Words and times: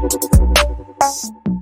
you 0.00 1.57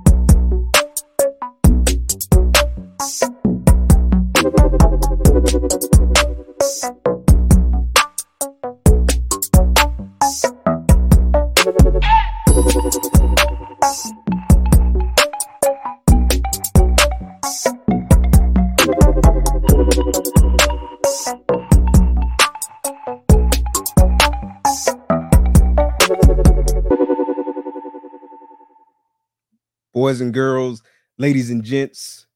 boys 30.07 30.21
and 30.21 30.33
girls, 30.33 30.85
ladies 31.19 31.51
and 31.51 31.65
gents. 31.65 32.29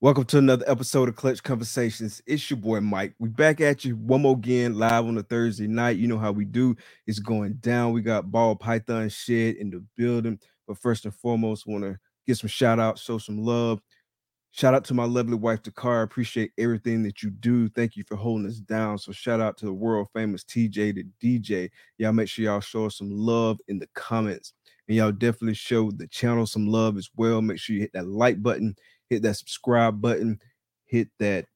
Welcome 0.00 0.24
to 0.24 0.38
another 0.38 0.64
episode 0.66 1.10
of 1.10 1.16
Clutch 1.16 1.42
Conversations. 1.42 2.22
It's 2.26 2.48
your 2.50 2.56
boy 2.56 2.80
Mike. 2.80 3.12
We 3.18 3.28
back 3.28 3.60
at 3.60 3.84
you 3.84 3.96
one 3.96 4.22
more 4.22 4.32
again 4.32 4.78
live 4.78 5.04
on 5.04 5.18
a 5.18 5.22
Thursday 5.22 5.66
night. 5.66 5.98
You 5.98 6.08
know 6.08 6.16
how 6.16 6.32
we 6.32 6.46
do. 6.46 6.74
It's 7.06 7.18
going 7.18 7.58
down. 7.60 7.92
We 7.92 8.00
got 8.00 8.30
Ball 8.30 8.56
Python 8.56 9.10
Shed 9.10 9.56
in 9.56 9.68
the 9.68 9.84
building. 9.94 10.38
But 10.66 10.78
first 10.78 11.04
and 11.04 11.14
foremost, 11.14 11.66
want 11.66 11.84
to 11.84 11.98
give 12.26 12.38
some 12.38 12.48
shout 12.48 12.80
out, 12.80 12.98
show 12.98 13.18
some 13.18 13.44
love. 13.44 13.82
Shout 14.52 14.72
out 14.72 14.86
to 14.86 14.94
my 14.94 15.04
lovely 15.04 15.36
wife, 15.36 15.62
Takara. 15.62 16.02
Appreciate 16.02 16.52
everything 16.56 17.02
that 17.02 17.22
you 17.22 17.28
do. 17.28 17.68
Thank 17.68 17.96
you 17.96 18.04
for 18.04 18.16
holding 18.16 18.46
us 18.46 18.56
down. 18.56 18.96
So 18.96 19.12
shout 19.12 19.42
out 19.42 19.58
to 19.58 19.66
the 19.66 19.72
world 19.74 20.08
famous 20.14 20.44
TJ 20.44 20.94
the 20.94 21.04
DJ. 21.22 21.68
Y'all 21.98 22.14
make 22.14 22.30
sure 22.30 22.46
y'all 22.46 22.60
show 22.60 22.86
us 22.86 22.96
some 22.96 23.10
love 23.10 23.60
in 23.68 23.78
the 23.78 23.88
comments 23.94 24.54
and 24.88 24.96
y'all 24.96 25.12
definitely 25.12 25.54
show 25.54 25.90
the 25.90 26.06
channel 26.06 26.46
some 26.46 26.66
love 26.66 26.96
as 26.96 27.08
well. 27.16 27.42
Make 27.42 27.58
sure 27.58 27.74
you 27.74 27.82
hit 27.82 27.92
that 27.94 28.06
like 28.06 28.42
button, 28.42 28.76
hit 29.08 29.22
that 29.22 29.34
subscribe 29.34 30.00
button, 30.00 30.40
hit 30.84 31.08
that 31.18 31.46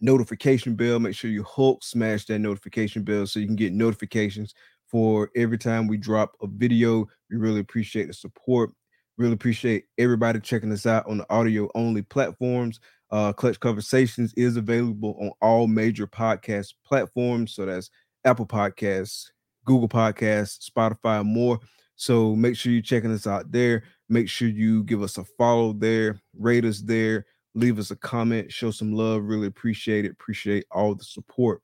notification 0.00 0.74
bell. 0.74 0.98
Make 0.98 1.14
sure 1.14 1.30
you 1.30 1.44
Hulk 1.44 1.82
smash 1.84 2.26
that 2.26 2.38
notification 2.38 3.02
bell 3.02 3.26
so 3.26 3.40
you 3.40 3.46
can 3.46 3.56
get 3.56 3.72
notifications 3.72 4.54
for 4.86 5.30
every 5.36 5.58
time 5.58 5.86
we 5.86 5.96
drop 5.96 6.32
a 6.42 6.46
video. 6.46 7.06
We 7.30 7.36
really 7.36 7.60
appreciate 7.60 8.06
the 8.06 8.14
support. 8.14 8.70
Really 9.16 9.34
appreciate 9.34 9.84
everybody 9.98 10.40
checking 10.40 10.72
us 10.72 10.86
out 10.86 11.06
on 11.06 11.18
the 11.18 11.30
audio 11.30 11.68
only 11.74 12.02
platforms. 12.02 12.80
Uh, 13.10 13.32
Clutch 13.32 13.60
Conversations 13.60 14.34
is 14.34 14.56
available 14.56 15.16
on 15.20 15.30
all 15.40 15.66
major 15.68 16.06
podcast 16.06 16.74
platforms. 16.84 17.54
So 17.54 17.66
that's 17.66 17.90
Apple 18.24 18.46
Podcasts, 18.46 19.26
Google 19.64 19.88
Podcasts, 19.88 20.68
Spotify, 20.68 21.24
more. 21.24 21.60
So 21.96 22.34
make 22.34 22.56
sure 22.56 22.72
you're 22.72 22.82
checking 22.82 23.12
us 23.12 23.26
out 23.26 23.52
there. 23.52 23.84
Make 24.08 24.28
sure 24.28 24.48
you 24.48 24.84
give 24.84 25.02
us 25.02 25.18
a 25.18 25.24
follow 25.24 25.72
there, 25.72 26.20
rate 26.38 26.64
us 26.64 26.80
there, 26.80 27.26
leave 27.54 27.78
us 27.78 27.90
a 27.90 27.96
comment, 27.96 28.52
show 28.52 28.70
some 28.70 28.92
love. 28.92 29.24
Really 29.24 29.46
appreciate 29.46 30.04
it. 30.04 30.12
Appreciate 30.12 30.66
all 30.70 30.94
the 30.94 31.04
support. 31.04 31.62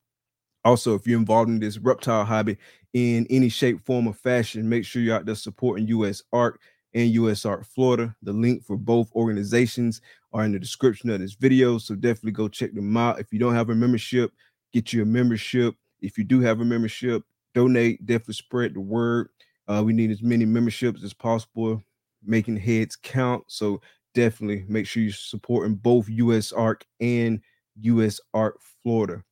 Also, 0.64 0.94
if 0.94 1.06
you're 1.06 1.18
involved 1.18 1.50
in 1.50 1.58
this 1.58 1.78
reptile 1.78 2.24
hobby 2.24 2.56
in 2.92 3.26
any 3.30 3.48
shape, 3.48 3.84
form, 3.84 4.06
or 4.06 4.12
fashion, 4.12 4.68
make 4.68 4.84
sure 4.84 5.00
you're 5.02 5.16
out 5.16 5.26
there 5.26 5.34
supporting 5.34 5.86
US 5.88 6.22
Art 6.32 6.60
and 6.94 7.14
USARK 7.14 7.66
Florida. 7.66 8.14
The 8.22 8.32
link 8.32 8.64
for 8.64 8.76
both 8.76 9.10
organizations 9.14 10.00
are 10.32 10.44
in 10.44 10.52
the 10.52 10.58
description 10.58 11.10
of 11.10 11.20
this 11.20 11.34
video. 11.34 11.78
So 11.78 11.94
definitely 11.94 12.32
go 12.32 12.48
check 12.48 12.74
them 12.74 12.96
out. 12.96 13.20
If 13.20 13.32
you 13.32 13.38
don't 13.38 13.54
have 13.54 13.70
a 13.70 13.74
membership, 13.74 14.32
get 14.72 14.92
you 14.92 15.02
a 15.02 15.06
membership. 15.06 15.74
If 16.00 16.18
you 16.18 16.24
do 16.24 16.40
have 16.40 16.60
a 16.60 16.64
membership, 16.64 17.22
donate, 17.54 18.04
definitely 18.04 18.34
spread 18.34 18.74
the 18.74 18.80
word. 18.80 19.28
Uh, 19.70 19.82
we 19.82 19.92
need 19.92 20.10
as 20.10 20.20
many 20.20 20.44
memberships 20.44 21.04
as 21.04 21.14
possible, 21.14 21.80
making 22.24 22.56
heads 22.56 22.96
count. 22.96 23.44
So 23.46 23.80
definitely 24.14 24.64
make 24.68 24.86
sure 24.86 25.02
you're 25.02 25.12
supporting 25.12 25.76
both 25.76 26.08
USARK 26.08 26.82
and 26.98 27.40
US 27.82 28.20
Art 28.34 28.58
Florida. 28.82 29.22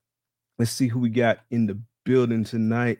Let's 0.58 0.70
see 0.70 0.86
who 0.86 1.00
we 1.00 1.08
got 1.08 1.40
in 1.50 1.66
the 1.66 1.80
building 2.04 2.44
tonight. 2.44 2.98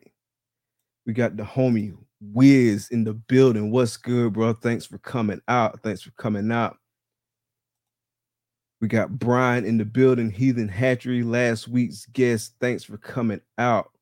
We 1.07 1.13
got 1.13 1.37
the 1.37 1.45
homie 1.45 1.97
Wiz 2.21 2.89
in 2.91 3.05
the 3.05 3.15
building. 3.15 3.71
What's 3.71 3.97
good, 3.97 4.33
bro? 4.33 4.53
Thanks 4.53 4.85
for 4.85 4.99
coming 4.99 5.41
out. 5.47 5.81
Thanks 5.83 6.03
for 6.03 6.11
coming 6.13 6.51
out. 6.51 6.77
We 8.81 8.89
got 8.89 9.17
Brian 9.17 9.65
in 9.65 9.79
the 9.79 9.85
building, 9.85 10.31
Heathen 10.31 10.69
Hatchery, 10.69 11.23
last 11.23 11.69
week's 11.69 12.07
guest. 12.07 12.55
Thanks 12.61 12.83
for 12.83 12.97
coming 12.97 13.41
out. 13.59 13.93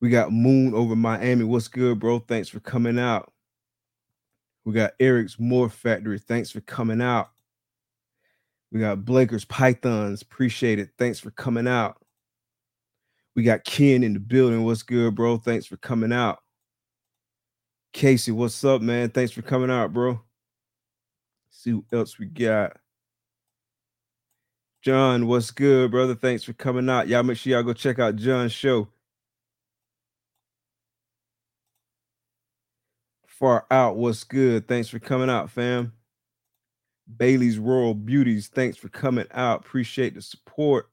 We 0.00 0.10
got 0.10 0.32
Moon 0.32 0.74
over 0.74 0.94
Miami. 0.94 1.44
What's 1.44 1.68
good, 1.68 1.98
bro? 1.98 2.18
Thanks 2.18 2.48
for 2.48 2.60
coming 2.60 2.98
out. 2.98 3.32
We 4.64 4.72
got 4.72 4.92
Eric's 5.00 5.36
Morph 5.36 5.72
Factory. 5.72 6.18
Thanks 6.18 6.50
for 6.50 6.60
coming 6.60 7.00
out. 7.00 7.30
We 8.72 8.80
got 8.80 9.04
Blaker's 9.04 9.44
Pythons. 9.44 10.22
Appreciate 10.22 10.78
it. 10.78 10.90
Thanks 10.98 11.20
for 11.20 11.30
coming 11.30 11.66
out. 11.66 11.96
We 13.34 13.42
got 13.42 13.64
Ken 13.64 14.02
in 14.02 14.14
the 14.14 14.20
building. 14.20 14.64
What's 14.64 14.82
good, 14.82 15.14
bro? 15.14 15.36
Thanks 15.38 15.66
for 15.66 15.76
coming 15.76 16.12
out. 16.12 16.40
Casey, 17.92 18.32
what's 18.32 18.62
up, 18.64 18.82
man? 18.82 19.10
Thanks 19.10 19.32
for 19.32 19.42
coming 19.42 19.70
out, 19.70 19.92
bro. 19.92 20.20
see 21.50 21.72
what 21.72 21.84
else 21.92 22.18
we 22.18 22.26
got. 22.26 22.76
John, 24.82 25.26
what's 25.26 25.50
good, 25.50 25.90
brother? 25.90 26.14
Thanks 26.14 26.44
for 26.44 26.52
coming 26.52 26.88
out. 26.88 27.08
Y'all 27.08 27.22
make 27.22 27.38
sure 27.38 27.52
y'all 27.52 27.62
go 27.62 27.72
check 27.72 27.98
out 27.98 28.16
John's 28.16 28.52
show. 28.52 28.88
Far 33.38 33.66
out, 33.70 33.96
what's 33.96 34.24
good? 34.24 34.66
Thanks 34.66 34.88
for 34.88 34.98
coming 34.98 35.28
out, 35.28 35.50
fam. 35.50 35.92
Bailey's 37.18 37.58
Royal 37.58 37.92
Beauties, 37.92 38.48
thanks 38.48 38.78
for 38.78 38.88
coming 38.88 39.26
out. 39.30 39.60
Appreciate 39.60 40.14
the 40.14 40.22
support. 40.22 40.88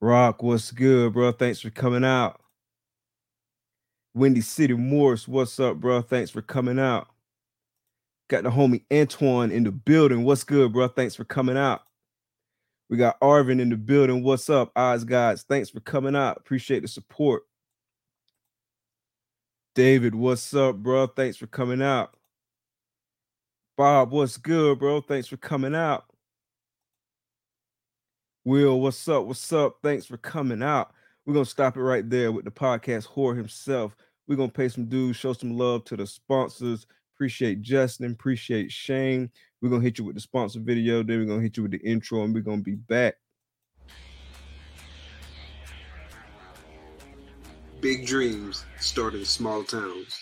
Rock, 0.00 0.42
what's 0.42 0.72
good, 0.72 1.12
bro? 1.12 1.30
Thanks 1.30 1.60
for 1.60 1.70
coming 1.70 2.04
out. 2.04 2.40
Windy 4.14 4.40
City 4.40 4.74
Morris, 4.74 5.28
what's 5.28 5.60
up, 5.60 5.76
bro? 5.76 6.02
Thanks 6.02 6.30
for 6.30 6.42
coming 6.42 6.78
out. 6.80 7.06
Got 8.28 8.42
the 8.42 8.50
homie 8.50 8.82
Antoine 8.92 9.52
in 9.52 9.62
the 9.62 9.70
building. 9.70 10.24
What's 10.24 10.42
good, 10.42 10.72
bro? 10.72 10.88
Thanks 10.88 11.14
for 11.14 11.24
coming 11.24 11.56
out. 11.56 11.82
We 12.90 12.96
got 12.96 13.20
Arvin 13.20 13.60
in 13.60 13.68
the 13.68 13.76
building. 13.76 14.24
What's 14.24 14.50
up, 14.50 14.72
Eyes 14.74 15.04
Guys? 15.04 15.44
Thanks 15.44 15.70
for 15.70 15.80
coming 15.80 16.16
out. 16.16 16.36
Appreciate 16.36 16.82
the 16.82 16.88
support. 16.88 17.44
David, 19.76 20.14
what's 20.14 20.54
up, 20.54 20.76
bro? 20.76 21.06
Thanks 21.06 21.36
for 21.36 21.46
coming 21.46 21.82
out. 21.82 22.14
Bob, 23.76 24.10
what's 24.10 24.38
good, 24.38 24.78
bro? 24.78 25.02
Thanks 25.02 25.28
for 25.28 25.36
coming 25.36 25.74
out. 25.74 26.06
Will, 28.46 28.80
what's 28.80 29.06
up? 29.06 29.26
What's 29.26 29.52
up? 29.52 29.76
Thanks 29.82 30.06
for 30.06 30.16
coming 30.16 30.62
out. 30.62 30.94
We're 31.26 31.34
gonna 31.34 31.44
stop 31.44 31.76
it 31.76 31.82
right 31.82 32.08
there 32.08 32.32
with 32.32 32.46
the 32.46 32.50
podcast 32.50 33.06
whore 33.06 33.36
himself. 33.36 33.94
We're 34.26 34.36
gonna 34.36 34.50
pay 34.50 34.70
some 34.70 34.86
dues, 34.86 35.16
show 35.16 35.34
some 35.34 35.58
love 35.58 35.84
to 35.84 35.96
the 35.98 36.06
sponsors. 36.06 36.86
Appreciate 37.14 37.60
Justin, 37.60 38.12
appreciate 38.12 38.72
Shane. 38.72 39.30
We're 39.60 39.68
gonna 39.68 39.82
hit 39.82 39.98
you 39.98 40.06
with 40.06 40.14
the 40.14 40.22
sponsor 40.22 40.60
video, 40.60 41.02
then 41.02 41.18
we're 41.18 41.26
gonna 41.26 41.42
hit 41.42 41.58
you 41.58 41.64
with 41.64 41.72
the 41.72 41.86
intro, 41.86 42.24
and 42.24 42.32
we're 42.32 42.40
gonna 42.40 42.62
be 42.62 42.76
back. 42.76 43.16
Big 47.86 48.04
dreams 48.04 48.64
start 48.80 49.14
in 49.14 49.24
small 49.24 49.62
towns. 49.62 50.20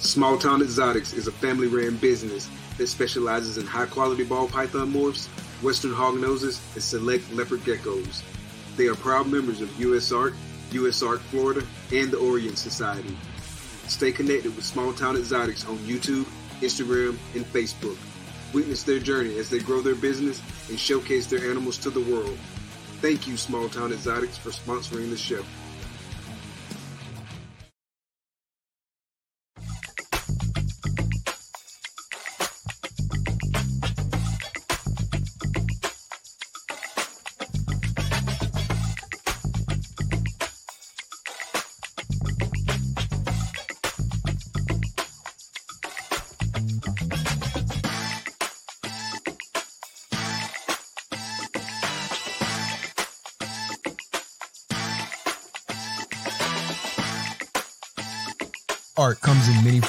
Small 0.00 0.36
Town 0.36 0.58
Xotics 0.62 1.16
is 1.16 1.28
a 1.28 1.30
family 1.30 1.68
ran 1.68 1.94
business 1.94 2.50
that 2.76 2.88
specializes 2.88 3.56
in 3.56 3.64
high 3.68 3.86
quality 3.86 4.24
ball 4.24 4.48
python 4.48 4.92
morphs, 4.92 5.28
western 5.62 5.92
hognoses, 5.92 6.60
and 6.74 6.82
select 6.82 7.32
leopard 7.32 7.60
geckos. 7.60 8.24
They 8.76 8.88
are 8.88 8.96
proud 8.96 9.28
members 9.28 9.60
of 9.60 9.68
USARK, 9.78 10.34
US 10.72 11.04
Art 11.04 11.20
Florida, 11.20 11.64
and 11.92 12.10
the 12.10 12.18
Orient 12.18 12.58
Society. 12.58 13.16
Stay 13.86 14.10
connected 14.10 14.56
with 14.56 14.64
Small 14.64 14.92
Town 14.92 15.14
Xotics 15.14 15.68
on 15.68 15.76
YouTube, 15.86 16.26
Instagram, 16.62 17.16
and 17.36 17.44
Facebook. 17.52 17.96
Witness 18.52 18.82
their 18.82 18.98
journey 18.98 19.38
as 19.38 19.48
they 19.48 19.60
grow 19.60 19.80
their 19.80 19.94
business 19.94 20.42
and 20.68 20.80
showcase 20.80 21.28
their 21.28 21.48
animals 21.48 21.78
to 21.78 21.90
the 21.90 22.12
world. 22.12 22.36
Thank 23.00 23.28
you, 23.28 23.36
Small 23.36 23.68
Town 23.68 23.92
Xotics, 23.92 24.36
for 24.36 24.50
sponsoring 24.50 25.08
the 25.08 25.16
show. 25.16 25.44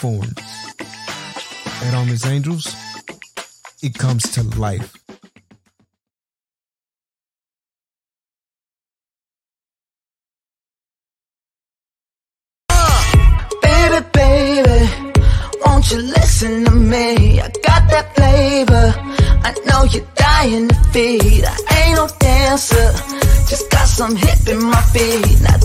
And 0.04 1.96
Armless 1.96 2.26
Angels, 2.26 2.76
it 3.82 3.94
comes 3.94 4.24
to 4.34 4.44
life. 4.60 4.98
Baby, 13.62 14.06
baby, 14.12 14.90
won't 15.66 15.90
you 15.90 16.00
listen 16.00 16.66
to 16.66 16.72
me? 16.72 17.40
I 17.40 17.48
got 17.64 17.90
that 17.90 18.14
flavor. 18.14 18.94
I 19.46 19.54
know 19.68 19.84
you're 19.86 20.06
dying 20.16 20.68
to 20.68 20.76
feed. 20.92 21.46
I 21.46 21.86
ain't 21.86 21.96
no 21.96 22.10
dancer, 22.20 22.92
just 23.48 23.72
got 23.72 23.88
some 23.88 24.18
hip 24.18 24.48
in 24.50 24.64
my 24.66 24.82
feet. 24.82 25.40
Now 25.44 25.58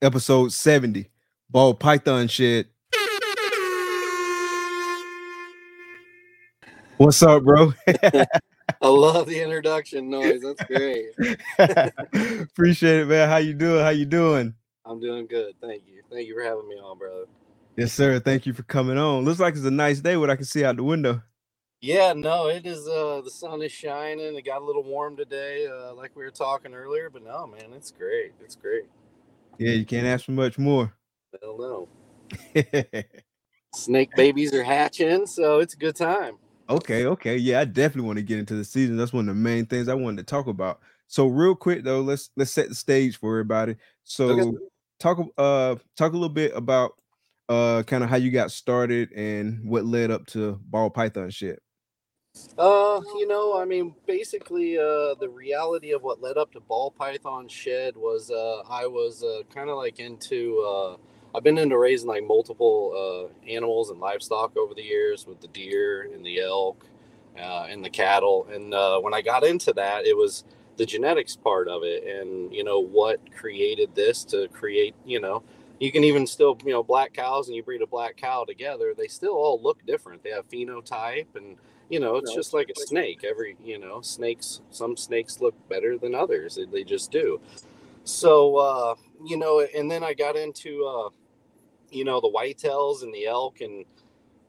Episode 0.00 0.52
70, 0.52 1.10
Ball 1.50 1.74
Python 1.74 2.28
Shed. 2.28 2.66
What's 6.98 7.20
up, 7.20 7.42
bro? 7.42 7.72
I 7.88 8.26
love 8.82 9.26
the 9.26 9.42
introduction 9.42 10.08
noise. 10.08 10.40
That's 10.42 10.62
great. 10.64 11.08
Appreciate 12.42 13.00
it, 13.00 13.08
man. 13.08 13.28
How 13.28 13.38
you 13.38 13.54
doing? 13.54 13.82
How 13.82 13.88
you 13.88 14.04
doing? 14.04 14.54
I'm 14.84 15.00
doing 15.00 15.26
good. 15.26 15.54
Thank 15.60 15.82
you. 15.88 16.02
Thank 16.12 16.28
you 16.28 16.34
for 16.34 16.44
having 16.44 16.68
me 16.68 16.76
on, 16.76 16.96
brother. 16.96 17.24
Yes, 17.76 17.92
sir. 17.92 18.20
Thank 18.20 18.46
you 18.46 18.52
for 18.52 18.62
coming 18.62 18.98
on. 18.98 19.24
Looks 19.24 19.40
like 19.40 19.56
it's 19.56 19.64
a 19.64 19.70
nice 19.70 19.98
day. 19.98 20.16
What 20.16 20.30
I 20.30 20.36
can 20.36 20.44
see 20.44 20.64
out 20.64 20.76
the 20.76 20.84
window. 20.84 21.22
Yeah, 21.80 22.12
no, 22.12 22.46
it 22.46 22.64
is. 22.66 22.86
Uh, 22.86 23.20
the 23.24 23.30
sun 23.30 23.62
is 23.62 23.72
shining. 23.72 24.36
It 24.36 24.44
got 24.44 24.62
a 24.62 24.64
little 24.64 24.84
warm 24.84 25.16
today, 25.16 25.66
uh, 25.66 25.92
like 25.94 26.14
we 26.14 26.22
were 26.22 26.30
talking 26.30 26.72
earlier. 26.72 27.10
But 27.10 27.24
no, 27.24 27.48
man, 27.48 27.72
it's 27.74 27.90
great. 27.90 28.32
It's 28.40 28.54
great. 28.54 28.84
Yeah, 29.58 29.72
you 29.72 29.84
can't 29.86 30.06
ask 30.06 30.24
for 30.24 30.32
much 30.32 30.58
more. 30.58 30.92
Hell 31.42 31.58
no. 31.58 31.88
Snake 33.74 34.10
babies 34.16 34.54
are 34.54 34.64
hatching, 34.64 35.26
so 35.26 35.60
it's 35.60 35.74
a 35.74 35.78
good 35.78 35.96
time. 35.96 36.36
Okay, 36.70 37.06
okay. 37.06 37.36
Yeah, 37.36 37.60
I 37.60 37.64
definitely 37.64 38.06
want 38.06 38.18
to 38.18 38.22
get 38.24 38.38
into 38.38 38.54
the 38.54 38.64
season. 38.64 38.96
That's 38.96 39.12
one 39.12 39.28
of 39.28 39.34
the 39.34 39.40
main 39.40 39.66
things 39.66 39.88
I 39.88 39.94
wanted 39.94 40.18
to 40.18 40.30
talk 40.30 40.46
about. 40.46 40.80
So 41.06 41.26
real 41.26 41.54
quick 41.54 41.84
though, 41.84 42.00
let's 42.02 42.30
let's 42.36 42.50
set 42.50 42.68
the 42.68 42.74
stage 42.74 43.18
for 43.18 43.30
everybody. 43.32 43.76
So 44.04 44.30
Okay. 44.30 44.58
talk 45.00 45.18
uh 45.38 45.76
talk 45.96 46.12
a 46.12 46.16
little 46.16 46.28
bit 46.28 46.52
about 46.54 46.92
uh 47.48 47.82
kind 47.84 48.04
of 48.04 48.10
how 48.10 48.16
you 48.16 48.30
got 48.30 48.50
started 48.50 49.10
and 49.12 49.66
what 49.68 49.86
led 49.86 50.10
up 50.10 50.26
to 50.28 50.60
ball 50.64 50.90
python 50.90 51.30
shed. 51.30 51.58
Uh, 52.58 53.00
you 53.16 53.26
know, 53.28 53.56
I 53.56 53.64
mean, 53.64 53.94
basically, 54.06 54.78
uh, 54.78 55.14
the 55.20 55.28
reality 55.32 55.92
of 55.92 56.02
what 56.02 56.20
led 56.20 56.36
up 56.36 56.52
to 56.52 56.60
Ball 56.60 56.90
Python 56.90 57.46
Shed 57.48 57.96
was 57.96 58.32
uh, 58.32 58.62
I 58.68 58.86
was 58.86 59.22
uh, 59.22 59.42
kind 59.54 59.70
of 59.70 59.76
like 59.76 60.00
into. 60.00 60.60
Uh, 60.60 60.96
I've 61.36 61.44
been 61.44 61.58
into 61.58 61.78
raising 61.78 62.08
like 62.08 62.26
multiple 62.26 63.30
uh, 63.30 63.48
animals 63.48 63.90
and 63.90 64.00
livestock 64.00 64.56
over 64.56 64.74
the 64.74 64.82
years 64.82 65.26
with 65.26 65.40
the 65.40 65.46
deer 65.48 66.10
and 66.12 66.24
the 66.24 66.40
elk 66.40 66.84
uh, 67.38 67.66
and 67.70 67.84
the 67.84 67.90
cattle. 67.90 68.48
And 68.50 68.74
uh, 68.74 68.98
when 69.00 69.14
I 69.14 69.22
got 69.22 69.44
into 69.44 69.72
that, 69.74 70.04
it 70.06 70.16
was 70.16 70.44
the 70.78 70.86
genetics 70.86 71.36
part 71.36 71.68
of 71.68 71.82
it, 71.84 72.04
and 72.04 72.52
you 72.52 72.64
know 72.64 72.80
what 72.80 73.20
created 73.36 73.94
this 73.94 74.24
to 74.26 74.48
create. 74.48 74.96
You 75.06 75.20
know, 75.20 75.44
you 75.78 75.92
can 75.92 76.02
even 76.02 76.26
still 76.26 76.58
you 76.64 76.72
know 76.72 76.82
black 76.82 77.12
cows 77.12 77.46
and 77.46 77.56
you 77.56 77.62
breed 77.62 77.82
a 77.82 77.86
black 77.86 78.16
cow 78.16 78.44
together, 78.44 78.94
they 78.96 79.06
still 79.06 79.34
all 79.34 79.60
look 79.62 79.84
different. 79.86 80.24
They 80.24 80.30
have 80.30 80.48
phenotype 80.48 81.36
and 81.36 81.56
you 81.90 82.00
know 82.00 82.16
it's 82.16 82.34
just 82.34 82.54
like 82.54 82.70
a 82.70 82.76
snake. 82.76 83.24
Every 83.28 83.56
you 83.64 83.78
know 83.78 84.00
snakes 84.02 84.62
some 84.70 84.96
snakes 84.96 85.40
look 85.40 85.54
better 85.68 85.98
than 85.98 86.14
others 86.14 86.58
they- 86.72 86.84
just 86.84 87.10
do. 87.10 87.40
So 88.04 88.56
uh 88.56 88.94
you 89.26 89.36
know 89.38 89.66
and 89.76 89.90
then 89.90 90.04
i 90.04 90.14
got 90.14 90.36
into 90.36 90.84
uh 90.86 91.10
you 91.90 92.04
know 92.04 92.20
the 92.20 92.30
whitetails 92.30 93.02
and 93.02 93.14
the 93.14 93.26
elk 93.26 93.60
and 93.60 93.84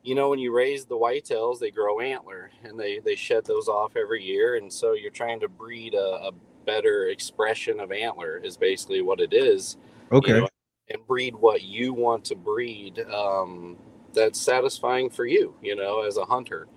you 0.03 0.15
know 0.15 0.29
when 0.29 0.39
you 0.39 0.53
raise 0.55 0.85
the 0.85 0.97
whitetails 0.97 1.59
they 1.59 1.71
grow 1.71 1.99
antler 1.99 2.51
and 2.63 2.79
they 2.79 2.99
they 2.99 3.15
shed 3.15 3.45
those 3.45 3.67
off 3.67 3.95
every 3.95 4.23
year 4.23 4.55
and 4.55 4.71
so 4.71 4.93
you're 4.93 5.11
trying 5.11 5.39
to 5.39 5.47
breed 5.49 5.93
a, 5.93 5.99
a 6.27 6.31
better 6.65 7.07
expression 7.09 7.79
of 7.79 7.91
antler 7.91 8.37
is 8.43 8.57
basically 8.57 9.01
what 9.01 9.19
it 9.19 9.33
is 9.33 9.77
you 10.23 10.33
Okay. 10.33 10.41
know, 10.41 10.49
and 10.89 11.05
breed 11.07 11.35
what 11.35 11.63
you 11.63 11.93
want 11.93 12.25
to 12.25 12.35
breed 12.35 12.99
um, 13.13 13.77
that's 14.13 14.39
satisfying 14.41 15.09
for 15.09 15.25
you 15.25 15.55
you 15.61 15.75
know 15.75 16.01
as 16.03 16.17
a 16.17 16.25
hunter 16.25 16.67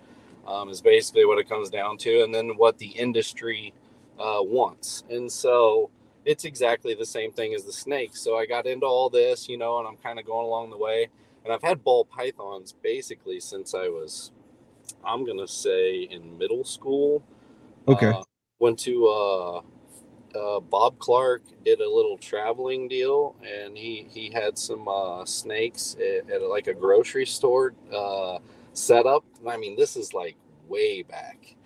um, 0.46 0.68
is 0.68 0.80
basically 0.80 1.24
what 1.24 1.38
it 1.38 1.48
comes 1.48 1.70
down 1.70 1.96
to 1.98 2.22
and 2.22 2.34
then 2.34 2.50
what 2.56 2.78
the 2.78 2.88
industry 2.88 3.72
uh, 4.18 4.38
wants 4.40 5.04
and 5.10 5.30
so 5.30 5.90
it's 6.24 6.44
exactly 6.44 6.94
the 6.94 7.06
same 7.06 7.32
thing 7.32 7.54
as 7.54 7.64
the 7.64 7.72
snakes 7.72 8.20
so 8.20 8.36
i 8.36 8.46
got 8.46 8.66
into 8.66 8.86
all 8.86 9.08
this 9.10 9.48
you 9.48 9.56
know 9.56 9.78
and 9.78 9.88
i'm 9.88 9.96
kind 9.96 10.18
of 10.18 10.26
going 10.26 10.46
along 10.46 10.70
the 10.70 10.76
way 10.76 11.08
and 11.44 11.52
i've 11.52 11.62
had 11.62 11.82
ball 11.82 12.04
pythons 12.04 12.74
basically 12.82 13.40
since 13.40 13.74
i 13.74 13.88
was 13.88 14.30
i'm 15.04 15.24
gonna 15.24 15.48
say 15.48 16.02
in 16.02 16.36
middle 16.38 16.64
school 16.64 17.22
Okay. 17.88 18.10
uh, 18.10 18.22
went 18.60 18.78
to 18.78 19.08
uh, 19.08 19.60
uh, 20.38 20.60
Bob 20.60 20.98
Clark 20.98 21.42
did 21.64 21.80
a 21.80 21.88
little 21.88 22.16
traveling 22.16 22.88
deal, 22.88 23.36
and 23.44 23.76
he 23.76 24.06
he 24.10 24.30
had 24.30 24.56
some 24.58 24.88
uh, 24.88 25.24
snakes 25.24 25.96
at, 26.00 26.30
at 26.30 26.42
like 26.42 26.68
a 26.68 26.74
grocery 26.74 27.26
store 27.26 27.74
uh, 27.94 28.38
setup. 28.72 29.24
I 29.46 29.56
mean, 29.56 29.76
this 29.76 29.96
is 29.96 30.14
like 30.14 30.36
way 30.68 31.02
back, 31.02 31.56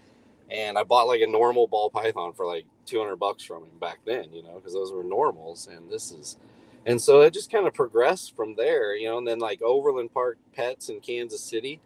and 0.51 0.79
I 0.79 0.85
bought 0.85 1.09
like 1.09 1.23
a 1.23 1.29
normal 1.29 1.69
ball 1.69 1.91
python 1.91 2.35
for 2.35 2.47
like 2.47 2.67
two 2.87 3.01
hundred 3.01 3.17
bucks 3.17 3.45
from 3.45 3.65
him 3.65 3.79
back 3.81 4.01
then, 4.07 4.33
you 4.33 4.43
know, 4.43 4.55
because 4.57 4.75
those 4.75 4.93
were 4.93 5.05
normals, 5.05 5.69
and 5.69 5.91
this 5.91 6.13
is. 6.13 6.39
And 6.87 7.01
so 7.03 7.23
it 7.23 7.35
just 7.35 7.53
kind 7.53 7.67
of 7.67 7.75
progressed 7.75 8.37
from 8.37 8.57
there, 8.57 8.97
you 8.97 9.09
know, 9.09 9.19
and 9.19 9.27
then 9.29 9.41
like 9.41 9.63
Overland 9.63 10.13
Park 10.15 10.39
Pets 10.55 10.89
in 10.91 11.01
Kansas 11.01 11.43
City 11.43 11.81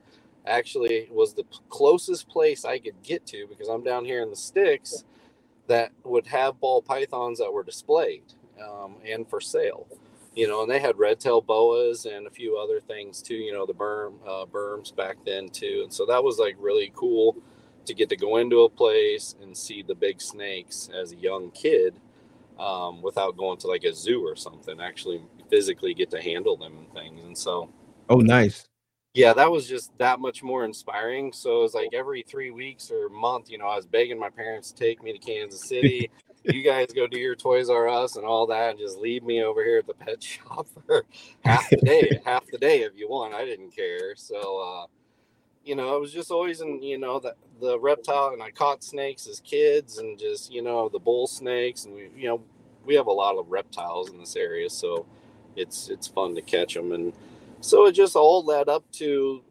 actually 0.47 1.09
was 1.13 1.35
the 1.35 1.45
closest 1.71 2.29
place 2.29 2.65
I 2.65 2.79
could 2.79 3.03
get 3.03 3.27
to 3.29 3.47
because 3.49 3.69
I'm 3.69 3.85
down 3.85 4.05
here 4.07 4.23
in 4.23 4.31
the 4.31 4.37
sticks 4.37 5.05
that 5.69 5.93
would 6.05 6.27
have 6.29 6.61
ball 6.61 6.83
pythons 6.83 7.39
that 7.39 7.53
were 7.53 7.65
displayed 7.65 8.25
um, 8.63 8.97
and 9.07 9.29
for 9.29 9.41
sale. 9.41 9.87
You 10.35 10.47
know, 10.47 10.63
and 10.63 10.71
they 10.71 10.79
had 10.79 10.99
red 10.99 11.19
tail 11.19 11.41
boas 11.41 12.07
and 12.07 12.27
a 12.27 12.31
few 12.31 12.57
other 12.57 12.81
things 12.81 13.21
too. 13.21 13.35
You 13.35 13.53
know, 13.53 13.67
the 13.67 13.75
berm 13.75 14.15
uh, 14.27 14.47
berms 14.47 14.95
back 14.95 15.17
then 15.25 15.49
too, 15.49 15.81
and 15.83 15.93
so 15.93 16.07
that 16.07 16.23
was 16.23 16.39
like 16.39 16.57
really 16.59 16.93
cool 16.95 17.37
to 17.87 17.95
get 17.95 18.09
to 18.11 18.17
go 18.17 18.37
into 18.37 18.63
a 18.63 18.69
place 18.69 19.35
and 19.43 19.57
see 19.57 19.83
the 19.83 19.95
big 19.95 20.21
snakes 20.21 20.89
as 20.95 21.13
a 21.13 21.17
young 21.17 21.51
kid 21.51 21.95
um, 22.59 23.03
without 23.03 23.37
going 23.37 23.59
to 23.59 23.67
like 23.67 23.85
a 23.85 23.93
zoo 23.93 24.25
or 24.25 24.37
something. 24.37 24.81
Actually, 24.81 25.21
physically 25.51 25.95
get 25.95 26.11
to 26.11 26.23
handle 26.23 26.57
them 26.57 26.79
and 26.79 26.93
things, 26.93 27.21
and 27.25 27.37
so 27.37 27.69
Oh, 28.11 28.19
nice. 28.19 28.69
yeah, 29.15 29.33
that 29.35 29.51
was 29.51 29.69
just 29.69 29.97
that 29.99 30.19
much 30.19 30.43
more 30.43 30.65
inspiring. 30.65 31.33
So 31.33 31.61
it 31.61 31.63
was 31.63 31.75
like 31.75 31.91
every 31.93 32.23
three 32.23 32.51
weeks 32.51 32.91
or 32.91 33.09
month, 33.09 33.49
you 33.49 33.57
know, 33.57 33.67
I 33.67 33.77
was 33.77 33.87
begging 33.87 34.19
my 34.19 34.31
parents 34.31 34.73
to 34.73 34.79
take 34.79 35.01
me 35.03 35.13
to 35.13 35.19
Kansas 35.19 35.69
City. 35.69 36.11
you 36.45 36.63
guys 36.63 36.87
go 36.95 37.07
do 37.07 37.19
your 37.19 37.35
Toys 37.35 37.69
R 37.69 37.89
Us 37.89 38.17
and 38.17 38.25
all 38.25 38.47
that, 38.49 38.71
and 38.71 38.79
just 38.79 38.99
leave 38.99 39.23
me 39.23 39.43
over 39.43 39.65
here 39.65 39.79
at 39.79 39.87
the 39.87 39.95
pet 39.95 40.23
shop 40.23 40.67
for 40.87 41.05
half 41.45 41.69
the 41.71 41.77
day, 41.77 42.21
half 42.25 42.47
the 42.47 42.59
day 42.59 42.83
if 42.83 42.93
you 42.97 43.09
want. 43.09 43.35
I 43.35 43.45
didn't 43.45 43.75
care. 43.75 44.15
So, 44.17 44.59
uh, 44.59 44.87
you 45.65 45.77
know, 45.77 45.97
it 45.97 46.01
was 46.01 46.13
just 46.13 46.31
always 46.31 46.61
in, 46.61 46.83
you 46.83 46.99
know, 46.99 47.19
the, 47.19 47.35
the 47.61 47.79
reptile, 47.79 48.31
and 48.33 48.43
I 48.43 48.51
caught 48.51 48.83
snakes 48.83 49.27
as 49.27 49.41
kids 49.41 49.99
and 49.99 50.19
just, 50.19 50.53
you 50.53 50.63
know, 50.63 50.89
the 50.89 50.99
bull 50.99 51.27
snakes. 51.27 51.85
And 51.85 51.95
we, 51.95 52.11
you 52.17 52.29
know, 52.29 52.43
we 52.85 52.95
have 52.95 53.07
a 53.07 53.13
lot 53.13 53.37
of 53.37 53.51
reptiles 53.51 54.11
in 54.11 54.19
this 54.19 54.37
area. 54.37 54.71
So 54.71 55.07
it's, 55.57 55.89
it's 55.91 56.07
fun 56.07 56.35
to 56.35 56.43
catch 56.43 56.75
them. 56.75 56.93
And, 56.93 57.13
so 57.61 57.87
it 57.87 57.93
just 57.93 58.17
all 58.17 58.43
led 58.45 58.69
up 58.69 58.91
to 58.93 59.43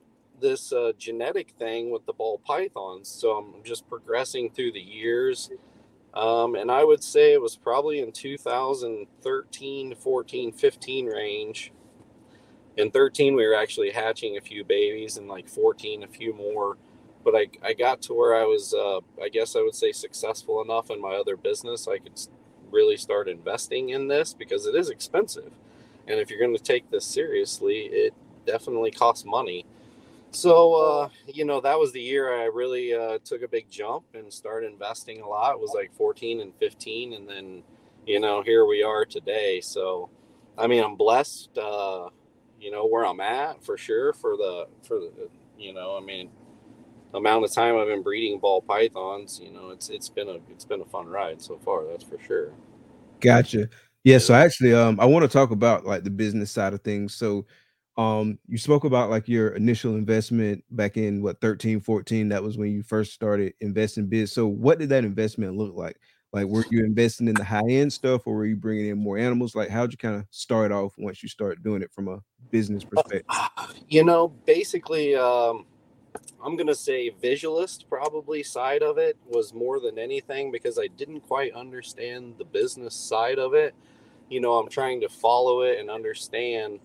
this 0.41 0.73
uh, 0.73 0.93
genetic 0.97 1.51
thing 1.59 1.91
with 1.91 2.05
the 2.05 2.13
ball 2.13 2.39
pythons. 2.39 3.07
So 3.07 3.31
I'm 3.31 3.63
just 3.63 3.87
progressing 3.87 4.49
through 4.49 4.71
the 4.71 4.81
years. 4.81 5.51
Um, 6.13 6.55
and 6.55 6.71
I 6.71 6.83
would 6.83 7.03
say 7.03 7.33
it 7.33 7.41
was 7.41 7.55
probably 7.55 7.99
in 7.99 8.11
2013 8.11 9.89
to 9.89 9.95
14, 9.95 10.51
15 10.51 11.05
range. 11.05 11.71
In 12.77 12.91
13, 12.91 13.35
we 13.35 13.45
were 13.45 13.55
actually 13.55 13.91
hatching 13.91 14.37
a 14.37 14.41
few 14.41 14.63
babies, 14.63 15.17
and 15.17 15.27
like 15.27 15.47
14, 15.47 16.03
a 16.03 16.07
few 16.07 16.33
more. 16.33 16.77
But 17.23 17.35
I, 17.35 17.47
I 17.61 17.73
got 17.73 18.01
to 18.03 18.13
where 18.13 18.35
I 18.35 18.45
was, 18.45 18.73
uh, 18.73 18.99
I 19.21 19.29
guess 19.29 19.55
I 19.55 19.61
would 19.61 19.75
say, 19.75 19.91
successful 19.91 20.61
enough 20.61 20.89
in 20.89 21.01
my 21.01 21.15
other 21.15 21.35
business. 21.35 21.87
I 21.87 21.99
could 21.99 22.19
really 22.71 22.97
start 22.97 23.27
investing 23.27 23.89
in 23.89 24.07
this 24.07 24.33
because 24.33 24.65
it 24.65 24.75
is 24.75 24.89
expensive. 24.89 25.51
And 26.07 26.19
if 26.19 26.29
you're 26.29 26.39
going 26.39 26.55
to 26.55 26.63
take 26.63 26.89
this 26.89 27.05
seriously, 27.05 27.81
it 27.81 28.13
definitely 28.45 28.91
costs 28.91 29.25
money. 29.25 29.65
So, 30.31 30.73
uh, 30.73 31.09
you 31.27 31.43
know, 31.43 31.59
that 31.61 31.79
was 31.79 31.91
the 31.91 32.01
year 32.01 32.33
I 32.33 32.45
really 32.45 32.93
uh, 32.93 33.17
took 33.23 33.41
a 33.41 33.47
big 33.47 33.69
jump 33.69 34.05
and 34.13 34.31
started 34.31 34.71
investing 34.71 35.21
a 35.21 35.27
lot. 35.27 35.53
It 35.53 35.59
was 35.59 35.71
like 35.73 35.93
14 35.95 36.41
and 36.41 36.53
15. 36.59 37.13
And 37.13 37.27
then, 37.27 37.63
you 38.05 38.19
know, 38.19 38.43
here 38.43 38.65
we 38.65 38.83
are 38.83 39.05
today. 39.05 39.59
So, 39.59 40.09
I 40.57 40.67
mean, 40.67 40.83
I'm 40.83 40.95
blessed, 40.95 41.57
uh, 41.57 42.09
you 42.59 42.69
know, 42.69 42.85
where 42.85 43.05
I'm 43.05 43.19
at 43.19 43.63
for 43.63 43.77
sure 43.77 44.13
for 44.13 44.37
the, 44.37 44.67
for 44.83 44.99
the, 44.99 45.29
you 45.57 45.73
know, 45.73 45.97
I 45.97 46.05
mean, 46.05 46.29
amount 47.13 47.43
of 47.43 47.51
time 47.51 47.75
I've 47.77 47.87
been 47.87 48.03
breeding 48.03 48.39
ball 48.39 48.61
pythons, 48.61 49.39
you 49.43 49.51
know, 49.51 49.69
it's, 49.69 49.89
it's 49.89 50.09
been 50.09 50.29
a, 50.29 50.37
it's 50.51 50.65
been 50.65 50.81
a 50.81 50.85
fun 50.85 51.07
ride 51.07 51.41
so 51.41 51.57
far. 51.57 51.85
That's 51.87 52.03
for 52.03 52.19
sure. 52.19 52.53
Gotcha. 53.19 53.67
Yeah. 54.03 54.19
So 54.19 54.35
actually, 54.35 54.73
um, 54.73 54.99
I 54.99 55.05
want 55.05 55.23
to 55.23 55.27
talk 55.27 55.49
about 55.49 55.85
like 55.85 56.03
the 56.03 56.11
business 56.11 56.51
side 56.51 56.73
of 56.73 56.81
things. 56.81 57.15
So, 57.15 57.45
um 57.99 58.39
you 58.47 58.57
spoke 58.57 58.85
about 58.85 59.09
like 59.09 59.27
your 59.27 59.49
initial 59.49 59.95
investment 59.95 60.63
back 60.71 60.95
in 60.95 61.21
what 61.21 61.41
13 61.41 61.81
14 61.81 62.29
that 62.29 62.41
was 62.41 62.57
when 62.57 62.71
you 62.71 62.81
first 62.81 63.13
started 63.13 63.53
investing 63.59 64.07
biz. 64.07 64.31
So 64.31 64.47
what 64.47 64.79
did 64.79 64.87
that 64.89 65.03
investment 65.03 65.57
look 65.57 65.75
like? 65.75 65.99
Like 66.31 66.45
were 66.45 66.63
you 66.71 66.85
investing 66.85 67.27
in 67.27 67.35
the 67.35 67.43
high 67.43 67.67
end 67.67 67.91
stuff 67.91 68.25
or 68.25 68.35
were 68.35 68.45
you 68.45 68.55
bringing 68.55 68.87
in 68.87 68.97
more 68.97 69.17
animals? 69.17 69.53
Like 69.53 69.67
how'd 69.69 69.91
you 69.91 69.97
kind 69.97 70.15
of 70.15 70.25
start 70.31 70.71
off 70.71 70.93
once 70.97 71.21
you 71.21 71.27
start 71.27 71.61
doing 71.61 71.81
it 71.81 71.91
from 71.91 72.07
a 72.07 72.21
business 72.51 72.85
perspective? 72.85 73.25
you 73.89 74.05
know 74.05 74.29
basically 74.45 75.15
um 75.15 75.65
i'm 76.43 76.55
gonna 76.55 76.73
say 76.73 77.11
visualist 77.21 77.85
probably 77.89 78.41
side 78.43 78.81
of 78.81 78.97
it 78.97 79.17
was 79.27 79.53
more 79.53 79.81
than 79.81 79.99
anything 79.99 80.51
because 80.51 80.79
i 80.79 80.87
didn't 80.95 81.19
quite 81.19 81.53
understand 81.53 82.35
the 82.37 82.45
business 82.45 82.95
side 82.95 83.39
of 83.39 83.53
it. 83.53 83.75
You 84.29 84.39
know 84.39 84.53
i'm 84.57 84.69
trying 84.69 85.01
to 85.01 85.09
follow 85.09 85.63
it 85.63 85.79
and 85.79 85.89
understand 85.89 86.79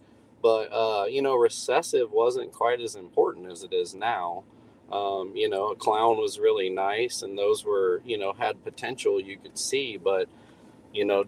but 0.45 0.71
uh, 0.75 1.07
you 1.07 1.23
know, 1.23 1.37
recessive 1.37 2.13
wasn't 2.13 2.53
quite 2.53 2.79
as 2.83 2.97
important 2.97 3.51
as 3.51 3.63
it 3.63 3.73
is 3.73 3.95
now. 3.95 4.45
Um, 4.93 5.33
you 5.35 5.49
know, 5.49 5.71
a 5.71 5.75
clown 5.75 6.19
was 6.19 6.39
really 6.39 6.69
nice, 6.69 7.23
and 7.23 7.39
those 7.39 7.65
were 7.65 8.03
you 8.05 8.19
know 8.19 8.35
had 8.35 8.63
potential 8.63 9.19
you 9.19 9.39
could 9.39 9.59
see, 9.59 9.97
but 9.97 10.29
you 10.93 11.07
know, 11.07 11.25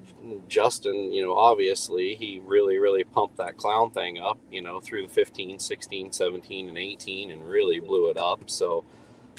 Justin, 0.49 1.15
you 1.15 1.23
know, 1.23 1.35
obviously 1.35 2.15
he 2.15 2.43
really, 2.45 2.77
really 2.77 3.05
pumped 3.05 3.39
that 3.39 3.57
clown 3.57 3.91
thing 3.91 4.19
up, 4.19 4.39
you 4.53 4.63
know, 4.63 4.79
through 4.79 5.09
15, 5.09 5.59
16, 5.59 6.13
17, 6.13 6.69
and 6.69 6.79
18 6.79 7.33
and 7.33 7.49
really 7.49 7.81
blew 7.81 8.09
it 8.09 8.17
up. 8.17 8.49
So 8.49 8.85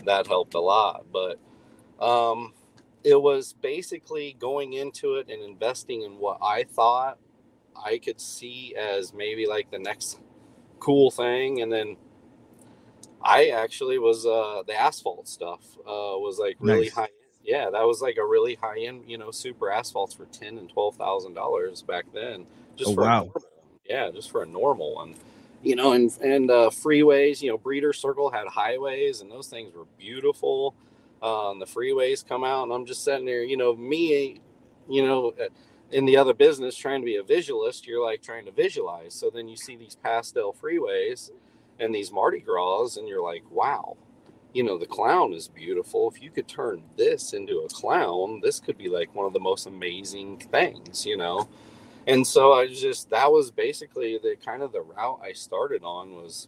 that 0.03 0.27
helped 0.27 0.53
a 0.53 0.59
lot. 0.59 1.05
But 1.13 1.39
um, 2.05 2.53
it 3.05 3.21
was 3.21 3.53
basically 3.53 4.35
going 4.37 4.73
into 4.73 5.15
it 5.15 5.29
and 5.29 5.41
investing 5.41 6.01
in 6.01 6.17
what 6.17 6.39
I 6.41 6.65
thought 6.65 7.19
I 7.85 7.99
could 7.99 8.21
see 8.21 8.75
as 8.75 9.13
maybe 9.13 9.47
like 9.47 9.71
the 9.71 9.79
next 9.79 10.19
cool 10.79 11.11
thing. 11.11 11.61
And 11.61 11.71
then 11.71 11.97
I 13.23 13.47
actually 13.49 13.99
was 13.99 14.25
uh 14.25 14.63
the 14.67 14.75
asphalt 14.79 15.27
stuff 15.27 15.61
uh 15.79 16.17
was 16.19 16.39
like 16.39 16.57
really 16.59 16.89
Nice. 16.89 16.91
high 16.91 17.09
yeah, 17.43 17.69
that 17.71 17.83
was 17.87 18.01
like 18.01 18.17
a 18.17 18.25
really 18.25 18.55
high 18.55 18.81
end, 18.81 19.03
you 19.07 19.17
know, 19.17 19.31
super 19.31 19.71
asphalts 19.71 20.13
for 20.13 20.25
ten 20.27 20.57
and 20.57 20.69
twelve 20.69 20.97
thousand 20.97 21.33
dollars 21.35 21.81
back 21.83 22.05
then. 22.13 22.45
Just 22.77 22.93
Oh, 22.93 22.95
for 22.95 23.07
a 23.07 23.09
wow. 23.09 23.11
normal 23.11 23.51
one. 23.57 23.79
yeah, 23.85 24.11
just 24.11 24.31
for 24.31 24.43
a 24.43 24.47
normal 24.47 24.95
one. 24.95 25.15
You 25.63 25.75
know, 25.75 25.93
and 25.93 26.11
and 26.21 26.51
uh 26.51 26.69
freeways, 26.71 27.41
you 27.41 27.49
know, 27.51 27.57
Breeder 27.57 27.93
Circle 27.93 28.31
had 28.31 28.47
highways 28.47 29.21
and 29.21 29.31
those 29.31 29.47
things 29.47 29.75
were 29.75 29.85
beautiful. 29.97 30.75
Uh, 31.21 31.51
and 31.51 31.61
the 31.61 31.65
freeways 31.65 32.27
come 32.27 32.43
out 32.45 32.63
and 32.63 32.73
I'm 32.73 32.85
just 32.85 33.03
sitting 33.03 33.25
there, 33.25 33.43
you 33.43 33.57
know, 33.57 33.75
me, 33.75 34.41
you 34.89 35.05
know, 35.05 35.33
uh, 35.41 35.49
in 35.91 36.05
the 36.05 36.17
other 36.17 36.33
business 36.33 36.75
trying 36.75 37.01
to 37.01 37.05
be 37.05 37.15
a 37.15 37.23
visualist, 37.23 37.87
you're 37.87 38.03
like 38.03 38.21
trying 38.21 38.45
to 38.45 38.51
visualize. 38.51 39.13
So 39.13 39.29
then 39.29 39.47
you 39.47 39.55
see 39.55 39.75
these 39.75 39.95
pastel 39.95 40.53
freeways 40.53 41.31
and 41.79 41.93
these 41.93 42.11
Mardi 42.11 42.39
Gras, 42.39 42.97
and 42.97 43.07
you're 43.07 43.23
like, 43.23 43.43
wow, 43.51 43.95
you 44.53 44.63
know, 44.63 44.77
the 44.77 44.85
clown 44.85 45.33
is 45.33 45.47
beautiful. 45.47 46.09
If 46.09 46.21
you 46.21 46.31
could 46.31 46.47
turn 46.47 46.83
this 46.97 47.33
into 47.33 47.59
a 47.59 47.69
clown, 47.69 48.41
this 48.41 48.59
could 48.59 48.77
be 48.77 48.89
like 48.89 49.13
one 49.13 49.25
of 49.25 49.33
the 49.33 49.39
most 49.39 49.67
amazing 49.67 50.39
things, 50.51 51.05
you 51.05 51.17
know. 51.17 51.47
And 52.07 52.25
so 52.25 52.53
I 52.53 52.67
just 52.67 53.09
that 53.09 53.31
was 53.31 53.51
basically 53.51 54.17
the 54.17 54.35
kind 54.43 54.63
of 54.63 54.71
the 54.71 54.81
route 54.81 55.19
I 55.21 55.33
started 55.33 55.83
on 55.83 56.13
was 56.13 56.47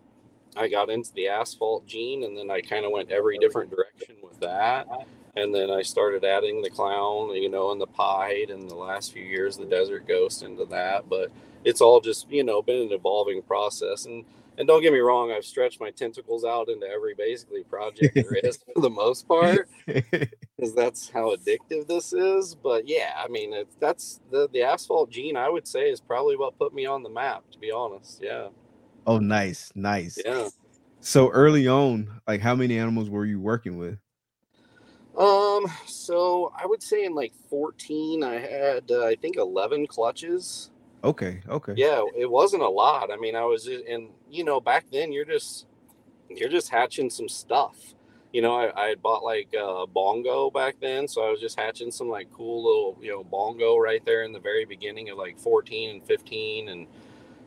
I 0.55 0.67
got 0.67 0.89
into 0.89 1.13
the 1.13 1.27
asphalt 1.27 1.85
gene 1.85 2.23
and 2.23 2.35
then 2.37 2.49
I 2.49 2.61
kind 2.61 2.85
of 2.85 2.91
went 2.91 3.11
every 3.11 3.37
different 3.37 3.69
direction 3.69 4.15
with 4.23 4.39
that. 4.39 4.87
And 5.35 5.53
then 5.53 5.69
I 5.69 5.81
started 5.81 6.25
adding 6.25 6.61
the 6.61 6.69
clown, 6.69 7.35
you 7.35 7.49
know, 7.49 7.71
and 7.71 7.79
the 7.79 7.87
pied 7.87 8.49
and 8.49 8.69
the 8.69 8.75
last 8.75 9.13
few 9.13 9.23
years 9.23 9.57
the 9.57 9.65
desert 9.65 10.07
ghost 10.07 10.43
into 10.43 10.65
that. 10.65 11.07
But 11.09 11.31
it's 11.63 11.81
all 11.81 12.01
just, 12.01 12.29
you 12.29 12.43
know, 12.43 12.61
been 12.61 12.87
an 12.87 12.91
evolving 12.91 13.41
process. 13.41 14.05
And 14.05 14.25
and 14.59 14.67
don't 14.67 14.81
get 14.81 14.91
me 14.91 14.99
wrong, 14.99 15.31
I've 15.31 15.45
stretched 15.45 15.79
my 15.79 15.89
tentacles 15.89 16.43
out 16.43 16.67
into 16.67 16.85
every 16.85 17.13
basically 17.13 17.63
project 17.63 18.13
there 18.13 18.33
is 18.43 18.57
for 18.73 18.81
the 18.81 18.89
most 18.89 19.25
part 19.25 19.69
because 19.85 20.75
that's 20.75 21.09
how 21.09 21.33
addictive 21.33 21.87
this 21.87 22.11
is. 22.11 22.55
But 22.55 22.85
yeah, 22.85 23.13
I 23.17 23.29
mean, 23.29 23.53
it's, 23.53 23.75
that's 23.79 24.19
the 24.31 24.49
the 24.51 24.63
asphalt 24.63 25.11
gene. 25.11 25.37
I 25.37 25.49
would 25.49 25.65
say 25.65 25.89
is 25.89 26.01
probably 26.01 26.35
what 26.35 26.59
put 26.59 26.73
me 26.73 26.85
on 26.85 27.03
the 27.03 27.09
map. 27.09 27.49
To 27.51 27.57
be 27.57 27.71
honest, 27.71 28.19
yeah, 28.21 28.49
oh 29.07 29.17
nice 29.17 29.71
nice 29.75 30.19
yeah. 30.23 30.49
so 30.99 31.29
early 31.29 31.67
on 31.67 32.19
like 32.27 32.41
how 32.41 32.53
many 32.53 32.77
animals 32.77 33.09
were 33.09 33.25
you 33.25 33.39
working 33.39 33.77
with 33.77 33.97
Um, 35.19 35.65
so 35.85 36.53
I 36.57 36.65
would 36.65 36.81
say 36.81 37.03
in 37.03 37.13
like 37.13 37.33
14, 37.49 38.23
I 38.23 38.39
had 38.39 38.89
uh, 38.89 39.05
I 39.05 39.15
think 39.15 39.35
11 39.37 39.87
clutches. 39.87 40.71
okay 41.03 41.41
okay 41.49 41.73
Yeah, 41.75 42.03
it 42.17 42.29
wasn't 42.31 42.63
a 42.63 42.69
lot. 42.69 43.11
I 43.11 43.17
mean, 43.17 43.35
I 43.35 43.43
was 43.43 43.67
and 43.67 44.09
you 44.29 44.43
know, 44.45 44.61
back 44.61 44.85
then 44.91 45.11
you're 45.11 45.25
just 45.25 45.67
you're 46.29 46.49
just 46.49 46.69
hatching 46.69 47.09
some 47.09 47.29
stuff. 47.29 47.75
You 48.31 48.43
know, 48.43 48.55
I, 48.55 48.85
I 48.85 48.87
had 48.89 49.01
bought 49.01 49.23
like 49.23 49.53
a 49.59 49.85
bongo 49.87 50.51
back 50.51 50.75
then, 50.79 51.07
so 51.07 51.27
I 51.27 51.31
was 51.31 51.41
just 51.41 51.59
hatching 51.59 51.91
some 51.91 52.09
like 52.09 52.31
cool 52.31 52.63
little 52.63 53.03
you 53.03 53.11
know 53.11 53.23
bongo 53.23 53.77
right 53.77 54.03
there 54.05 54.23
in 54.23 54.31
the 54.31 54.39
very 54.39 54.65
beginning 54.65 55.09
of 55.09 55.17
like 55.17 55.37
14 55.39 55.89
and 55.89 56.03
15, 56.03 56.69
and 56.69 56.87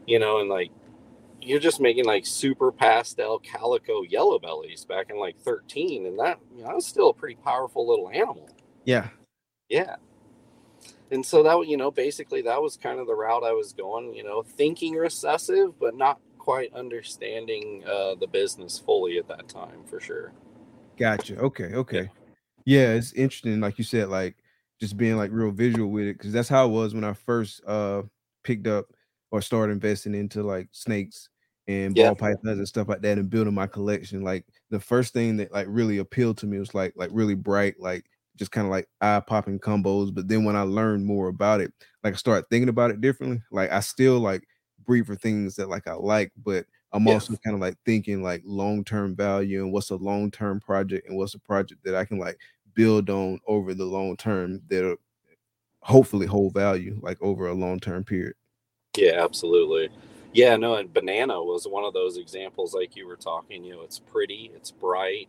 you 0.06 0.18
know, 0.18 0.40
and 0.40 0.50
like 0.50 0.70
you're 1.42 1.60
just 1.60 1.80
making 1.80 2.04
like 2.04 2.26
super 2.26 2.72
pastel 2.72 3.38
calico 3.38 4.02
yellow 4.02 4.38
bellies 4.38 4.84
back 4.84 5.10
in 5.10 5.18
like 5.18 5.38
13, 5.40 6.06
and 6.06 6.18
that 6.18 6.38
you 6.54 6.62
know, 6.62 6.68
that 6.68 6.76
was 6.76 6.86
still 6.86 7.10
a 7.10 7.14
pretty 7.14 7.36
powerful 7.36 7.86
little 7.86 8.08
animal. 8.08 8.48
yeah 8.84 9.08
Yeah. 9.68 9.96
And 11.10 11.24
so 11.24 11.42
that, 11.42 11.68
you 11.68 11.76
know, 11.76 11.90
basically 11.90 12.40
that 12.42 12.62
was 12.62 12.78
kind 12.78 12.98
of 12.98 13.06
the 13.06 13.14
route 13.14 13.44
I 13.44 13.52
was 13.52 13.74
going, 13.74 14.14
you 14.14 14.24
know, 14.24 14.42
thinking 14.42 14.94
recessive, 14.94 15.78
but 15.78 15.94
not 15.94 16.18
quite 16.38 16.74
understanding 16.74 17.84
uh, 17.86 18.14
the 18.14 18.26
business 18.26 18.78
fully 18.78 19.18
at 19.18 19.28
that 19.28 19.46
time 19.46 19.84
for 19.84 20.00
sure. 20.00 20.32
Gotcha. 20.98 21.36
Okay. 21.36 21.74
Okay. 21.74 22.10
Yeah, 22.64 22.94
it's 22.94 23.12
interesting. 23.12 23.60
Like 23.60 23.76
you 23.76 23.84
said, 23.84 24.08
like 24.08 24.36
just 24.80 24.96
being 24.96 25.16
like 25.16 25.30
real 25.32 25.50
visual 25.50 25.90
with 25.90 26.06
it, 26.06 26.18
because 26.18 26.32
that's 26.32 26.48
how 26.48 26.66
it 26.66 26.70
was 26.70 26.94
when 26.94 27.04
I 27.04 27.12
first 27.12 27.62
uh 27.66 28.02
picked 28.42 28.66
up 28.66 28.86
or 29.30 29.42
started 29.42 29.72
investing 29.72 30.14
into 30.14 30.42
like 30.42 30.68
snakes 30.72 31.28
and 31.68 31.94
Yeah. 31.96 32.06
ball 32.06 32.16
pythons 32.16 32.58
and 32.58 32.68
stuff 32.68 32.88
like 32.88 33.02
that 33.02 33.18
and 33.18 33.30
building 33.30 33.54
my 33.54 33.66
collection. 33.66 34.22
Like 34.22 34.44
the 34.70 34.80
first 34.80 35.12
thing 35.12 35.36
that 35.38 35.52
like 35.52 35.66
really 35.68 35.98
appealed 35.98 36.38
to 36.38 36.46
me 36.46 36.58
was 36.58 36.74
like 36.74 36.92
like 36.96 37.10
really 37.12 37.34
bright, 37.34 37.78
like 37.78 38.04
just 38.36 38.50
kind 38.50 38.66
of 38.66 38.70
like 38.70 38.88
eye 39.00 39.20
popping 39.20 39.60
combos. 39.60 40.12
But 40.14 40.28
then 40.28 40.44
when 40.44 40.56
I 40.56 40.62
learned 40.62 41.04
more 41.06 41.28
about 41.28 41.60
it, 41.60 41.72
like 42.02 42.14
I 42.14 42.16
started 42.16 42.46
thinking 42.50 42.68
about 42.68 42.90
it 42.90 43.00
differently. 43.00 43.42
Like 43.50 43.70
I 43.70 43.80
still 43.80 44.18
like 44.18 44.42
breed 44.84 45.06
for 45.06 45.14
things 45.16 45.54
that 45.56 45.68
like 45.68 45.86
I 45.86 45.94
like, 45.94 46.32
but 46.44 46.66
I'm 46.92 47.06
Yeah. 47.06 47.14
also 47.14 47.34
kind 47.44 47.54
of 47.54 47.60
like 47.60 47.76
thinking 47.86 48.22
like 48.22 48.42
long 48.44 48.84
term 48.84 49.14
value 49.14 49.62
and 49.62 49.72
what's 49.72 49.90
a 49.90 49.96
long 49.96 50.30
term 50.30 50.60
project 50.60 51.08
and 51.08 51.16
what's 51.16 51.34
a 51.34 51.38
project 51.40 51.82
that 51.84 51.94
I 51.94 52.04
can 52.04 52.18
like 52.18 52.38
build 52.74 53.08
on 53.10 53.38
over 53.46 53.74
the 53.74 53.84
long 53.84 54.16
term 54.16 54.60
that'll 54.68 54.96
hopefully 55.80 56.26
hold 56.26 56.54
value 56.54 56.98
like 57.02 57.18
over 57.22 57.46
a 57.48 57.54
long 57.54 57.78
term 57.80 58.04
period. 58.04 58.34
Yeah, 58.96 59.22
absolutely. 59.24 59.88
Yeah, 60.32 60.56
no, 60.56 60.76
and 60.76 60.92
banana 60.92 61.42
was 61.42 61.66
one 61.68 61.84
of 61.84 61.92
those 61.92 62.16
examples 62.16 62.74
like 62.74 62.96
you 62.96 63.06
were 63.06 63.16
talking, 63.16 63.64
you 63.64 63.74
know, 63.74 63.82
it's 63.82 63.98
pretty, 63.98 64.50
it's 64.54 64.70
bright. 64.70 65.28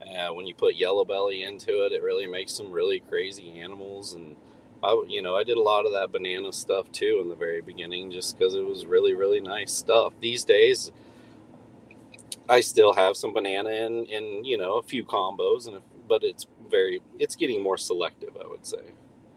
Uh, 0.00 0.32
when 0.32 0.46
you 0.46 0.54
put 0.54 0.76
yellow 0.76 1.04
belly 1.04 1.42
into 1.42 1.84
it, 1.84 1.92
it 1.92 2.02
really 2.02 2.26
makes 2.26 2.52
some 2.52 2.72
really 2.72 3.00
crazy 3.00 3.60
animals. 3.60 4.14
And 4.14 4.36
I, 4.82 5.04
you 5.06 5.20
know, 5.20 5.36
I 5.36 5.44
did 5.44 5.58
a 5.58 5.62
lot 5.62 5.86
of 5.86 5.92
that 5.92 6.12
banana 6.12 6.52
stuff 6.52 6.90
too 6.92 7.18
in 7.20 7.28
the 7.28 7.34
very 7.34 7.60
beginning, 7.60 8.10
just 8.10 8.38
because 8.38 8.54
it 8.54 8.64
was 8.64 8.86
really, 8.86 9.14
really 9.14 9.40
nice 9.40 9.72
stuff. 9.72 10.14
These 10.20 10.44
days, 10.44 10.92
I 12.48 12.60
still 12.60 12.94
have 12.94 13.16
some 13.16 13.34
banana 13.34 13.70
in 13.70 14.06
in 14.06 14.44
you 14.44 14.56
know 14.56 14.78
a 14.78 14.82
few 14.82 15.04
combos, 15.04 15.66
and 15.66 15.80
but 16.08 16.24
it's 16.24 16.46
very 16.70 17.02
it's 17.18 17.36
getting 17.36 17.62
more 17.62 17.76
selective, 17.76 18.36
I 18.42 18.46
would 18.46 18.64
say. 18.64 18.92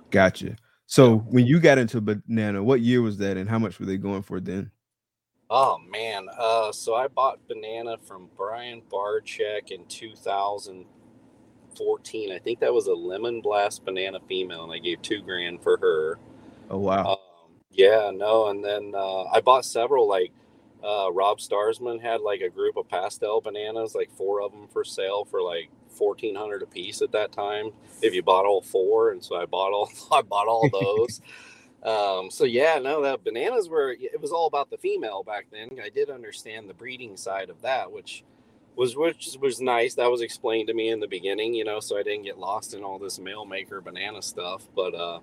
Gotcha. 0.10 0.56
So 0.86 1.18
when 1.18 1.46
you 1.46 1.60
got 1.60 1.78
into 1.78 2.02
banana, 2.02 2.64
what 2.64 2.82
year 2.82 3.02
was 3.02 3.18
that, 3.18 3.38
and 3.38 3.50
how 3.50 3.60
much 3.60 3.80
were 3.80 3.86
they 3.86 3.98
going 3.98 4.22
for 4.22 4.40
then? 4.40 4.72
Oh 5.54 5.80
man, 5.80 6.30
uh, 6.38 6.72
so 6.72 6.96
I 6.96 7.10
bought 7.10 7.46
banana 7.50 7.98
from 8.08 8.30
Brian 8.38 8.82
Barczyk 8.90 9.70
in 9.70 9.84
2014. 9.86 12.32
I 12.32 12.40
think 12.40 12.62
that 12.62 12.74
was 12.74 12.88
a 12.88 12.94
lemon 12.94 13.42
blast 13.42 13.84
banana 13.84 14.20
female, 14.30 14.64
and 14.64 14.72
I 14.72 14.78
gave 14.78 15.02
two 15.02 15.22
grand 15.22 15.62
for 15.62 15.76
her. 15.76 16.20
Oh 16.70 16.78
wow. 16.78 17.06
Um, 17.06 17.18
yeah, 17.70 18.12
no, 18.14 18.48
and 18.48 18.64
then 18.64 18.94
uh, 18.96 19.26
I 19.26 19.42
bought 19.42 19.66
several. 19.66 20.08
Like 20.08 20.32
uh, 20.82 21.12
Rob 21.12 21.40
Starsman 21.40 22.02
had 22.02 22.22
like 22.22 22.40
a 22.40 22.50
group 22.50 22.78
of 22.78 22.88
pastel 22.88 23.42
bananas, 23.42 23.94
like 23.94 24.10
four 24.10 24.42
of 24.42 24.54
them 24.54 24.70
for 24.70 24.86
sale 24.86 25.26
for 25.26 25.42
like 25.42 25.70
fourteen 25.90 26.36
hundred 26.36 26.64
a 26.64 26.66
piece 26.66 27.02
at 27.02 27.12
that 27.12 27.34
time. 27.34 27.72
If 28.02 28.14
you 28.14 28.24
bought 28.24 28.46
all 28.46 28.62
four, 28.62 29.12
and 29.12 29.22
so 29.22 29.36
I 29.36 29.48
bought 29.48 29.74
all 29.74 29.92
I 30.14 30.22
bought 30.22 30.48
all 30.48 30.70
those. 30.72 31.20
Um, 31.84 32.30
so 32.30 32.44
yeah, 32.44 32.80
no, 32.80 33.02
that 33.02 33.24
bananas 33.24 33.68
were 33.68 33.92
it 33.92 34.22
was 34.22 34.32
all 34.32 34.48
about 34.48 34.70
the 34.70 34.78
female 34.78 35.24
back 35.24 35.48
then. 35.52 35.70
I 35.84 35.90
did 35.90 36.10
understand 36.10 36.70
the 36.70 36.74
breeding 36.74 37.18
side 37.18 37.50
of 37.50 37.62
that, 37.62 37.92
which 37.92 38.24
was 38.76 38.96
which 38.96 39.36
was 39.40 39.62
nice. 39.62 39.96
That 39.96 40.12
was 40.12 40.22
explained 40.22 40.68
to 40.68 40.74
me 40.74 40.90
in 40.90 41.00
the 41.00 41.08
beginning, 41.08 41.54
you 41.54 41.64
know, 41.64 41.80
so 41.80 41.98
I 41.98 42.04
didn't 42.04 42.24
get 42.24 42.38
lost 42.38 42.74
in 42.74 42.84
all 42.84 43.00
this 43.00 43.20
male 43.20 43.46
maker 43.46 43.82
banana 43.82 44.22
stuff. 44.22 44.68
But 44.76 44.94
uh, 44.94 45.20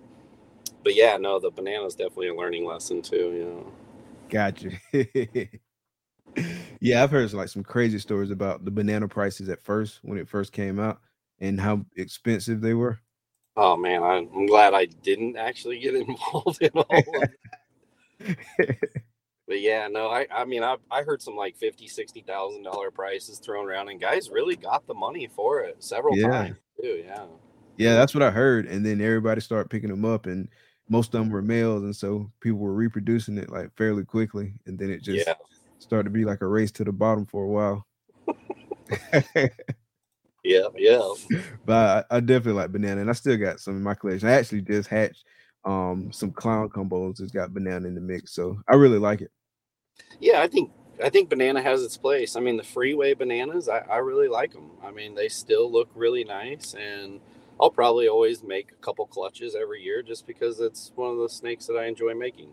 but 0.83 0.97
yeah, 0.97 1.17
no, 1.17 1.39
the 1.39 1.51
banana 1.51 1.87
is 1.87 1.95
definitely 1.95 2.29
a 2.29 2.35
learning 2.35 2.67
lesson 2.67 3.03
too. 3.03 3.17
You 3.17 3.45
know. 3.45 3.73
Gotcha. 4.29 4.71
yeah, 6.81 7.03
I've 7.03 7.11
heard 7.11 7.33
like 7.33 7.49
some 7.49 7.63
crazy 7.63 7.99
stories 7.99 8.31
about 8.31 8.65
the 8.65 8.71
banana 8.71 9.07
prices 9.07 9.49
at 9.49 9.63
first 9.63 10.01
when 10.03 10.19
it 10.19 10.29
first 10.29 10.53
came 10.53 10.79
out 10.79 11.01
and 11.41 11.61
how 11.61 11.85
expensive 11.97 12.61
they 12.61 12.75
were. 12.75 12.99
Oh 13.61 13.77
man, 13.77 14.05
I'm 14.05 14.47
glad 14.47 14.73
I 14.73 14.85
didn't 14.85 15.37
actually 15.37 15.81
get 15.81 15.95
involved 15.97 16.63
in 16.63 16.71
all 16.71 17.23
of 17.23 17.29
that. 18.61 18.79
but 19.49 19.61
yeah, 19.61 19.89
no, 19.89 20.09
I 20.09 20.29
I 20.33 20.45
mean 20.45 20.63
I 20.63 20.77
I 20.93 21.03
heard 21.03 21.21
some 21.21 21.35
like 21.35 21.57
fifty, 21.57 21.89
sixty 21.89 22.21
thousand 22.21 22.63
dollar 22.63 22.93
prices 22.93 23.41
thrown 23.41 23.67
around 23.67 23.89
and 23.89 24.01
guys 24.01 24.31
really 24.31 24.55
got 24.55 24.87
the 24.87 24.95
money 24.95 25.29
for 25.35 25.63
it 25.63 25.83
several 25.83 26.17
Yeah. 26.17 26.29
times 26.29 26.59
too. 26.81 27.03
Yeah. 27.05 27.25
Yeah, 27.79 27.95
that's 27.97 28.15
what 28.15 28.23
I 28.23 28.31
heard. 28.31 28.67
And 28.67 28.87
then 28.87 29.01
everybody 29.01 29.41
started 29.41 29.71
picking 29.71 29.91
them 29.91 30.05
up, 30.05 30.27
and 30.27 30.49
most 30.89 31.13
of 31.15 31.21
them 31.21 31.31
were 31.31 31.43
males, 31.43 31.83
and 31.83 31.95
so 31.97 32.31
people 32.41 32.61
were 32.61 32.75
reproducing 32.75 33.39
it 33.39 33.51
like 33.51 33.77
fairly 33.77 34.05
quickly. 34.05 34.55
And 34.67 34.79
then 34.79 34.91
it 34.91 35.03
just 35.03 35.27
Yeah. 35.27 35.35
started 35.81 36.05
to 36.05 36.11
be 36.11 36.25
like 36.25 36.43
a 36.43 36.47
race 36.47 36.71
to 36.73 36.85
the 36.85 36.93
bottom 36.93 37.27
for 37.27 37.43
a 37.43 37.49
while. 37.49 37.87
Yeah, 40.45 40.69
yeah. 40.77 41.01
but 41.67 42.07
I, 42.11 42.17
I 42.17 42.21
definitely 42.21 42.61
like 42.61 42.73
banana, 42.73 43.01
and 43.01 43.11
I 43.11 43.15
still 43.15 43.37
got 43.37 43.61
some 43.61 43.77
in 43.77 43.83
my 43.83 43.95
collection. 43.95 44.29
I 44.29 44.33
actually 44.33 44.63
just 44.63 44.89
hatched 44.89 45.25
um 45.65 46.13
some 46.13 46.31
clown 46.31 46.69
combos 46.69 47.17
that's 47.17 47.33
got 47.33 47.53
banana 47.53 47.89
in 47.89 47.95
the 47.95 48.01
mix, 48.01 48.33
so 48.33 48.61
I 48.69 48.77
really 48.77 48.99
like 48.99 49.21
it. 49.21 49.31
Yeah, 50.21 50.41
I 50.41 50.49
think 50.49 50.71
I 51.03 51.11
think 51.11 51.29
banana 51.29 51.63
has 51.63 51.83
its 51.83 51.97
place. 51.97 52.37
I 52.37 52.41
mean, 52.41 52.57
the 52.57 52.65
freeway 52.65 53.15
bananas, 53.15 53.69
I, 53.69 53.79
I 53.79 53.97
really 53.99 54.29
like 54.29 54.53
them. 54.53 54.71
I 54.83 54.91
mean, 54.91 55.15
they 55.15 55.29
still 55.29 55.71
look 55.71 55.89
really 55.95 56.25
nice, 56.25 56.75
and 56.75 57.21
I'll 57.61 57.71
probably 57.71 58.09
always 58.09 58.43
make 58.43 58.73
a 58.73 58.77
couple 58.77 59.07
clutches 59.07 59.55
every 59.55 59.83
year 59.83 60.03
just 60.03 60.27
because 60.27 60.61
it's 60.61 60.93
one 60.95 61.11
of 61.11 61.19
the 61.19 61.29
snakes 61.29 61.67
that 61.67 61.75
I 61.75 61.87
enjoy 61.87 62.15
making. 62.15 62.51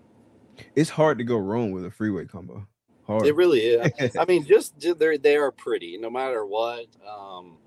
It's 0.75 0.89
hard 0.89 1.18
to 1.18 1.24
go 1.24 1.38
wrong 1.38 1.72
with 1.72 1.86
a 1.86 1.92
freeway 1.92 2.25
combo. 2.25 2.68
Hard. 3.06 3.25
It 3.25 3.36
really 3.36 3.62
is. 3.62 4.15
I 4.20 4.25
mean, 4.25 4.46
just 4.46 4.80
they 4.80 5.18
they 5.18 5.36
are 5.36 5.51
pretty 5.51 5.98
no 5.98 6.10
matter 6.10 6.46
what. 6.46 6.88
Um, 7.08 7.58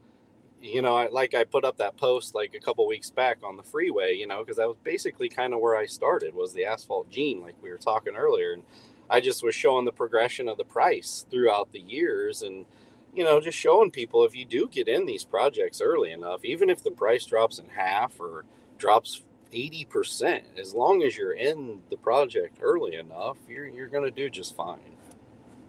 you 0.60 0.82
know, 0.82 0.96
I, 0.96 1.08
like 1.08 1.34
I 1.34 1.44
put 1.44 1.64
up 1.64 1.76
that 1.78 1.96
post 1.96 2.34
like 2.34 2.54
a 2.54 2.60
couple 2.60 2.86
weeks 2.86 3.10
back 3.10 3.38
on 3.42 3.56
the 3.56 3.62
freeway, 3.62 4.14
you 4.14 4.26
know, 4.26 4.40
because 4.40 4.56
that 4.56 4.68
was 4.68 4.76
basically 4.82 5.28
kind 5.28 5.54
of 5.54 5.60
where 5.60 5.76
I 5.76 5.86
started 5.86 6.34
was 6.34 6.52
the 6.52 6.64
asphalt 6.64 7.10
gene, 7.10 7.40
like 7.40 7.54
we 7.62 7.70
were 7.70 7.76
talking 7.76 8.16
earlier, 8.16 8.52
and 8.52 8.62
I 9.08 9.20
just 9.20 9.42
was 9.42 9.54
showing 9.54 9.84
the 9.84 9.92
progression 9.92 10.48
of 10.48 10.58
the 10.58 10.64
price 10.64 11.24
throughout 11.30 11.72
the 11.72 11.80
years, 11.80 12.42
and 12.42 12.66
you 13.14 13.24
know, 13.24 13.40
just 13.40 13.58
showing 13.58 13.90
people 13.90 14.24
if 14.24 14.34
you 14.36 14.44
do 14.44 14.68
get 14.68 14.88
in 14.88 15.06
these 15.06 15.24
projects 15.24 15.80
early 15.80 16.12
enough, 16.12 16.44
even 16.44 16.70
if 16.70 16.82
the 16.82 16.90
price 16.90 17.24
drops 17.24 17.58
in 17.58 17.68
half 17.68 18.20
or 18.20 18.44
drops 18.76 19.22
eighty 19.52 19.84
percent, 19.84 20.44
as 20.58 20.74
long 20.74 21.02
as 21.02 21.16
you're 21.16 21.32
in 21.32 21.80
the 21.90 21.96
project 21.96 22.58
early 22.60 22.96
enough, 22.96 23.36
you're 23.48 23.66
you're 23.66 23.88
gonna 23.88 24.10
do 24.10 24.28
just 24.28 24.56
fine. 24.56 24.96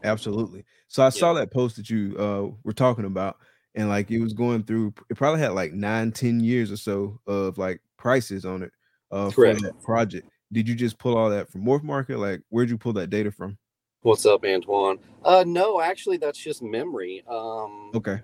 Absolutely. 0.04 0.66
So 0.88 1.04
I 1.04 1.10
saw 1.10 1.34
that 1.34 1.52
post 1.52 1.76
that 1.76 1.90
you 1.90 2.16
uh 2.18 2.56
were 2.64 2.74
talking 2.74 3.06
about, 3.06 3.38
and 3.80 3.88
like 3.88 4.12
it 4.12 4.20
was 4.20 4.34
going 4.34 4.64
through. 4.64 4.94
It 5.10 5.16
probably 5.18 5.40
had 5.40 5.54
like 5.54 5.72
nine, 5.74 6.12
ten 6.12 6.42
years 6.42 6.72
or 6.72 6.78
so 6.78 7.20
of 7.26 7.58
like 7.58 7.82
prices 7.98 8.46
on 8.46 8.64
it 8.64 8.72
uh 9.12 9.30
for 9.32 9.54
that 9.54 9.82
project. 9.84 10.28
Did 10.52 10.68
you 10.68 10.76
just 10.76 10.98
pull 10.98 11.18
all 11.18 11.30
that 11.30 11.50
from 11.50 11.64
Morph 11.64 11.84
Market? 11.84 12.20
Like, 12.20 12.42
where'd 12.50 12.70
you 12.70 12.78
pull 12.78 12.94
that 12.94 13.10
data 13.10 13.32
from? 13.32 13.58
What's 14.02 14.26
up, 14.26 14.44
Antoine? 14.46 15.00
Uh, 15.24 15.44
no, 15.46 15.82
actually, 15.82 16.18
that's 16.18 16.40
just 16.40 16.62
memory. 16.62 17.24
Um, 17.28 17.92
Okay. 17.94 18.20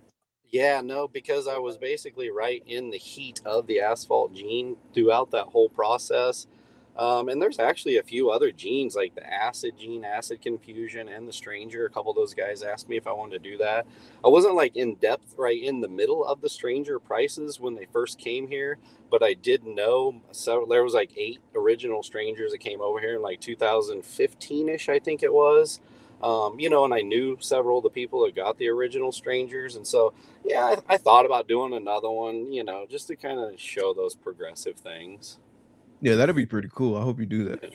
yeah, 0.50 0.82
no, 0.82 1.08
because 1.08 1.48
I 1.48 1.58
was 1.58 1.78
basically 1.78 2.30
right 2.32 2.63
in 2.65 2.89
the 2.89 2.98
heat 2.98 3.41
of 3.46 3.68
the 3.68 3.82
asphalt 3.82 4.34
gene 4.34 4.78
throughout 4.94 5.32
that 5.32 5.46
whole 5.46 5.70
process. 5.70 6.48
Um, 6.98 7.30
and 7.30 7.42
there's 7.42 7.60
actually 7.60 7.98
a 7.98 8.04
few 8.04 8.32
other 8.32 8.52
genes 8.52 8.96
like 8.96 9.16
the 9.16 9.26
acid 9.34 9.76
gene, 9.80 10.06
acid 10.06 10.42
confusion, 10.42 11.10
and 11.10 11.28
the 11.28 11.34
stranger. 11.34 11.86
A 11.86 11.90
couple 11.90 12.12
of 12.12 12.18
those 12.18 12.34
guys 12.34 12.64
asked 12.64 12.90
me 12.90 12.98
if 12.98 13.08
I 13.08 13.14
wanted 13.14 13.44
to 13.44 13.52
do 13.52 13.58
that. 13.60 13.88
I 14.24 14.30
wasn't 14.30 14.56
like 14.56 14.76
in 14.78 14.96
depth 14.96 15.36
right 15.38 15.62
in 15.62 15.82
the 15.82 15.90
middle 15.90 16.26
of 16.26 16.42
the 16.42 16.50
stranger 16.50 17.00
prices 17.00 17.60
when 17.60 17.76
they 17.76 17.88
first 17.92 18.20
came 18.20 18.48
here, 18.48 18.78
but 19.12 19.24
I 19.24 19.34
did 19.34 19.66
know 19.66 20.22
so 20.32 20.66
there 20.70 20.84
was 20.84 20.94
like 20.94 21.12
eight 21.18 21.40
original 21.56 22.04
strangers 22.04 22.52
that 22.52 22.60
came 22.60 22.82
over 22.82 23.00
here 23.00 23.16
in 23.16 23.22
like 23.24 23.42
2015 23.42 24.70
ish, 24.70 24.90
I 24.90 25.00
think 25.00 25.24
it 25.24 25.34
was. 25.34 25.82
Um, 26.24 26.60
you 26.60 26.70
know, 26.70 26.86
and 26.86 26.94
I 26.94 27.02
knew 27.02 27.38
several 27.42 27.80
of 27.80 27.84
the 27.84 27.90
people 27.92 28.26
that 28.26 28.36
got 28.36 28.58
the 28.58 28.70
original 28.70 29.12
strangers, 29.12 29.76
and 29.76 29.86
so 29.86 30.14
yeah, 30.46 30.78
I, 30.90 30.96
I 30.96 30.98
thought 30.98 31.26
about 31.26 31.48
doing 31.48 31.74
another 31.74 32.10
one, 32.10 32.52
you 32.54 32.64
know, 32.64 32.86
just 32.90 33.08
to 33.08 33.16
kind 33.18 33.40
of 33.40 33.60
show 33.60 33.94
those 33.94 34.16
progressive 34.16 34.78
things. 34.78 35.40
Yeah, 36.02 36.16
that'd 36.16 36.36
be 36.36 36.46
pretty 36.46 36.70
cool. 36.74 36.98
I 36.98 37.02
hope 37.02 37.20
you 37.20 37.26
do 37.26 37.46
that. 37.46 37.74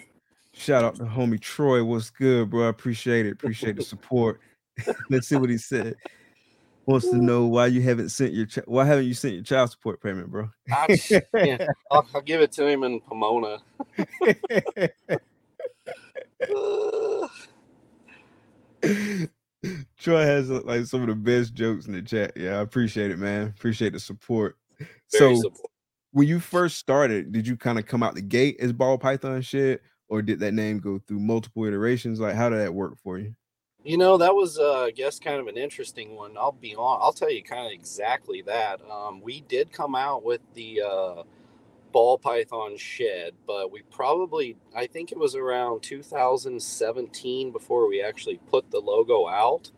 Shout 0.52 0.84
out 0.84 0.96
to 0.96 1.04
homie 1.04 1.40
Troy. 1.40 1.82
What's 1.84 2.10
good, 2.10 2.50
bro? 2.50 2.66
I 2.66 2.68
appreciate 2.68 3.26
it. 3.26 3.32
Appreciate 3.32 3.76
the 3.76 3.82
support. 3.82 4.40
Let's 5.10 5.28
see 5.28 5.36
what 5.36 5.50
he 5.50 5.58
said. 5.58 5.96
Wants 6.86 7.08
to 7.10 7.16
know 7.16 7.46
why 7.46 7.66
you 7.66 7.82
haven't 7.82 8.08
sent 8.08 8.32
your 8.32 8.46
chi- 8.46 8.62
why 8.66 8.84
haven't 8.84 9.06
you 9.06 9.14
sent 9.14 9.34
your 9.34 9.44
child 9.44 9.70
support 9.70 10.02
payment, 10.02 10.30
bro? 10.30 10.50
I, 10.72 10.98
yeah, 11.34 11.66
I'll, 11.90 12.06
I'll 12.14 12.22
give 12.22 12.40
it 12.40 12.52
to 12.52 12.66
him 12.66 12.82
in 12.82 13.00
Pomona. 13.00 13.58
Troy 19.98 20.24
has 20.24 20.50
like 20.50 20.86
some 20.86 21.02
of 21.02 21.08
the 21.08 21.14
best 21.14 21.54
jokes 21.54 21.86
in 21.86 21.92
the 21.92 22.02
chat. 22.02 22.32
Yeah, 22.36 22.58
I 22.58 22.62
appreciate 22.62 23.10
it, 23.10 23.18
man. 23.18 23.48
Appreciate 23.48 23.92
the 23.92 24.00
support. 24.00 24.56
very 24.78 25.36
so 25.36 25.42
supportive. 25.42 25.69
When 26.12 26.26
you 26.26 26.40
first 26.40 26.76
started, 26.76 27.32
did 27.32 27.46
you 27.46 27.56
kind 27.56 27.78
of 27.78 27.86
come 27.86 28.02
out 28.02 28.14
the 28.14 28.22
gate 28.22 28.56
as 28.60 28.72
ball 28.72 28.98
python 28.98 29.42
shed, 29.42 29.80
or 30.08 30.22
did 30.22 30.40
that 30.40 30.54
name 30.54 30.80
go 30.80 30.98
through 30.98 31.20
multiple 31.20 31.64
iterations? 31.64 32.18
Like, 32.18 32.34
how 32.34 32.48
did 32.48 32.58
that 32.58 32.74
work 32.74 32.98
for 32.98 33.18
you? 33.18 33.34
You 33.84 33.96
know, 33.96 34.18
that 34.18 34.34
was, 34.34 34.58
uh, 34.58 34.82
I 34.82 34.90
guess, 34.90 35.18
kind 35.18 35.40
of 35.40 35.46
an 35.46 35.56
interesting 35.56 36.16
one. 36.16 36.36
I'll 36.36 36.52
be 36.52 36.74
on. 36.74 36.98
I'll 37.00 37.12
tell 37.12 37.30
you 37.30 37.42
kind 37.42 37.66
of 37.66 37.72
exactly 37.72 38.42
that. 38.42 38.80
Um, 38.90 39.20
we 39.22 39.40
did 39.42 39.72
come 39.72 39.94
out 39.94 40.24
with 40.24 40.40
the 40.54 40.82
uh, 40.82 41.22
ball 41.92 42.18
python 42.18 42.76
shed, 42.76 43.34
but 43.46 43.70
we 43.70 43.82
probably, 43.82 44.56
I 44.74 44.86
think 44.86 45.12
it 45.12 45.18
was 45.18 45.34
around 45.36 45.82
2017 45.82 47.52
before 47.52 47.88
we 47.88 48.02
actually 48.02 48.38
put 48.50 48.70
the 48.70 48.80
logo 48.80 49.28
out. 49.28 49.70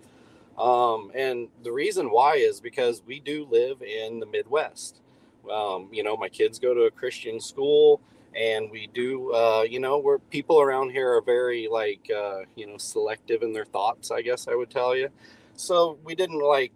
Um, 0.58 1.12
and 1.14 1.48
the 1.62 1.72
reason 1.72 2.10
why 2.10 2.36
is 2.36 2.60
because 2.60 3.02
we 3.06 3.20
do 3.20 3.46
live 3.50 3.82
in 3.82 4.18
the 4.18 4.26
Midwest. 4.26 5.01
Um, 5.50 5.88
you 5.92 6.02
know, 6.02 6.16
my 6.16 6.28
kids 6.28 6.58
go 6.58 6.74
to 6.74 6.82
a 6.82 6.90
Christian 6.90 7.40
school, 7.40 8.00
and 8.34 8.70
we 8.70 8.88
do, 8.92 9.32
uh, 9.32 9.62
you 9.68 9.80
know, 9.80 9.98
where 9.98 10.18
people 10.18 10.60
around 10.60 10.90
here 10.90 11.16
are 11.16 11.22
very 11.22 11.68
like, 11.70 12.10
uh, 12.14 12.40
you 12.56 12.66
know, 12.66 12.78
selective 12.78 13.42
in 13.42 13.52
their 13.52 13.64
thoughts. 13.64 14.10
I 14.10 14.22
guess 14.22 14.48
I 14.48 14.54
would 14.54 14.70
tell 14.70 14.96
you. 14.96 15.08
So 15.54 15.98
we 16.04 16.14
didn't 16.14 16.40
like 16.40 16.72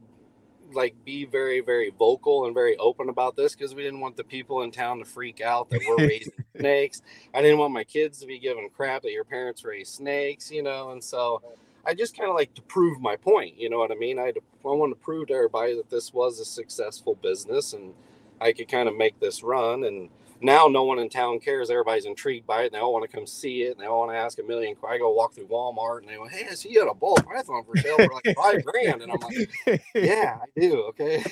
like 0.72 0.94
be 1.04 1.24
very 1.24 1.60
very 1.60 1.90
vocal 1.90 2.46
and 2.46 2.54
very 2.54 2.76
open 2.78 3.08
about 3.08 3.36
this 3.36 3.54
because 3.54 3.74
we 3.74 3.82
didn't 3.82 4.00
want 4.00 4.16
the 4.16 4.24
people 4.24 4.62
in 4.62 4.70
town 4.70 4.98
to 4.98 5.04
freak 5.04 5.40
out 5.40 5.70
that 5.70 5.80
we're 5.86 6.06
raising 6.06 6.32
snakes 6.58 7.02
i 7.34 7.40
didn't 7.40 7.58
want 7.58 7.72
my 7.72 7.84
kids 7.84 8.18
to 8.18 8.26
be 8.26 8.38
given 8.38 8.68
crap 8.74 9.02
that 9.02 9.12
your 9.12 9.24
parents 9.24 9.64
raise 9.64 9.88
snakes 9.88 10.50
you 10.50 10.62
know 10.62 10.90
and 10.90 11.02
so 11.02 11.40
i 11.84 11.94
just 11.94 12.16
kind 12.16 12.28
of 12.28 12.34
like 12.34 12.52
to 12.54 12.62
prove 12.62 13.00
my 13.00 13.16
point 13.16 13.58
you 13.58 13.70
know 13.70 13.78
what 13.78 13.92
i 13.92 13.94
mean 13.94 14.18
i, 14.18 14.28
I 14.28 14.32
want 14.62 14.92
to 14.92 15.04
prove 15.04 15.28
to 15.28 15.34
everybody 15.34 15.76
that 15.76 15.90
this 15.90 16.12
was 16.12 16.40
a 16.40 16.44
successful 16.44 17.14
business 17.22 17.72
and 17.72 17.94
i 18.40 18.52
could 18.52 18.68
kind 18.68 18.88
of 18.88 18.96
make 18.96 19.18
this 19.20 19.42
run 19.42 19.84
and 19.84 20.08
now 20.40 20.66
no 20.66 20.84
one 20.84 20.98
in 20.98 21.08
town 21.08 21.38
cares. 21.38 21.70
Everybody's 21.70 22.04
intrigued 22.04 22.46
by 22.46 22.62
it. 22.62 22.66
And 22.66 22.74
they 22.74 22.78
all 22.78 22.92
want 22.92 23.08
to 23.08 23.14
come 23.14 23.26
see 23.26 23.62
it. 23.62 23.72
And 23.72 23.80
they 23.80 23.86
all 23.86 24.00
want 24.00 24.12
to 24.12 24.16
ask 24.16 24.38
a 24.38 24.42
million. 24.42 24.76
I 24.86 24.98
go 24.98 25.10
walk 25.12 25.34
through 25.34 25.46
Walmart 25.46 26.00
and 26.00 26.08
they 26.08 26.16
go, 26.16 26.26
"Hey, 26.26 26.46
I 26.50 26.54
see 26.54 26.70
you 26.70 26.80
had 26.80 26.90
a 26.90 26.94
ball 26.94 27.16
python 27.16 27.64
for 27.64 27.76
sale 27.76 27.96
for 27.96 28.12
like 28.12 28.36
five 28.36 28.64
grand." 28.64 29.02
And 29.02 29.12
I'm 29.12 29.20
like, 29.20 29.82
"Yeah, 29.94 30.38
I 30.40 30.60
do." 30.60 30.82
Okay, 30.88 31.24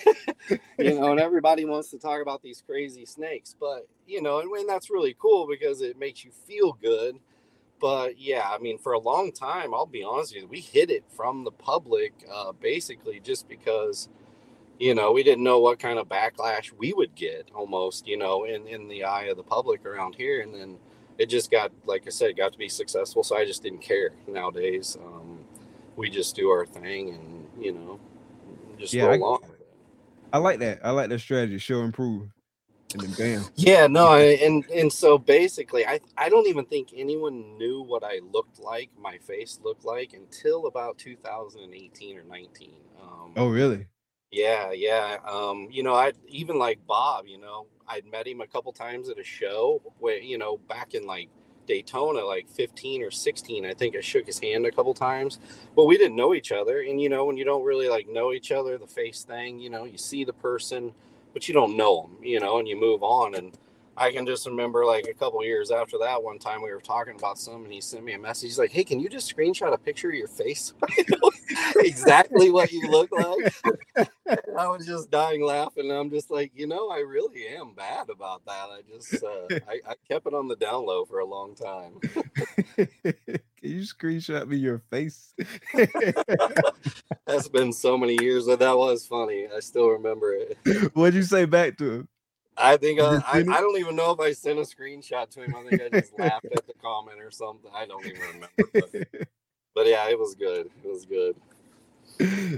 you 0.79 0.99
know. 0.99 1.13
And 1.13 1.21
everybody 1.21 1.65
wants 1.65 1.91
to 1.91 1.99
talk 1.99 2.23
about 2.23 2.43
these 2.43 2.63
crazy 2.67 3.05
snakes, 3.05 3.55
but 3.59 3.87
you 4.07 4.23
know, 4.23 4.41
and, 4.41 4.51
and 4.51 4.69
that's 4.69 4.91
really 4.91 5.17
cool 5.19 5.47
because 5.47 5.81
it 5.81 5.99
makes 5.99 6.25
you 6.25 6.31
feel 6.47 6.73
good. 6.73 7.17
But 7.81 8.19
yeah, 8.19 8.49
I 8.49 8.59
mean, 8.59 8.79
for 8.79 8.93
a 8.93 8.99
long 8.99 9.33
time, 9.33 9.75
I'll 9.75 9.85
be 9.85 10.03
honest 10.03 10.35
with 10.35 10.45
you, 10.45 10.49
we 10.49 10.61
hid 10.61 10.91
it 10.91 11.05
from 11.15 11.45
the 11.45 11.51
public, 11.51 12.13
uh, 12.33 12.53
basically 12.53 13.21
just 13.21 13.49
because 13.49 14.09
you 14.79 14.95
know, 14.95 15.13
we 15.13 15.23
didn't 15.23 15.45
know 15.45 15.61
what 15.61 15.79
kind 15.79 15.99
of 15.99 16.09
backlash 16.09 16.73
we 16.79 16.93
would 16.93 17.15
get 17.15 17.49
almost, 17.55 18.07
you 18.07 18.17
know, 18.17 18.45
in, 18.45 18.67
in 18.67 18.89
the 18.89 19.05
eye 19.05 19.25
of 19.25 19.37
the 19.37 19.43
public 19.43 19.85
around 19.87 20.15
here. 20.17 20.43
And 20.43 20.55
then 20.55 20.77
it 21.19 21.27
just 21.27 21.51
got, 21.51 21.71
like 21.87 22.05
I 22.07 22.11
said, 22.11 22.37
got 22.37 22.53
to 22.53 22.59
be 22.59 22.69
successful. 22.69 23.23
So 23.23 23.37
I 23.37 23.45
just 23.45 23.63
didn't 23.63 23.81
care 23.83 24.11
nowadays. 24.27 24.97
Um, 25.01 25.39
we 25.97 26.11
just 26.11 26.35
do 26.35 26.49
our 26.51 26.67
thing 26.67 27.11
and, 27.15 27.65
you 27.65 27.73
know, 27.73 28.01
just 28.79 28.93
Yeah, 28.93 29.05
roll 29.05 29.13
I- 29.13 29.17
along. 29.17 29.45
I 30.33 30.39
like 30.39 30.59
that. 30.59 30.81
I 30.85 30.91
like 30.91 31.09
that 31.11 31.21
strategy. 31.21 31.59
Show 31.59 31.83
and 31.83 31.95
prove. 31.95 32.29
And 32.95 33.03
then 33.03 33.13
bam. 33.13 33.45
Yeah, 33.55 33.87
no, 33.87 34.09
I- 34.09 34.39
and 34.43 34.65
and 34.71 34.93
so 34.93 35.17
basically, 35.19 35.87
I 35.87 36.01
I 36.17 36.29
don't 36.29 36.47
even 36.49 36.65
think 36.65 36.89
anyone 36.97 37.57
knew 37.59 37.83
what 37.83 38.03
I 38.03 38.21
looked 38.33 38.59
like, 38.59 38.91
my 38.99 39.19
face 39.19 39.61
looked 39.63 39.85
like, 39.85 40.13
until 40.13 40.67
about 40.67 40.99
2018 40.99 42.19
or 42.19 42.25
19. 42.25 42.73
Um, 43.01 43.33
Oh, 43.37 43.49
really? 43.49 43.87
Yeah, 44.35 44.73
yeah. 44.73 45.19
Um, 45.29 45.69
you 45.71 45.85
know, 45.85 45.95
I 45.95 46.13
even 46.27 46.59
like 46.59 46.85
Bob, 46.89 47.29
you 47.29 47.39
know, 47.39 47.69
I'd 47.87 48.05
met 48.05 48.27
him 48.27 48.41
a 48.41 48.49
couple 48.49 48.73
times 48.73 49.09
at 49.09 49.17
a 49.17 49.23
show 49.23 49.81
where, 50.01 50.19
you 50.19 50.39
know, 50.39 50.57
back 50.69 50.95
in 50.95 51.07
like 51.07 51.29
Daytona, 51.69 52.25
like 52.25 52.49
15 52.49 53.05
or 53.05 53.13
16, 53.13 53.65
I 53.65 53.75
think 53.75 53.95
I 53.95 54.01
shook 54.01 54.27
his 54.27 54.41
hand 54.41 54.67
a 54.67 54.73
couple 54.73 54.93
times, 54.93 55.39
but 55.77 55.85
we 55.85 55.97
didn't 55.97 56.17
know 56.17 56.35
each 56.35 56.51
other. 56.51 56.81
And, 56.81 57.01
you 57.01 57.09
know, 57.09 57.25
when 57.27 57.37
you 57.37 57.45
don't 57.45 57.63
really 57.65 57.89
like 57.89 58.09
know 58.09 58.33
each 58.33 58.51
other, 58.51 58.77
the 58.77 58.89
face 58.89 59.23
thing, 59.23 59.61
you 59.61 59.71
know, 59.71 59.85
you 59.85 59.99
see 59.99 60.25
the 60.25 60.33
person, 60.33 60.93
but 61.33 61.47
you 61.47 61.55
don't 61.55 61.77
know 61.77 62.03
them, 62.03 62.17
you 62.21 62.41
know, 62.41 62.59
and 62.59 62.67
you 62.67 62.75
move 62.75 63.05
on. 63.05 63.37
And 63.37 63.57
I 63.97 64.11
can 64.11 64.27
just 64.27 64.47
remember 64.47 64.85
like 64.85 65.07
a 65.07 65.15
couple 65.15 65.45
years 65.45 65.71
after 65.71 65.99
that, 65.99 66.23
one 66.23 66.39
time 66.39 66.63
we 66.63 66.71
were 66.71 66.81
talking 66.81 67.15
about 67.17 67.39
some 67.39 67.65
and 67.65 67.73
he 67.73 67.81
sent 67.81 68.05
me 68.05 68.13
a 68.15 68.19
message. 68.19 68.49
He's 68.49 68.59
like, 68.59 68.73
Hey, 68.73 68.85
can 68.85 69.01
you 69.01 69.09
just 69.09 69.35
screenshot 69.35 69.73
a 69.73 69.79
picture 69.79 70.09
of 70.09 70.15
your 70.15 70.29
face? 70.29 70.73
exactly 71.77 72.51
what 72.51 72.73
you 72.73 72.89
look 72.89 73.11
like. 73.13 73.55
I 74.59 74.69
was 74.69 74.87
just 74.87 75.11
dying 75.11 75.45
laughing. 75.45 75.91
I'm 75.91 76.11
just 76.11 76.31
like, 76.31 76.51
you 76.55 76.67
know, 76.67 76.91
I 76.91 76.99
really 76.99 77.47
am 77.49 77.75
bad 77.75 78.11
about 78.11 78.45
that. 78.47 78.69
I 78.71 78.81
just, 78.89 79.23
uh, 79.23 79.47
I, 79.69 79.81
I 79.91 79.95
kept 80.09 80.27
it 80.27 80.35
on 80.35 80.49
the 80.49 80.57
down 80.57 80.87
low 80.87 81.05
for 81.05 81.21
a 81.21 81.27
long 81.27 81.55
time. 81.55 82.01
Can 82.77 83.71
you 83.71 83.81
screenshot 83.81 84.47
me 84.49 84.57
your 84.57 84.81
face? 84.91 85.33
That's 87.27 87.49
been 87.49 87.73
so 87.73 87.97
many 87.97 88.17
years, 88.21 88.47
but 88.47 88.59
that 88.59 88.77
was 88.77 89.07
funny. 89.07 89.47
I 89.55 89.61
still 89.61 89.89
remember 89.89 90.35
it. 90.35 90.59
What'd 90.95 91.15
you 91.15 91.23
say 91.23 91.45
back 91.45 91.79
to 91.79 91.91
him? 91.91 92.09
I 92.57 92.77
think 92.77 93.01
uh, 93.01 93.21
I. 93.27 93.39
I 93.39 93.61
don't 93.61 93.79
even 93.79 93.97
know 93.97 94.13
if 94.13 94.21
I 94.21 94.33
sent 94.33 94.59
a 94.59 94.63
screenshot 94.63 95.29
to 95.31 95.43
him. 95.43 95.55
I 95.57 95.69
think 95.69 95.83
I 95.83 96.01
just 96.01 96.19
laughed 96.19 96.47
at 96.47 96.67
the 96.67 96.75
comment 96.81 97.21
or 97.21 97.31
something. 97.31 97.71
I 97.75 97.87
don't 97.87 98.07
even 98.07 98.21
remember. 98.21 98.49
But, 98.73 99.29
but 99.75 99.87
yeah, 99.87 100.09
it 100.09 100.19
was 100.19 100.35
good. 100.35 100.71
It 100.85 100.89
was 100.89 101.05
good. 101.05 101.37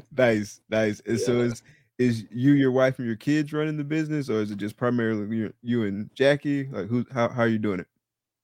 nice, 0.16 0.60
nice. 0.68 1.00
And 1.06 1.18
so 1.18 1.40
is 1.40 1.62
is 1.98 2.24
you, 2.30 2.52
your 2.52 2.72
wife, 2.72 2.98
and 2.98 3.06
your 3.06 3.16
kids 3.16 3.52
running 3.52 3.76
the 3.76 3.84
business, 3.84 4.28
or 4.28 4.42
is 4.42 4.50
it 4.50 4.58
just 4.58 4.76
primarily 4.76 5.34
you, 5.34 5.52
you 5.62 5.84
and 5.84 6.10
Jackie? 6.14 6.64
Like 6.64 6.88
who? 6.88 7.06
How 7.12 7.28
how 7.28 7.42
are 7.42 7.48
you 7.48 7.58
doing 7.58 7.80
it? 7.80 7.86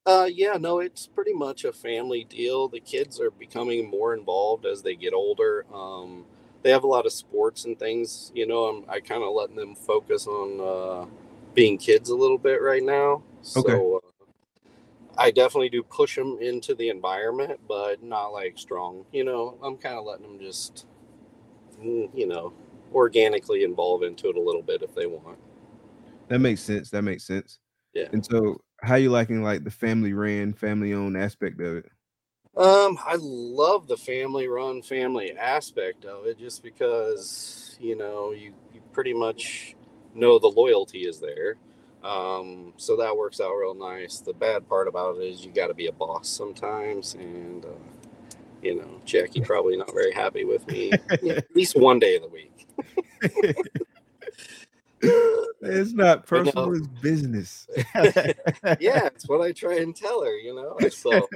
Uh, 0.04 0.28
yeah, 0.32 0.54
no, 0.58 0.80
it's 0.80 1.06
pretty 1.06 1.32
much 1.32 1.64
a 1.64 1.72
family 1.72 2.24
deal. 2.24 2.66
The 2.68 2.80
kids 2.80 3.20
are 3.20 3.30
becoming 3.30 3.88
more 3.88 4.14
involved 4.14 4.66
as 4.66 4.82
they 4.82 4.96
get 4.96 5.12
older. 5.12 5.64
Um, 5.72 6.24
they 6.62 6.70
have 6.70 6.82
a 6.82 6.88
lot 6.88 7.06
of 7.06 7.12
sports 7.12 7.66
and 7.66 7.78
things. 7.78 8.32
You 8.34 8.46
know, 8.46 8.64
I'm 8.64 8.84
I 8.88 9.00
kind 9.00 9.22
of 9.22 9.32
letting 9.32 9.56
them 9.56 9.74
focus 9.74 10.26
on 10.26 10.60
uh, 10.60 11.06
being 11.54 11.78
kids 11.78 12.10
a 12.10 12.16
little 12.16 12.38
bit 12.38 12.62
right 12.62 12.82
now. 12.82 13.22
Okay. 13.56 13.72
So 13.72 13.96
uh, 13.96 14.24
I 15.18 15.30
definitely 15.30 15.68
do 15.68 15.82
push 15.82 16.16
them 16.16 16.38
into 16.40 16.74
the 16.74 16.88
environment, 16.88 17.60
but 17.68 18.02
not 18.02 18.28
like 18.28 18.58
strong. 18.58 19.04
You 19.12 19.24
know, 19.24 19.58
I'm 19.62 19.76
kind 19.76 19.96
of 19.96 20.04
letting 20.04 20.24
them 20.24 20.38
just, 20.40 20.86
mm, 21.80 22.08
you 22.14 22.26
know, 22.26 22.52
organically 22.94 23.64
involve 23.64 24.02
into 24.02 24.28
it 24.28 24.36
a 24.36 24.40
little 24.40 24.62
bit 24.62 24.82
if 24.82 24.94
they 24.94 25.06
want. 25.06 25.38
That 26.28 26.38
makes 26.38 26.62
sense. 26.62 26.90
That 26.90 27.02
makes 27.02 27.24
sense. 27.24 27.58
Yeah. 27.94 28.08
And 28.12 28.24
so, 28.24 28.60
how 28.82 28.96
you 28.96 29.10
liking 29.10 29.42
like 29.42 29.64
the 29.64 29.70
family 29.70 30.12
ran, 30.12 30.54
family 30.54 30.94
owned 30.94 31.16
aspect 31.16 31.60
of 31.60 31.76
it? 31.76 31.90
Um, 32.56 32.98
I 33.06 33.16
love 33.18 33.86
the 33.86 33.96
family 33.96 34.46
run, 34.46 34.82
family 34.82 35.32
aspect 35.32 36.04
of 36.04 36.26
it 36.26 36.38
just 36.38 36.62
because, 36.62 37.76
you 37.80 37.96
know, 37.96 38.32
you, 38.32 38.52
you 38.74 38.82
pretty 38.92 39.14
much 39.14 39.74
know 40.14 40.38
the 40.38 40.48
loyalty 40.48 41.00
is 41.00 41.18
there. 41.20 41.56
Um, 42.02 42.72
so 42.76 42.96
that 42.96 43.16
works 43.16 43.40
out 43.40 43.52
real 43.54 43.74
nice. 43.74 44.18
The 44.18 44.32
bad 44.32 44.68
part 44.68 44.88
about 44.88 45.16
it 45.16 45.24
is 45.24 45.44
you 45.44 45.52
got 45.52 45.68
to 45.68 45.74
be 45.74 45.86
a 45.86 45.92
boss 45.92 46.28
sometimes. 46.28 47.14
And, 47.14 47.64
uh, 47.64 47.68
you 48.60 48.76
know, 48.76 49.00
Jackie 49.04 49.40
probably 49.40 49.76
not 49.76 49.92
very 49.94 50.12
happy 50.12 50.44
with 50.44 50.66
me 50.66 50.92
yeah, 51.22 51.34
at 51.36 51.54
least 51.54 51.76
one 51.76 51.98
day 51.98 52.16
of 52.16 52.22
the 52.22 52.28
week. 52.28 52.66
It's 55.62 55.92
not 55.92 56.26
But 56.28 56.44
no. 56.44 56.52
personal, 56.52 56.74
it's 56.74 56.86
business. 57.00 57.66
yeah, 58.80 59.06
it's 59.06 59.28
what 59.28 59.40
I 59.40 59.52
try 59.52 59.76
and 59.76 59.94
tell 59.94 60.22
her, 60.22 60.36
you 60.36 60.54
know. 60.54 60.76
So 60.90 61.28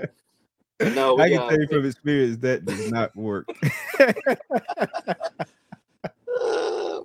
no, 0.80 1.14
we, 1.16 1.22
I 1.22 1.28
can 1.30 1.48
tell 1.48 1.60
you 1.60 1.68
from 1.68 1.86
experience 1.86 2.38
that 2.38 2.64
does 2.64 2.90
not 2.90 3.14
work. 3.16 3.48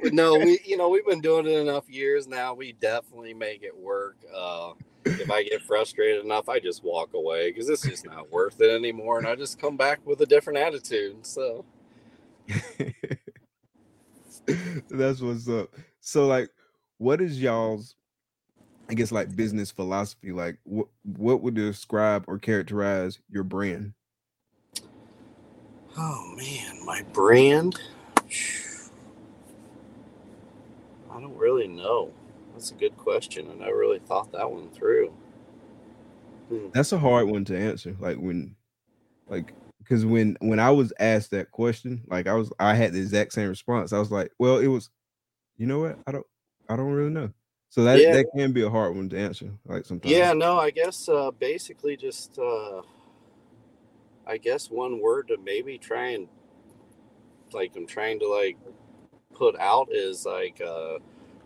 But 0.02 0.14
no, 0.14 0.38
we 0.38 0.60
you 0.66 0.78
know 0.78 0.90
we've 0.90 1.06
been 1.06 1.22
doing 1.22 1.48
it 1.48 1.58
enough 1.58 1.90
years 1.90 2.28
now. 2.28 2.54
We 2.54 2.74
definitely 2.74 3.34
make 3.34 3.64
it 3.64 3.78
work. 3.78 4.18
Uh, 4.36 4.74
if 5.06 5.32
I 5.32 5.44
get 5.44 5.62
frustrated 5.62 6.24
enough, 6.24 6.50
I 6.50 6.60
just 6.60 6.84
walk 6.84 7.14
away 7.14 7.52
because 7.52 7.70
it's 7.70 7.82
just 7.82 8.06
not 8.06 8.32
worth 8.32 8.62
it 8.62 8.70
anymore, 8.70 9.18
and 9.18 9.28
I 9.28 9.36
just 9.36 9.60
come 9.60 9.78
back 9.78 10.06
with 10.06 10.22
a 10.22 10.26
different 10.26 10.60
attitude. 10.60 11.26
So 11.26 11.66
That's 14.90 15.22
what's 15.22 15.48
up. 15.48 15.70
So, 16.00 16.28
like, 16.28 16.50
what 16.98 17.22
is 17.22 17.42
y'all's, 17.42 17.96
I 18.90 18.94
guess, 18.94 19.12
like 19.12 19.36
business 19.36 19.72
philosophy? 19.72 20.32
Like, 20.32 20.58
what 20.64 20.88
what 21.04 21.42
would 21.42 21.56
describe 21.56 22.26
or 22.28 22.40
characterize 22.40 23.20
your 23.30 23.44
brand? 23.44 23.94
Oh 25.98 26.36
man, 26.38 26.86
my 26.86 27.04
brand. 27.14 27.80
I 28.18 28.22
don't 31.22 31.38
really 31.38 31.68
know. 31.68 32.12
That's 32.54 32.72
a 32.72 32.76
good 32.76 32.98
question. 32.98 33.50
And 33.50 33.62
I 33.62 33.68
never 33.68 33.78
really 33.78 34.00
thought 34.00 34.32
that 34.34 34.52
one 34.52 34.70
through. 34.72 35.14
Hmm. 36.50 36.68
That's 36.74 36.92
a 36.92 37.00
hard 37.00 37.30
one 37.30 37.46
to 37.46 37.58
answer. 37.58 37.96
Like 38.00 38.18
when, 38.18 38.56
like, 39.30 39.54
because 39.80 40.06
when 40.06 40.38
when 40.42 40.60
I 40.60 40.72
was 40.72 40.92
asked 41.00 41.32
that 41.32 41.52
question, 41.52 42.04
like 42.08 42.28
I 42.28 42.34
was, 42.34 42.52
I 42.60 42.74
had 42.76 42.94
the 42.94 43.00
exact 43.00 43.34
same 43.34 43.50
response. 43.50 43.94
I 43.94 44.00
was 44.00 44.12
like, 44.12 44.32
well, 44.38 44.58
it 44.58 44.68
was, 44.68 44.90
you 45.58 45.66
know 45.66 45.80
what? 45.80 45.98
I 46.06 46.12
don't, 46.12 46.26
I 46.68 46.76
don't 46.76 46.92
really 46.92 47.10
know. 47.10 47.32
So 47.70 47.86
that 47.86 48.00
Yeah. 48.00 48.12
that 48.14 48.26
can 48.36 48.52
be 48.52 48.64
a 48.64 48.70
hard 48.70 48.96
one 48.96 49.08
to 49.10 49.18
answer. 49.18 49.50
Like 49.66 49.86
sometimes. 49.86 50.14
Yeah, 50.14 50.34
no, 50.34 50.58
I 50.60 50.72
guess 50.72 51.08
uh, 51.08 51.32
basically 51.32 51.96
just, 51.96 52.38
uh, 52.38 52.82
I 54.28 54.38
guess 54.38 54.70
one 54.70 55.00
word 55.02 55.30
to 55.30 55.38
maybe 55.38 55.78
try 55.78 56.10
and, 56.10 56.28
like, 57.54 57.76
I'm 57.76 57.88
trying 57.88 58.20
to 58.20 58.28
like 58.28 58.58
put 59.34 59.58
out 59.60 59.90
is 59.92 60.26
like 60.26 60.62
uh, 60.62 61.00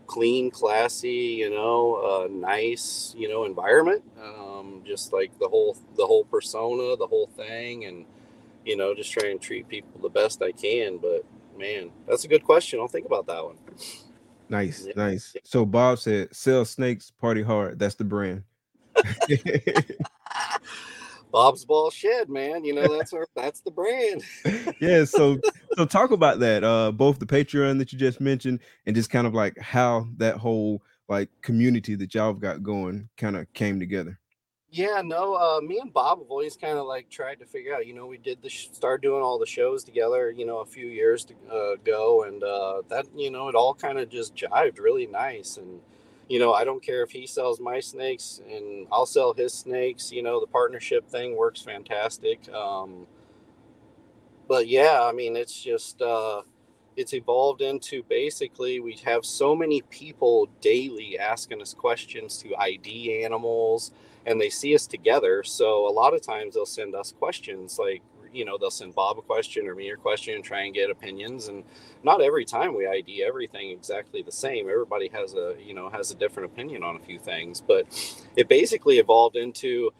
clean, 0.06 0.50
classy, 0.50 1.08
you 1.38 1.50
know, 1.50 1.94
uh, 1.96 2.28
nice, 2.30 3.14
you 3.16 3.28
know, 3.28 3.44
environment. 3.44 4.02
Um, 4.22 4.82
just 4.84 5.12
like 5.12 5.36
the 5.38 5.48
whole 5.48 5.76
the 5.96 6.06
whole 6.06 6.24
persona, 6.24 6.96
the 6.96 7.06
whole 7.06 7.28
thing, 7.36 7.84
and 7.86 8.06
you 8.64 8.76
know, 8.76 8.94
just 8.94 9.12
try 9.12 9.30
and 9.30 9.40
treat 9.40 9.68
people 9.68 10.00
the 10.00 10.08
best 10.08 10.42
I 10.42 10.52
can. 10.52 10.98
But 10.98 11.22
man, 11.58 11.90
that's 12.08 12.24
a 12.24 12.28
good 12.28 12.44
question. 12.44 12.80
I'll 12.80 12.88
think 12.88 13.06
about 13.06 13.26
that 13.26 13.44
one. 13.44 13.56
Nice, 14.48 14.86
Yeah. 14.86 14.92
nice. 14.96 15.34
So 15.44 15.64
Bob 15.66 15.98
said, 15.98 16.34
"Sell 16.34 16.64
snakes, 16.64 17.10
party 17.10 17.42
hard." 17.42 17.78
That's 17.78 17.94
the 17.96 18.04
brand. 18.04 18.44
Bob's 21.36 21.66
Ball 21.66 21.90
Shed, 21.90 22.30
man. 22.30 22.64
You 22.64 22.72
know, 22.72 22.96
that's 22.96 23.12
our 23.12 23.26
that's 23.36 23.60
the 23.60 23.70
brand. 23.70 24.22
yeah. 24.80 25.04
So 25.04 25.38
so 25.76 25.84
talk 25.84 26.10
about 26.10 26.38
that. 26.38 26.64
Uh, 26.64 26.92
both 26.92 27.18
the 27.18 27.26
Patreon 27.26 27.76
that 27.76 27.92
you 27.92 27.98
just 27.98 28.22
mentioned, 28.22 28.60
and 28.86 28.96
just 28.96 29.10
kind 29.10 29.26
of 29.26 29.34
like 29.34 29.58
how 29.58 30.08
that 30.16 30.38
whole 30.38 30.80
like 31.10 31.28
community 31.42 31.94
that 31.96 32.14
y'all 32.14 32.28
have 32.28 32.40
got 32.40 32.62
going 32.62 33.10
kind 33.18 33.36
of 33.36 33.52
came 33.52 33.78
together. 33.78 34.18
Yeah, 34.70 35.02
no, 35.04 35.34
uh, 35.34 35.60
me 35.60 35.78
and 35.78 35.92
Bob 35.92 36.20
have 36.20 36.30
always 36.30 36.56
kind 36.56 36.78
of 36.78 36.86
like 36.86 37.10
tried 37.10 37.38
to 37.40 37.44
figure 37.44 37.74
out. 37.74 37.86
You 37.86 37.92
know, 37.92 38.06
we 38.06 38.16
did 38.16 38.40
the 38.40 38.48
sh- 38.48 38.68
start 38.72 39.02
doing 39.02 39.22
all 39.22 39.38
the 39.38 39.44
shows 39.44 39.84
together. 39.84 40.30
You 40.30 40.46
know, 40.46 40.60
a 40.60 40.66
few 40.66 40.86
years 40.86 41.26
to, 41.26 41.34
uh, 41.52 41.72
ago, 41.74 42.24
and 42.24 42.42
uh, 42.42 42.80
that 42.88 43.04
you 43.14 43.30
know 43.30 43.50
it 43.50 43.54
all 43.54 43.74
kind 43.74 43.98
of 43.98 44.08
just 44.08 44.34
jived 44.34 44.78
really 44.78 45.06
nice. 45.06 45.58
And 45.58 45.82
you 46.28 46.38
know, 46.38 46.52
I 46.52 46.64
don't 46.64 46.82
care 46.82 47.02
if 47.02 47.10
he 47.10 47.26
sells 47.26 47.60
my 47.60 47.80
snakes 47.80 48.40
and 48.50 48.86
I'll 48.90 49.06
sell 49.06 49.32
his 49.32 49.54
snakes. 49.54 50.10
You 50.10 50.22
know, 50.22 50.40
the 50.40 50.46
partnership 50.46 51.08
thing 51.08 51.36
works 51.36 51.62
fantastic. 51.62 52.48
Um, 52.52 53.06
but 54.48 54.68
yeah, 54.68 55.02
I 55.02 55.12
mean, 55.12 55.36
it's 55.36 55.60
just 55.60 56.02
uh, 56.02 56.42
it's 56.96 57.14
evolved 57.14 57.62
into 57.62 58.02
basically 58.04 58.80
we 58.80 58.94
have 59.04 59.24
so 59.24 59.54
many 59.54 59.82
people 59.82 60.48
daily 60.60 61.18
asking 61.18 61.62
us 61.62 61.74
questions 61.74 62.38
to 62.38 62.56
ID 62.56 63.22
animals, 63.24 63.92
and 64.24 64.40
they 64.40 64.50
see 64.50 64.74
us 64.74 64.86
together. 64.86 65.42
So 65.44 65.88
a 65.88 65.92
lot 65.92 66.14
of 66.14 66.22
times 66.22 66.54
they'll 66.54 66.66
send 66.66 66.94
us 66.94 67.12
questions 67.12 67.78
like 67.78 68.02
you 68.32 68.44
know 68.44 68.56
they'll 68.58 68.70
send 68.70 68.94
bob 68.94 69.18
a 69.18 69.22
question 69.22 69.66
or 69.66 69.74
me 69.74 69.90
a 69.90 69.96
question 69.96 70.34
and 70.34 70.44
try 70.44 70.62
and 70.62 70.74
get 70.74 70.90
opinions 70.90 71.48
and 71.48 71.64
not 72.02 72.20
every 72.20 72.44
time 72.44 72.76
we 72.76 72.86
id 72.86 73.22
everything 73.22 73.70
exactly 73.70 74.22
the 74.22 74.32
same. 74.32 74.68
Everybody 74.68 75.08
has 75.12 75.34
a 75.34 75.54
you 75.64 75.74
know 75.74 75.88
has 75.90 76.10
a 76.10 76.14
different 76.14 76.52
opinion 76.52 76.82
on 76.82 76.96
a 76.96 77.00
few 77.00 77.18
things 77.18 77.60
but 77.60 77.86
it 78.36 78.48
basically 78.48 78.98
evolved 78.98 79.36
into 79.36 79.90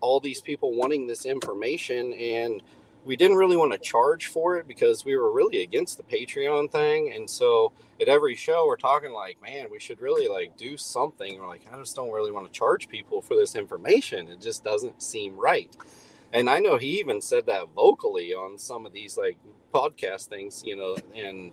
all 0.00 0.20
these 0.20 0.40
people 0.40 0.74
wanting 0.74 1.06
this 1.06 1.24
information 1.26 2.12
and 2.14 2.62
we 3.04 3.16
didn't 3.16 3.36
really 3.36 3.56
want 3.56 3.72
to 3.72 3.78
charge 3.78 4.26
for 4.26 4.56
it 4.56 4.68
because 4.68 5.04
we 5.04 5.16
were 5.16 5.32
really 5.32 5.62
against 5.62 5.96
the 5.96 6.02
patreon 6.04 6.70
thing 6.70 7.12
and 7.14 7.28
so 7.28 7.72
at 8.00 8.08
every 8.08 8.34
show 8.34 8.66
we're 8.66 8.76
talking 8.76 9.12
like 9.12 9.40
man 9.42 9.66
we 9.70 9.78
should 9.78 10.00
really 10.00 10.28
like 10.28 10.56
do 10.56 10.76
something. 10.76 11.38
We're 11.38 11.48
like 11.48 11.62
i 11.72 11.76
just 11.76 11.96
don't 11.96 12.10
really 12.10 12.32
want 12.32 12.46
to 12.46 12.58
charge 12.58 12.88
people 12.88 13.20
for 13.22 13.34
this 13.36 13.54
information. 13.54 14.28
It 14.28 14.40
just 14.40 14.64
doesn't 14.64 15.02
seem 15.02 15.36
right 15.36 15.74
and 16.32 16.48
I 16.48 16.58
know 16.58 16.78
he 16.78 16.98
even 16.98 17.20
said 17.20 17.46
that 17.46 17.68
vocally 17.74 18.32
on 18.34 18.58
some 18.58 18.86
of 18.86 18.92
these 18.92 19.16
like 19.16 19.36
podcast 19.72 20.28
things, 20.28 20.62
you 20.64 20.76
know, 20.76 20.96
and 21.14 21.52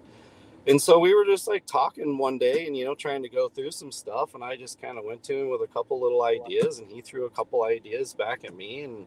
and 0.68 0.82
so 0.82 1.00
we 1.00 1.14
were 1.16 1.26
just 1.26 1.48
like 1.48 1.66
talking 1.66 2.18
one 2.18 2.38
day 2.38 2.68
and 2.68 2.76
you 2.78 2.86
know 2.86 2.96
trying 2.96 3.24
to 3.24 3.30
go 3.30 3.50
through 3.50 3.72
some 3.72 3.92
stuff 3.92 4.36
and 4.36 4.44
I 4.44 4.56
just 4.56 4.82
kind 4.82 4.98
of 4.98 5.06
went 5.06 5.24
to 5.24 5.34
him 5.34 5.50
with 5.50 5.62
a 5.62 5.68
couple 5.68 6.00
little 6.02 6.24
ideas 6.24 6.80
and 6.80 6.92
he 6.92 7.02
threw 7.02 7.26
a 7.26 7.30
couple 7.30 7.64
ideas 7.64 8.14
back 8.14 8.44
at 8.46 8.56
me 8.56 8.84
and 8.84 9.06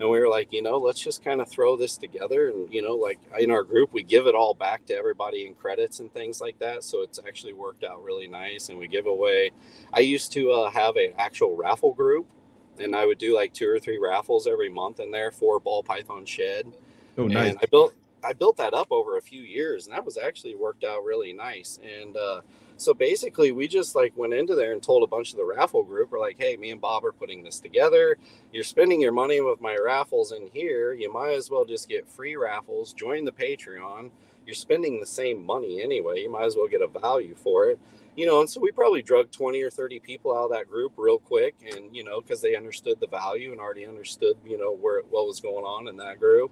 and 0.00 0.08
we 0.08 0.20
were 0.20 0.28
like, 0.28 0.52
you 0.52 0.62
know, 0.62 0.78
let's 0.78 1.00
just 1.00 1.24
kind 1.24 1.40
of 1.40 1.48
throw 1.48 1.76
this 1.76 1.98
together 1.98 2.50
and 2.50 2.72
you 2.72 2.82
know, 2.82 2.94
like 2.94 3.18
in 3.38 3.50
our 3.50 3.64
group 3.64 3.92
we 3.92 4.02
give 4.04 4.26
it 4.26 4.34
all 4.34 4.54
back 4.54 4.86
to 4.86 4.96
everybody 4.96 5.46
in 5.46 5.54
credits 5.54 5.98
and 6.00 6.12
things 6.12 6.40
like 6.40 6.58
that, 6.60 6.84
so 6.84 7.02
it's 7.02 7.18
actually 7.26 7.54
worked 7.54 7.82
out 7.84 8.02
really 8.04 8.28
nice 8.28 8.68
and 8.68 8.78
we 8.78 8.86
give 8.86 9.06
away 9.06 9.50
I 9.92 10.00
used 10.00 10.32
to 10.34 10.52
uh, 10.52 10.70
have 10.70 10.96
an 10.96 11.12
actual 11.18 11.56
raffle 11.56 11.94
group 11.94 12.26
and 12.80 12.94
I 12.94 13.06
would 13.06 13.18
do 13.18 13.34
like 13.34 13.52
two 13.52 13.68
or 13.68 13.78
three 13.78 13.98
raffles 13.98 14.46
every 14.46 14.68
month 14.68 15.00
in 15.00 15.10
there 15.10 15.30
for 15.30 15.60
ball 15.60 15.82
python 15.82 16.24
shed. 16.24 16.72
Oh, 17.16 17.26
nice. 17.26 17.50
And 17.50 17.58
I 17.62 17.66
built 17.66 17.94
I 18.24 18.32
built 18.32 18.56
that 18.56 18.74
up 18.74 18.88
over 18.90 19.16
a 19.16 19.22
few 19.22 19.42
years, 19.42 19.86
and 19.86 19.94
that 19.94 20.04
was 20.04 20.18
actually 20.18 20.54
worked 20.54 20.84
out 20.84 21.04
really 21.04 21.32
nice. 21.32 21.78
And 21.82 22.16
uh, 22.16 22.40
so 22.76 22.94
basically, 22.94 23.52
we 23.52 23.68
just 23.68 23.94
like 23.94 24.16
went 24.16 24.34
into 24.34 24.54
there 24.54 24.72
and 24.72 24.82
told 24.82 25.02
a 25.02 25.06
bunch 25.06 25.30
of 25.32 25.36
the 25.36 25.44
raffle 25.44 25.82
group, 25.82 26.10
we're 26.10 26.20
like, 26.20 26.36
"Hey, 26.38 26.56
me 26.56 26.70
and 26.70 26.80
Bob 26.80 27.04
are 27.04 27.12
putting 27.12 27.42
this 27.42 27.60
together. 27.60 28.16
You're 28.52 28.64
spending 28.64 29.00
your 29.00 29.12
money 29.12 29.40
with 29.40 29.60
my 29.60 29.76
raffles 29.76 30.32
in 30.32 30.48
here. 30.52 30.92
You 30.92 31.12
might 31.12 31.34
as 31.34 31.50
well 31.50 31.64
just 31.64 31.88
get 31.88 32.08
free 32.08 32.36
raffles. 32.36 32.92
Join 32.92 33.24
the 33.24 33.32
Patreon. 33.32 34.10
You're 34.46 34.54
spending 34.54 34.98
the 34.98 35.06
same 35.06 35.44
money 35.44 35.82
anyway. 35.82 36.20
You 36.20 36.30
might 36.30 36.44
as 36.44 36.56
well 36.56 36.68
get 36.68 36.82
a 36.82 36.88
value 36.88 37.34
for 37.34 37.70
it." 37.70 37.78
You 38.18 38.26
know, 38.26 38.40
and 38.40 38.50
so 38.50 38.60
we 38.60 38.72
probably 38.72 39.00
drug 39.00 39.30
20 39.30 39.62
or 39.62 39.70
30 39.70 40.00
people 40.00 40.36
out 40.36 40.46
of 40.46 40.50
that 40.50 40.68
group 40.68 40.92
real 40.96 41.20
quick. 41.20 41.54
And, 41.72 41.94
you 41.94 42.02
know, 42.02 42.20
because 42.20 42.40
they 42.42 42.56
understood 42.56 42.98
the 42.98 43.06
value 43.06 43.52
and 43.52 43.60
already 43.60 43.86
understood, 43.86 44.36
you 44.44 44.58
know, 44.58 44.74
where 44.74 45.02
what 45.02 45.28
was 45.28 45.38
going 45.38 45.64
on 45.64 45.86
in 45.86 45.96
that 45.98 46.18
group. 46.18 46.50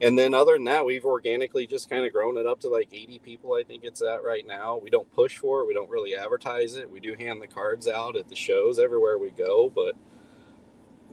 And 0.00 0.18
then 0.18 0.34
other 0.34 0.54
than 0.54 0.64
that, 0.64 0.84
we've 0.84 1.04
organically 1.04 1.64
just 1.64 1.88
kind 1.88 2.04
of 2.04 2.12
grown 2.12 2.36
it 2.38 2.46
up 2.46 2.58
to 2.62 2.68
like 2.68 2.88
80 2.92 3.20
people, 3.20 3.54
I 3.54 3.62
think 3.62 3.84
it's 3.84 4.02
at 4.02 4.24
right 4.24 4.44
now. 4.44 4.80
We 4.82 4.90
don't 4.90 5.08
push 5.12 5.36
for 5.36 5.60
it, 5.60 5.68
we 5.68 5.74
don't 5.74 5.88
really 5.88 6.16
advertise 6.16 6.74
it. 6.74 6.90
We 6.90 6.98
do 6.98 7.14
hand 7.16 7.40
the 7.40 7.46
cards 7.46 7.86
out 7.86 8.16
at 8.16 8.28
the 8.28 8.34
shows 8.34 8.80
everywhere 8.80 9.16
we 9.16 9.30
go. 9.30 9.70
But, 9.72 9.94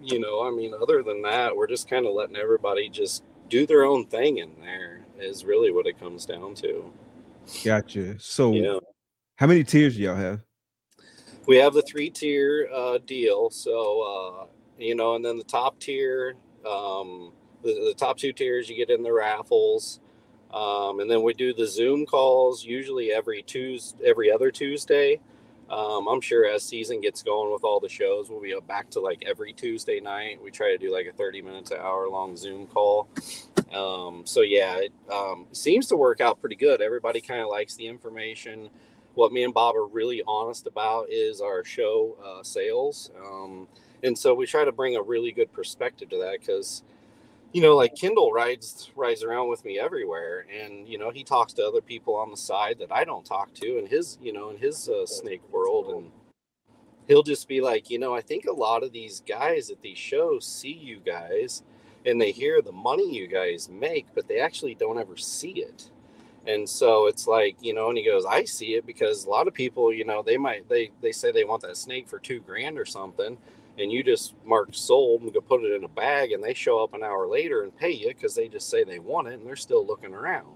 you 0.01 0.19
know, 0.19 0.41
I 0.41 0.49
mean, 0.49 0.73
other 0.73 1.03
than 1.03 1.21
that, 1.21 1.56
we're 1.56 1.67
just 1.67 1.88
kind 1.88 2.08
of 2.08 2.13
letting 2.13 2.36
everybody 2.36 2.89
just 2.89 3.23
do 3.47 3.67
their 3.67 3.84
own 3.84 4.08
thing 4.08 4.39
in 4.39 4.56
there, 4.60 5.06
is 5.19 5.45
really 5.45 5.71
what 5.71 5.86
it 5.86 5.99
comes 5.99 6.25
down 6.25 6.56
to. 6.56 6.91
Gotcha. 7.63 8.17
So, 8.17 8.53
Yeah. 8.53 8.79
How 9.43 9.47
many 9.47 9.62
tiers 9.62 9.97
do 9.97 10.03
y'all 10.03 10.15
have? 10.15 10.39
we 11.47 11.58
have 11.58 11.73
the 11.73 11.82
three 11.82 12.10
tier 12.10 12.69
uh, 12.73 12.97
deal. 13.06 13.49
So 13.49 14.45
uh, 14.45 14.45
you 14.77 14.95
know, 14.95 15.15
and 15.15 15.25
then 15.25 15.38
the 15.38 15.43
top 15.43 15.82
tier, 15.82 16.36
um, 16.65 17.34
the, 17.62 17.73
the 17.89 17.93
top 17.97 18.17
two 18.17 18.32
tiers, 18.32 18.69
you 18.69 18.77
get 18.77 18.89
in 18.89 19.03
the 19.03 19.12
raffles, 19.12 19.99
um, 20.53 21.01
and 21.01 21.12
then 21.12 21.23
we 21.23 21.34
do 21.34 21.53
the 21.53 21.67
Zoom 21.67 22.06
calls 22.06 22.63
usually 22.63 23.12
every 23.12 23.41
Tuesday, 23.41 24.06
every 24.06 24.32
other 24.32 24.49
Tuesday. 24.49 25.19
Um, 25.69 26.08
I'm 26.08 26.21
sure 26.21 26.47
as 26.47 26.63
season 26.63 27.01
gets 27.01 27.21
going 27.21 27.51
with 27.51 27.65
all 27.65 27.82
the 27.82 27.89
shows, 27.89 28.29
we'll 28.29 28.41
be 28.41 28.56
back 28.65 28.91
to 28.91 29.01
like 29.01 29.25
every 29.27 29.51
Tuesday 29.51 29.99
night. 29.99 30.41
We 30.41 30.51
try 30.51 30.71
to 30.71 30.77
do 30.77 30.89
like 30.89 31.08
a 31.08 31.12
30 31.12 31.41
minutes 31.41 31.71
an 31.71 31.79
hour 31.82 32.08
long 32.08 32.38
Zoom 32.38 32.65
call. 32.67 33.10
Um, 33.73 34.21
so 34.23 34.39
yeah, 34.39 34.77
it 34.77 34.93
um, 35.12 35.47
seems 35.51 35.88
to 35.88 35.97
work 35.97 36.21
out 36.21 36.39
pretty 36.39 36.56
good. 36.56 36.82
Everybody 36.82 37.19
kind 37.19 37.41
of 37.41 37.49
likes 37.49 37.75
the 37.75 37.88
information 37.88 38.69
what 39.15 39.32
me 39.32 39.43
and 39.43 39.54
Bob 39.54 39.76
are 39.76 39.86
really 39.86 40.21
honest 40.28 40.67
about 40.67 41.10
is 41.10 41.41
our 41.41 41.63
show 41.63 42.17
uh, 42.23 42.43
sales. 42.43 43.12
Um, 43.19 43.67
and 44.04 44.17
so 44.17 44.34
we 44.34 44.45
try 44.45 44.65
to 44.65 44.71
bring 44.71 44.95
a 44.95 45.02
really 45.02 45.32
good 45.32 45.52
perspective 45.54 46.10
to 46.10 46.17
that 46.19 46.39
because, 46.39 46.84
you 47.54 47.62
know, 47.62 47.76
like 47.76 47.95
Kindle 47.95 48.32
rides 48.32 48.91
rides 48.95 49.23
around 49.23 49.49
with 49.49 49.63
me 49.63 49.80
everywhere, 49.80 50.45
and 50.52 50.88
you 50.88 50.97
know 50.97 51.12
he 51.12 51.23
talks 51.23 51.54
to 51.54 51.65
other 51.65 51.82
people 51.82 52.15
on 52.15 52.32
the 52.32 52.38
side 52.38 52.80
that 52.80 52.91
I 52.91 53.04
don't 53.04 53.26
talk 53.26 53.54
to 53.56 53.78
in 53.78 53.86
his, 53.88 54.17
you 54.21 54.34
know, 54.34 54.49
in 54.49 54.58
his 54.58 54.89
uh, 54.89 55.06
snake 55.06 55.41
world, 55.52 55.93
and 55.93 56.12
he'll 57.08 57.23
just 57.23 57.47
be 57.47 57.62
like, 57.62 57.89
you 57.89 57.99
know, 57.99 58.15
I 58.15 58.21
think 58.21 58.45
a 58.45 58.52
lot 58.52 58.84
of 58.84 58.91
these 58.91 59.21
guys 59.28 59.69
at 59.69 59.82
these 59.82 59.97
shows 59.97 60.45
see 60.45 60.73
you 60.73 60.99
guys, 60.99 61.63
and 62.06 62.19
they 62.19 62.32
hear 62.32 62.62
the 62.62 62.71
money 62.71 63.15
you 63.15 63.28
guys 63.28 63.69
make, 63.69 64.08
but 64.15 64.28
they 64.28 64.39
actually 64.39 64.76
don't 64.76 64.99
ever 64.99 65.15
see 65.15 65.52
it 65.52 65.91
and 66.47 66.67
so 66.67 67.08
it's 67.08 67.27
like 67.27 67.56
you 67.62 67.73
know 67.73 67.89
and 67.89 67.97
he 67.97 68.03
goes 68.03 68.25
i 68.25 68.43
see 68.43 68.75
it 68.75 68.86
because 68.86 69.25
a 69.25 69.29
lot 69.29 69.47
of 69.47 69.53
people 69.53 69.93
you 69.93 70.06
know 70.06 70.21
they 70.21 70.38
might 70.38 70.67
they 70.69 70.91
they 71.01 71.12
say 71.12 71.32
they 71.32 71.45
want 71.45 71.62
that 71.62 71.77
snake 71.77 72.08
for 72.08 72.19
two 72.19 72.39
grand 72.41 72.77
or 72.77 72.86
something 72.86 73.38
and 73.77 73.91
you 73.91 74.03
just 74.03 74.34
mark 74.45 74.69
sold 74.71 75.21
and 75.21 75.34
go 75.34 75.41
put 75.41 75.63
it 75.63 75.73
in 75.73 75.84
a 75.84 75.89
bag 75.89 76.32
and 76.32 76.43
they 76.43 76.53
show 76.53 76.84
up 76.84 76.93
an 76.93 77.03
hour 77.03 77.27
later 77.27 77.63
and 77.63 77.75
pay 77.77 77.91
you 77.91 78.10
because 78.10 78.36
they 78.36 78.47
just 78.47 78.69
say 78.69 78.84
they 78.84 78.99
want 78.99 79.27
it 79.27 79.34
and 79.34 79.47
they're 79.47 79.56
still 79.56 79.86
looking 79.86 80.13
around. 80.13 80.47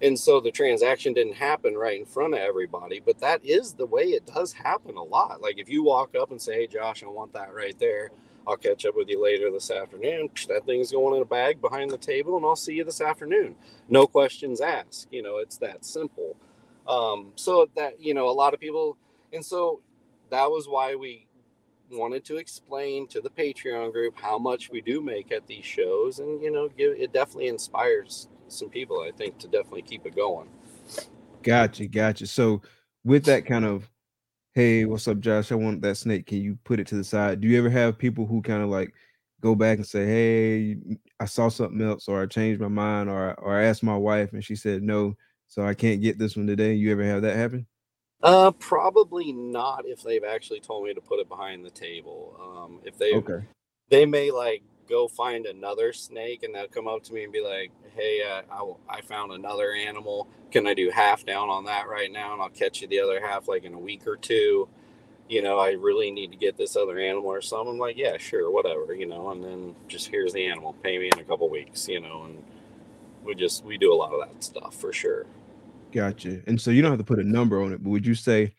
And 0.00 0.18
so 0.18 0.40
the 0.40 0.50
transaction 0.50 1.12
didn't 1.12 1.34
happen 1.34 1.74
right 1.74 1.98
in 1.98 2.06
front 2.06 2.34
of 2.34 2.40
everybody 2.40 3.00
but 3.04 3.18
that 3.20 3.44
is 3.44 3.74
the 3.74 3.86
way 3.86 4.04
it 4.04 4.26
does 4.26 4.52
happen 4.52 4.96
a 4.96 5.02
lot. 5.02 5.40
Like 5.40 5.58
if 5.58 5.68
you 5.68 5.82
walk 5.84 6.14
up 6.16 6.30
and 6.30 6.40
say 6.40 6.54
hey 6.54 6.66
josh 6.66 7.02
i 7.02 7.06
want 7.06 7.32
that 7.34 7.54
right 7.54 7.78
there 7.78 8.10
I'll 8.46 8.56
catch 8.56 8.86
up 8.86 8.96
with 8.96 9.08
you 9.08 9.22
later 9.22 9.50
this 9.50 9.70
afternoon. 9.70 10.30
That 10.48 10.64
thing's 10.64 10.92
going 10.92 11.16
in 11.16 11.22
a 11.22 11.26
bag 11.26 11.60
behind 11.60 11.90
the 11.90 11.98
table, 11.98 12.36
and 12.36 12.46
I'll 12.46 12.56
see 12.56 12.74
you 12.74 12.84
this 12.84 13.00
afternoon. 13.00 13.54
No 13.88 14.06
questions 14.06 14.60
asked. 14.60 15.08
You 15.10 15.22
know, 15.22 15.38
it's 15.38 15.58
that 15.58 15.84
simple. 15.84 16.36
Um, 16.86 17.32
so 17.36 17.68
that 17.76 18.00
you 18.00 18.14
know, 18.14 18.30
a 18.30 18.32
lot 18.32 18.54
of 18.54 18.60
people, 18.60 18.96
and 19.32 19.44
so 19.44 19.80
that 20.30 20.50
was 20.50 20.66
why 20.66 20.94
we 20.94 21.26
wanted 21.90 22.24
to 22.26 22.36
explain 22.36 23.06
to 23.08 23.20
the 23.20 23.30
Patreon 23.30 23.92
group 23.92 24.18
how 24.18 24.38
much 24.38 24.70
we 24.70 24.80
do 24.80 25.00
make 25.00 25.32
at 25.32 25.46
these 25.46 25.64
shows, 25.64 26.18
and 26.18 26.42
you 26.42 26.50
know, 26.50 26.68
give 26.68 26.92
it 26.96 27.12
definitely 27.12 27.48
inspires 27.48 28.28
some 28.48 28.70
people. 28.70 29.00
I 29.00 29.10
think 29.10 29.38
to 29.38 29.48
definitely 29.48 29.82
keep 29.82 30.06
it 30.06 30.16
going. 30.16 30.48
Gotcha, 31.42 31.86
gotcha. 31.86 32.26
So 32.26 32.62
with 33.04 33.24
that 33.26 33.46
kind 33.46 33.64
of, 33.64 33.90
hey, 34.58 34.84
what's 34.84 35.06
up, 35.06 35.20
Josh? 35.20 35.52
I 35.52 35.54
want 35.54 35.82
that 35.82 35.94
snake. 35.94 36.26
Can 36.26 36.38
you 36.38 36.58
put 36.64 36.80
it 36.80 36.86
to 36.88 36.96
the 36.96 37.04
side? 37.04 37.40
Do 37.40 37.46
you 37.46 37.56
ever 37.58 37.70
have 37.70 37.96
people 37.96 38.26
who 38.26 38.42
kind 38.42 38.60
of 38.60 38.68
like 38.68 38.92
go 39.40 39.54
back 39.54 39.78
and 39.78 39.86
say, 39.86 40.04
hey, 40.04 40.76
I 41.20 41.26
saw 41.26 41.48
something 41.48 41.80
else, 41.80 42.08
or 42.08 42.20
I 42.20 42.26
changed 42.26 42.60
my 42.60 42.66
mind, 42.66 43.08
or 43.08 43.34
or 43.34 43.56
I 43.56 43.66
asked 43.66 43.84
my 43.84 43.96
wife 43.96 44.32
and 44.32 44.44
she 44.44 44.56
said 44.56 44.82
no, 44.82 45.14
so 45.46 45.64
I 45.64 45.74
can't 45.74 46.02
get 46.02 46.18
this 46.18 46.34
one 46.36 46.48
today. 46.48 46.74
You 46.74 46.90
ever 46.90 47.04
have 47.04 47.22
that 47.22 47.36
happen? 47.36 47.68
Uh, 48.20 48.50
probably 48.50 49.30
not 49.32 49.86
if 49.86 50.02
they've 50.02 50.24
actually 50.24 50.58
told 50.58 50.84
me 50.86 50.92
to 50.92 51.00
put 51.00 51.20
it 51.20 51.28
behind 51.28 51.64
the 51.64 51.70
table. 51.70 52.36
Um, 52.42 52.80
if 52.84 52.98
they 52.98 53.12
Okay. 53.12 53.44
they 53.90 54.06
may 54.06 54.32
like 54.32 54.64
go 54.88 55.08
find 55.08 55.46
another 55.46 55.92
snake 55.92 56.42
and 56.42 56.54
they'll 56.54 56.68
come 56.68 56.88
up 56.88 57.02
to 57.04 57.12
me 57.12 57.24
and 57.24 57.32
be 57.32 57.42
like, 57.42 57.70
"Hey, 57.94 58.22
uh, 58.22 58.42
I, 58.50 58.98
I 58.98 59.00
found 59.02 59.32
another 59.32 59.72
animal. 59.72 60.28
Can 60.50 60.66
I 60.66 60.74
do 60.74 60.90
half 60.90 61.24
down 61.24 61.48
on 61.48 61.64
that 61.66 61.88
right 61.88 62.10
now, 62.10 62.32
and 62.32 62.42
I'll 62.42 62.48
catch 62.48 62.80
you 62.80 62.88
the 62.88 63.00
other 63.00 63.20
half 63.20 63.48
like 63.48 63.64
in 63.64 63.74
a 63.74 63.78
week 63.78 64.06
or 64.06 64.16
two? 64.16 64.68
You 65.28 65.42
know, 65.42 65.58
I 65.58 65.72
really 65.72 66.10
need 66.10 66.30
to 66.32 66.38
get 66.38 66.56
this 66.56 66.76
other 66.76 66.98
animal 66.98 67.28
or 67.30 67.42
something." 67.42 67.74
I'm 67.74 67.78
like, 67.78 67.96
"Yeah, 67.96 68.16
sure, 68.16 68.50
whatever." 68.50 68.94
You 68.94 69.06
know, 69.06 69.30
and 69.30 69.44
then 69.44 69.74
just 69.88 70.08
here's 70.08 70.32
the 70.32 70.46
animal. 70.46 70.74
Pay 70.82 70.98
me 70.98 71.10
in 71.12 71.18
a 71.18 71.24
couple 71.24 71.48
weeks. 71.48 71.88
You 71.88 72.00
know, 72.00 72.24
and 72.24 72.42
we 73.24 73.34
just 73.34 73.64
we 73.64 73.78
do 73.78 73.92
a 73.92 73.96
lot 73.96 74.12
of 74.12 74.20
that 74.20 74.42
stuff 74.42 74.74
for 74.74 74.92
sure. 74.92 75.26
Gotcha. 75.92 76.42
And 76.46 76.60
so 76.60 76.70
you 76.70 76.82
don't 76.82 76.90
have 76.90 76.98
to 76.98 77.04
put 77.04 77.18
a 77.18 77.24
number 77.24 77.62
on 77.62 77.72
it, 77.72 77.82
but 77.82 77.90
would 77.90 78.06
you 78.06 78.14
say, 78.14 78.54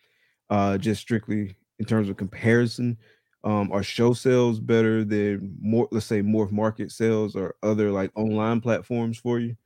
uh, 0.48 0.78
just 0.78 1.00
strictly 1.00 1.54
in 1.78 1.84
terms 1.84 2.08
of 2.08 2.16
comparison, 2.16 2.98
um, 3.44 3.72
are 3.72 3.82
show 3.82 4.12
sales 4.12 4.60
better 4.60 5.04
than 5.04 5.56
more, 5.60 5.88
let's 5.90 6.06
say, 6.06 6.22
morph 6.22 6.52
market 6.52 6.92
sales 6.92 7.36
or 7.36 7.54
other 7.62 7.90
like 7.90 8.10
online 8.16 8.60
platforms 8.60 9.18
for 9.18 9.38
you? 9.38 9.56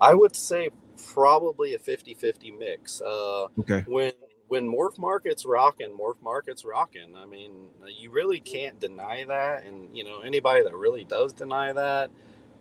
I 0.00 0.14
would 0.14 0.34
say 0.36 0.70
probably 1.12 1.74
a 1.74 1.78
50-50 1.78 2.58
mix. 2.58 3.00
Uh, 3.00 3.48
Okay. 3.58 3.86
when 3.86 4.12
when 4.48 4.68
morph 4.68 4.98
market's 4.98 5.46
rocking, 5.46 5.96
morph 5.98 6.20
market's 6.22 6.64
rocking. 6.64 7.16
I 7.16 7.24
mean, 7.24 7.68
you 7.98 8.10
really 8.10 8.38
can't 8.40 8.78
deny 8.78 9.24
that, 9.24 9.64
and 9.64 9.96
you 9.96 10.04
know 10.04 10.20
anybody 10.20 10.62
that 10.62 10.74
really 10.74 11.04
does 11.04 11.32
deny 11.32 11.72
that, 11.72 12.10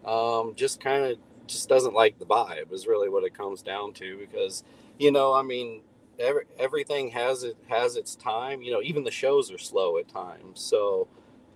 um, 0.06 0.54
just 0.56 0.80
kind 0.80 1.04
of 1.06 1.18
just 1.48 1.68
doesn't 1.68 1.94
like 1.94 2.18
the 2.20 2.26
vibe. 2.26 2.72
Is 2.72 2.88
really 2.88 3.10
what 3.10 3.24
it 3.26 3.34
comes 3.38 3.62
down 3.62 3.94
to 3.94 4.18
because 4.18 4.64
you 5.00 5.12
know, 5.12 5.34
I 5.34 5.42
mean, 5.42 5.82
every, 6.20 6.46
everything 6.60 7.12
has 7.12 7.44
it 7.44 7.58
has 7.70 7.96
its 7.96 8.16
time. 8.16 8.62
You 8.62 8.74
know, 8.74 8.82
even 8.84 9.04
the 9.04 9.12
shows 9.12 9.52
are 9.52 9.58
slow 9.58 9.98
at 9.98 10.08
times, 10.10 10.62
so 10.62 11.08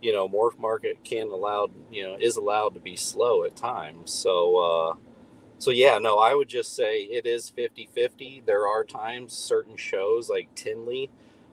you 0.01 0.13
know, 0.13 0.29
morph 0.29 0.59
market 0.59 1.03
can 1.03 1.27
allowed 1.29 1.71
you 1.91 2.03
know 2.03 2.17
is 2.19 2.37
allowed 2.37 2.73
to 2.75 2.79
be 2.81 2.95
slow 2.95 3.43
at 3.45 3.55
times. 3.55 4.11
So. 4.13 4.57
uh 4.57 4.93
so 5.59 5.71
yeah 5.71 5.97
no 5.97 6.17
i 6.19 6.33
would 6.33 6.49
just 6.49 6.75
say 6.75 6.99
it 7.03 7.25
is 7.25 7.51
50-50 7.57 8.45
there 8.45 8.67
are 8.67 8.83
times 8.83 9.33
certain 9.33 9.77
shows 9.77 10.29
like 10.29 10.53
tinley 10.55 11.09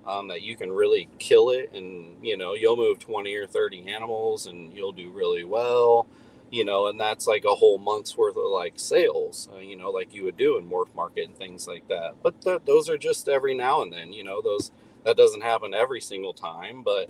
um, 0.06 0.28
that 0.28 0.42
you 0.42 0.56
can 0.56 0.72
really 0.72 1.08
kill 1.20 1.50
it 1.50 1.70
and 1.74 2.16
you 2.24 2.36
know 2.36 2.54
you'll 2.54 2.76
move 2.76 2.98
20 2.98 3.34
or 3.36 3.46
30 3.46 3.88
animals 3.92 4.46
and 4.46 4.72
you'll 4.74 4.92
do 4.92 5.10
really 5.10 5.44
well 5.44 6.06
you 6.52 6.64
know 6.64 6.86
and 6.86 7.00
that's 7.00 7.26
like 7.26 7.44
a 7.44 7.54
whole 7.54 7.78
month's 7.78 8.16
worth 8.16 8.36
of 8.36 8.44
like 8.44 8.74
sales 8.76 9.48
uh, 9.54 9.58
you 9.58 9.74
know 9.74 9.90
like 9.90 10.14
you 10.14 10.22
would 10.22 10.36
do 10.36 10.58
in 10.58 10.68
morph 10.68 10.94
market 10.94 11.26
and 11.26 11.36
things 11.36 11.66
like 11.66 11.86
that 11.88 12.14
but 12.22 12.40
th- 12.42 12.60
those 12.66 12.88
are 12.88 12.98
just 12.98 13.28
every 13.28 13.54
now 13.54 13.82
and 13.82 13.92
then 13.92 14.12
you 14.12 14.22
know 14.22 14.40
those 14.40 14.70
that 15.04 15.16
doesn't 15.16 15.40
happen 15.42 15.72
every 15.74 16.00
single 16.00 16.32
time 16.34 16.84
but 16.84 17.08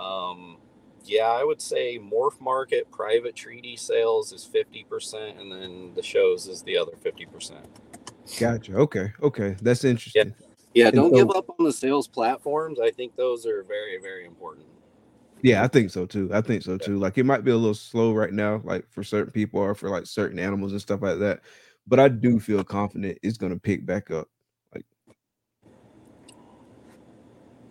um 0.00 0.56
yeah, 1.04 1.24
I 1.26 1.42
would 1.42 1.60
say 1.60 1.98
morph 1.98 2.40
market 2.40 2.88
private 2.92 3.34
treaty 3.34 3.76
sales 3.76 4.32
is 4.32 4.46
50%, 4.48 5.40
and 5.40 5.50
then 5.50 5.90
the 5.96 6.02
shows 6.02 6.46
is 6.46 6.62
the 6.62 6.78
other 6.78 6.92
50%. 7.04 7.54
Gotcha. 8.38 8.76
Okay. 8.76 9.12
Okay. 9.20 9.56
That's 9.60 9.82
interesting. 9.82 10.32
Yeah, 10.74 10.86
And 10.86 10.94
don't 10.94 11.10
so- 11.10 11.16
give 11.16 11.34
up 11.36 11.50
on 11.58 11.64
the 11.66 11.72
sales 11.72 12.06
platforms. 12.06 12.78
I 12.78 12.92
think 12.92 13.16
those 13.16 13.46
are 13.46 13.64
very, 13.64 13.98
very 14.00 14.26
important. 14.26 14.66
Yeah, 15.42 15.64
I 15.64 15.66
think 15.68 15.90
so 15.90 16.06
too. 16.06 16.30
I 16.32 16.40
think 16.40 16.62
so 16.62 16.78
too. 16.78 16.98
Like 16.98 17.18
it 17.18 17.24
might 17.24 17.44
be 17.44 17.50
a 17.50 17.56
little 17.56 17.74
slow 17.74 18.12
right 18.12 18.32
now, 18.32 18.60
like 18.64 18.88
for 18.90 19.02
certain 19.02 19.32
people 19.32 19.60
or 19.60 19.74
for 19.74 19.90
like 19.90 20.06
certain 20.06 20.38
animals 20.38 20.72
and 20.72 20.80
stuff 20.80 21.02
like 21.02 21.18
that. 21.18 21.40
But 21.86 21.98
I 21.98 22.08
do 22.08 22.38
feel 22.38 22.62
confident 22.62 23.18
it's 23.22 23.38
gonna 23.38 23.58
pick 23.58 23.84
back 23.84 24.12
up. 24.12 24.28
Like 24.72 24.86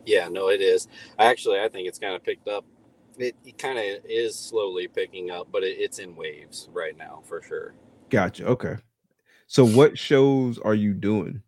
Yeah, 0.06 0.28
no, 0.28 0.50
it 0.50 0.62
is. 0.62 0.90
Actually, 1.18 1.62
I 1.62 1.70
think 1.70 1.88
it's 1.88 2.00
kind 2.00 2.14
of 2.14 2.24
picked 2.24 2.50
up. 2.50 2.66
It, 3.18 3.36
it 3.46 3.58
kind 3.58 3.78
of 3.80 4.06
is 4.10 4.38
slowly 4.38 4.88
picking 4.88 5.32
up, 5.32 5.48
but 5.52 5.64
it, 5.64 5.78
it's 5.80 6.00
in 6.00 6.16
waves 6.16 6.68
right 6.74 6.98
now 6.98 7.22
for 7.26 7.42
sure. 7.42 7.74
Gotcha. 8.10 8.46
Okay. 8.48 8.76
So 9.48 9.66
what 9.66 9.98
shows 9.98 10.60
are 10.60 10.76
you 10.76 10.94
doing? 10.94 11.42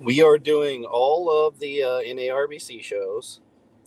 We 0.00 0.22
are 0.22 0.38
doing 0.38 0.84
all 0.84 1.46
of 1.46 1.58
the 1.58 1.82
uh, 1.82 2.00
NARBC 2.02 2.82
shows. 2.82 3.40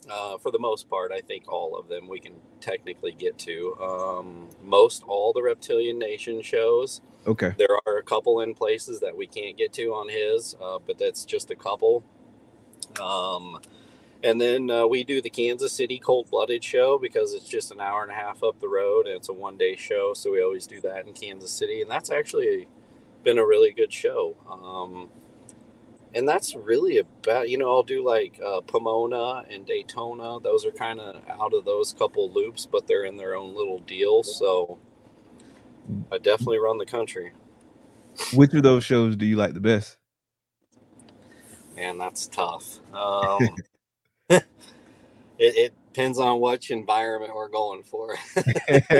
Uh, 0.09 0.37
for 0.37 0.51
the 0.51 0.59
most 0.59 0.89
part, 0.89 1.11
I 1.11 1.21
think 1.21 1.51
all 1.51 1.77
of 1.77 1.87
them 1.87 2.07
we 2.07 2.19
can 2.19 2.33
technically 2.61 3.11
get 3.11 3.37
to. 3.39 3.75
Um, 3.81 4.49
most 4.63 5.03
all 5.07 5.33
the 5.33 5.41
Reptilian 5.41 5.99
Nation 5.99 6.41
shows. 6.41 7.01
Okay. 7.27 7.53
There 7.57 7.77
are 7.85 7.97
a 7.97 8.03
couple 8.03 8.41
in 8.41 8.53
places 8.53 8.99
that 9.01 9.15
we 9.15 9.27
can't 9.27 9.57
get 9.57 9.73
to 9.73 9.93
on 9.93 10.09
his, 10.09 10.55
uh, 10.61 10.79
but 10.85 10.97
that's 10.97 11.25
just 11.25 11.51
a 11.51 11.55
couple. 11.55 12.03
Um, 12.99 13.59
and 14.23 14.39
then 14.39 14.69
uh, 14.69 14.85
we 14.85 15.03
do 15.03 15.21
the 15.21 15.29
Kansas 15.29 15.71
City 15.71 15.97
Cold 15.97 16.29
Blooded 16.29 16.63
show 16.63 16.97
because 16.97 17.33
it's 17.33 17.47
just 17.47 17.71
an 17.71 17.79
hour 17.79 18.03
and 18.03 18.11
a 18.11 18.15
half 18.15 18.43
up 18.43 18.59
the 18.59 18.67
road 18.67 19.05
and 19.07 19.15
it's 19.15 19.29
a 19.29 19.33
one 19.33 19.57
day 19.57 19.75
show. 19.75 20.13
So 20.13 20.31
we 20.31 20.43
always 20.43 20.67
do 20.67 20.81
that 20.81 21.07
in 21.07 21.13
Kansas 21.13 21.51
City. 21.51 21.81
And 21.81 21.89
that's 21.89 22.09
actually 22.09 22.67
been 23.23 23.37
a 23.37 23.45
really 23.45 23.71
good 23.71 23.93
show. 23.93 24.35
Um, 24.49 25.09
and 26.13 26.27
that's 26.27 26.55
really 26.55 26.97
about, 26.97 27.49
you 27.49 27.57
know, 27.57 27.69
I'll 27.69 27.83
do 27.83 28.05
like 28.05 28.39
uh, 28.45 28.61
Pomona 28.61 29.43
and 29.49 29.65
Daytona. 29.65 30.39
Those 30.39 30.65
are 30.65 30.71
kind 30.71 30.99
of 30.99 31.21
out 31.29 31.53
of 31.53 31.65
those 31.65 31.93
couple 31.93 32.31
loops, 32.31 32.65
but 32.65 32.87
they're 32.87 33.05
in 33.05 33.17
their 33.17 33.35
own 33.35 33.55
little 33.55 33.79
deal. 33.79 34.23
So 34.23 34.79
I 36.11 36.17
definitely 36.17 36.59
run 36.59 36.77
the 36.77 36.85
country. 36.85 37.31
Which 38.33 38.53
of 38.53 38.63
those 38.63 38.83
shows 38.83 39.15
do 39.15 39.25
you 39.25 39.35
like 39.35 39.53
the 39.53 39.59
best? 39.59 39.97
Man, 41.75 41.97
that's 41.97 42.27
tough. 42.27 42.79
Um, 42.93 43.55
it, 44.29 44.43
it 45.37 45.73
depends 45.93 46.19
on 46.19 46.41
which 46.41 46.71
environment 46.71 47.33
we're 47.35 47.49
going 47.49 47.83
for. 47.83 48.17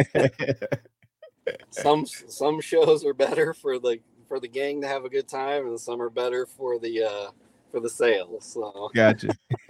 some 1.72 2.06
some 2.06 2.62
shows 2.62 3.04
are 3.04 3.14
better 3.14 3.54
for 3.54 3.80
the 3.80 4.00
for 4.30 4.40
the 4.40 4.48
gang 4.48 4.80
to 4.82 4.88
have 4.88 5.04
a 5.04 5.10
good 5.10 5.28
time, 5.28 5.68
and 5.68 5.78
some 5.78 6.02
are 6.02 6.10
better 6.10 6.46
for 6.46 6.80
the 6.80 7.04
uh, 7.04 7.32
for 7.72 7.82
the 7.82 7.90
sales. 7.90 8.46
So 8.46 8.90
gotcha. 8.96 9.30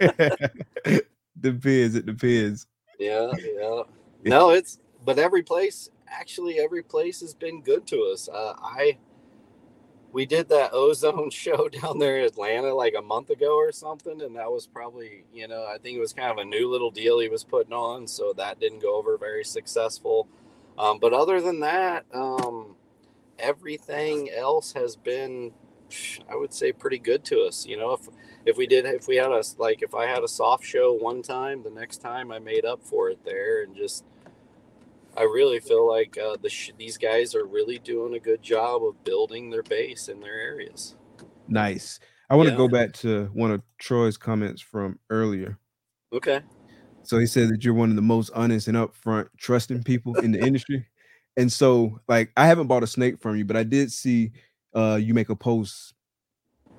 depends. 1.40 1.96
It 1.96 2.06
depends. 2.06 2.68
yeah, 3.00 3.32
yeah. 3.36 3.82
No, 4.24 4.50
it's 4.50 4.78
but 5.04 5.18
every 5.18 5.42
place 5.42 5.90
actually 6.06 6.60
every 6.60 6.82
place 6.82 7.20
has 7.20 7.34
been 7.34 7.62
good 7.62 7.86
to 7.88 8.02
us. 8.12 8.28
Uh, 8.28 8.54
I 8.62 8.98
we 10.12 10.26
did 10.26 10.48
that 10.48 10.70
ozone 10.72 11.30
show 11.30 11.68
down 11.68 11.98
there 11.98 12.18
in 12.18 12.26
Atlanta 12.26 12.74
like 12.74 12.94
a 12.96 13.02
month 13.02 13.30
ago 13.30 13.56
or 13.56 13.72
something, 13.72 14.20
and 14.22 14.36
that 14.36 14.50
was 14.50 14.66
probably 14.66 15.24
you 15.32 15.48
know 15.48 15.66
I 15.66 15.78
think 15.78 15.96
it 15.96 16.00
was 16.00 16.12
kind 16.12 16.30
of 16.30 16.38
a 16.38 16.44
new 16.44 16.70
little 16.70 16.90
deal 16.90 17.18
he 17.18 17.28
was 17.28 17.44
putting 17.44 17.72
on, 17.72 18.06
so 18.06 18.32
that 18.34 18.60
didn't 18.60 18.82
go 18.82 18.96
over 18.96 19.16
very 19.16 19.44
successful. 19.44 20.28
Um, 20.78 20.98
but 20.98 21.12
other 21.12 21.40
than 21.40 21.60
that, 21.60 22.06
um, 22.14 22.76
everything 23.40 24.30
else 24.30 24.72
has 24.72 24.96
been, 24.96 25.52
I 26.30 26.36
would 26.36 26.52
say, 26.52 26.72
pretty 26.72 26.98
good 26.98 27.24
to 27.26 27.42
us. 27.42 27.66
You 27.66 27.76
know, 27.76 27.92
if 27.92 28.08
if 28.46 28.56
we 28.56 28.66
did, 28.66 28.86
if 28.86 29.06
we 29.08 29.16
had 29.16 29.30
a 29.30 29.42
like, 29.58 29.82
if 29.82 29.94
I 29.94 30.06
had 30.06 30.22
a 30.22 30.28
soft 30.28 30.64
show 30.64 30.92
one 30.92 31.22
time, 31.22 31.62
the 31.62 31.70
next 31.70 31.98
time 31.98 32.32
I 32.32 32.38
made 32.38 32.64
up 32.64 32.82
for 32.82 33.10
it 33.10 33.24
there, 33.24 33.62
and 33.62 33.76
just, 33.76 34.04
I 35.16 35.22
really 35.22 35.60
feel 35.60 35.86
like 35.88 36.16
uh, 36.16 36.36
the 36.40 36.48
sh- 36.48 36.72
these 36.78 36.96
guys 36.96 37.34
are 37.34 37.44
really 37.44 37.78
doing 37.78 38.14
a 38.14 38.20
good 38.20 38.42
job 38.42 38.82
of 38.84 39.02
building 39.04 39.50
their 39.50 39.62
base 39.62 40.08
in 40.08 40.20
their 40.20 40.40
areas. 40.40 40.96
Nice. 41.48 42.00
I 42.30 42.36
want 42.36 42.46
to 42.46 42.52
Yeah. 42.52 42.58
go 42.58 42.68
back 42.68 42.92
to 42.94 43.26
one 43.32 43.50
of 43.50 43.62
Troy's 43.78 44.16
comments 44.16 44.62
from 44.62 44.98
earlier. 45.10 45.58
Okay. 46.12 46.40
So 47.02 47.18
he 47.18 47.26
said 47.26 47.48
that 47.48 47.64
you're 47.64 47.74
one 47.74 47.90
of 47.90 47.96
the 47.96 48.02
most 48.02 48.30
honest 48.34 48.68
and 48.68 48.76
upfront, 48.76 49.28
trusting 49.36 49.82
people 49.82 50.16
in 50.20 50.30
the 50.30 50.38
industry. 50.38 50.86
And 51.36 51.52
so, 51.52 52.00
like, 52.08 52.30
I 52.36 52.46
haven't 52.46 52.66
bought 52.66 52.82
a 52.82 52.86
snake 52.86 53.20
from 53.20 53.36
you, 53.36 53.44
but 53.44 53.56
I 53.56 53.62
did 53.62 53.92
see 53.92 54.32
uh 54.74 54.98
you 55.02 55.14
make 55.14 55.28
a 55.30 55.36
post. 55.36 55.94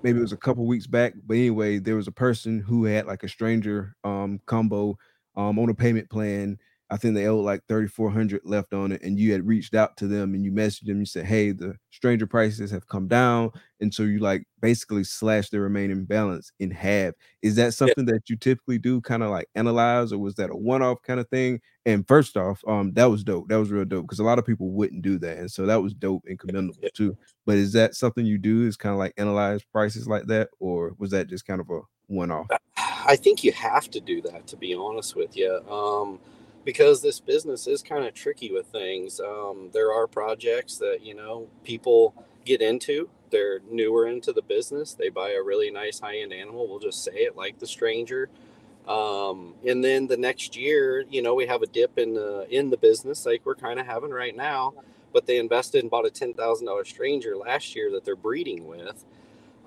Maybe 0.04 0.20
it 0.20 0.24
was 0.24 0.34
a 0.34 0.38
couple 0.38 0.66
weeks 0.68 0.88
back, 0.88 1.14
but 1.26 1.36
anyway, 1.36 1.80
there 1.80 1.96
was 1.96 2.08
a 2.08 2.12
person 2.12 2.60
who 2.60 2.86
had 2.86 3.06
like 3.08 3.24
a 3.24 3.30
stranger 3.30 3.96
um 4.04 4.40
combo 4.48 4.98
um 5.38 5.60
on 5.60 5.70
a 5.70 5.76
payment 5.76 6.10
plan. 6.10 6.58
I 6.92 6.98
think 6.98 7.16
they 7.16 7.26
owed 7.26 7.46
like 7.46 7.62
3400 7.70 8.42
left 8.44 8.74
on 8.74 8.92
it, 8.92 9.02
and 9.02 9.18
you 9.18 9.32
had 9.32 9.48
reached 9.48 9.74
out 9.74 9.96
to 9.98 10.08
them 10.08 10.34
and 10.34 10.44
you 10.44 10.52
messaged 10.52 10.88
them. 10.88 11.00
You 11.00 11.06
said, 11.06 11.26
Hey, 11.26 11.52
the 11.52 11.76
stranger 11.90 12.28
prices 12.28 12.70
have 12.72 12.86
come 12.88 13.08
down. 13.08 13.52
And 13.80 13.94
so 13.94 14.04
you 14.04 14.20
like 14.20 14.44
basically 14.60 15.06
slashed 15.06 15.52
the 15.52 15.62
remaining 15.62 16.04
balance 16.04 16.52
in 16.60 16.70
half. 16.70 17.14
Is 17.42 17.56
that 17.56 17.74
something 17.74 18.06
that 18.06 18.30
you 18.30 18.36
typically 18.36 18.78
do, 18.78 19.00
kind 19.02 19.24
of 19.24 19.30
like 19.30 19.48
analyze, 19.56 20.12
or 20.12 20.20
was 20.20 20.36
that 20.36 20.50
a 20.52 20.56
one-off 20.56 21.02
kind 21.02 21.20
of 21.22 21.30
thing? 21.30 21.62
And 21.86 22.06
first 22.08 22.36
off, 22.36 22.62
um, 22.68 22.92
that 22.94 23.06
was 23.06 23.24
dope. 23.24 23.48
That 23.48 23.56
was 23.56 23.72
real 23.72 23.86
dope 23.86 24.06
because 24.06 24.20
a 24.20 24.24
lot 24.26 24.38
of 24.38 24.46
people 24.46 24.70
wouldn't 24.72 25.02
do 25.02 25.18
that, 25.20 25.38
and 25.38 25.50
so 25.50 25.66
that 25.66 25.82
was 25.82 25.94
dope 25.94 26.24
and 26.28 26.38
commendable 26.38 26.76
Yeah. 26.84 26.90
too. 26.94 27.18
But 27.46 27.56
is 27.56 27.72
that 27.74 27.96
something 27.96 28.26
you 28.26 28.38
do? 28.38 28.68
Is 28.68 28.76
kind 28.78 28.94
of 28.94 29.00
like 29.00 29.14
analyze 29.18 29.64
prices 29.64 30.08
like 30.08 30.28
that, 30.28 30.50
or 30.60 30.94
was 31.00 31.12
that 31.12 31.28
just 31.28 31.48
kind 31.48 31.62
of 31.62 31.70
a 31.70 31.80
one-off? 32.08 32.48
I 32.78 33.16
think 33.16 33.44
you 33.44 33.52
have 33.54 33.90
to 33.92 34.02
do 34.02 34.22
that 34.24 34.46
to 34.48 34.58
be 34.58 34.76
honest 34.76 35.16
with 35.16 35.36
you, 35.38 35.60
um, 35.70 36.20
because 36.66 37.02
this 37.02 37.20
business 37.20 37.68
is 37.68 37.82
kind 37.82 38.06
of 38.06 38.14
tricky 38.14 38.52
with 38.52 38.68
things. 38.68 39.20
Um, 39.20 39.70
there 39.74 39.94
are 39.94 40.08
projects 40.08 40.78
that 40.78 41.00
you 41.04 41.16
know 41.16 41.48
people 41.64 42.14
get 42.46 42.62
into. 42.62 43.10
They're 43.32 43.62
newer 43.70 44.08
into 44.08 44.34
the 44.34 44.42
business. 44.42 44.94
They 44.94 45.10
buy 45.10 45.32
a 45.32 45.44
really 45.44 45.72
nice 45.72 46.00
high-end 46.00 46.34
animal. 46.34 46.68
We'll 46.68 46.80
just 46.80 47.04
say 47.04 47.14
it, 47.14 47.38
like 47.38 47.60
the 47.60 47.68
stranger. 47.68 48.30
Um, 48.88 49.54
and 49.66 49.84
then 49.84 50.08
the 50.08 50.18
next 50.18 50.58
year, 50.58 51.06
you 51.10 51.22
know, 51.22 51.36
we 51.36 51.46
have 51.46 51.62
a 51.62 51.68
dip 51.68 51.98
in 51.98 52.14
the 52.14 52.48
in 52.50 52.70
the 52.70 52.78
business, 52.78 53.26
like 53.26 53.46
we're 53.46 53.56
kind 53.56 53.80
of 53.80 53.86
having 53.86 54.12
right 54.12 54.36
now. 54.36 54.74
But 55.14 55.28
they 55.28 55.38
invested 55.40 55.82
and 55.84 55.92
bought 55.92 56.06
a 56.06 56.12
ten 56.12 56.34
thousand 56.34 56.68
dollar 56.68 56.86
stranger 56.86 57.36
last 57.38 57.76
year 57.76 57.92
that 57.92 58.06
they're 58.06 58.16
breeding 58.16 58.68
with 58.68 59.06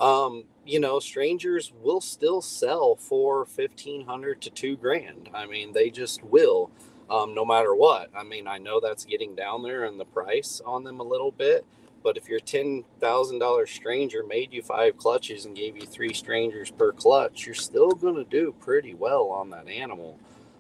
um, 0.01 0.45
you 0.67 0.81
know, 0.81 1.01
strangers 1.01 1.73
will 1.83 2.01
still 2.01 2.43
sell 2.43 2.97
for 2.97 3.45
fifteen 3.47 4.07
hundred 4.07 4.41
to 4.43 4.51
two 4.51 4.77
grand. 4.77 5.31
I 5.35 5.47
mean, 5.47 5.73
they 5.73 5.91
just 5.91 6.23
will, 6.25 6.71
um, 7.11 7.35
no 7.35 7.45
matter 7.45 7.75
what. 7.75 8.11
I 8.17 8.25
mean, 8.25 8.47
I 8.49 8.59
know 8.59 8.81
that's 8.81 9.05
getting 9.05 9.35
down 9.35 9.63
there 9.63 9.85
in 9.85 9.99
the 9.99 10.05
price 10.07 10.61
on 10.67 10.85
them 10.85 11.01
a 11.01 11.05
little 11.05 11.33
bit, 11.33 11.65
but 12.03 12.17
if 12.17 12.29
your 12.29 12.41
ten 12.41 12.85
thousand 13.01 13.41
dollar 13.41 13.67
stranger 13.67 14.25
made 14.27 14.53
you 14.53 14.63
five 14.63 14.97
clutches 14.97 15.47
and 15.47 15.57
gave 15.57 15.77
you 15.77 15.87
three 15.87 16.15
strangers 16.15 16.71
per 16.71 16.93
clutch, 16.93 17.47
you're 17.47 17.55
still 17.55 17.93
gonna 17.93 18.25
do 18.25 18.55
pretty 18.61 18.95
well 18.95 19.29
on 19.29 19.51
that 19.51 19.69
animal. 19.69 20.19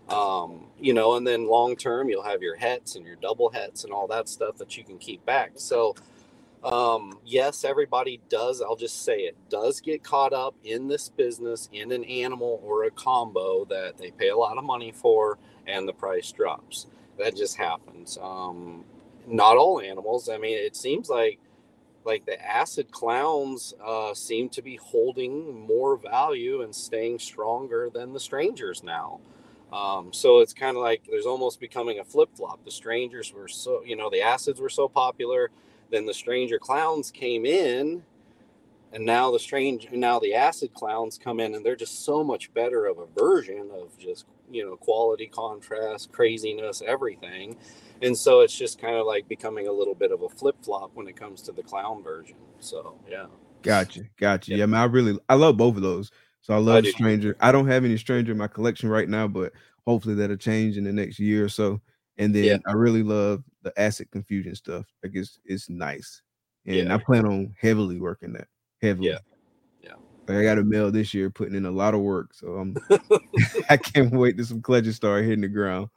Um, 0.08 0.66
you 0.78 0.92
know, 0.94 1.16
and 1.16 1.26
then 1.26 1.48
long 1.48 1.76
term, 1.76 2.08
you'll 2.10 2.22
have 2.24 2.42
your 2.42 2.56
hets 2.56 2.96
and 2.96 3.06
your 3.06 3.16
double 3.16 3.50
hets 3.50 3.84
and 3.84 3.92
all 3.92 4.06
that 4.08 4.28
stuff 4.28 4.58
that 4.58 4.76
you 4.76 4.84
can 4.84 4.98
keep 4.98 5.24
back. 5.26 5.52
So 5.56 5.96
um, 6.64 7.18
yes, 7.24 7.64
everybody 7.64 8.20
does. 8.30 8.62
I'll 8.62 8.76
just 8.76 9.04
say 9.04 9.20
it 9.20 9.36
does 9.50 9.80
get 9.80 10.04
caught 10.04 10.32
up 10.32 10.56
in 10.64 10.88
this 10.88 11.10
business 11.10 11.68
in 11.72 11.92
an 11.92 12.04
animal 12.04 12.60
or 12.64 12.84
a 12.84 12.90
combo 12.92 13.66
that 13.66 13.98
they 13.98 14.10
pay 14.12 14.30
a 14.30 14.36
lot 14.36 14.58
of 14.58 14.64
money 14.64 14.92
for, 14.92 15.38
and 15.66 15.88
the 15.88 15.92
price 15.94 16.32
drops. 16.32 16.86
That 17.18 17.36
just 17.36 17.56
happens. 17.56 18.18
Um, 18.20 18.84
not 19.26 19.56
all 19.56 19.80
animals. 19.80 20.28
I 20.28 20.38
mean, 20.38 20.58
it 20.58 20.76
seems 20.76 21.08
like 21.10 21.38
like 22.04 22.26
the 22.26 22.42
acid 22.44 22.90
clowns 22.92 23.74
uh, 23.84 24.14
seem 24.14 24.48
to 24.50 24.62
be 24.62 24.76
holding 24.76 25.66
more 25.66 25.96
value 25.96 26.62
and 26.62 26.74
staying 26.74 27.18
stronger 27.18 27.90
than 27.92 28.12
the 28.12 28.20
strangers 28.20 28.82
now. 28.82 29.20
Um, 29.72 30.12
so 30.12 30.40
it's 30.40 30.54
kind 30.54 30.76
of 30.76 30.82
like 30.82 31.02
there's 31.10 31.26
almost 31.26 31.60
becoming 31.60 31.98
a 31.98 32.04
flip 32.04 32.30
flop. 32.34 32.64
The 32.64 32.70
strangers 32.70 33.32
were 33.34 33.48
so, 33.48 33.82
you 33.84 33.96
know, 33.96 34.10
the 34.10 34.22
acids 34.22 34.60
were 34.60 34.68
so 34.68 34.88
popular. 34.88 35.50
Then 35.94 36.06
the 36.06 36.14
stranger 36.14 36.58
clowns 36.58 37.10
came 37.10 37.46
in, 37.46 38.02
and 38.92 39.06
now 39.06 39.30
the 39.30 39.38
strange, 39.38 39.86
and 39.86 40.00
now 40.00 40.18
the 40.18 40.34
acid 40.34 40.74
clowns 40.74 41.18
come 41.18 41.40
in, 41.40 41.54
and 41.54 41.64
they're 41.64 41.76
just 41.76 42.04
so 42.04 42.22
much 42.22 42.52
better 42.52 42.86
of 42.86 42.98
a 42.98 43.06
version 43.18 43.70
of 43.72 43.96
just, 43.98 44.26
you 44.50 44.64
know, 44.64 44.76
quality, 44.76 45.26
contrast, 45.26 46.12
craziness, 46.12 46.82
everything 46.86 47.56
and 48.02 48.16
so 48.16 48.40
it's 48.40 48.56
just 48.56 48.80
kind 48.80 48.96
of 48.96 49.06
like 49.06 49.28
becoming 49.28 49.66
a 49.66 49.72
little 49.72 49.94
bit 49.94 50.12
of 50.12 50.22
a 50.22 50.28
flip 50.28 50.56
flop 50.62 50.90
when 50.94 51.08
it 51.08 51.16
comes 51.16 51.42
to 51.42 51.52
the 51.52 51.62
clown 51.62 52.02
version. 52.02 52.36
So 52.60 52.98
yeah. 53.08 53.26
Gotcha, 53.62 54.02
gotcha. 54.18 54.54
Yeah, 54.54 54.64
I 54.64 54.66
mean, 54.66 54.74
I 54.74 54.84
really 54.84 55.18
I 55.28 55.34
love 55.34 55.56
both 55.56 55.76
of 55.76 55.82
those. 55.82 56.10
So 56.42 56.52
I 56.52 56.58
love 56.58 56.84
I 56.84 56.90
Stranger. 56.90 57.36
I 57.40 57.52
don't 57.52 57.68
have 57.68 57.84
any 57.84 57.96
Stranger 57.96 58.32
in 58.32 58.38
my 58.38 58.48
collection 58.48 58.90
right 58.90 59.08
now, 59.08 59.26
but 59.26 59.52
hopefully 59.86 60.14
that'll 60.14 60.36
change 60.36 60.76
in 60.76 60.84
the 60.84 60.92
next 60.92 61.18
year 61.18 61.44
or 61.44 61.48
so. 61.48 61.80
And 62.18 62.34
then 62.34 62.44
Yeah. 62.44 62.56
I 62.66 62.72
really 62.72 63.02
love 63.02 63.42
the 63.62 63.72
acid 63.80 64.10
confusion 64.10 64.54
stuff. 64.54 64.86
Like 65.02 65.12
it's 65.14 65.38
it's 65.44 65.68
nice, 65.68 66.22
and 66.66 66.88
Yeah. 66.88 66.94
I 66.94 66.98
plan 66.98 67.26
on 67.26 67.54
heavily 67.60 68.00
working 68.00 68.32
that 68.34 68.48
heavily. 68.80 69.08
Yeah. 69.08 69.18
Yeah. 69.82 69.94
Like 70.28 70.38
I 70.38 70.42
got 70.42 70.58
a 70.58 70.64
male 70.64 70.90
this 70.90 71.12
year, 71.12 71.30
putting 71.30 71.54
in 71.54 71.66
a 71.66 71.70
lot 71.70 71.94
of 71.94 72.00
work. 72.00 72.34
So 72.34 72.56
I'm 72.56 72.76
I 73.70 73.76
can't 73.76 74.12
wait 74.12 74.36
to 74.38 74.44
some 74.44 74.62
clutches 74.62 74.96
start 74.96 75.24
hitting 75.24 75.40
the 75.42 75.48
ground. 75.48 75.88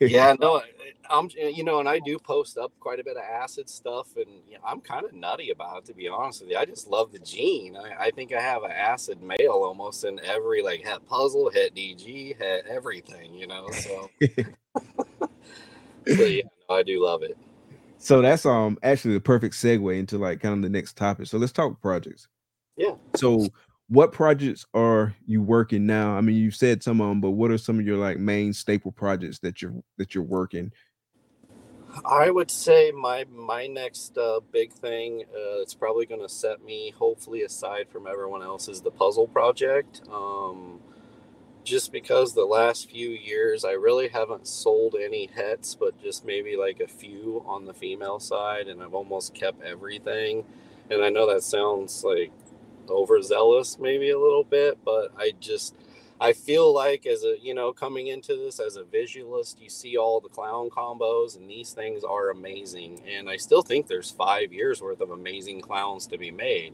yeah, 0.00 0.32
no, 0.40 0.62
I'm 1.10 1.28
eh, 1.36 1.48
you 1.48 1.64
know, 1.64 1.80
and 1.80 1.88
I 1.88 1.98
do 1.98 2.18
post 2.20 2.56
up 2.56 2.70
quite 2.78 3.00
a 3.00 3.04
bit 3.04 3.16
of 3.16 3.24
acid 3.24 3.68
stuff, 3.68 4.14
and 4.16 4.28
yeah, 4.48 4.58
I'm 4.64 4.80
kind 4.80 5.04
of 5.04 5.12
nutty 5.12 5.50
about 5.50 5.78
it 5.78 5.84
to 5.86 5.94
be 5.94 6.06
honest 6.08 6.42
with 6.42 6.50
you. 6.50 6.56
I 6.56 6.64
just 6.66 6.86
love 6.86 7.10
the 7.10 7.18
gene. 7.18 7.76
I, 7.76 8.04
I 8.04 8.10
think 8.12 8.32
I 8.32 8.40
have 8.40 8.62
an 8.62 8.70
acid 8.70 9.20
male 9.20 9.64
almost 9.64 10.04
in 10.04 10.20
every 10.24 10.62
like 10.62 10.84
het 10.86 11.04
puzzle, 11.06 11.50
het 11.52 11.74
DG, 11.74 12.36
het 12.38 12.66
everything, 12.66 13.34
you 13.34 13.48
know. 13.48 13.68
So, 13.72 14.08
so 16.16 16.24
yeah, 16.24 16.42
I 16.70 16.82
do 16.82 17.04
love 17.04 17.22
it. 17.22 17.36
So 17.98 18.22
that's 18.22 18.46
um 18.46 18.78
actually 18.82 19.14
the 19.14 19.20
perfect 19.20 19.54
segue 19.54 19.98
into 19.98 20.18
like 20.18 20.40
kind 20.40 20.54
of 20.54 20.62
the 20.62 20.68
next 20.68 20.96
topic. 20.96 21.26
So 21.26 21.38
let's 21.38 21.52
talk 21.52 21.80
projects. 21.80 22.28
Yeah. 22.76 22.94
So 23.16 23.48
what 23.88 24.12
projects 24.12 24.66
are 24.74 25.14
you 25.26 25.42
working 25.42 25.86
now? 25.86 26.12
I 26.12 26.20
mean, 26.20 26.36
you've 26.36 26.54
said 26.54 26.82
some 26.82 27.00
of 27.00 27.08
them, 27.08 27.20
but 27.20 27.30
what 27.30 27.50
are 27.50 27.58
some 27.58 27.78
of 27.78 27.86
your 27.86 27.96
like 27.96 28.18
main 28.18 28.52
staple 28.52 28.92
projects 28.92 29.38
that 29.40 29.60
you're 29.60 29.74
that 29.96 30.14
you're 30.14 30.24
working? 30.24 30.72
I 32.04 32.30
would 32.30 32.50
say 32.50 32.92
my 32.92 33.24
my 33.30 33.66
next 33.66 34.16
uh, 34.18 34.40
big 34.52 34.72
thing 34.72 35.24
uh, 35.34 35.60
it's 35.62 35.74
probably 35.74 36.06
going 36.06 36.20
to 36.20 36.28
set 36.28 36.62
me 36.62 36.92
hopefully 36.96 37.42
aside 37.42 37.88
from 37.90 38.06
everyone 38.06 38.42
else 38.42 38.68
is 38.68 38.80
the 38.80 38.90
puzzle 38.90 39.26
project. 39.26 40.02
Um, 40.12 40.80
just 41.68 41.92
because 41.92 42.32
the 42.32 42.46
last 42.46 42.90
few 42.90 43.10
years 43.10 43.62
I 43.64 43.72
really 43.72 44.08
haven't 44.08 44.46
sold 44.48 44.96
any 44.98 45.26
hets, 45.26 45.74
but 45.74 46.02
just 46.02 46.24
maybe 46.24 46.56
like 46.56 46.80
a 46.80 46.88
few 46.88 47.44
on 47.46 47.66
the 47.66 47.74
female 47.74 48.18
side, 48.20 48.68
and 48.68 48.82
I've 48.82 48.94
almost 48.94 49.34
kept 49.34 49.62
everything. 49.62 50.44
And 50.90 51.04
I 51.04 51.10
know 51.10 51.30
that 51.32 51.42
sounds 51.42 52.02
like 52.02 52.32
overzealous, 52.88 53.78
maybe 53.78 54.10
a 54.10 54.18
little 54.18 54.44
bit, 54.44 54.78
but 54.82 55.12
I 55.18 55.32
just 55.40 55.74
I 56.18 56.32
feel 56.32 56.72
like 56.72 57.06
as 57.06 57.22
a 57.22 57.36
you 57.40 57.54
know 57.54 57.72
coming 57.74 58.06
into 58.06 58.34
this 58.34 58.60
as 58.60 58.76
a 58.76 58.84
visualist, 58.84 59.60
you 59.60 59.68
see 59.68 59.98
all 59.98 60.20
the 60.20 60.30
clown 60.30 60.70
combos, 60.70 61.36
and 61.36 61.50
these 61.50 61.72
things 61.74 62.02
are 62.02 62.30
amazing. 62.30 63.02
And 63.06 63.28
I 63.28 63.36
still 63.36 63.62
think 63.62 63.88
there's 63.88 64.10
five 64.10 64.54
years 64.54 64.80
worth 64.80 65.02
of 65.02 65.10
amazing 65.10 65.60
clowns 65.60 66.06
to 66.06 66.16
be 66.16 66.30
made. 66.30 66.72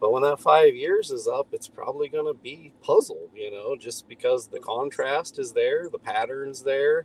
But 0.00 0.12
when 0.12 0.22
that 0.22 0.40
five 0.40 0.76
years 0.76 1.10
is 1.10 1.26
up, 1.26 1.48
it's 1.52 1.68
probably 1.68 2.08
going 2.08 2.32
to 2.32 2.40
be 2.40 2.72
puzzle, 2.82 3.28
you 3.34 3.50
know, 3.50 3.76
just 3.76 4.08
because 4.08 4.46
the 4.46 4.60
contrast 4.60 5.38
is 5.38 5.52
there, 5.52 5.88
the 5.90 5.98
patterns 5.98 6.62
there, 6.62 7.04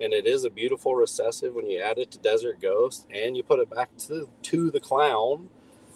and 0.00 0.12
it 0.12 0.26
is 0.26 0.44
a 0.44 0.50
beautiful 0.50 0.94
recessive 0.94 1.54
when 1.54 1.68
you 1.68 1.80
add 1.80 1.98
it 1.98 2.10
to 2.10 2.18
Desert 2.18 2.60
Ghost 2.60 3.06
and 3.10 3.36
you 3.36 3.42
put 3.42 3.60
it 3.60 3.70
back 3.70 3.88
to 4.08 4.28
to 4.42 4.70
the 4.70 4.80
clown. 4.80 5.48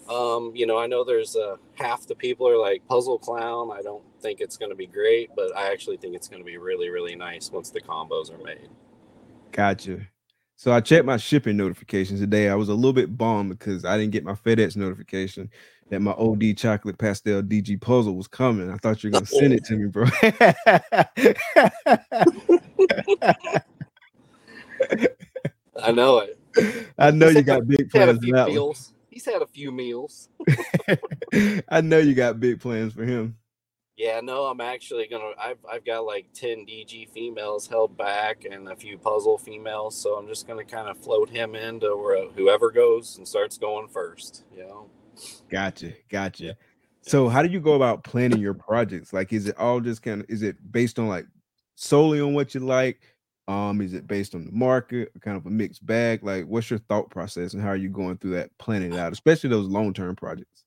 Um, 0.09 0.51
you 0.55 0.65
know, 0.65 0.79
I 0.79 0.87
know 0.87 1.03
there's 1.03 1.35
uh, 1.35 1.57
half 1.75 2.07
the 2.07 2.15
people 2.15 2.47
are 2.47 2.57
like 2.57 2.85
puzzle 2.87 3.19
clown. 3.19 3.69
I 3.71 3.83
don't 3.83 4.03
think 4.19 4.41
it's 4.41 4.57
going 4.57 4.71
to 4.71 4.75
be 4.75 4.87
great, 4.87 5.29
but 5.35 5.55
I 5.55 5.71
actually 5.71 5.97
think 5.97 6.15
it's 6.15 6.27
going 6.27 6.41
to 6.41 6.45
be 6.45 6.57
really, 6.57 6.89
really 6.89 7.15
nice 7.15 7.51
once 7.51 7.69
the 7.69 7.81
combos 7.81 8.33
are 8.33 8.43
made. 8.43 8.69
Gotcha. 9.51 9.99
So 10.55 10.71
I 10.71 10.79
checked 10.79 11.05
my 11.05 11.17
shipping 11.17 11.57
notifications 11.57 12.19
today. 12.19 12.49
I 12.49 12.55
was 12.55 12.69
a 12.69 12.73
little 12.73 12.93
bit 12.93 13.17
bummed 13.17 13.57
because 13.57 13.85
I 13.85 13.97
didn't 13.97 14.11
get 14.11 14.23
my 14.23 14.33
FedEx 14.33 14.75
notification 14.75 15.49
that 15.91 16.01
my 16.01 16.13
OD 16.13 16.57
chocolate 16.57 16.97
pastel 16.97 17.43
DG 17.43 17.79
puzzle 17.81 18.15
was 18.15 18.27
coming. 18.27 18.71
I 18.71 18.77
thought 18.77 19.03
you 19.03 19.09
were 19.09 19.11
gonna 19.11 19.25
send 19.25 19.53
it 19.53 19.65
to 19.65 19.75
me, 19.75 19.87
bro. 19.87 20.05
I 25.83 25.91
know 25.91 26.19
it. 26.19 26.39
I 26.97 27.11
know 27.11 27.27
He's 27.27 27.35
you 27.35 27.43
got 27.43 27.67
big 27.67 27.91
He's 27.91 27.93
had 27.93 28.09
a 28.09 28.13
plans 28.13 28.19
for 28.19 28.23
few 28.23 28.33
that 28.33 28.43
one. 28.43 28.51
meals. 28.53 28.93
He's 29.09 29.25
had 29.25 29.41
a 29.41 29.47
few 29.47 29.71
meals. 29.73 30.29
I 31.69 31.81
know 31.81 31.97
you 31.97 32.13
got 32.13 32.39
big 32.39 32.61
plans 32.61 32.93
for 32.93 33.03
him. 33.03 33.35
Yeah, 33.97 34.21
no, 34.21 34.45
I'm 34.45 34.61
actually 34.61 35.07
gonna. 35.07 35.31
I've 35.37 35.57
I've 35.69 35.83
got 35.83 36.05
like 36.05 36.27
ten 36.33 36.65
DG 36.65 37.09
females 37.09 37.67
held 37.67 37.97
back 37.97 38.45
and 38.49 38.69
a 38.69 38.77
few 38.77 38.97
puzzle 38.97 39.37
females, 39.37 40.01
so 40.01 40.15
I'm 40.15 40.27
just 40.27 40.47
gonna 40.47 40.63
kind 40.63 40.87
of 40.87 40.97
float 40.97 41.29
him 41.29 41.53
into 41.53 41.97
where 41.97 42.29
whoever 42.29 42.71
goes 42.71 43.17
and 43.17 43.27
starts 43.27 43.57
going 43.57 43.89
first. 43.89 44.45
You 44.55 44.63
know. 44.63 44.89
Gotcha, 45.49 45.93
gotcha. 46.09 46.55
So 47.01 47.29
how 47.29 47.41
do 47.41 47.49
you 47.49 47.59
go 47.59 47.73
about 47.73 48.03
planning 48.03 48.39
your 48.39 48.53
projects? 48.53 49.11
Like, 49.11 49.33
is 49.33 49.47
it 49.47 49.57
all 49.57 49.79
just 49.79 50.01
kind 50.01 50.21
of 50.21 50.29
is 50.29 50.43
it 50.43 50.55
based 50.71 50.99
on 50.99 51.07
like 51.07 51.25
solely 51.75 52.21
on 52.21 52.33
what 52.33 52.53
you 52.53 52.61
like? 52.61 53.01
Um, 53.47 53.81
is 53.81 53.93
it 53.93 54.07
based 54.07 54.35
on 54.35 54.45
the 54.45 54.51
market, 54.51 55.11
kind 55.19 55.35
of 55.35 55.45
a 55.45 55.49
mixed 55.49 55.85
bag? 55.85 56.23
Like, 56.23 56.45
what's 56.45 56.69
your 56.69 56.79
thought 56.79 57.09
process 57.09 57.53
and 57.53 57.61
how 57.61 57.69
are 57.69 57.75
you 57.75 57.89
going 57.89 58.17
through 58.17 58.31
that 58.31 58.55
planning 58.59 58.93
it 58.93 58.99
out, 58.99 59.11
especially 59.11 59.49
those 59.49 59.67
long-term 59.67 60.15
projects? 60.15 60.63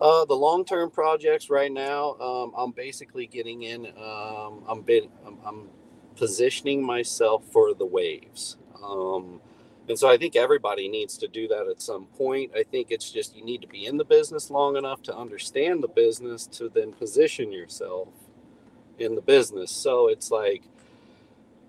Uh, 0.00 0.24
the 0.26 0.34
long-term 0.34 0.90
projects 0.90 1.48
right 1.48 1.72
now, 1.72 2.14
um, 2.14 2.52
I'm 2.56 2.72
basically 2.72 3.26
getting 3.26 3.62
in. 3.62 3.86
Um, 3.96 4.64
I'm 4.68 4.82
been, 4.82 5.08
I'm, 5.24 5.38
I'm 5.46 5.68
positioning 6.16 6.84
myself 6.84 7.44
for 7.52 7.72
the 7.72 7.86
waves, 7.86 8.56
um, 8.82 9.40
and 9.88 9.98
so 9.98 10.08
I 10.08 10.18
think 10.18 10.36
everybody 10.36 10.88
needs 10.88 11.18
to 11.18 11.28
do 11.28 11.48
that 11.48 11.68
at 11.68 11.82
some 11.82 12.06
point. 12.06 12.52
I 12.56 12.64
think 12.64 12.88
it's 12.90 13.10
just 13.10 13.36
you 13.36 13.44
need 13.44 13.62
to 13.62 13.68
be 13.68 13.86
in 13.86 13.96
the 13.98 14.04
business 14.04 14.50
long 14.50 14.76
enough 14.76 15.02
to 15.04 15.16
understand 15.16 15.82
the 15.82 15.88
business 15.88 16.46
to 16.48 16.68
then 16.68 16.92
position 16.92 17.52
yourself 17.52 18.08
in 18.98 19.14
the 19.14 19.22
business. 19.22 19.70
So 19.70 20.08
it's 20.08 20.30
like 20.30 20.64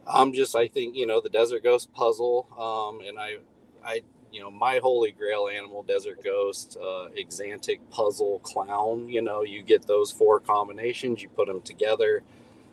I'm 0.08 0.34
just, 0.34 0.56
I 0.56 0.68
think, 0.68 0.96
you 0.96 1.06
know, 1.06 1.22
the 1.22 1.30
Desert 1.30 1.64
Ghost 1.64 1.94
puzzle, 1.94 2.48
um, 2.58 3.06
and 3.08 3.20
I, 3.20 3.38
I 3.84 4.02
you 4.32 4.42
know 4.42 4.52
my 4.52 4.80
holy 4.82 5.12
grail 5.12 5.48
animal 5.48 5.84
desert 5.84 6.24
ghost 6.24 6.78
uh 6.82 7.08
axanthic 7.18 7.80
puzzle 7.92 8.40
clown 8.40 9.08
you 9.08 9.22
know 9.22 9.44
you 9.44 9.64
get 9.64 9.88
those 9.88 10.12
four 10.12 10.40
combinations 10.40 11.22
you 11.22 11.30
put 11.30 11.48
them 11.48 11.62
together 11.62 12.24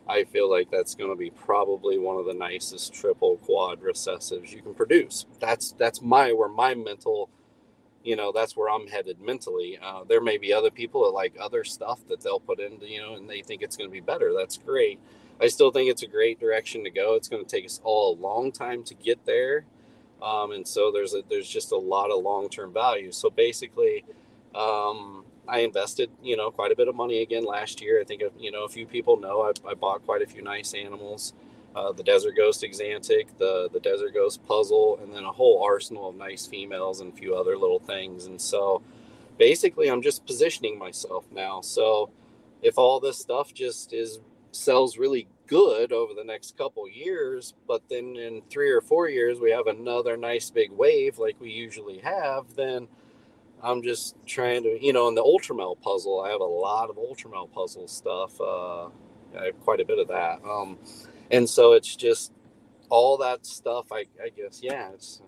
i 0.07 0.23
feel 0.23 0.49
like 0.49 0.69
that's 0.71 0.95
going 0.95 1.09
to 1.09 1.15
be 1.15 1.29
probably 1.29 1.97
one 1.97 2.17
of 2.17 2.25
the 2.25 2.33
nicest 2.33 2.93
triple 2.93 3.37
quad 3.37 3.81
recessives 3.81 4.51
you 4.51 4.61
can 4.61 4.73
produce. 4.73 5.25
That's 5.39 5.71
that's 5.73 6.01
my 6.01 6.31
where 6.33 6.49
my 6.49 6.75
mental 6.75 7.29
you 8.03 8.15
know 8.15 8.31
that's 8.31 8.55
where 8.55 8.69
i'm 8.69 8.87
headed 8.87 9.19
mentally. 9.21 9.79
Uh, 9.81 10.03
there 10.07 10.21
may 10.21 10.37
be 10.37 10.53
other 10.53 10.71
people 10.71 11.03
that 11.05 11.11
like 11.11 11.35
other 11.39 11.63
stuff 11.63 11.99
that 12.09 12.21
they'll 12.21 12.39
put 12.39 12.59
into 12.59 12.87
you 12.87 13.01
know 13.01 13.15
and 13.15 13.29
they 13.29 13.41
think 13.41 13.61
it's 13.61 13.77
going 13.77 13.89
to 13.89 13.93
be 13.93 14.01
better. 14.01 14.33
That's 14.37 14.57
great. 14.57 14.99
I 15.41 15.47
still 15.47 15.71
think 15.71 15.89
it's 15.89 16.03
a 16.03 16.07
great 16.07 16.39
direction 16.39 16.83
to 16.85 16.89
go. 16.89 17.15
It's 17.15 17.27
going 17.27 17.43
to 17.43 17.49
take 17.49 17.65
us 17.65 17.81
all 17.83 18.13
a 18.13 18.21
long 18.21 18.51
time 18.51 18.83
to 18.85 18.93
get 18.93 19.25
there. 19.25 19.65
Um, 20.21 20.51
and 20.51 20.67
so 20.67 20.91
there's 20.91 21.13
a 21.13 21.23
there's 21.29 21.49
just 21.49 21.71
a 21.71 21.77
lot 21.77 22.11
of 22.11 22.23
long 22.23 22.49
term 22.49 22.73
value. 22.73 23.11
So 23.11 23.29
basically, 23.29 24.05
um, 24.55 25.24
I 25.47 25.59
invested 25.59 26.09
you 26.23 26.37
know 26.37 26.51
quite 26.51 26.71
a 26.71 26.75
bit 26.75 26.87
of 26.87 26.95
money 26.95 27.21
again 27.21 27.45
last 27.45 27.81
year. 27.81 28.01
I 28.01 28.03
think 28.03 28.23
you 28.39 28.51
know 28.51 28.63
a 28.63 28.69
few 28.69 28.85
people 28.85 29.17
know 29.17 29.41
I, 29.41 29.69
I 29.69 29.73
bought 29.73 30.05
quite 30.05 30.21
a 30.21 30.27
few 30.27 30.41
nice 30.41 30.73
animals, 30.73 31.33
uh, 31.75 31.91
the 31.91 32.03
Desert 32.03 32.35
Ghost 32.35 32.63
Axanthic, 32.63 33.27
the 33.37 33.69
the 33.71 33.79
Desert 33.79 34.13
Ghost 34.13 34.45
Puzzle, 34.45 34.99
and 35.01 35.13
then 35.13 35.23
a 35.23 35.31
whole 35.31 35.63
arsenal 35.63 36.09
of 36.09 36.15
nice 36.15 36.45
females 36.45 37.01
and 37.01 37.13
a 37.13 37.15
few 37.15 37.35
other 37.35 37.57
little 37.57 37.79
things. 37.79 38.25
And 38.25 38.39
so 38.41 38.81
basically, 39.37 39.89
I'm 39.89 40.01
just 40.01 40.25
positioning 40.25 40.77
myself 40.77 41.25
now. 41.31 41.61
So 41.61 42.09
if 42.61 42.77
all 42.77 42.99
this 42.99 43.19
stuff 43.19 43.53
just 43.53 43.93
is 43.93 44.19
sells 44.51 44.97
really 44.97 45.27
good 45.47 45.91
over 45.91 46.13
the 46.13 46.23
next 46.23 46.57
couple 46.57 46.89
years, 46.89 47.53
but 47.67 47.83
then 47.89 48.15
in 48.15 48.41
three 48.49 48.71
or 48.71 48.81
four 48.81 49.09
years 49.09 49.39
we 49.39 49.51
have 49.51 49.67
another 49.67 50.17
nice 50.17 50.49
big 50.49 50.71
wave 50.71 51.19
like 51.19 51.39
we 51.39 51.51
usually 51.51 51.99
have, 51.99 52.55
then 52.55 52.87
I'm 53.65 53.81
just 53.81 54.15
trying 54.27 54.61
to, 54.63 54.77
you 54.79 54.93
know, 54.93 55.07
in 55.07 55.15
the 55.15 55.23
Ultramel 55.23 55.81
puzzle, 55.81 56.21
I 56.21 56.29
have 56.29 56.39
a 56.39 56.43
lot 56.43 56.91
of 56.91 56.97
Ultramel 56.97 57.51
puzzle 57.51 57.87
stuff. 57.87 58.39
Uh, 58.39 58.85
I 59.37 59.45
have 59.45 59.59
quite 59.61 59.79
a 59.79 59.85
bit 59.85 59.97
of 59.97 60.07
that. 60.09 60.39
Um, 60.47 60.77
and 61.31 61.49
so 61.49 61.73
it's 61.73 61.95
just 61.95 62.31
all 62.89 63.17
that 63.17 63.45
stuff. 63.45 63.91
I, 63.91 64.05
I 64.23 64.29
guess, 64.29 64.59
yeah, 64.61 64.91
it's 64.91 65.21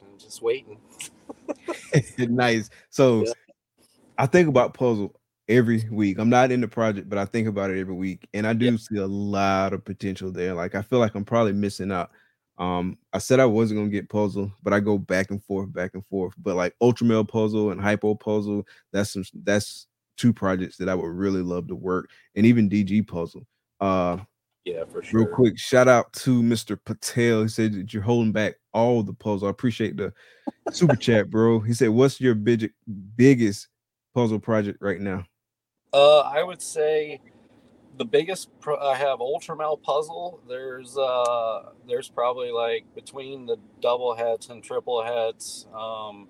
I'm 0.00 0.18
just 0.18 0.40
waiting. 0.40 0.78
nice. 2.18 2.70
So 2.88 3.24
Yeah. 3.26 3.32
I 4.16 4.24
think 4.24 4.48
about 4.48 4.72
puzzle 4.72 5.20
every 5.46 5.84
week. 5.90 6.18
I'm 6.18 6.30
not 6.30 6.50
in 6.50 6.62
the 6.62 6.68
project, 6.68 7.10
but 7.10 7.18
I 7.18 7.26
think 7.26 7.48
about 7.48 7.70
it 7.70 7.78
every 7.78 7.94
week, 7.94 8.26
and 8.32 8.46
I 8.46 8.54
do 8.54 8.64
Yeah. 8.66 8.76
see 8.76 8.96
a 8.96 9.06
lot 9.06 9.74
of 9.74 9.84
potential 9.84 10.32
there. 10.32 10.54
Like 10.54 10.74
I 10.74 10.80
feel 10.80 11.00
like 11.00 11.14
I'm 11.14 11.24
probably 11.24 11.52
missing 11.52 11.92
out. 11.92 12.10
Um, 12.58 12.98
I 13.12 13.18
said 13.18 13.38
I 13.40 13.46
wasn't 13.46 13.78
gonna 13.80 13.90
get 13.90 14.08
puzzle, 14.08 14.52
but 14.62 14.72
I 14.72 14.80
go 14.80 14.98
back 14.98 15.30
and 15.30 15.42
forth, 15.42 15.72
back 15.72 15.92
and 15.94 16.04
forth. 16.06 16.34
But 16.38 16.56
like 16.56 16.74
Ultramel 16.82 17.26
puzzle 17.28 17.70
and 17.70 17.80
Hypo 17.80 18.14
puzzle, 18.14 18.66
that's 18.92 19.12
some 19.12 19.24
that's 19.44 19.86
two 20.16 20.32
projects 20.32 20.76
that 20.78 20.88
I 20.88 20.94
would 20.94 21.06
really 21.06 21.42
love 21.42 21.68
to 21.68 21.76
work, 21.76 22.10
and 22.34 22.44
even 22.44 22.68
DG 22.68 23.06
puzzle. 23.06 23.46
Uh, 23.80 24.18
Yeah, 24.64 24.84
for 24.84 25.02
sure. 25.02 25.20
real 25.20 25.34
quick, 25.34 25.56
shout 25.56 25.86
out 25.86 26.12
to 26.14 26.42
Mr. 26.42 26.76
Patel. 26.84 27.42
He 27.42 27.48
said 27.48 27.74
that 27.74 27.94
you're 27.94 28.02
holding 28.02 28.32
back 28.32 28.56
all 28.74 29.04
the 29.04 29.14
puzzle. 29.14 29.46
I 29.46 29.50
appreciate 29.52 29.96
the 29.96 30.12
super 30.72 30.96
chat, 31.06 31.30
bro. 31.30 31.60
He 31.60 31.72
said, 31.74 31.90
"What's 31.90 32.20
your 32.20 32.34
big, 32.34 32.72
biggest 33.16 33.68
puzzle 34.14 34.40
project 34.40 34.78
right 34.80 35.00
now?" 35.00 35.24
Uh, 35.92 36.20
I 36.20 36.42
would 36.42 36.60
say 36.60 37.20
the 37.98 38.04
biggest 38.04 38.48
pro- 38.60 38.78
I 38.78 38.94
have 38.96 39.18
Ultramel 39.18 39.82
puzzle. 39.82 40.40
There's 40.48 40.96
uh, 40.96 41.70
there's 41.86 42.08
probably 42.08 42.52
like 42.52 42.84
between 42.94 43.46
the 43.46 43.58
double 43.80 44.14
hets 44.14 44.48
and 44.48 44.62
triple 44.62 45.02
hets, 45.02 45.66
um, 45.74 46.28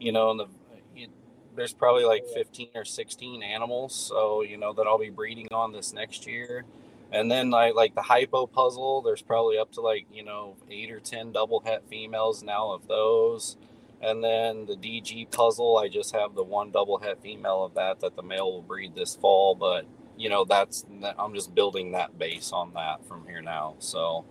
you 0.00 0.10
know, 0.12 0.30
and 0.30 0.40
the 0.40 0.46
you, 0.94 1.08
there's 1.54 1.74
probably 1.74 2.04
like 2.04 2.24
15 2.34 2.68
or 2.74 2.84
16 2.84 3.42
animals. 3.42 3.94
So 3.94 4.42
you 4.42 4.56
know 4.56 4.72
that 4.72 4.86
I'll 4.86 4.98
be 4.98 5.10
breeding 5.10 5.48
on 5.52 5.72
this 5.72 5.92
next 5.92 6.26
year. 6.26 6.64
And 7.12 7.30
then 7.30 7.50
like 7.50 7.74
like 7.74 7.94
the 7.94 8.02
hypo 8.02 8.46
puzzle, 8.46 9.02
there's 9.02 9.22
probably 9.22 9.58
up 9.58 9.72
to 9.72 9.82
like 9.82 10.06
you 10.12 10.24
know 10.24 10.56
eight 10.70 10.90
or 10.90 11.00
ten 11.00 11.30
double 11.32 11.60
het 11.60 11.84
females 11.88 12.42
now 12.42 12.72
of 12.72 12.88
those. 12.88 13.56
And 14.00 14.22
then 14.22 14.66
the 14.66 14.76
DG 14.76 15.30
puzzle, 15.30 15.78
I 15.78 15.88
just 15.88 16.14
have 16.14 16.34
the 16.34 16.42
one 16.42 16.70
double 16.70 16.98
het 16.98 17.22
female 17.22 17.64
of 17.64 17.74
that 17.74 18.00
that 18.00 18.16
the 18.16 18.22
male 18.22 18.50
will 18.52 18.62
breed 18.62 18.94
this 18.94 19.16
fall. 19.16 19.54
But 19.54 19.86
you 20.16 20.28
know 20.28 20.44
that's 20.44 20.84
I'm 21.18 21.34
just 21.34 21.54
building 21.54 21.92
that 21.92 22.18
base 22.18 22.52
on 22.52 22.72
that 22.74 23.04
from 23.06 23.26
here 23.26 23.42
now. 23.42 23.74
So 23.78 24.24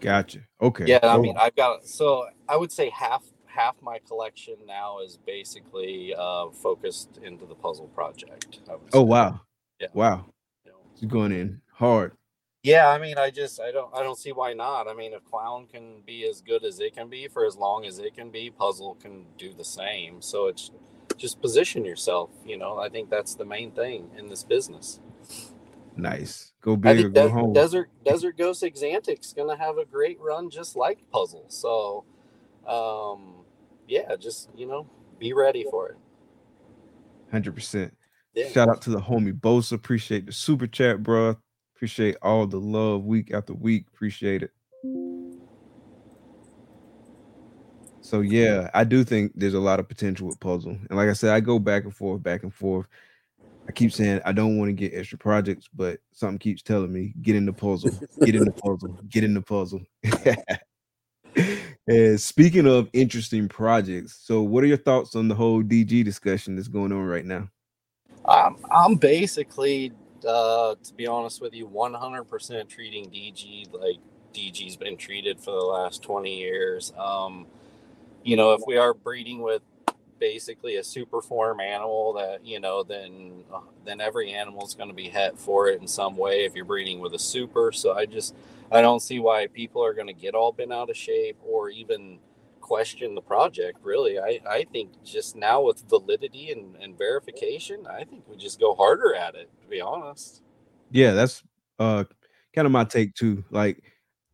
Gotcha. 0.00 0.40
Okay. 0.60 0.86
yeah, 0.86 0.98
I 1.02 1.18
mean 1.18 1.36
I've 1.38 1.54
got 1.56 1.86
so 1.86 2.26
I 2.48 2.56
would 2.56 2.72
say 2.72 2.90
half 2.90 3.22
half 3.46 3.76
my 3.82 3.98
collection 4.06 4.56
now 4.66 5.00
is 5.00 5.18
basically 5.26 6.14
uh, 6.16 6.48
focused 6.50 7.18
into 7.22 7.44
the 7.46 7.54
puzzle 7.54 7.88
project. 7.88 8.60
Oh 8.92 9.02
wow, 9.02 9.40
Yeah. 9.78 9.88
wow, 9.92 10.26
You 10.64 10.72
know. 10.72 10.78
it's 10.94 11.04
going 11.04 11.32
in 11.32 11.60
hard. 11.72 12.12
Yeah, 12.62 12.88
I 12.88 12.98
mean, 12.98 13.18
I 13.18 13.30
just 13.30 13.60
I 13.60 13.72
don't 13.72 13.92
I 13.94 14.02
don't 14.02 14.18
see 14.18 14.32
why 14.32 14.52
not. 14.52 14.88
I 14.88 14.94
mean, 14.94 15.12
if 15.12 15.24
clown 15.24 15.66
can 15.66 16.00
be 16.06 16.26
as 16.28 16.40
good 16.40 16.64
as 16.64 16.78
it 16.80 16.94
can 16.94 17.08
be 17.08 17.28
for 17.28 17.44
as 17.44 17.56
long 17.56 17.84
as 17.86 17.98
it 17.98 18.14
can 18.14 18.30
be, 18.30 18.50
puzzle 18.50 18.96
can 19.02 19.26
do 19.36 19.52
the 19.52 19.64
same. 19.64 20.22
So 20.22 20.46
it's 20.46 20.70
just 21.22 21.40
position 21.40 21.84
yourself. 21.84 22.30
You 22.44 22.58
know, 22.58 22.78
I 22.78 22.88
think 22.88 23.08
that's 23.08 23.36
the 23.36 23.44
main 23.44 23.70
thing 23.70 24.10
in 24.18 24.26
this 24.28 24.42
business. 24.42 25.00
Nice. 25.96 26.52
Go 26.60 26.74
big 26.76 27.04
or 27.04 27.08
go 27.10 27.28
Des- 27.28 27.32
home. 27.32 27.52
Desert 27.52 27.90
Desert 28.04 28.36
Ghost 28.36 28.62
Axanthic's 28.62 29.32
gonna 29.32 29.56
have 29.56 29.78
a 29.78 29.84
great 29.84 30.18
run, 30.20 30.50
just 30.50 30.74
like 30.74 30.98
puzzle. 31.10 31.46
So, 31.48 32.04
um, 32.66 33.44
yeah, 33.86 34.16
just 34.16 34.50
you 34.56 34.66
know, 34.66 34.90
be 35.18 35.32
ready 35.32 35.64
for 35.70 35.90
it. 35.90 35.96
Hundred 37.30 37.54
percent. 37.54 37.96
Yeah. 38.34 38.48
Shout 38.48 38.68
out 38.68 38.82
to 38.82 38.90
the 38.90 39.00
homie 39.00 39.38
Bosa. 39.38 39.72
Appreciate 39.72 40.26
the 40.26 40.32
super 40.32 40.66
chat, 40.66 41.02
bro. 41.02 41.36
Appreciate 41.76 42.16
all 42.20 42.46
the 42.46 42.58
love 42.58 43.04
week 43.04 43.32
after 43.32 43.54
week. 43.54 43.86
Appreciate 43.94 44.42
it. 44.42 44.50
So 48.02 48.20
yeah, 48.20 48.68
I 48.74 48.84
do 48.84 49.04
think 49.04 49.32
there's 49.36 49.54
a 49.54 49.60
lot 49.60 49.78
of 49.78 49.88
potential 49.88 50.26
with 50.26 50.40
puzzle. 50.40 50.76
And 50.88 50.98
like 50.98 51.08
I 51.08 51.12
said, 51.12 51.30
I 51.30 51.40
go 51.40 51.58
back 51.58 51.84
and 51.84 51.94
forth, 51.94 52.22
back 52.22 52.42
and 52.42 52.52
forth. 52.52 52.86
I 53.68 53.72
keep 53.72 53.92
saying 53.92 54.20
I 54.24 54.32
don't 54.32 54.58
want 54.58 54.68
to 54.68 54.72
get 54.72 54.92
extra 54.92 55.16
projects, 55.16 55.68
but 55.72 56.00
something 56.12 56.40
keeps 56.40 56.62
telling 56.62 56.92
me 56.92 57.14
get 57.22 57.36
in 57.36 57.46
the 57.46 57.52
puzzle, 57.52 57.92
get 58.24 58.34
in 58.34 58.44
the 58.44 58.50
puzzle, 58.50 58.98
get 59.08 59.22
in 59.22 59.34
the 59.34 59.40
puzzle. 59.40 59.82
and 61.86 62.20
speaking 62.20 62.66
of 62.66 62.90
interesting 62.92 63.48
projects, 63.48 64.18
so 64.20 64.42
what 64.42 64.64
are 64.64 64.68
your 64.68 64.76
thoughts 64.78 65.14
on 65.14 65.28
the 65.28 65.34
whole 65.34 65.62
DG 65.62 66.04
discussion 66.04 66.56
that's 66.56 66.68
going 66.68 66.90
on 66.90 67.04
right 67.04 67.24
now? 67.24 67.48
I'm, 68.24 68.56
I'm 68.70 68.96
basically, 68.96 69.92
uh, 70.28 70.74
to 70.82 70.94
be 70.94 71.06
honest 71.06 71.40
with 71.40 71.54
you, 71.54 71.68
100% 71.68 72.68
treating 72.68 73.08
DG 73.10 73.72
like 73.72 73.98
DG's 74.34 74.76
been 74.76 74.96
treated 74.96 75.38
for 75.38 75.52
the 75.52 75.64
last 75.64 76.02
20 76.02 76.36
years. 76.36 76.92
Um, 76.98 77.46
you 78.24 78.36
know, 78.36 78.52
if 78.52 78.62
we 78.66 78.76
are 78.76 78.94
breeding 78.94 79.42
with 79.42 79.62
basically 80.22 80.76
a 80.76 80.84
super 80.84 81.20
form 81.20 81.58
animal 81.58 82.12
that 82.12 82.46
you 82.46 82.60
know 82.60 82.84
then 82.84 83.42
uh, 83.52 83.58
then 83.84 84.00
every 84.00 84.32
animal 84.32 84.64
is 84.64 84.72
going 84.72 84.88
to 84.88 84.94
be 84.94 85.08
het 85.08 85.36
for 85.36 85.66
it 85.66 85.80
in 85.80 85.88
some 85.88 86.16
way 86.16 86.44
if 86.44 86.54
you're 86.54 86.64
breeding 86.64 87.00
with 87.00 87.12
a 87.14 87.18
super. 87.18 87.72
So 87.72 87.94
i 87.94 88.06
just 88.06 88.32
i 88.70 88.80
don't 88.80 89.00
see 89.00 89.18
why 89.18 89.48
people 89.48 89.84
are 89.84 89.92
going 89.92 90.06
to 90.06 90.12
get 90.12 90.36
all 90.36 90.52
bent 90.52 90.72
out 90.72 90.88
of 90.88 90.96
shape 90.96 91.36
or 91.44 91.70
even 91.70 92.20
question 92.60 93.16
the 93.16 93.20
project 93.20 93.80
really. 93.82 94.20
I 94.20 94.38
i 94.48 94.64
think 94.72 94.92
just 95.02 95.34
now 95.34 95.60
with 95.62 95.82
validity 95.90 96.52
and, 96.52 96.76
and 96.76 96.96
verification 96.96 97.84
i 97.88 98.04
think 98.04 98.22
we 98.28 98.36
just 98.36 98.60
go 98.60 98.76
harder 98.76 99.16
at 99.16 99.34
it 99.34 99.50
to 99.60 99.68
be 99.68 99.80
honest. 99.80 100.40
Yeah, 100.92 101.14
that's 101.14 101.42
uh 101.80 102.04
kind 102.54 102.66
of 102.66 102.70
my 102.70 102.84
take 102.84 103.16
too. 103.16 103.42
Like 103.50 103.82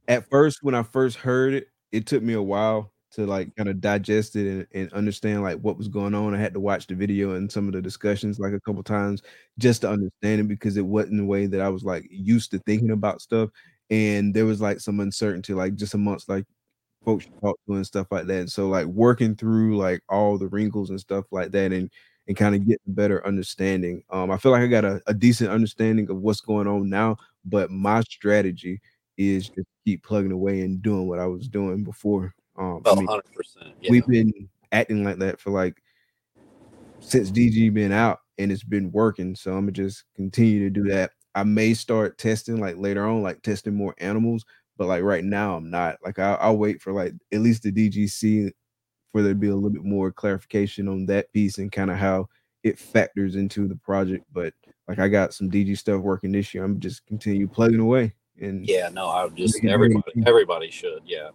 at 0.06 0.28
first, 0.28 0.62
when 0.62 0.74
I 0.74 0.82
first 0.82 1.16
heard 1.16 1.54
it, 1.54 1.68
it 1.92 2.04
took 2.04 2.22
me 2.22 2.34
a 2.34 2.42
while 2.42 2.92
to 3.18 3.26
like 3.26 3.54
kind 3.56 3.68
of 3.68 3.80
digest 3.80 4.36
it 4.36 4.48
and, 4.48 4.66
and 4.74 4.92
understand 4.94 5.42
like 5.42 5.58
what 5.60 5.78
was 5.78 5.88
going 5.88 6.14
on. 6.14 6.34
I 6.34 6.38
had 6.38 6.54
to 6.54 6.60
watch 6.60 6.86
the 6.86 6.94
video 6.96 7.34
and 7.34 7.50
some 7.52 7.68
of 7.68 7.74
the 7.74 7.82
discussions 7.82 8.38
like 8.40 8.52
a 8.54 8.60
couple 8.60 8.82
times 8.82 9.22
just 9.58 9.82
to 9.82 9.90
understand 9.90 10.40
it 10.42 10.48
because 10.48 10.76
it 10.78 10.86
wasn't 10.86 11.18
the 11.18 11.26
way 11.26 11.46
that 11.46 11.60
I 11.60 11.68
was 11.68 11.84
like 11.84 12.06
used 12.10 12.50
to 12.52 12.58
thinking 12.60 12.92
about 12.92 13.20
stuff. 13.22 13.50
And 13.90 14.34
there 14.34 14.46
was 14.46 14.60
like 14.60 14.80
some 14.80 15.00
uncertainty, 15.00 15.54
like 15.54 15.74
just 15.76 15.94
amongst 15.94 16.28
like 16.28 16.44
folks 17.04 17.26
you 17.26 17.32
talk 17.40 17.56
to 17.66 17.74
and 17.74 17.86
stuff 17.86 18.06
like 18.10 18.26
that. 18.26 18.40
And 18.40 18.50
so 18.50 18.68
like 18.68 18.86
working 18.86 19.34
through 19.36 19.76
like 19.76 20.02
all 20.08 20.38
the 20.38 20.48
wrinkles 20.48 20.90
and 20.90 21.00
stuff 21.00 21.24
like 21.30 21.50
that 21.52 21.72
and 21.72 21.90
and 22.26 22.36
kind 22.36 22.54
of 22.54 22.60
getting 22.62 22.76
a 22.88 22.90
better 22.90 23.26
understanding. 23.26 24.02
Um, 24.10 24.30
I 24.30 24.36
feel 24.36 24.52
like 24.52 24.60
I 24.62 24.66
got 24.66 24.84
a, 24.84 25.00
a 25.06 25.14
decent 25.14 25.50
understanding 25.50 26.10
of 26.10 26.18
what's 26.18 26.42
going 26.42 26.66
on 26.66 26.90
now, 26.90 27.16
but 27.44 27.70
my 27.70 28.02
strategy 28.02 28.80
is 29.16 29.48
just 29.48 29.66
keep 29.86 30.02
plugging 30.04 30.32
away 30.32 30.60
and 30.60 30.82
doing 30.82 31.08
what 31.08 31.18
I 31.20 31.26
was 31.26 31.48
doing 31.48 31.84
before. 31.84 32.34
Um, 32.58 32.82
I 32.84 32.90
oh 32.90 32.96
mean, 32.96 33.06
100% 33.06 33.22
yeah. 33.80 33.90
we've 33.90 34.06
been 34.06 34.32
acting 34.72 35.04
like 35.04 35.18
that 35.18 35.40
for 35.40 35.50
like 35.50 35.80
since 37.00 37.30
DG 37.30 37.72
been 37.72 37.92
out 37.92 38.18
and 38.38 38.50
it's 38.50 38.64
been 38.64 38.90
working. 38.92 39.34
So 39.34 39.52
I'm 39.52 39.60
gonna 39.60 39.72
just 39.72 40.04
continue 40.16 40.64
to 40.64 40.70
do 40.70 40.88
that. 40.90 41.12
I 41.34 41.44
may 41.44 41.72
start 41.74 42.18
testing 42.18 42.60
like 42.60 42.76
later 42.76 43.06
on, 43.06 43.22
like 43.22 43.42
testing 43.42 43.74
more 43.74 43.94
animals, 43.98 44.44
but 44.76 44.88
like 44.88 45.02
right 45.02 45.24
now 45.24 45.56
I'm 45.56 45.70
not. 45.70 45.96
Like 46.04 46.18
I, 46.18 46.34
I'll 46.34 46.58
wait 46.58 46.82
for 46.82 46.92
like 46.92 47.12
at 47.32 47.40
least 47.40 47.62
the 47.62 47.72
DGC 47.72 48.50
for 49.12 49.22
there 49.22 49.32
to 49.32 49.38
be 49.38 49.48
a 49.48 49.54
little 49.54 49.70
bit 49.70 49.84
more 49.84 50.10
clarification 50.10 50.88
on 50.88 51.06
that 51.06 51.32
piece 51.32 51.58
and 51.58 51.72
kind 51.72 51.90
of 51.90 51.96
how 51.96 52.28
it 52.64 52.78
factors 52.78 53.36
into 53.36 53.68
the 53.68 53.76
project. 53.76 54.24
But 54.32 54.52
like 54.88 54.98
I 54.98 55.08
got 55.08 55.32
some 55.32 55.50
DG 55.50 55.78
stuff 55.78 56.02
working 56.02 56.32
this 56.32 56.52
year. 56.52 56.64
I'm 56.64 56.80
just 56.80 57.06
continue 57.06 57.46
plugging 57.46 57.80
away 57.80 58.14
and 58.40 58.68
yeah 58.68 58.88
no 58.88 59.08
i 59.08 59.24
would 59.24 59.36
just 59.36 59.62
everybody 59.64 60.02
everybody 60.26 60.70
should 60.70 61.00
yeah 61.04 61.30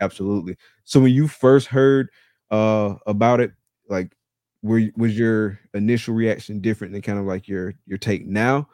absolutely. 0.00 0.56
So 0.84 1.00
when 1.00 1.12
you 1.12 1.28
first 1.28 1.66
heard 1.68 2.10
uh 2.50 2.94
about 3.06 3.40
it, 3.40 3.52
like 3.88 4.16
were 4.62 4.82
was 4.96 5.18
your 5.18 5.58
initial 5.74 6.14
reaction 6.14 6.60
different 6.60 6.92
than 6.92 7.02
kind 7.02 7.18
of 7.18 7.24
like 7.24 7.48
your 7.48 7.74
your 7.86 7.98
take 7.98 8.26
now? 8.26 8.68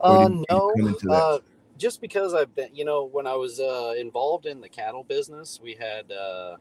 Uh, 0.00 0.28
no. 0.50 0.72
come 0.76 0.88
into 0.88 1.06
that? 1.06 1.14
Uh, 1.14 1.38
just 1.78 2.00
because 2.00 2.34
I've 2.34 2.54
been, 2.54 2.74
you 2.74 2.84
know, 2.84 3.04
when 3.04 3.26
I 3.26 3.34
was 3.34 3.60
uh, 3.60 3.94
involved 3.98 4.46
in 4.46 4.60
the 4.60 4.68
cattle 4.68 5.04
business, 5.04 5.58
we 5.62 5.74
had, 5.74 6.10
uh, 6.12 6.56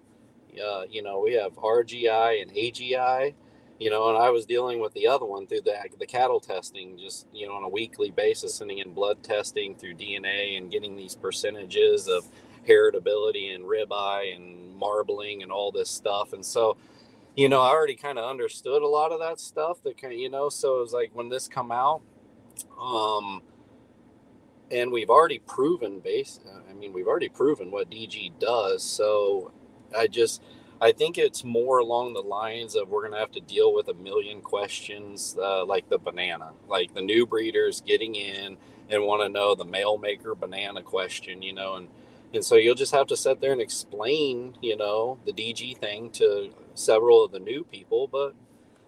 uh, 0.64 0.84
you 0.90 1.02
know, 1.02 1.20
we 1.20 1.34
have 1.34 1.54
RGI 1.54 2.42
and 2.42 2.52
AGI, 2.52 3.34
you 3.80 3.90
know, 3.90 4.10
and 4.10 4.18
I 4.18 4.30
was 4.30 4.46
dealing 4.46 4.80
with 4.80 4.94
the 4.94 5.08
other 5.08 5.26
one 5.26 5.46
through 5.48 5.62
the 5.62 5.76
the 6.00 6.06
cattle 6.06 6.40
testing, 6.40 6.98
just 6.98 7.28
you 7.34 7.48
know, 7.48 7.54
on 7.54 7.64
a 7.64 7.70
weekly 7.70 8.12
basis, 8.12 8.56
sending 8.56 8.80
in 8.80 8.94
blood 8.94 9.24
testing 9.24 9.76
through 9.76 9.96
DNA 9.96 10.58
and 10.58 10.72
getting 10.72 10.96
these 10.96 11.16
percentages 11.16 12.08
of 12.08 12.26
heritability 12.68 13.54
and 13.54 13.66
ribeye 13.66 14.36
and 14.36 14.76
marbling 14.76 15.44
and 15.44 15.52
all 15.52 15.72
this 15.72 15.90
stuff, 15.90 16.34
and 16.34 16.46
so. 16.46 16.78
You 17.36 17.50
know, 17.50 17.62
I 17.62 17.70
already 17.70 17.96
kind 17.96 18.20
of 18.20 18.30
understood 18.30 18.84
a 18.84 18.88
lot 18.88 19.12
of 19.12 19.20
that 19.20 19.40
stuff. 19.40 19.82
That 19.82 20.00
kind, 20.00 20.14
of, 20.14 20.20
you 20.20 20.30
know, 20.30 20.50
so 20.50 20.78
it 20.78 20.82
was 20.82 20.94
like 20.94 21.10
when 21.16 21.30
this 21.30 21.48
come 21.48 21.72
out, 21.72 22.04
um, 22.80 23.42
and 24.72 24.92
we've 24.92 25.10
already 25.10 25.40
proven 25.40 26.00
base. 26.00 26.40
I 26.70 26.74
mean, 26.74 26.94
we've 26.94 27.08
already 27.08 27.30
proven 27.30 27.72
what 27.72 27.90
DG 27.90 28.40
does. 28.40 28.84
So 28.84 29.52
I 29.98 30.08
just, 30.08 30.42
I 30.82 30.92
think 30.92 31.18
it's 31.18 31.44
more 31.44 31.78
along 31.80 32.14
the 32.14 32.22
lines 32.22 32.76
of 32.76 32.90
we're 32.90 33.04
gonna 33.04 33.20
have 33.20 33.32
to 33.32 33.42
deal 33.42 33.74
with 33.74 33.88
a 33.88 33.94
million 33.94 34.42
questions, 34.42 35.38
uh, 35.40 35.66
like 35.66 35.90
the 35.90 36.00
banana, 36.00 36.52
like 36.68 36.94
the 36.94 37.02
new 37.02 37.26
breeders 37.26 37.82
getting 37.82 38.16
in 38.16 38.58
and 38.90 39.04
want 39.04 39.22
to 39.22 39.30
know 39.30 39.56
the 39.56 39.66
male 39.66 39.98
maker 39.98 40.36
banana 40.36 40.82
question, 40.82 41.42
you 41.42 41.54
know, 41.54 41.76
and 41.76 41.88
and 42.34 42.44
so 42.44 42.56
you'll 42.56 42.76
just 42.76 42.94
have 42.94 43.08
to 43.08 43.18
sit 43.18 43.40
there 43.40 43.52
and 43.52 43.62
explain, 43.62 44.56
you 44.62 44.76
know, 44.76 45.20
the 45.26 45.32
DG 45.32 45.78
thing 45.78 46.10
to 46.12 46.52
several 46.74 47.24
of 47.24 47.32
the 47.32 47.40
new 47.40 47.64
people, 47.64 48.08
but 48.08 48.34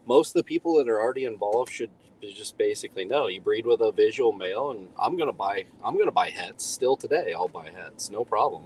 most 0.07 0.29
of 0.29 0.33
the 0.33 0.43
people 0.43 0.75
that 0.77 0.89
are 0.89 0.99
already 0.99 1.25
involved 1.25 1.71
should 1.71 1.91
just 2.33 2.57
basically 2.57 3.05
know 3.05 3.27
you 3.27 3.39
breed 3.39 3.67
with 3.67 3.81
a 3.81 3.91
visual 3.91 4.31
male 4.31 4.71
and 4.71 4.87
I'm 4.99 5.15
gonna 5.15 5.31
buy 5.31 5.65
I'm 5.83 5.95
gonna 5.95 6.11
buy 6.11 6.31
hets 6.31 6.65
still 6.65 6.97
today. 6.97 7.33
I'll 7.35 7.47
buy 7.47 7.69
hets, 7.69 8.09
no 8.09 8.25
problem. 8.25 8.65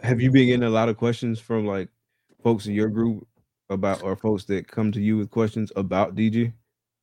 Have 0.00 0.20
you 0.20 0.30
been 0.30 0.46
getting 0.46 0.62
a 0.62 0.70
lot 0.70 0.88
of 0.88 0.96
questions 0.96 1.40
from 1.40 1.66
like 1.66 1.88
folks 2.44 2.66
in 2.66 2.74
your 2.74 2.88
group 2.88 3.26
about 3.68 4.02
or 4.02 4.14
folks 4.14 4.44
that 4.44 4.68
come 4.68 4.92
to 4.92 5.00
you 5.00 5.16
with 5.16 5.30
questions 5.30 5.72
about 5.74 6.14
DG? 6.14 6.52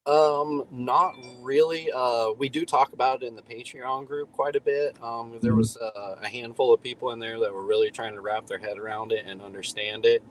Um, 0.06 0.66
not 0.70 1.16
really. 1.41 1.91
Uh, 1.91 2.32
we 2.38 2.47
do 2.47 2.64
talk 2.64 2.93
about 2.93 3.24
it 3.24 3.28
in 3.28 3.36
the 3.36 3.41
Patreon 3.41 4.06
group 4.06 4.32
quite 4.34 4.56
a 4.56 4.62
bit. 4.62 4.95
Um, 5.01 5.39
there 5.41 5.53
Mhm. 5.53 5.58
was 5.58 5.78
uh, 5.78 6.18
a 6.22 6.28
handful 6.28 6.72
of 6.74 6.82
people 6.84 7.12
in 7.12 7.20
there 7.20 7.39
that 7.39 7.51
were 7.51 7.64
really 7.64 7.89
trying 7.89 8.14
to 8.14 8.22
wrap 8.22 8.45
their 8.45 8.60
head 8.60 8.78
around 8.78 9.12
it 9.12 9.26
and 9.26 9.41
understand 9.41 10.06
it. 10.06 10.22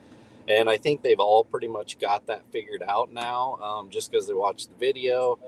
And 0.47 0.71
I 0.71 0.77
think 0.77 1.03
they've 1.03 1.19
all 1.19 1.43
pretty 1.43 1.69
much 1.69 1.99
got 1.99 2.27
that 2.27 2.45
figured 2.53 2.83
out 2.87 3.13
now, 3.13 3.57
um, 3.63 3.91
just 3.91 4.11
because 4.13 4.27
they 4.29 4.35
watched 4.35 4.69
the 4.69 4.77
video. 4.77 5.39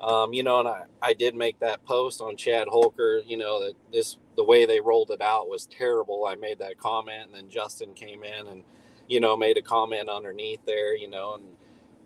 Um, 0.00 0.32
you 0.32 0.42
know, 0.42 0.60
and 0.60 0.68
I, 0.68 0.84
I 1.02 1.12
did 1.12 1.34
make 1.34 1.58
that 1.60 1.84
post 1.84 2.20
on 2.20 2.36
Chad 2.36 2.68
Holker, 2.68 3.22
you 3.26 3.36
know, 3.36 3.60
that 3.60 3.74
this, 3.92 4.16
the 4.36 4.44
way 4.44 4.64
they 4.64 4.80
rolled 4.80 5.10
it 5.10 5.20
out 5.20 5.48
was 5.48 5.66
terrible. 5.66 6.26
I 6.26 6.36
made 6.36 6.58
that 6.60 6.78
comment 6.78 7.26
and 7.26 7.34
then 7.34 7.50
Justin 7.50 7.94
came 7.94 8.22
in 8.24 8.46
and, 8.46 8.64
you 9.08 9.20
know, 9.20 9.36
made 9.36 9.56
a 9.56 9.62
comment 9.62 10.08
underneath 10.08 10.64
there, 10.66 10.96
you 10.96 11.08
know, 11.08 11.34
and, 11.34 11.44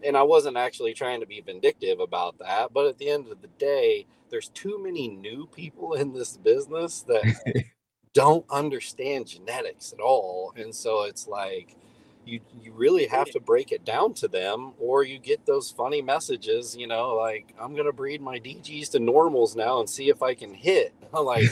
and 0.05 0.17
I 0.17 0.23
wasn't 0.23 0.57
actually 0.57 0.95
trying 0.95 1.21
to 1.21 1.27
be 1.27 1.41
vindictive 1.41 2.01
about 2.01 2.39
that, 2.39 2.73
but 2.73 2.87
at 2.87 2.99
the 2.99 3.11
end 3.11 3.29
of 3.29 3.41
the 3.41 3.49
day, 3.59 4.07
there's 4.31 4.49
too 4.51 4.83
many 4.83 5.09
new 5.09 5.47
people 5.47 5.95
in 5.95 6.13
this 6.13 6.37
business 6.37 7.03
that 7.03 7.65
don't 8.13 8.45
understand 8.51 9.27
genetics 9.27 9.93
at 9.93 10.01
all, 10.01 10.53
and 10.57 10.75
so 10.75 11.05
it's 11.05 11.27
like 11.27 11.77
you 12.25 12.41
you 12.61 12.73
really 12.73 13.07
have 13.07 13.31
to 13.31 13.41
break 13.41 13.73
it 13.73 13.85
down 13.85 14.15
to 14.15 14.29
them, 14.29 14.73
or 14.79 15.03
you 15.03 15.19
get 15.19 15.47
those 15.47 15.71
funny 15.71 16.03
messages, 16.03 16.77
you 16.77 16.87
know, 16.87 17.15
like 17.15 17.55
I'm 17.61 17.75
gonna 17.75 17.93
breed 17.93 18.21
my 18.21 18.39
DGs 18.39 18.91
to 18.93 18.99
normals 18.99 19.57
now 19.57 19.81
and 19.81 19.89
see 19.89 20.09
if 20.11 20.23
I 20.23 20.35
can 20.35 20.55
hit. 20.55 20.93
I'm 21.15 21.25
like, 21.25 21.51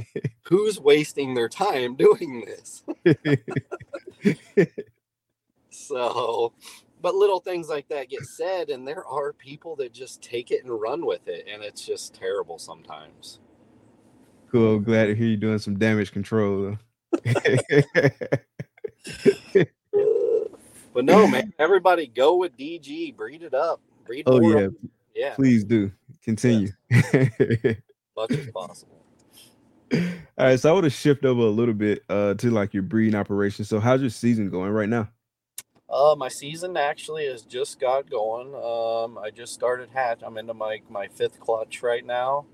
who's 0.42 0.78
wasting 0.80 1.34
their 1.34 1.48
time 1.48 1.94
doing 1.94 2.44
this? 2.44 2.82
So, 5.70 6.52
but 7.00 7.14
little 7.14 7.40
things 7.40 7.68
like 7.68 7.88
that 7.88 8.10
get 8.10 8.24
said, 8.24 8.70
and 8.70 8.86
there 8.86 9.06
are 9.06 9.32
people 9.32 9.76
that 9.76 9.92
just 9.92 10.22
take 10.22 10.50
it 10.50 10.64
and 10.64 10.80
run 10.80 11.06
with 11.06 11.26
it, 11.28 11.46
and 11.52 11.62
it's 11.62 11.84
just 11.84 12.14
terrible 12.14 12.58
sometimes. 12.58 13.40
cool. 14.50 14.78
Glad 14.78 15.06
to 15.06 15.14
hear 15.14 15.28
you 15.28 15.36
doing 15.36 15.58
some 15.58 15.78
damage 15.78 16.12
control. 16.12 16.76
But 20.98 21.04
no, 21.04 21.28
man, 21.28 21.52
everybody 21.60 22.08
go 22.08 22.34
with 22.34 22.56
DG, 22.56 23.14
breed 23.14 23.44
it 23.44 23.54
up, 23.54 23.80
breed 24.04 24.24
oh 24.26 24.40
yeah, 24.40 24.66
yeah, 25.14 25.36
please 25.36 25.62
do 25.62 25.92
continue. 26.24 26.72
much 26.90 28.32
as 28.32 28.48
possible. 28.52 29.04
All 29.92 30.00
right, 30.38 30.58
so 30.58 30.70
I 30.70 30.72
want 30.72 30.84
to 30.84 30.90
shift 30.90 31.24
over 31.24 31.42
a 31.42 31.50
little 31.50 31.72
bit 31.72 32.02
uh 32.08 32.34
to 32.34 32.50
like 32.50 32.74
your 32.74 32.82
breeding 32.82 33.14
operation. 33.14 33.64
So 33.64 33.78
how's 33.78 34.00
your 34.00 34.10
season 34.10 34.50
going 34.50 34.72
right 34.72 34.88
now? 34.88 35.08
Uh, 35.90 36.14
my 36.18 36.28
season 36.28 36.76
actually 36.76 37.26
has 37.26 37.42
just 37.42 37.80
got 37.80 38.10
going. 38.10 38.48
Um, 38.54 39.18
I 39.18 39.30
just 39.30 39.54
started 39.54 39.88
hatch. 39.94 40.20
I'm 40.22 40.36
into 40.36 40.54
my 40.54 40.82
my 40.90 41.08
fifth 41.08 41.40
clutch 41.40 41.82
right 41.82 42.04
now. 42.04 42.46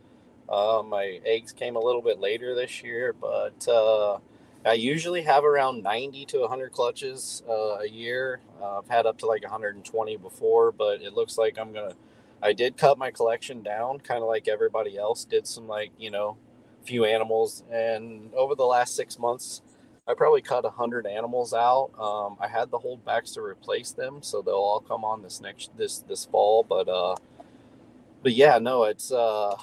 Uh, 0.48 0.82
my 0.86 1.20
eggs 1.26 1.52
came 1.52 1.76
a 1.76 1.80
little 1.80 2.02
bit 2.02 2.20
later 2.20 2.54
this 2.54 2.82
year, 2.82 3.14
but 3.14 3.66
uh, 3.68 4.18
I 4.66 4.74
usually 4.74 5.22
have 5.22 5.44
around 5.44 5.82
90 5.82 6.26
to 6.26 6.40
100 6.40 6.72
clutches 6.72 7.42
uh, 7.48 7.78
a 7.80 7.88
year. 7.88 8.40
Uh, 8.62 8.78
I've 8.80 8.88
had 8.88 9.06
up 9.06 9.18
to 9.18 9.26
like 9.26 9.42
120 9.42 10.16
before, 10.18 10.72
but 10.72 11.02
it 11.02 11.14
looks 11.14 11.38
like 11.38 11.58
I'm 11.58 11.72
gonna. 11.72 11.94
I 12.42 12.52
did 12.52 12.76
cut 12.76 12.98
my 12.98 13.10
collection 13.10 13.62
down, 13.62 14.00
kind 14.00 14.22
of 14.22 14.28
like 14.28 14.48
everybody 14.48 14.98
else. 14.98 15.24
Did 15.24 15.46
some 15.46 15.68
like 15.68 15.92
you 15.98 16.10
know, 16.10 16.36
few 16.84 17.04
animals, 17.06 17.64
and 17.72 18.32
over 18.34 18.54
the 18.54 18.64
last 18.66 18.96
six 18.96 19.18
months, 19.18 19.62
I 20.06 20.12
probably 20.12 20.42
cut 20.42 20.66
a 20.66 20.70
hundred 20.70 21.06
animals 21.06 21.54
out. 21.54 21.90
Um, 21.98 22.36
I 22.38 22.46
had 22.46 22.70
the 22.70 22.78
holdbacks 22.78 23.32
to 23.34 23.40
replace 23.40 23.92
them, 23.92 24.22
so 24.22 24.42
they'll 24.42 24.54
all 24.54 24.80
come 24.80 25.02
on 25.02 25.22
this 25.22 25.40
next 25.40 25.74
this 25.78 26.00
this 26.00 26.26
fall. 26.26 26.62
But 26.62 26.88
uh, 26.88 27.16
but 28.22 28.32
yeah, 28.32 28.58
no, 28.58 28.84
it's 28.84 29.10
uh, 29.10 29.54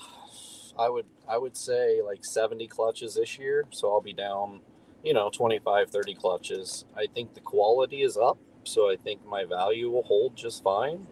I 0.80 0.90
would 0.90 1.06
I 1.30 1.38
would 1.38 1.56
say 1.56 2.02
like 2.02 2.26
seventy 2.26 2.68
clutches 2.68 3.16
this 3.16 3.38
year, 3.38 3.66
so 3.70 3.92
I'll 3.92 4.02
be 4.02 4.14
down, 4.14 4.62
you 5.04 5.14
know, 5.14 5.30
25, 5.30 5.92
30 5.92 6.16
clutches. 6.16 6.86
I 6.98 7.06
think 7.14 7.36
the 7.36 7.42
quality 7.42 8.02
is 8.02 8.18
up, 8.18 8.40
so 8.64 8.90
I 8.90 8.96
think 8.96 9.24
my 9.24 9.46
value 9.46 9.92
will 9.92 10.04
hold 10.04 10.36
just 10.36 10.64
fine. 10.64 11.06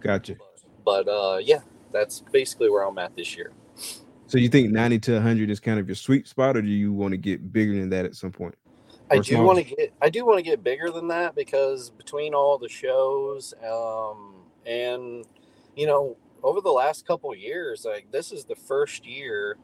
Gotcha. 0.00 0.36
But 0.84 1.08
uh, 1.08 1.38
yeah, 1.42 1.60
that's 1.92 2.20
basically 2.30 2.68
where 2.68 2.82
I'm 2.82 2.98
at 2.98 3.16
this 3.16 3.38
year. 3.38 3.52
So 4.28 4.38
you 4.38 4.48
think 4.48 4.70
90 4.70 4.98
to 5.00 5.12
100 5.14 5.50
is 5.50 5.60
kind 5.60 5.78
of 5.80 5.88
your 5.88 5.94
sweet 5.94 6.28
spot, 6.28 6.56
or 6.58 6.62
do 6.62 6.68
you 6.68 6.92
want 6.92 7.12
to 7.12 7.16
get 7.16 7.52
bigger 7.52 7.72
than 7.72 7.88
that 7.90 8.04
at 8.04 8.14
some 8.14 8.32
point? 8.32 8.54
I 9.10 9.18
do 9.18 9.40
want 9.40 9.58
to 9.58 9.64
get 9.64 9.94
I 10.02 10.10
do 10.10 10.26
want 10.26 10.38
to 10.38 10.42
get 10.42 10.64
bigger 10.64 10.90
than 10.90 11.08
that 11.08 11.34
because 11.36 11.90
between 11.90 12.34
all 12.34 12.58
the 12.58 12.68
shows 12.68 13.54
um, 13.64 14.34
and 14.66 15.24
you 15.76 15.86
know 15.86 16.16
over 16.42 16.60
the 16.60 16.70
last 16.72 17.06
couple 17.06 17.32
of 17.32 17.38
years 17.38 17.84
like 17.84 18.10
this 18.10 18.32
is 18.32 18.44
the 18.46 18.56
first 18.56 19.06
year 19.06 19.58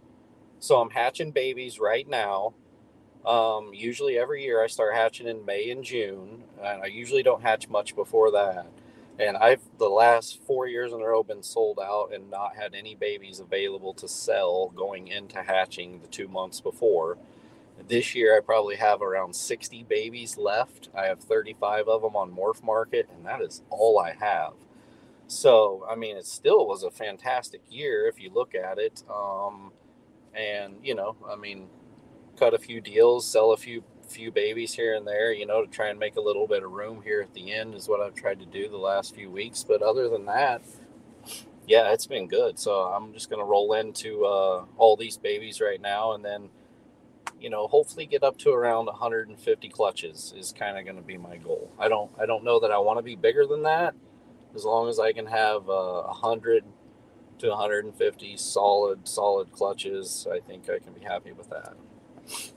so 0.61 0.81
I'm 0.81 0.91
hatching 0.91 1.33
babies 1.33 1.79
right 1.81 2.09
now. 2.09 2.55
Um, 3.27 3.73
usually 3.75 4.19
every 4.19 4.45
year 4.45 4.63
I 4.63 4.69
start 4.69 4.95
hatching 4.97 5.29
in 5.29 5.45
May 5.47 5.71
and 5.71 5.85
June 5.85 6.45
and 6.63 6.83
I 6.83 6.87
usually 6.87 7.23
don't 7.23 7.43
hatch 7.43 7.69
much 7.69 7.97
before 7.97 8.33
that. 8.33 8.67
And 9.19 9.37
I've 9.37 9.63
the 9.79 9.89
last 9.91 10.43
four 10.45 10.69
years 10.69 10.93
in 10.93 11.01
a 11.01 11.07
row 11.07 11.23
been 11.23 11.43
sold 11.43 11.79
out 11.81 12.11
and 12.15 12.31
not 12.31 12.57
had 12.57 12.75
any 12.75 12.95
babies 12.97 13.41
available 13.41 13.95
to 13.95 14.09
sell 14.09 14.71
going 14.77 15.09
into 15.09 15.43
hatching 15.43 16.01
the 16.01 16.09
two 16.09 16.29
months 16.29 16.61
before 16.61 17.19
this 17.89 18.15
year, 18.15 18.37
I 18.37 18.41
probably 18.41 18.77
have 18.77 19.03
around 19.03 19.35
60 19.35 19.85
babies 19.85 20.37
left. 20.39 20.89
I 20.97 21.07
have 21.07 21.21
35 21.21 21.89
of 21.89 22.03
them 22.03 22.17
on 22.17 22.31
Morph 22.31 22.63
Market, 22.63 23.09
and 23.15 23.27
that 23.27 23.41
is 23.41 23.63
all 23.71 23.99
I 23.99 24.13
have. 24.13 24.53
So, 25.27 25.87
I 25.91 25.95
mean, 25.95 26.17
it 26.17 26.27
still 26.27 26.67
was 26.67 26.83
a 26.83 26.91
fantastic 26.91 27.63
year 27.71 28.07
if 28.07 28.21
you 28.21 28.31
look 28.33 28.55
at 28.55 28.79
it. 28.79 29.03
Um, 29.11 29.73
and 30.35 30.77
you 30.83 30.95
know, 30.95 31.17
I 31.29 31.37
mean, 31.37 31.69
cut 32.39 32.55
a 32.55 32.59
few 32.59 32.81
deals, 32.81 33.27
sell 33.27 33.53
a 33.53 33.57
few 33.57 33.83
few 34.09 34.31
babies 34.31 34.75
here 34.75 34.95
and 34.95 35.07
there, 35.07 35.33
you 35.33 35.47
know, 35.47 35.65
to 35.65 35.71
try 35.71 35.89
and 35.89 35.99
make 35.99 36.17
a 36.17 36.21
little 36.21 36.47
bit 36.47 36.63
of 36.63 36.71
room 36.71 37.01
here 37.03 37.23
at 37.23 37.33
the 37.33 37.53
end 37.53 37.75
is 37.75 37.89
what 37.89 38.01
I've 38.01 38.15
tried 38.15 38.41
to 38.41 38.47
do 38.47 38.69
the 38.69 38.77
last 38.77 39.15
few 39.15 39.31
weeks. 39.31 39.65
But 39.65 39.81
other 39.81 40.09
than 40.11 40.27
that, 40.27 40.61
yeah, 41.67 41.93
it's 41.93 42.07
been 42.07 42.29
good. 42.29 42.59
So 42.59 42.83
I'm 42.83 43.13
just 43.15 43.31
gonna 43.31 43.45
roll 43.45 43.73
into 43.75 44.25
uh, 44.25 44.65
all 44.77 44.97
these 44.97 45.17
babies 45.17 45.61
right 45.61 45.81
now, 45.81 46.13
and 46.13 46.25
then 46.25 46.51
you 47.43 47.51
know 47.51 47.67
hopefully 47.67 48.07
get 48.07 48.23
up 48.23 48.39
to 48.39 48.51
around 48.51 48.87
150 48.87 49.69
clutches 49.69 50.33
is 50.37 50.55
kind 50.57 50.79
of 50.79 50.85
going 50.85 50.97
to 50.97 51.03
be 51.03 51.19
my 51.19 51.37
goal 51.37 51.71
i 51.79 51.89
don't 51.89 52.11
i 52.21 52.25
don't 52.25 52.45
know 52.45 52.61
that 52.61 52.71
i 52.71 52.79
want 52.79 52.99
to 52.99 53.03
be 53.03 53.17
bigger 53.17 53.47
than 53.47 53.63
that 53.63 53.95
as 54.55 54.65
long 54.65 54.89
as 54.89 55.01
i 55.01 55.13
can 55.13 55.27
have 55.27 55.69
uh, 55.69 56.03
100 56.03 56.65
to 57.39 57.49
150 57.49 58.37
solid 58.37 59.07
solid 59.07 59.51
clutches 59.51 60.27
i 60.33 60.39
think 60.39 60.71
i 60.71 60.79
can 60.79 60.93
be 60.93 61.01
happy 61.01 61.33
with 61.33 61.51
that 61.51 61.75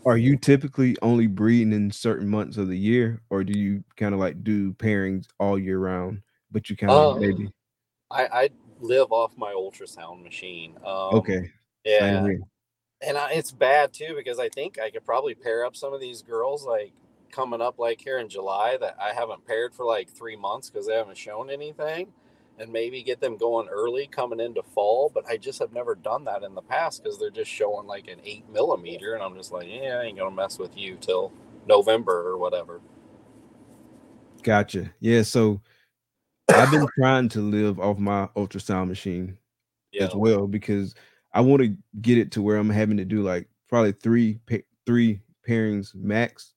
Are 0.05 0.17
you 0.17 0.37
typically 0.37 0.95
only 1.01 1.25
breeding 1.25 1.73
in 1.73 1.89
certain 1.89 2.29
months 2.29 2.57
of 2.57 2.67
the 2.67 2.77
year, 2.77 3.19
or 3.31 3.43
do 3.43 3.57
you 3.57 3.83
kind 3.97 4.13
of 4.13 4.19
like 4.19 4.43
do 4.43 4.73
pairings 4.73 5.25
all 5.39 5.57
year 5.57 5.79
round? 5.79 6.21
But 6.51 6.69
you 6.69 6.77
kind 6.77 6.91
of 6.91 7.17
Uh, 7.17 7.19
maybe 7.19 7.49
i 8.11 8.27
i 8.27 8.49
live 8.79 9.11
off 9.11 9.31
my 9.37 9.51
ultrasound 9.53 10.23
machine 10.23 10.75
um, 10.85 11.15
okay. 11.15 11.51
yeah. 11.83 12.27
And 13.05 13.17
I, 13.17 13.31
it's 13.33 13.51
bad 13.51 13.93
too 13.93 14.13
because 14.15 14.39
I 14.39 14.49
think 14.49 14.79
I 14.79 14.89
could 14.89 15.05
probably 15.05 15.35
pair 15.35 15.65
up 15.65 15.75
some 15.75 15.93
of 15.93 16.01
these 16.01 16.21
girls 16.21 16.65
like 16.65 16.93
coming 17.31 17.61
up 17.61 17.79
like 17.79 18.01
here 18.01 18.19
in 18.19 18.29
July 18.29 18.77
that 18.79 18.97
I 19.01 19.13
haven't 19.13 19.45
paired 19.45 19.73
for 19.73 19.85
like 19.85 20.09
three 20.09 20.35
months 20.35 20.69
because 20.69 20.87
they 20.87 20.95
haven't 20.95 21.17
shown 21.17 21.49
anything, 21.49 22.07
and 22.59 22.71
maybe 22.71 23.03
get 23.03 23.21
them 23.21 23.37
going 23.37 23.67
early 23.67 24.07
coming 24.07 24.39
into 24.39 24.63
fall. 24.63 25.11
But 25.13 25.25
I 25.29 25.37
just 25.37 25.59
have 25.59 25.73
never 25.73 25.95
done 25.95 26.25
that 26.25 26.43
in 26.43 26.55
the 26.55 26.61
past 26.61 27.03
because 27.03 27.19
they're 27.19 27.29
just 27.29 27.51
showing 27.51 27.87
like 27.87 28.07
an 28.07 28.19
eight 28.25 28.49
millimeter, 28.49 29.13
and 29.13 29.23
I'm 29.23 29.35
just 29.35 29.51
like, 29.51 29.67
yeah, 29.67 29.99
I 30.01 30.05
ain't 30.05 30.17
gonna 30.17 30.35
mess 30.35 30.57
with 30.59 30.77
you 30.77 30.97
till 30.99 31.31
November 31.67 32.27
or 32.27 32.37
whatever. 32.37 32.81
Gotcha. 34.43 34.93
Yeah. 34.99 35.23
So 35.23 35.61
I've 36.49 36.71
been 36.71 36.87
trying 36.97 37.29
to 37.29 37.41
live 37.41 37.79
off 37.79 37.97
my 37.97 38.27
ultrasound 38.35 38.87
machine 38.87 39.37
Yeah, 39.91 40.05
as 40.05 40.15
well 40.15 40.47
because 40.47 40.95
I 41.35 41.41
want 41.41 41.61
to 41.61 41.77
get 42.01 42.17
it 42.17 42.31
to 42.33 42.41
where 42.41 42.57
I'm 42.57 42.69
having 42.69 42.97
to 42.97 43.05
do 43.05 43.21
like 43.23 43.47
probably 43.69 43.91
three 43.93 44.39
three 44.85 45.21
pairings 45.47 45.93
max 45.95 46.53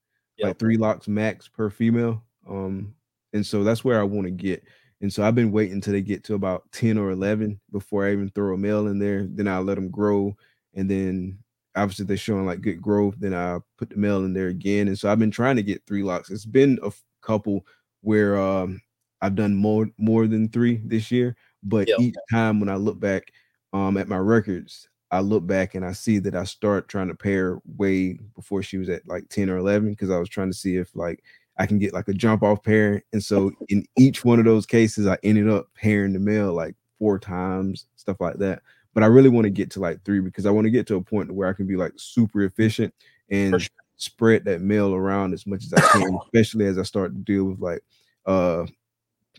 like 0.48 0.58
three 0.58 0.76
locks 0.76 1.08
max 1.08 1.48
per 1.48 1.70
female. 1.70 2.24
Um, 2.48 2.94
and 3.32 3.44
so 3.44 3.64
that's 3.64 3.84
where 3.84 4.00
I 4.00 4.04
want 4.04 4.26
to 4.26 4.30
get. 4.30 4.64
And 5.00 5.12
so 5.12 5.22
I've 5.24 5.34
been 5.34 5.52
waiting 5.52 5.74
until 5.74 5.92
they 5.92 6.00
get 6.02 6.24
to 6.24 6.34
about 6.34 6.70
10 6.72 6.98
or 6.98 7.10
11 7.10 7.60
before 7.72 8.06
I 8.06 8.12
even 8.12 8.30
throw 8.30 8.54
a 8.54 8.58
male 8.58 8.86
in 8.88 8.98
there. 8.98 9.26
Then 9.28 9.48
I 9.48 9.58
let 9.58 9.74
them 9.76 9.90
grow. 9.90 10.36
And 10.74 10.90
then 10.90 11.38
obviously 11.76 12.04
they're 12.06 12.16
showing 12.16 12.46
like 12.46 12.60
good 12.60 12.80
growth. 12.82 13.16
Then 13.18 13.34
I 13.34 13.58
put 13.76 13.90
the 13.90 13.96
male 13.96 14.24
in 14.24 14.32
there 14.32 14.48
again. 14.48 14.88
And 14.88 14.98
so 14.98 15.10
I've 15.10 15.18
been 15.18 15.30
trying 15.30 15.56
to 15.56 15.62
get 15.62 15.86
three 15.86 16.02
locks. 16.02 16.30
It's 16.30 16.46
been 16.46 16.78
a 16.82 16.92
couple 17.22 17.66
where 18.02 18.38
um, 18.38 18.80
I've 19.20 19.34
done 19.36 19.54
more 19.56 19.88
more 19.98 20.26
than 20.26 20.48
three 20.48 20.80
this 20.84 21.10
year. 21.10 21.36
But 21.62 21.88
Yep. 21.88 22.00
each 22.00 22.14
time 22.30 22.60
when 22.60 22.68
I 22.68 22.76
look 22.76 23.00
back 23.00 23.32
um, 23.72 23.96
at 23.96 24.08
my 24.08 24.18
records, 24.18 24.88
I 25.10 25.20
look 25.20 25.46
back 25.46 25.74
and 25.74 25.84
I 25.84 25.92
see 25.92 26.18
that 26.20 26.34
I 26.34 26.44
start 26.44 26.88
trying 26.88 27.08
to 27.08 27.14
pair 27.14 27.58
way 27.76 28.18
before 28.34 28.62
she 28.62 28.76
was 28.76 28.88
at 28.88 29.06
like 29.08 29.28
10 29.28 29.48
or 29.48 29.56
11 29.56 29.90
because 29.90 30.10
I 30.10 30.18
was 30.18 30.28
trying 30.28 30.50
to 30.50 30.56
see 30.56 30.76
if 30.76 30.94
like 30.94 31.22
I 31.58 31.66
can 31.66 31.78
get 31.78 31.94
like 31.94 32.08
a 32.08 32.12
jump 32.12 32.42
off 32.42 32.62
pair. 32.62 33.02
And 33.12 33.22
so 33.22 33.52
in 33.68 33.84
each 33.96 34.24
one 34.24 34.38
of 34.38 34.44
those 34.44 34.66
cases, 34.66 35.06
I 35.06 35.16
ended 35.22 35.48
up 35.48 35.68
pairing 35.74 36.12
the 36.12 36.18
male 36.18 36.52
like 36.52 36.74
four 36.98 37.18
times, 37.18 37.86
stuff 37.96 38.20
like 38.20 38.36
that. 38.36 38.62
But 38.94 39.02
I 39.02 39.06
really 39.06 39.28
want 39.28 39.44
to 39.44 39.50
get 39.50 39.70
to 39.72 39.80
like 39.80 40.02
three 40.04 40.20
because 40.20 40.46
I 40.46 40.50
want 40.50 40.64
to 40.64 40.70
get 40.70 40.86
to 40.88 40.96
a 40.96 41.02
point 41.02 41.30
where 41.30 41.48
I 41.48 41.52
can 41.52 41.66
be 41.66 41.76
like 41.76 41.92
super 41.96 42.42
efficient 42.42 42.92
and 43.30 43.60
sure. 43.60 43.68
spread 43.96 44.44
that 44.44 44.60
male 44.60 44.94
around 44.94 45.34
as 45.34 45.46
much 45.46 45.64
as 45.64 45.72
I 45.72 45.80
can, 45.80 46.18
especially 46.24 46.66
as 46.66 46.78
I 46.78 46.82
start 46.82 47.12
to 47.12 47.18
deal 47.18 47.44
with 47.44 47.60
like 47.60 47.82
uh 48.26 48.66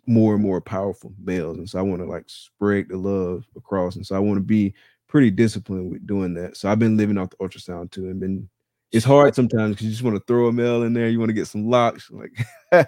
more 0.08 0.34
and 0.34 0.43
more 0.43 0.62
powerful 0.62 1.14
males. 1.24 1.58
And 1.58 1.70
so 1.70 1.80
I 1.80 1.82
want 1.82 2.02
to 2.02 2.08
like 2.08 2.26
spread 2.28 2.89
the 2.89 2.97
love 2.97 3.45
across. 3.56 3.95
And 3.95 4.06
so 4.06 4.16
I 4.16 4.20
want 4.20 4.38
to 4.38 4.43
be 4.43 4.74
pretty 5.08 5.32
disciplined 5.32 5.91
with 5.91 6.06
doing 6.06 6.34
that. 6.36 6.58
So 6.58 6.70
I've 6.70 6.80
been 6.80 6.97
living 6.97 7.18
off 7.18 7.32
the 7.32 7.38
ultrasound 7.38 7.91
too 7.91 8.10
and 8.10 8.20
been 8.20 8.50
it's 8.91 9.06
hard 9.06 9.36
sometimes 9.36 9.76
because 9.76 9.86
you 9.86 9.91
just 9.91 10.04
want 10.04 10.16
to 10.16 10.24
throw 10.26 10.47
a 10.47 10.52
male 10.52 10.82
in 10.82 10.93
there, 10.93 11.10
you 11.10 11.20
want 11.20 11.30
to 11.30 11.34
get 11.34 11.47
some 11.47 11.70
locks, 11.70 12.10
like 12.12 12.32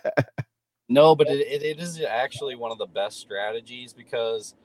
No, 0.90 1.16
but 1.16 1.28
it, 1.28 1.48
it, 1.48 1.64
it 1.64 1.80
is 1.80 2.02
actually 2.02 2.56
one 2.56 2.72
of 2.72 2.78
the 2.78 2.86
best 2.86 3.20
strategies 3.20 3.94
because 3.94 4.56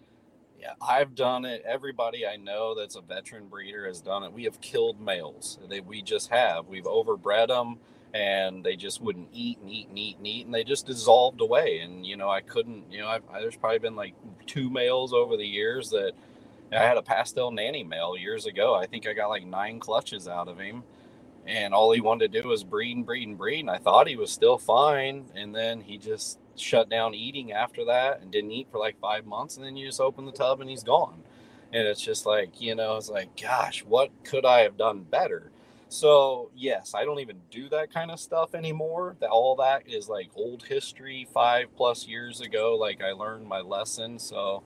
yeah, 0.59 0.73
I've 0.81 1.15
done 1.15 1.45
it. 1.45 1.63
Everybody 1.65 2.27
I 2.27 2.37
know 2.37 2.75
that's 2.75 2.97
a 2.97 3.01
veteran 3.01 3.47
breeder 3.49 3.87
has 3.87 4.01
done 4.01 4.25
it. 4.25 4.33
We 4.33 4.45
have 4.45 4.61
killed 4.61 5.01
males. 5.01 5.59
They, 5.69 5.81
we 5.81 6.03
just 6.03 6.31
have. 6.31 6.67
We've 6.67 6.85
overbred 6.85 7.49
them 7.49 7.79
and 8.15 8.65
they 8.65 8.77
just 8.77 9.03
wouldn't 9.03 9.29
eat 9.33 9.59
and 9.61 9.71
eat 9.71 9.89
and 9.89 9.99
eat 9.99 10.17
and 10.19 10.27
eat 10.27 10.47
and 10.47 10.55
they 10.55 10.65
just 10.65 10.87
dissolved 10.87 11.41
away. 11.41 11.81
And, 11.81 12.07
you 12.07 12.17
know, 12.17 12.31
I 12.31 12.41
couldn't, 12.41 12.91
you 12.91 13.01
know, 13.01 13.09
I've, 13.09 13.23
there's 13.33 13.57
probably 13.57 13.79
been 13.79 13.97
like 13.97 14.15
two 14.47 14.71
males 14.71 15.13
over 15.13 15.37
the 15.37 15.47
years 15.47 15.91
that 15.91 16.13
I 16.73 16.79
had 16.79 16.97
a 16.97 17.03
pastel 17.03 17.51
nanny 17.51 17.85
male 17.85 18.17
years 18.17 18.47
ago. 18.47 18.75
I 18.75 18.87
think 18.87 19.07
I 19.07 19.13
got 19.13 19.29
like 19.29 19.47
nine 19.47 19.81
clutches 19.81 20.29
out 20.29 20.49
of 20.49 20.59
him 20.59 20.83
and 21.47 21.73
all 21.73 21.93
he 21.93 22.01
wanted 22.01 22.33
to 22.33 22.43
do 22.43 22.49
was 22.49 22.65
breed 22.65 22.97
and 22.97 23.07
breed 23.07 23.29
and 23.29 23.39
breed. 23.39 23.61
And 23.61 23.71
I 23.71 23.79
thought 23.79 24.09
he 24.09 24.17
was 24.17 24.31
still 24.31 24.59
fine, 24.59 25.27
and 25.35 25.55
then 25.55 25.81
he 25.81 25.97
just 25.97 26.39
shut 26.57 26.89
down 26.89 27.15
eating 27.15 27.53
after 27.53 27.85
that 27.85 28.21
and 28.21 28.31
didn't 28.31 28.51
eat 28.51 28.69
for 28.71 28.79
like 28.79 28.99
five 28.99 29.27
months. 29.27 29.57
And 29.57 29.65
then 29.65 29.77
you 29.77 29.87
just 29.87 30.01
open 30.01 30.25
the 30.25 30.33
tub 30.33 30.61
and 30.61 30.69
he's 30.71 30.83
gone. 30.83 31.23
And 31.73 31.87
it's 31.87 32.01
just 32.01 32.27
like 32.27 32.61
you 32.61 32.75
know, 32.75 32.97
it's 32.97 33.09
like, 33.09 33.41
gosh, 33.41 33.85
what 33.85 34.11
could 34.25 34.45
I 34.45 34.61
have 34.61 34.77
done 34.77 35.03
better? 35.03 35.51
So 35.89 36.51
yes, 36.55 36.95
I 36.95 37.05
don't 37.05 37.21
even 37.21 37.41
do 37.51 37.69
that 37.71 37.93
kind 37.93 38.11
of 38.11 38.21
stuff 38.21 38.55
anymore. 38.55 39.17
That 39.21 39.31
all 39.31 39.57
that 39.57 39.89
is 39.89 40.09
like 40.09 40.31
old 40.35 40.65
history, 40.65 41.29
five 41.33 41.67
plus 41.77 42.07
years 42.07 42.41
ago. 42.41 42.77
Like 42.79 43.03
I 43.03 43.13
learned 43.13 43.47
my 43.47 43.61
lesson. 43.61 44.19
So 44.19 44.63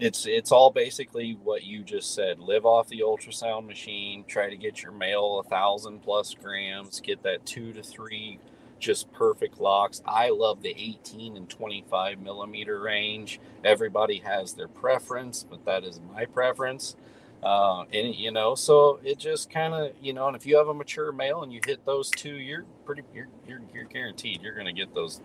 it's 0.00 0.26
it's 0.26 0.50
all 0.50 0.70
basically 0.70 1.38
what 1.42 1.62
you 1.62 1.82
just 1.84 2.14
said 2.14 2.40
live 2.40 2.64
off 2.66 2.88
the 2.88 3.00
ultrasound 3.00 3.66
machine 3.66 4.24
try 4.26 4.48
to 4.48 4.56
get 4.56 4.82
your 4.82 4.92
male 4.92 5.40
a 5.44 5.48
thousand 5.48 6.00
plus 6.00 6.34
grams 6.34 7.00
get 7.00 7.22
that 7.22 7.44
two 7.44 7.72
to 7.72 7.82
three 7.82 8.38
just 8.78 9.12
perfect 9.12 9.60
locks 9.60 10.02
i 10.06 10.30
love 10.30 10.62
the 10.62 10.74
18 10.76 11.36
and 11.36 11.50
25 11.50 12.18
millimeter 12.18 12.80
range 12.80 13.38
everybody 13.62 14.18
has 14.24 14.54
their 14.54 14.68
preference 14.68 15.44
but 15.48 15.64
that 15.66 15.84
is 15.84 16.00
my 16.14 16.24
preference 16.24 16.96
uh, 17.42 17.84
and 17.92 18.14
you 18.14 18.30
know 18.30 18.54
so 18.54 19.00
it 19.02 19.18
just 19.18 19.50
kind 19.50 19.72
of 19.74 19.92
you 20.00 20.12
know 20.12 20.26
and 20.26 20.36
if 20.36 20.44
you 20.44 20.56
have 20.56 20.68
a 20.68 20.74
mature 20.74 21.12
male 21.12 21.42
and 21.42 21.52
you 21.52 21.60
hit 21.64 21.84
those 21.86 22.10
two 22.10 22.34
you're 22.34 22.64
pretty 22.84 23.02
you're 23.14 23.28
you're, 23.46 23.60
you're 23.72 23.84
guaranteed 23.84 24.42
you're 24.42 24.54
going 24.54 24.66
to 24.66 24.72
get 24.72 24.94
those 24.94 25.20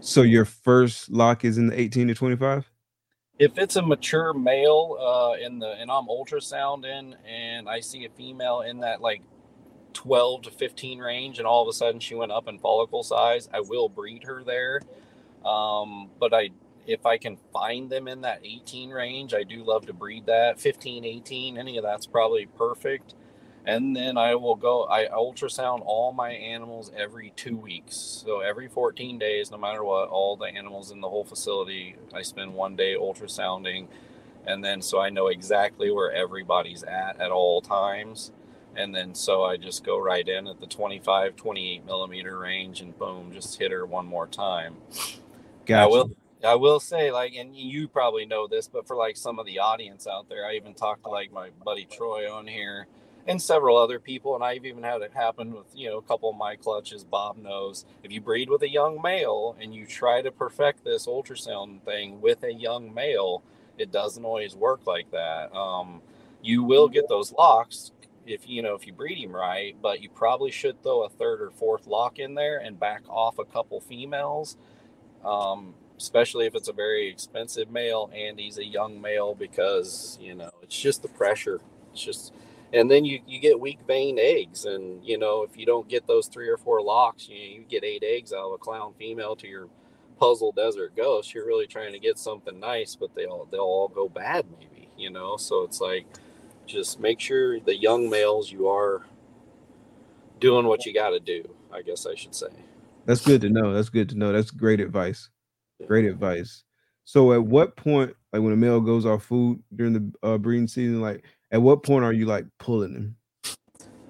so 0.00 0.22
your 0.22 0.44
first 0.44 1.10
lock 1.10 1.44
is 1.44 1.58
in 1.58 1.68
the 1.68 1.80
18 1.80 2.08
to 2.08 2.14
25? 2.14 2.70
if 3.38 3.58
it's 3.58 3.76
a 3.76 3.82
mature 3.82 4.32
male 4.32 4.96
uh 5.00 5.44
in 5.44 5.58
the 5.58 5.68
and 5.72 5.90
i'm 5.90 6.06
ultrasounding 6.06 7.14
and 7.26 7.68
i 7.68 7.80
see 7.80 8.04
a 8.04 8.10
female 8.10 8.60
in 8.60 8.80
that 8.80 9.00
like 9.00 9.22
12 9.92 10.42
to 10.42 10.50
15 10.50 10.98
range 10.98 11.38
and 11.38 11.46
all 11.46 11.62
of 11.62 11.68
a 11.68 11.72
sudden 11.72 11.98
she 11.98 12.14
went 12.14 12.30
up 12.30 12.48
in 12.48 12.58
follicle 12.58 13.02
size 13.02 13.48
i 13.54 13.60
will 13.60 13.88
breed 13.88 14.22
her 14.24 14.42
there 14.44 14.80
um 15.44 16.10
but 16.18 16.34
i 16.34 16.50
if 16.86 17.06
i 17.06 17.18
can 17.18 17.36
find 17.52 17.90
them 17.90 18.08
in 18.08 18.22
that 18.22 18.40
18 18.44 18.90
range 18.90 19.34
i 19.34 19.42
do 19.42 19.64
love 19.64 19.86
to 19.86 19.92
breed 19.92 20.26
that 20.26 20.60
15 20.60 21.04
18 21.04 21.56
any 21.58 21.76
of 21.78 21.84
that's 21.84 22.06
probably 22.06 22.46
perfect 22.46 23.14
and 23.66 23.94
then 23.96 24.18
I 24.18 24.34
will 24.36 24.56
go. 24.56 24.86
I 24.88 25.06
ultrasound 25.06 25.82
all 25.86 26.12
my 26.12 26.30
animals 26.30 26.92
every 26.96 27.32
two 27.36 27.56
weeks. 27.56 27.96
So 27.96 28.40
every 28.40 28.68
14 28.68 29.18
days, 29.18 29.50
no 29.50 29.58
matter 29.58 29.84
what, 29.84 30.08
all 30.08 30.36
the 30.36 30.46
animals 30.46 30.90
in 30.90 31.00
the 31.00 31.08
whole 31.08 31.24
facility, 31.24 31.96
I 32.14 32.22
spend 32.22 32.54
one 32.54 32.76
day 32.76 32.96
ultrasounding, 32.96 33.88
and 34.46 34.64
then 34.64 34.82
so 34.82 35.00
I 35.00 35.10
know 35.10 35.28
exactly 35.28 35.90
where 35.92 36.12
everybody's 36.12 36.84
at 36.84 37.20
at 37.20 37.32
all 37.32 37.60
times. 37.60 38.32
And 38.76 38.94
then 38.94 39.14
so 39.14 39.44
I 39.44 39.58
just 39.58 39.84
go 39.84 39.98
right 39.98 40.26
in 40.28 40.48
at 40.48 40.60
the 40.60 40.66
25, 40.66 41.36
28 41.36 41.86
millimeter 41.86 42.38
range, 42.38 42.80
and 42.80 42.98
boom, 42.98 43.32
just 43.32 43.58
hit 43.58 43.72
her 43.72 43.86
one 43.86 44.06
more 44.06 44.28
time. 44.28 44.76
I 45.72 45.86
Gotcha. 45.86 45.86
will. 45.86 46.10
I 46.46 46.54
will 46.54 46.80
say, 46.80 47.10
like, 47.10 47.34
and 47.34 47.54
you 47.56 47.88
probably 47.88 48.26
know 48.26 48.46
this, 48.46 48.68
but 48.68 48.86
for 48.86 48.96
like 48.96 49.16
some 49.16 49.38
of 49.38 49.46
the 49.46 49.58
audience 49.58 50.06
out 50.06 50.28
there, 50.28 50.46
I 50.46 50.54
even 50.54 50.74
talked 50.74 51.04
to 51.04 51.10
like 51.10 51.32
my 51.32 51.50
buddy 51.64 51.86
Troy 51.90 52.32
on 52.32 52.46
here 52.46 52.86
and 53.26 53.40
several 53.40 53.76
other 53.76 53.98
people, 53.98 54.34
and 54.34 54.44
I've 54.44 54.64
even 54.64 54.82
had 54.82 55.02
it 55.02 55.12
happen 55.12 55.52
with 55.52 55.66
you 55.74 55.88
know 55.88 55.98
a 55.98 56.02
couple 56.02 56.30
of 56.30 56.36
my 56.36 56.56
clutches. 56.56 57.04
Bob 57.04 57.36
knows 57.36 57.84
if 58.02 58.12
you 58.12 58.20
breed 58.20 58.48
with 58.48 58.62
a 58.62 58.68
young 58.68 59.02
male 59.02 59.56
and 59.60 59.74
you 59.74 59.86
try 59.86 60.22
to 60.22 60.30
perfect 60.30 60.84
this 60.84 61.06
ultrasound 61.06 61.82
thing 61.82 62.20
with 62.20 62.42
a 62.44 62.52
young 62.52 62.94
male, 62.94 63.42
it 63.78 63.90
doesn't 63.90 64.24
always 64.24 64.54
work 64.54 64.86
like 64.86 65.10
that. 65.10 65.54
Um, 65.54 66.00
you 66.42 66.62
will 66.62 66.88
get 66.88 67.08
those 67.08 67.32
locks 67.32 67.92
if 68.26 68.48
you 68.48 68.62
know 68.62 68.74
if 68.74 68.86
you 68.86 68.92
breed 68.92 69.18
him 69.18 69.34
right, 69.34 69.76
but 69.82 70.00
you 70.00 70.08
probably 70.08 70.50
should 70.50 70.82
throw 70.82 71.04
a 71.04 71.08
third 71.08 71.40
or 71.40 71.50
fourth 71.50 71.86
lock 71.86 72.18
in 72.18 72.34
there 72.34 72.58
and 72.58 72.78
back 72.78 73.02
off 73.08 73.38
a 73.38 73.44
couple 73.44 73.80
females. 73.80 74.56
Um, 75.24 75.74
especially 75.98 76.46
if 76.46 76.54
it's 76.54 76.68
a 76.68 76.72
very 76.72 77.08
expensive 77.08 77.70
male 77.70 78.10
and 78.14 78.38
he's 78.38 78.58
a 78.58 78.64
young 78.64 79.00
male 79.00 79.34
because 79.34 80.18
you 80.20 80.34
know 80.34 80.50
it's 80.62 80.78
just 80.78 81.02
the 81.02 81.08
pressure 81.08 81.60
it's 81.92 82.02
just 82.02 82.32
and 82.72 82.90
then 82.90 83.04
you 83.04 83.20
you 83.26 83.40
get 83.40 83.58
weak 83.58 83.78
vein 83.86 84.18
eggs 84.18 84.64
and 84.64 85.04
you 85.04 85.16
know 85.18 85.42
if 85.42 85.56
you 85.56 85.64
don't 85.64 85.88
get 85.88 86.06
those 86.06 86.28
three 86.28 86.48
or 86.48 86.56
four 86.56 86.82
locks 86.82 87.28
you, 87.28 87.36
you 87.36 87.64
get 87.68 87.84
eight 87.84 88.02
eggs 88.04 88.32
out 88.32 88.46
of 88.46 88.52
a 88.52 88.58
clown 88.58 88.92
female 88.98 89.34
to 89.36 89.46
your 89.46 89.68
puzzle 90.18 90.52
desert 90.52 90.94
ghost 90.96 91.34
you're 91.34 91.46
really 91.46 91.66
trying 91.66 91.92
to 91.92 91.98
get 91.98 92.18
something 92.18 92.58
nice 92.60 92.96
but 92.96 93.14
they 93.14 93.26
all 93.26 93.46
they'll 93.50 93.60
all 93.60 93.88
go 93.88 94.08
bad 94.08 94.46
maybe 94.58 94.88
you 94.96 95.10
know 95.10 95.36
so 95.36 95.62
it's 95.62 95.80
like 95.80 96.06
just 96.66 96.98
make 97.00 97.20
sure 97.20 97.60
the 97.60 97.76
young 97.76 98.10
males 98.10 98.50
you 98.50 98.68
are 98.68 99.06
doing 100.40 100.66
what 100.66 100.84
you 100.84 100.92
got 100.92 101.10
to 101.10 101.20
do 101.20 101.42
i 101.72 101.80
guess 101.82 102.06
i 102.06 102.14
should 102.14 102.34
say 102.34 102.48
That's 103.06 103.24
good 103.24 103.40
to 103.42 103.48
know. 103.48 103.72
That's 103.72 103.88
good 103.88 104.08
to 104.10 104.18
know. 104.18 104.32
That's 104.32 104.50
great 104.50 104.80
advice. 104.80 105.30
Great 105.84 106.06
advice. 106.06 106.64
So 107.04 107.32
at 107.32 107.42
what 107.42 107.76
point, 107.76 108.14
like 108.32 108.42
when 108.42 108.52
a 108.52 108.56
male 108.56 108.80
goes 108.80 109.06
off 109.06 109.24
food 109.24 109.62
during 109.74 109.92
the 109.92 110.12
uh, 110.22 110.38
breeding 110.38 110.68
season, 110.68 111.00
like 111.00 111.24
at 111.50 111.62
what 111.62 111.82
point 111.82 112.04
are 112.04 112.12
you 112.12 112.26
like 112.26 112.46
pulling 112.58 112.94
him? 112.94 113.16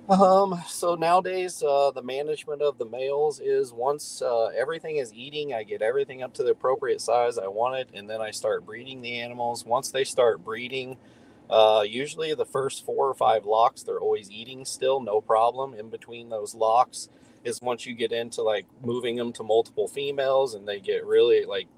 Um, 0.09 0.63
so 0.69 0.95
nowadays, 0.95 1.63
uh, 1.63 1.91
the 1.91 2.03
management 2.03 2.63
of 2.63 2.79
the 2.79 2.85
males 2.85 3.41
is 3.41 3.73
once 3.73 4.23
uh, 4.23 4.47
everything 4.57 4.97
is 4.97 5.13
eating, 5.13 5.53
I 5.53 5.65
get 5.65 5.83
everything 5.83 6.23
up 6.23 6.33
to 6.35 6.45
the 6.45 6.53
appropriate 6.53 7.01
size 7.01 7.39
I 7.39 7.49
want 7.49 7.77
it, 7.81 7.89
and 7.93 8.09
then 8.09 8.21
I 8.21 8.31
start 8.31 8.65
breeding 8.65 9.03
the 9.03 9.21
animals. 9.21 9.65
Once 9.65 9.91
they 9.91 10.05
start 10.05 10.45
breeding, 10.45 10.97
uh, 11.51 11.85
usually 11.87 12.35
the 12.35 12.47
first 12.47 12.87
four 12.87 13.09
or 13.09 13.15
five 13.15 13.47
locks, 13.47 13.83
they're 13.83 13.99
always 13.99 14.31
eating 14.31 14.65
still, 14.65 15.01
no 15.01 15.21
problem. 15.21 15.75
In 15.75 15.91
between 15.91 16.29
those 16.29 16.55
locks 16.55 17.09
is 17.47 17.63
once 17.63 17.87
you 17.87 17.95
get 17.95 18.13
into 18.13 18.43
like 18.43 18.67
moving 18.83 19.17
them 19.17 19.33
to 19.35 19.43
multiple 19.43 19.89
females 19.89 20.55
and 20.55 20.67
they 20.69 20.81
get 20.81 21.07
really 21.07 21.45
like 21.45 21.69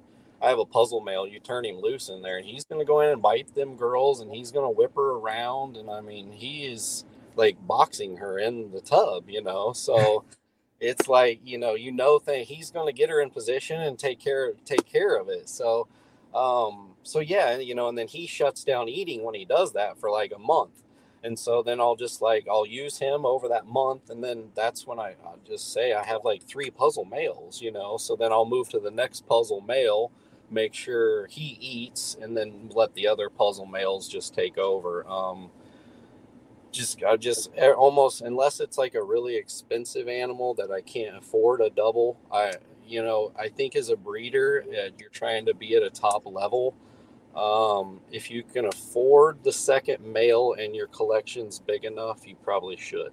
I 0.41 0.49
have 0.51 0.59
a 0.59 0.65
puzzle 0.65 1.01
male. 1.01 1.27
You 1.27 1.41
turn 1.41 1.65
him 1.65 1.79
loose 1.81 2.09
in 2.09 2.23
there, 2.23 2.37
and 2.37 2.47
he's 2.47 2.65
going 2.65 2.81
to 2.81 2.87
go 2.87 3.01
in 3.01 3.11
and 3.11 3.23
bite 3.23 3.55
them 3.55 3.77
girls, 3.77 4.21
and 4.21 4.33
he's 4.33 4.53
going 4.53 4.67
to 4.67 4.77
whip 4.77 4.95
her 4.95 5.11
around. 5.13 5.77
And 5.77 5.91
I 5.91 6.01
mean, 6.01 6.31
he 6.33 6.65
is 6.67 7.05
like 7.37 7.57
boxing 7.67 8.19
her 8.19 8.39
in 8.39 8.71
the 8.73 8.81
tub, 8.81 9.29
you 9.29 9.43
know. 9.43 9.73
So 9.73 10.25
it's 10.81 11.09
like 11.09 11.41
you 11.45 11.59
know, 11.59 11.75
you 11.75 11.93
know, 11.93 12.19
thing 12.19 12.45
he's 12.47 12.71
going 12.71 12.87
to 12.87 12.93
get 12.97 13.11
her 13.11 13.21
in 13.21 13.31
position 13.31 13.81
and 13.81 13.99
take 13.99 14.21
care 14.21 14.53
take 14.65 14.87
care 14.87 15.17
of 15.17 15.29
it. 15.29 15.49
So, 15.49 15.89
um, 16.35 16.95
so 17.03 17.21
yeah, 17.21 17.59
you 17.59 17.75
know, 17.75 17.89
and 17.89 17.99
then 17.99 18.09
he 18.09 18.27
shuts 18.27 18.65
down 18.65 18.89
eating 18.89 19.25
when 19.25 19.35
he 19.35 19.45
does 19.45 19.73
that 19.73 19.99
for 19.99 20.11
like 20.11 20.33
a 20.35 20.39
month. 20.39 20.83
And 21.25 21.39
so 21.39 21.63
then 21.63 21.81
I'll 21.81 21.97
just 21.97 22.23
like 22.23 22.47
I'll 22.51 22.67
use 22.67 22.99
him 22.99 23.27
over 23.27 23.49
that 23.49 23.67
month, 23.67 24.11
and 24.11 24.23
then 24.23 24.51
that's 24.55 24.87
when 24.87 24.99
I 24.99 25.17
I'll 25.25 25.39
just 25.47 25.73
say 25.73 25.93
I 25.93 26.05
have 26.05 26.25
like 26.25 26.43
three 26.45 26.71
puzzle 26.71 27.05
males, 27.07 27.61
you 27.63 27.73
know. 27.73 27.97
So 27.97 28.17
then 28.17 28.33
I'll 28.33 28.47
move 28.47 28.69
to 28.71 28.81
the 28.81 28.91
next 28.91 29.27
puzzle 29.27 29.61
male, 29.61 30.13
make 30.51 30.75
sure 30.75 31.27
he 31.29 31.59
eats, 31.61 32.17
and 32.21 32.37
then 32.37 32.71
let 32.75 32.95
the 32.95 33.09
other 33.09 33.31
puzzle 33.31 33.67
males 33.67 34.09
just 34.09 34.35
take 34.35 34.59
over. 34.59 35.07
Um, 35.09 35.51
just 36.73 37.03
I 37.05 37.17
just 37.17 37.51
almost 37.77 38.21
unless 38.23 38.61
it's 38.61 38.79
like 38.79 38.95
a 38.95 39.03
really 39.03 39.37
expensive 39.37 40.09
animal 40.09 40.55
that 40.55 40.71
I 40.71 40.81
can't 40.83 41.17
afford 41.17 41.61
a 41.61 41.71
double. 41.71 42.19
I 42.33 42.55
you 42.87 43.03
know 43.03 43.33
I 43.39 43.49
think 43.49 43.77
as 43.77 43.91
a 43.91 43.97
breeder, 43.97 44.65
uh, 44.69 44.91
you're 44.99 45.11
trying 45.11 45.47
to 45.47 45.55
be 45.55 45.75
at 45.77 45.83
a 45.83 45.91
top 45.91 46.25
level 46.27 46.75
um, 47.39 48.01
if 48.11 48.31
you 48.31 48.43
can 48.43 48.65
afford 48.67 49.45
the 49.45 49.53
second 49.53 50.05
male 50.05 50.55
and 50.59 50.75
your 50.75 50.89
collection's 50.89 51.61
big 51.61 51.85
enough, 51.85 52.27
you 52.27 52.35
probably 52.43 52.77
should. 52.77 53.13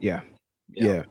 Yeah. 0.00 0.22
yeah. 0.68 0.86
Yeah. 0.86 1.02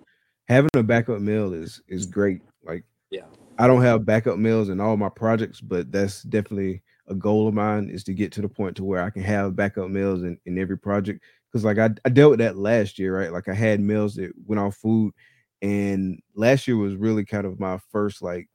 Having 0.49 0.69
a 0.75 0.83
backup 0.83 1.21
male 1.21 1.53
is 1.53 1.81
is 1.87 2.05
great. 2.05 2.41
Like 2.63 2.83
yeah. 3.11 3.25
I 3.57 3.67
don't 3.67 3.81
have 3.81 4.05
backup 4.05 4.37
males 4.37 4.69
in 4.69 4.81
all 4.81 4.97
my 4.97 5.09
projects, 5.09 5.61
but 5.61 5.91
that's 5.91 6.23
definitely 6.23 6.83
a 7.07 7.15
goal 7.15 7.47
of 7.47 7.53
mine 7.53 7.89
is 7.89 8.03
to 8.03 8.13
get 8.13 8.33
to 8.33 8.41
the 8.41 8.49
point 8.49 8.75
to 8.77 8.83
where 8.83 9.01
I 9.01 9.09
can 9.09 9.23
have 9.23 9.55
backup 9.55 9.89
males 9.89 10.23
in, 10.23 10.37
in 10.45 10.57
every 10.57 10.77
project. 10.77 11.23
Cause 11.53 11.63
like 11.63 11.79
I, 11.79 11.89
I 12.03 12.09
dealt 12.09 12.31
with 12.31 12.39
that 12.39 12.57
last 12.57 12.99
year, 12.99 13.17
right? 13.17 13.31
Like 13.31 13.47
I 13.47 13.53
had 13.53 13.79
males 13.79 14.15
that 14.15 14.33
went 14.45 14.59
off 14.59 14.75
food 14.75 15.13
and 15.61 16.19
last 16.35 16.67
year 16.67 16.75
was 16.75 16.95
really 16.95 17.23
kind 17.23 17.47
of 17.47 17.59
my 17.59 17.79
first 17.91 18.21
like 18.21 18.47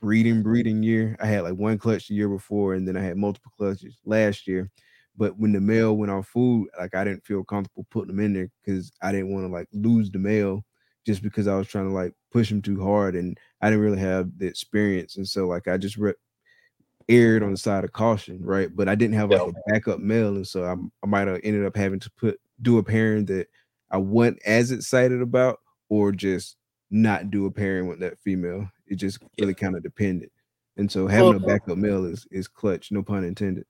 breeding 0.00 0.42
breeding 0.42 0.82
year. 0.82 1.16
I 1.20 1.26
had 1.26 1.42
like 1.42 1.54
one 1.54 1.78
clutch 1.78 2.08
the 2.08 2.14
year 2.14 2.28
before, 2.28 2.74
and 2.74 2.86
then 2.86 2.96
I 2.96 3.02
had 3.02 3.16
multiple 3.16 3.52
clutches 3.56 3.98
last 4.04 4.46
year. 4.46 4.70
But 5.16 5.38
when 5.38 5.52
the 5.52 5.60
male 5.60 5.96
went 5.96 6.10
on 6.10 6.22
food, 6.22 6.68
like 6.78 6.94
I 6.94 7.04
didn't 7.04 7.24
feel 7.24 7.44
comfortable 7.44 7.86
putting 7.90 8.08
them 8.16 8.24
in 8.24 8.32
there 8.32 8.50
because 8.64 8.90
I 9.02 9.12
didn't 9.12 9.32
want 9.32 9.46
to 9.46 9.52
like 9.52 9.68
lose 9.72 10.10
the 10.10 10.18
male 10.18 10.64
just 11.06 11.22
because 11.22 11.46
I 11.46 11.56
was 11.56 11.68
trying 11.68 11.88
to 11.88 11.94
like 11.94 12.14
push 12.32 12.50
him 12.50 12.62
too 12.62 12.82
hard, 12.82 13.14
and 13.14 13.38
I 13.60 13.70
didn't 13.70 13.84
really 13.84 13.98
have 13.98 14.38
the 14.38 14.46
experience, 14.46 15.16
and 15.16 15.28
so 15.28 15.46
like 15.46 15.68
I 15.68 15.76
just 15.76 15.96
re- 15.96 16.14
aired 17.08 17.42
on 17.42 17.50
the 17.50 17.56
side 17.56 17.84
of 17.84 17.92
caution, 17.92 18.42
right? 18.44 18.74
But 18.74 18.88
I 18.88 18.94
didn't 18.94 19.14
have 19.14 19.30
like 19.30 19.46
a 19.46 19.52
backup 19.70 20.00
male, 20.00 20.36
and 20.36 20.46
so 20.46 20.64
I, 20.64 20.74
I 21.02 21.06
might 21.06 21.28
have 21.28 21.40
ended 21.44 21.64
up 21.66 21.76
having 21.76 22.00
to 22.00 22.10
put 22.12 22.40
do 22.62 22.78
a 22.78 22.82
pairing 22.82 23.26
that 23.26 23.48
I 23.90 23.98
wasn't 23.98 24.40
as 24.46 24.70
excited 24.70 25.20
about, 25.20 25.60
or 25.88 26.12
just 26.12 26.56
not 26.90 27.30
do 27.30 27.46
a 27.46 27.50
pairing 27.50 27.86
with 27.88 28.00
that 28.00 28.18
female. 28.20 28.68
It 28.86 28.96
just 28.96 29.18
really 29.40 29.54
kind 29.54 29.76
of 29.76 29.82
depended. 29.82 30.30
And 30.76 30.90
so 30.90 31.06
having 31.06 31.28
well, 31.28 31.36
a 31.36 31.46
backup 31.46 31.78
male 31.78 32.04
is 32.04 32.26
is 32.30 32.48
clutch, 32.48 32.90
no 32.90 33.02
pun 33.02 33.24
intended. 33.24 33.64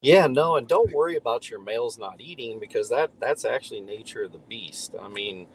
Yeah, 0.00 0.26
no, 0.26 0.56
and 0.56 0.68
don't 0.68 0.92
worry 0.92 1.16
about 1.16 1.48
your 1.48 1.62
males 1.62 1.98
not 1.98 2.20
eating 2.20 2.60
because 2.60 2.88
that 2.90 3.10
that's 3.20 3.44
actually 3.44 3.80
nature 3.80 4.24
of 4.24 4.32
the 4.32 4.38
beast. 4.38 4.94
I 5.00 5.08
mean, 5.08 5.46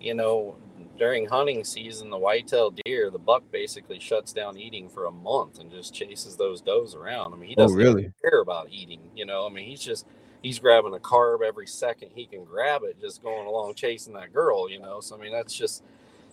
you 0.00 0.14
know, 0.14 0.56
during 0.98 1.26
hunting 1.26 1.64
season, 1.64 2.10
the 2.10 2.18
whitetail 2.18 2.72
deer, 2.84 3.10
the 3.10 3.18
buck 3.18 3.44
basically 3.50 3.98
shuts 3.98 4.32
down 4.32 4.58
eating 4.58 4.88
for 4.88 5.06
a 5.06 5.10
month 5.10 5.60
and 5.60 5.70
just 5.70 5.94
chases 5.94 6.36
those 6.36 6.60
does 6.60 6.94
around. 6.94 7.32
I 7.32 7.36
mean, 7.36 7.48
he 7.48 7.54
oh, 7.56 7.62
doesn't 7.62 7.80
oh, 7.80 7.84
really? 7.84 8.12
care 8.20 8.40
about 8.40 8.68
eating. 8.70 9.00
You 9.14 9.26
know, 9.26 9.46
I 9.46 9.50
mean, 9.50 9.66
he's 9.66 9.80
just 9.80 10.06
he's 10.42 10.58
grabbing 10.58 10.94
a 10.94 10.98
carb 10.98 11.42
every 11.42 11.66
second 11.66 12.10
he 12.14 12.26
can 12.26 12.44
grab 12.44 12.82
it, 12.84 13.00
just 13.00 13.22
going 13.22 13.46
along 13.46 13.74
chasing 13.74 14.14
that 14.14 14.32
girl. 14.32 14.68
You 14.68 14.80
know, 14.80 15.00
so 15.00 15.16
I 15.16 15.20
mean, 15.20 15.32
that's 15.32 15.54
just 15.54 15.84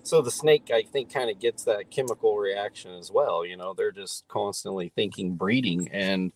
so 0.03 0.21
the 0.21 0.31
snake 0.31 0.71
i 0.73 0.81
think 0.81 1.11
kind 1.11 1.29
of 1.29 1.39
gets 1.39 1.63
that 1.63 1.89
chemical 1.91 2.37
reaction 2.37 2.91
as 2.93 3.11
well 3.11 3.45
you 3.45 3.57
know 3.57 3.73
they're 3.73 3.91
just 3.91 4.27
constantly 4.27 4.91
thinking 4.95 5.35
breeding 5.35 5.89
and 5.91 6.31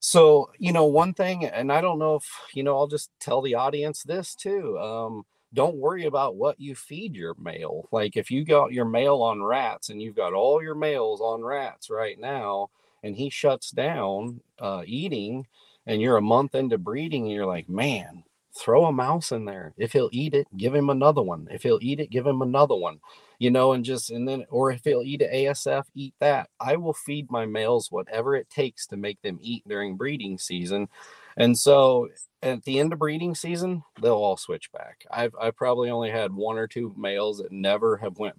so 0.00 0.50
you 0.58 0.72
know 0.72 0.84
one 0.84 1.12
thing 1.14 1.44
and 1.44 1.72
i 1.72 1.80
don't 1.80 1.98
know 1.98 2.16
if 2.16 2.26
you 2.54 2.62
know 2.62 2.76
i'll 2.76 2.86
just 2.86 3.10
tell 3.20 3.42
the 3.42 3.54
audience 3.54 4.02
this 4.02 4.34
too 4.34 4.78
um, 4.78 5.24
don't 5.52 5.76
worry 5.76 6.04
about 6.04 6.36
what 6.36 6.60
you 6.60 6.74
feed 6.74 7.16
your 7.16 7.34
male. 7.38 7.88
Like 7.90 8.16
if 8.16 8.30
you 8.30 8.44
got 8.44 8.72
your 8.72 8.84
male 8.84 9.22
on 9.22 9.42
rats 9.42 9.88
and 9.88 10.00
you've 10.00 10.16
got 10.16 10.32
all 10.32 10.62
your 10.62 10.74
males 10.74 11.20
on 11.20 11.42
rats 11.42 11.90
right 11.90 12.18
now 12.18 12.70
and 13.02 13.16
he 13.16 13.30
shuts 13.30 13.70
down 13.70 14.40
uh, 14.58 14.82
eating 14.86 15.46
and 15.86 16.00
you're 16.00 16.18
a 16.18 16.22
month 16.22 16.54
into 16.54 16.78
breeding 16.78 17.24
and 17.24 17.32
you're 17.32 17.46
like 17.46 17.68
man 17.68 18.22
throw 18.56 18.86
a 18.86 18.92
mouse 18.92 19.32
in 19.32 19.44
there. 19.44 19.72
If 19.76 19.92
he'll 19.92 20.10
eat 20.12 20.34
it, 20.34 20.46
give 20.56 20.74
him 20.74 20.90
another 20.90 21.22
one. 21.22 21.48
If 21.50 21.62
he'll 21.62 21.78
eat 21.80 22.00
it, 22.00 22.10
give 22.10 22.26
him 22.26 22.42
another 22.42 22.74
one. 22.74 23.00
You 23.38 23.50
know, 23.50 23.72
and 23.72 23.84
just 23.84 24.10
and 24.10 24.28
then 24.28 24.44
or 24.50 24.70
if 24.70 24.82
he'll 24.84 25.02
eat 25.02 25.22
an 25.22 25.32
ASF, 25.32 25.84
eat 25.94 26.14
that. 26.20 26.50
I 26.58 26.76
will 26.76 26.92
feed 26.92 27.30
my 27.30 27.46
males 27.46 27.90
whatever 27.90 28.34
it 28.36 28.50
takes 28.50 28.86
to 28.88 28.96
make 28.96 29.20
them 29.22 29.38
eat 29.40 29.66
during 29.66 29.96
breeding 29.96 30.38
season. 30.38 30.88
And 31.36 31.56
so 31.56 32.08
at 32.42 32.64
the 32.64 32.78
end 32.78 32.92
of 32.92 32.98
breeding 32.98 33.34
season, 33.34 33.82
they'll 34.00 34.12
all 34.12 34.36
switch 34.36 34.70
back. 34.72 35.06
I've 35.10 35.34
I 35.40 35.52
probably 35.52 35.90
only 35.90 36.10
had 36.10 36.34
one 36.34 36.58
or 36.58 36.66
two 36.66 36.94
males 36.96 37.38
that 37.38 37.52
never 37.52 37.96
have 37.98 38.18
went, 38.18 38.34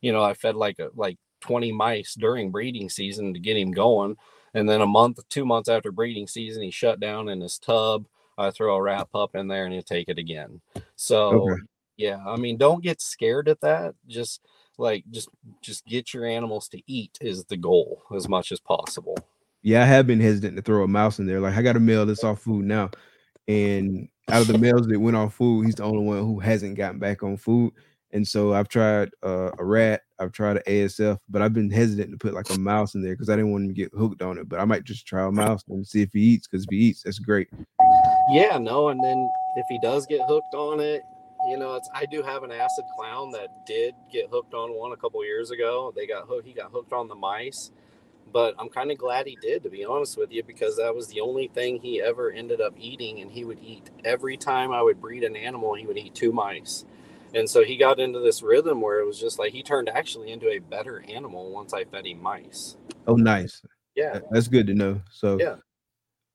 you 0.00 0.12
know, 0.12 0.22
I 0.22 0.34
fed 0.34 0.54
like 0.54 0.78
a 0.78 0.90
like 0.94 1.18
20 1.40 1.72
mice 1.72 2.14
during 2.14 2.50
breeding 2.50 2.88
season 2.88 3.34
to 3.34 3.40
get 3.40 3.56
him 3.56 3.72
going. 3.72 4.16
And 4.54 4.68
then 4.68 4.80
a 4.80 4.86
month, 4.86 5.18
two 5.28 5.44
months 5.44 5.68
after 5.68 5.90
breeding 5.90 6.28
season, 6.28 6.62
he 6.62 6.70
shut 6.70 7.00
down 7.00 7.28
in 7.28 7.40
his 7.40 7.58
tub 7.58 8.06
I 8.36 8.50
throw 8.50 8.76
a 8.76 8.82
wrap 8.82 9.08
up 9.14 9.34
in 9.34 9.48
there 9.48 9.66
and 9.66 9.74
you 9.74 9.82
take 9.82 10.08
it 10.08 10.18
again. 10.18 10.60
So 10.96 11.50
okay. 11.50 11.62
yeah, 11.96 12.22
I 12.26 12.36
mean, 12.36 12.56
don't 12.56 12.82
get 12.82 13.00
scared 13.00 13.48
at 13.48 13.60
that. 13.60 13.94
Just 14.06 14.40
like 14.78 15.04
just 15.10 15.28
just 15.60 15.84
get 15.86 16.12
your 16.12 16.26
animals 16.26 16.68
to 16.68 16.82
eat 16.86 17.16
is 17.20 17.44
the 17.44 17.56
goal 17.56 18.02
as 18.14 18.28
much 18.28 18.52
as 18.52 18.60
possible. 18.60 19.16
Yeah, 19.62 19.82
I 19.82 19.86
have 19.86 20.06
been 20.06 20.20
hesitant 20.20 20.56
to 20.56 20.62
throw 20.62 20.82
a 20.82 20.88
mouse 20.88 21.18
in 21.18 21.26
there. 21.26 21.40
Like 21.40 21.54
I 21.54 21.62
got 21.62 21.76
a 21.76 21.80
male 21.80 22.04
that's 22.06 22.24
off 22.24 22.40
food 22.40 22.64
now, 22.64 22.90
and 23.48 24.08
out 24.28 24.42
of 24.42 24.48
the 24.48 24.58
males 24.58 24.86
that 24.86 25.00
went 25.00 25.16
off 25.16 25.34
food, 25.34 25.66
he's 25.66 25.76
the 25.76 25.84
only 25.84 26.02
one 26.02 26.18
who 26.18 26.38
hasn't 26.38 26.76
gotten 26.76 26.98
back 26.98 27.22
on 27.22 27.36
food. 27.36 27.72
And 28.12 28.26
so 28.26 28.54
I've 28.54 28.68
tried 28.68 29.10
uh, 29.24 29.50
a 29.58 29.64
rat, 29.64 30.02
I've 30.20 30.30
tried 30.30 30.58
an 30.58 30.62
ASF, 30.68 31.18
but 31.28 31.42
I've 31.42 31.52
been 31.52 31.70
hesitant 31.70 32.12
to 32.12 32.16
put 32.16 32.32
like 32.32 32.48
a 32.50 32.58
mouse 32.58 32.94
in 32.94 33.02
there 33.02 33.14
because 33.14 33.28
I 33.28 33.34
didn't 33.34 33.50
want 33.50 33.64
him 33.64 33.70
to 33.70 33.74
get 33.74 33.92
hooked 33.92 34.22
on 34.22 34.38
it. 34.38 34.48
But 34.48 34.60
I 34.60 34.64
might 34.64 34.84
just 34.84 35.04
try 35.06 35.26
a 35.26 35.32
mouse 35.32 35.64
and 35.68 35.84
see 35.84 36.02
if 36.02 36.12
he 36.12 36.20
eats 36.20 36.46
because 36.46 36.62
if 36.64 36.70
he 36.70 36.76
eats, 36.76 37.02
that's 37.02 37.18
great. 37.18 37.48
Yeah, 38.28 38.58
no, 38.58 38.88
and 38.88 39.02
then 39.02 39.30
if 39.56 39.66
he 39.68 39.78
does 39.78 40.06
get 40.06 40.20
hooked 40.26 40.54
on 40.54 40.80
it, 40.80 41.02
you 41.48 41.58
know, 41.58 41.74
it's 41.74 41.90
I 41.94 42.06
do 42.06 42.22
have 42.22 42.42
an 42.42 42.50
acid 42.50 42.84
clown 42.96 43.30
that 43.32 43.66
did 43.66 43.94
get 44.10 44.30
hooked 44.30 44.54
on 44.54 44.70
one 44.74 44.92
a 44.92 44.96
couple 44.96 45.22
years 45.24 45.50
ago. 45.50 45.92
They 45.94 46.06
got 46.06 46.26
hooked. 46.26 46.46
He 46.46 46.54
got 46.54 46.70
hooked 46.70 46.92
on 46.92 47.08
the 47.08 47.14
mice, 47.14 47.70
but 48.32 48.54
I'm 48.58 48.70
kind 48.70 48.90
of 48.90 48.98
glad 48.98 49.26
he 49.26 49.36
did, 49.42 49.62
to 49.64 49.70
be 49.70 49.84
honest 49.84 50.16
with 50.16 50.32
you, 50.32 50.42
because 50.42 50.76
that 50.78 50.94
was 50.94 51.08
the 51.08 51.20
only 51.20 51.48
thing 51.48 51.80
he 51.80 52.00
ever 52.00 52.30
ended 52.30 52.60
up 52.60 52.74
eating, 52.78 53.20
and 53.20 53.30
he 53.30 53.44
would 53.44 53.58
eat 53.62 53.90
every 54.04 54.36
time 54.38 54.72
I 54.72 54.80
would 54.80 55.00
breed 55.00 55.22
an 55.22 55.36
animal. 55.36 55.74
He 55.74 55.86
would 55.86 55.98
eat 55.98 56.14
two 56.14 56.32
mice 56.32 56.86
and 57.34 57.50
so 57.50 57.64
he 57.64 57.76
got 57.76 57.98
into 57.98 58.20
this 58.20 58.42
rhythm 58.42 58.80
where 58.80 59.00
it 59.00 59.06
was 59.06 59.18
just 59.18 59.38
like 59.38 59.52
he 59.52 59.62
turned 59.62 59.88
actually 59.88 60.30
into 60.30 60.48
a 60.48 60.60
better 60.60 61.04
animal 61.08 61.50
once 61.50 61.74
I 61.74 61.84
fed 61.84 62.06
him 62.06 62.22
mice. 62.22 62.76
Oh, 63.06 63.16
nice. 63.16 63.60
Yeah, 63.96 64.20
that's 64.30 64.48
good 64.48 64.66
to 64.68 64.74
know. 64.74 65.00
So 65.10 65.38
yeah, 65.38 65.56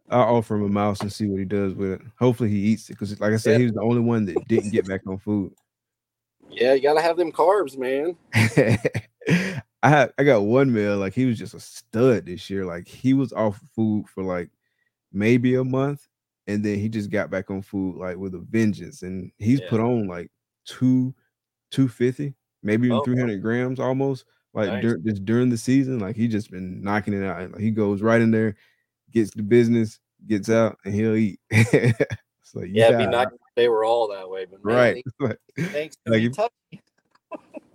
I'll 0.09 0.35
offer 0.35 0.55
him 0.55 0.63
a 0.63 0.69
mouse 0.69 1.01
and 1.01 1.11
see 1.11 1.27
what 1.27 1.39
he 1.39 1.45
does 1.45 1.73
with 1.73 1.93
it. 1.93 2.01
Hopefully, 2.17 2.49
he 2.49 2.57
eats 2.57 2.89
it 2.89 2.93
because, 2.93 3.19
like 3.19 3.33
I 3.33 3.37
said, 3.37 3.53
yeah. 3.53 3.57
he 3.59 3.63
was 3.65 3.73
the 3.73 3.81
only 3.81 4.01
one 4.01 4.25
that 4.25 4.47
didn't 4.47 4.71
get 4.71 4.87
back 4.87 5.01
on 5.07 5.17
food. 5.17 5.53
Yeah, 6.49 6.73
you 6.73 6.81
gotta 6.81 7.01
have 7.01 7.17
them 7.17 7.31
carbs, 7.31 7.77
man. 7.77 8.17
I 9.81 9.89
had, 9.89 10.13
I 10.17 10.23
got 10.23 10.41
one 10.41 10.73
meal 10.73 10.97
like 10.97 11.13
he 11.13 11.25
was 11.25 11.37
just 11.37 11.53
a 11.53 11.59
stud 11.59 12.25
this 12.25 12.49
year. 12.49 12.65
Like 12.65 12.87
he 12.87 13.13
was 13.13 13.31
off 13.33 13.61
food 13.75 14.05
for 14.13 14.23
like 14.23 14.49
maybe 15.13 15.55
a 15.55 15.63
month, 15.63 16.07
and 16.47 16.63
then 16.63 16.79
he 16.79 16.89
just 16.89 17.11
got 17.11 17.29
back 17.29 17.51
on 17.51 17.61
food 17.61 17.97
like 17.97 18.17
with 18.17 18.33
a 18.33 18.39
vengeance, 18.39 19.03
and 19.03 19.31
he's 19.37 19.61
yeah. 19.61 19.69
put 19.69 19.79
on 19.79 20.07
like 20.07 20.31
two, 20.65 21.13
250, 21.71 22.33
maybe 22.63 22.87
even 22.87 22.99
oh, 22.99 23.03
300 23.03 23.41
grams 23.41 23.79
almost. 23.79 24.25
Like 24.53 24.69
nice. 24.69 24.81
dur- 24.81 24.99
just 25.05 25.25
during 25.25 25.49
the 25.49 25.57
season, 25.57 25.99
like 25.99 26.15
he 26.15 26.27
just 26.27 26.49
been 26.49 26.81
knocking 26.81 27.13
it 27.13 27.23
out. 27.23 27.51
Like 27.51 27.61
he 27.61 27.69
goes 27.69 28.01
right 28.01 28.19
in 28.19 28.31
there, 28.31 28.55
gets 29.11 29.31
the 29.31 29.43
business, 29.43 29.99
gets 30.27 30.49
out, 30.49 30.77
and 30.85 30.93
he'll 30.93 31.15
eat. 31.15 31.39
so 32.43 32.63
yeah, 32.63 32.87
it'd 32.87 32.97
be 32.97 33.07
nice 33.07 33.27
they 33.55 33.67
were 33.67 33.83
all 33.83 34.07
that 34.09 34.29
way, 34.29 34.45
but 34.45 34.63
man, 34.63 34.75
right. 34.75 35.05
These 35.55 35.69
snakes 35.71 35.97
can 36.05 36.13
like, 36.13 36.21
be 36.21 36.29
touchy. 36.29 36.81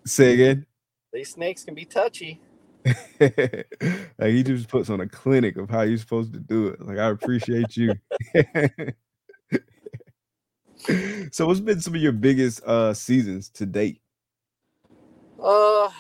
say 0.07 0.35
again. 0.35 0.67
These 1.13 1.31
snakes 1.31 1.65
can 1.65 1.75
be 1.75 1.85
touchy. 1.85 2.41
like 3.21 4.31
he 4.31 4.43
just 4.43 4.69
puts 4.69 4.91
on 4.91 5.01
a 5.01 5.09
clinic 5.09 5.57
of 5.57 5.71
how 5.71 5.83
you're 5.83 5.97
supposed 5.97 6.33
to 6.33 6.41
do 6.41 6.69
it. 6.69 6.81
Like 6.81 6.99
I 6.99 7.09
appreciate 7.09 7.77
you 7.77 7.95
so 11.31 11.47
what's 11.47 11.61
been 11.61 11.81
some 11.81 11.95
of 11.95 12.01
your 12.01 12.13
biggest 12.13 12.63
uh 12.65 12.93
seasons 12.93 13.49
to 13.51 13.67
date? 13.67 14.01
Uh 15.43 15.91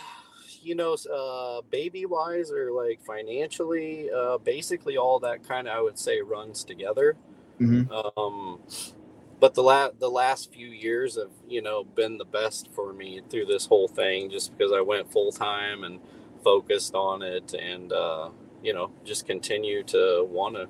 you 0.64 0.74
know, 0.74 0.96
uh 1.12 1.62
baby 1.70 2.06
wise 2.06 2.50
or 2.50 2.72
like 2.72 3.00
financially, 3.04 4.10
uh 4.10 4.38
basically 4.38 4.96
all 4.96 5.18
that 5.20 5.46
kind 5.46 5.68
of 5.68 5.76
I 5.76 5.80
would 5.80 5.98
say 5.98 6.20
runs 6.20 6.64
together. 6.64 7.16
Mm-hmm. 7.60 8.18
Um 8.18 8.60
but 9.40 9.54
the 9.54 9.62
last 9.62 9.98
the 10.00 10.10
last 10.10 10.52
few 10.52 10.68
years 10.68 11.16
have 11.16 11.30
you 11.48 11.62
know 11.62 11.84
been 11.84 12.18
the 12.18 12.24
best 12.24 12.68
for 12.72 12.92
me 12.92 13.20
through 13.30 13.46
this 13.46 13.66
whole 13.66 13.88
thing 13.88 14.30
just 14.30 14.56
because 14.56 14.72
I 14.72 14.80
went 14.80 15.12
full 15.12 15.32
time 15.32 15.84
and 15.84 16.00
focused 16.42 16.94
on 16.94 17.22
it 17.22 17.54
and 17.54 17.92
uh 17.92 18.30
you 18.62 18.72
know 18.72 18.90
just 19.04 19.26
continue 19.26 19.82
to 19.84 20.26
want 20.30 20.56
to 20.56 20.68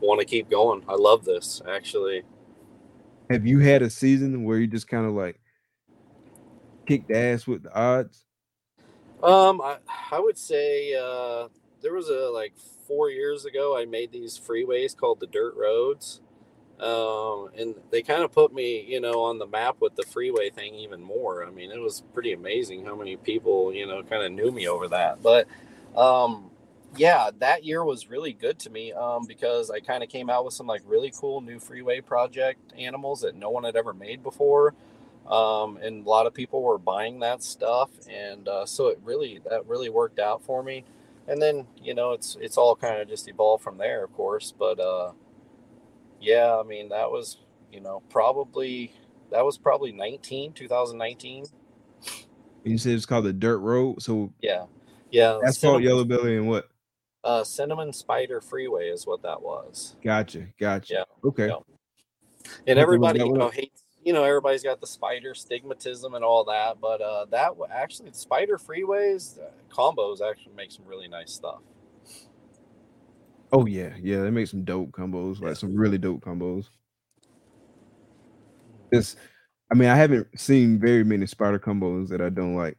want 0.00 0.20
to 0.20 0.26
keep 0.26 0.50
going. 0.50 0.82
I 0.88 0.94
love 0.94 1.24
this 1.24 1.60
actually. 1.68 2.22
Have 3.30 3.46
you 3.46 3.58
had 3.58 3.82
a 3.82 3.90
season 3.90 4.44
where 4.44 4.58
you 4.58 4.66
just 4.66 4.88
kind 4.88 5.06
of 5.06 5.12
like 5.12 5.40
kicked 6.86 7.10
ass 7.10 7.46
with 7.46 7.62
the 7.62 7.74
odds? 7.74 8.24
Um, 9.22 9.60
I, 9.60 9.78
I 10.12 10.20
would 10.20 10.38
say 10.38 10.94
uh, 10.94 11.48
there 11.82 11.94
was 11.94 12.08
a 12.08 12.30
like 12.32 12.54
four 12.86 13.10
years 13.10 13.44
ago. 13.44 13.76
I 13.78 13.84
made 13.84 14.12
these 14.12 14.38
freeways 14.38 14.96
called 14.96 15.20
the 15.20 15.26
dirt 15.26 15.54
roads, 15.56 16.20
um, 16.80 17.50
and 17.58 17.74
they 17.90 18.02
kind 18.02 18.22
of 18.24 18.32
put 18.32 18.54
me, 18.54 18.82
you 18.88 19.00
know, 19.00 19.22
on 19.24 19.38
the 19.38 19.46
map 19.46 19.76
with 19.80 19.96
the 19.96 20.04
freeway 20.04 20.50
thing 20.50 20.74
even 20.76 21.02
more. 21.02 21.44
I 21.46 21.50
mean, 21.50 21.70
it 21.70 21.80
was 21.80 22.02
pretty 22.14 22.32
amazing 22.32 22.86
how 22.86 22.96
many 22.96 23.16
people, 23.16 23.74
you 23.74 23.86
know, 23.86 24.02
kind 24.02 24.24
of 24.24 24.32
knew 24.32 24.52
me 24.52 24.68
over 24.68 24.88
that. 24.88 25.22
But 25.22 25.48
um, 25.96 26.50
yeah, 26.96 27.30
that 27.40 27.64
year 27.64 27.84
was 27.84 28.08
really 28.10 28.32
good 28.32 28.58
to 28.60 28.70
me 28.70 28.92
um, 28.92 29.26
because 29.26 29.70
I 29.70 29.80
kind 29.80 30.02
of 30.02 30.08
came 30.08 30.30
out 30.30 30.44
with 30.46 30.54
some 30.54 30.66
like 30.66 30.82
really 30.86 31.12
cool 31.18 31.40
new 31.42 31.60
freeway 31.60 32.00
project 32.00 32.72
animals 32.78 33.20
that 33.22 33.36
no 33.36 33.50
one 33.50 33.64
had 33.64 33.76
ever 33.76 33.92
made 33.94 34.22
before. 34.22 34.74
Um, 35.30 35.76
and 35.76 36.04
a 36.04 36.08
lot 36.08 36.26
of 36.26 36.34
people 36.34 36.62
were 36.62 36.78
buying 36.78 37.20
that 37.20 37.42
stuff, 37.42 37.90
and 38.10 38.48
uh, 38.48 38.66
so 38.66 38.88
it 38.88 38.98
really 39.04 39.40
that 39.48 39.66
really 39.66 39.88
worked 39.88 40.18
out 40.18 40.42
for 40.42 40.62
me. 40.62 40.84
And 41.28 41.40
then 41.40 41.66
you 41.80 41.94
know 41.94 42.12
it's 42.12 42.36
it's 42.40 42.56
all 42.56 42.74
kind 42.74 43.00
of 43.00 43.08
just 43.08 43.28
evolved 43.28 43.62
from 43.62 43.78
there, 43.78 44.02
of 44.04 44.12
course. 44.14 44.52
But 44.58 44.80
uh, 44.80 45.12
yeah, 46.20 46.58
I 46.58 46.64
mean 46.64 46.88
that 46.88 47.10
was 47.10 47.38
you 47.72 47.80
know 47.80 48.02
probably 48.10 48.92
that 49.30 49.44
was 49.44 49.56
probably 49.56 49.92
19 49.92 50.52
2019 50.52 51.44
You 52.64 52.78
said 52.78 52.92
it's 52.94 53.06
called 53.06 53.24
the 53.26 53.32
Dirt 53.32 53.58
Road. 53.58 54.02
So 54.02 54.32
yeah 54.42 54.64
yeah 55.12 55.38
asphalt, 55.44 55.54
cinnamon, 55.54 55.82
yellow 55.84 56.04
belly, 56.04 56.36
and 56.36 56.48
what? 56.48 56.68
uh, 57.22 57.44
cinnamon 57.44 57.92
spider 57.92 58.40
freeway 58.40 58.88
is 58.88 59.06
what 59.06 59.22
that 59.22 59.40
was 59.40 59.94
Gotcha, 60.02 60.48
gotcha. 60.58 60.94
Yeah, 60.94 61.04
Okay. 61.24 61.46
yeah. 61.46 61.58
And 62.66 62.78
everybody 62.78 63.20
you 63.20 63.32
know 63.32 63.50
hates 63.50 63.79
you 64.04 64.12
know 64.12 64.24
everybody's 64.24 64.62
got 64.62 64.80
the 64.80 64.86
spider 64.86 65.34
stigmatism 65.34 66.14
and 66.16 66.24
all 66.24 66.44
that 66.44 66.80
but 66.80 67.00
uh 67.00 67.26
that 67.30 67.52
actually 67.70 68.08
the 68.10 68.16
spider 68.16 68.56
freeways 68.58 69.38
uh, 69.38 69.50
combos 69.70 70.20
actually 70.20 70.54
make 70.54 70.72
some 70.72 70.84
really 70.86 71.08
nice 71.08 71.32
stuff 71.32 71.60
Oh 73.52 73.66
yeah, 73.66 73.94
yeah. 74.00 74.22
They 74.22 74.30
make 74.30 74.46
some 74.46 74.62
dope 74.64 74.92
combos, 74.92 75.40
like 75.40 75.56
some 75.56 75.74
really 75.74 75.98
dope 75.98 76.20
combos. 76.20 76.68
It's, 78.92 79.16
I 79.72 79.74
mean, 79.74 79.88
I 79.88 79.96
haven't 79.96 80.28
seen 80.38 80.78
very 80.78 81.02
many 81.02 81.26
spider 81.26 81.58
combos 81.58 82.08
that 82.10 82.20
I 82.20 82.28
don't 82.28 82.54
like. 82.54 82.76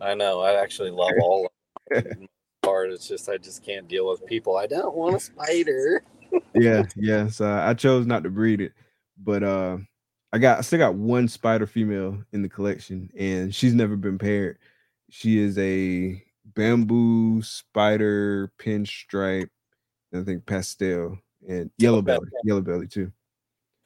i 0.00 0.14
know 0.14 0.40
i 0.40 0.54
actually 0.54 0.90
love 0.90 1.12
all 1.20 1.46
of 1.94 2.04
them 2.04 2.26
part 2.62 2.90
it's 2.90 3.06
just 3.06 3.28
i 3.28 3.36
just 3.36 3.62
can't 3.64 3.86
deal 3.86 4.08
with 4.08 4.24
people 4.26 4.56
i 4.56 4.66
don't 4.66 4.96
want 4.96 5.14
a 5.14 5.20
spider 5.20 6.02
yeah, 6.54 6.82
yeah. 6.96 7.28
So 7.28 7.46
I 7.46 7.74
chose 7.74 8.06
not 8.06 8.22
to 8.24 8.30
breed 8.30 8.60
it, 8.60 8.72
but 9.22 9.42
uh, 9.42 9.78
I 10.32 10.38
got 10.38 10.58
I 10.58 10.60
still 10.62 10.78
got 10.78 10.94
one 10.94 11.28
spider 11.28 11.66
female 11.66 12.22
in 12.32 12.42
the 12.42 12.48
collection, 12.48 13.10
and 13.18 13.54
she's 13.54 13.74
never 13.74 13.96
been 13.96 14.18
paired. 14.18 14.58
She 15.10 15.38
is 15.38 15.58
a 15.58 16.22
bamboo 16.54 17.42
spider 17.42 18.50
pinstripe, 18.58 19.50
and 20.12 20.22
I 20.22 20.24
think 20.24 20.46
pastel 20.46 21.18
and 21.46 21.68
oh, 21.70 21.74
yellow 21.78 21.98
Okay. 21.98 22.06
belly, 22.14 22.26
yellow 22.44 22.60
belly 22.62 22.86
too. 22.88 23.12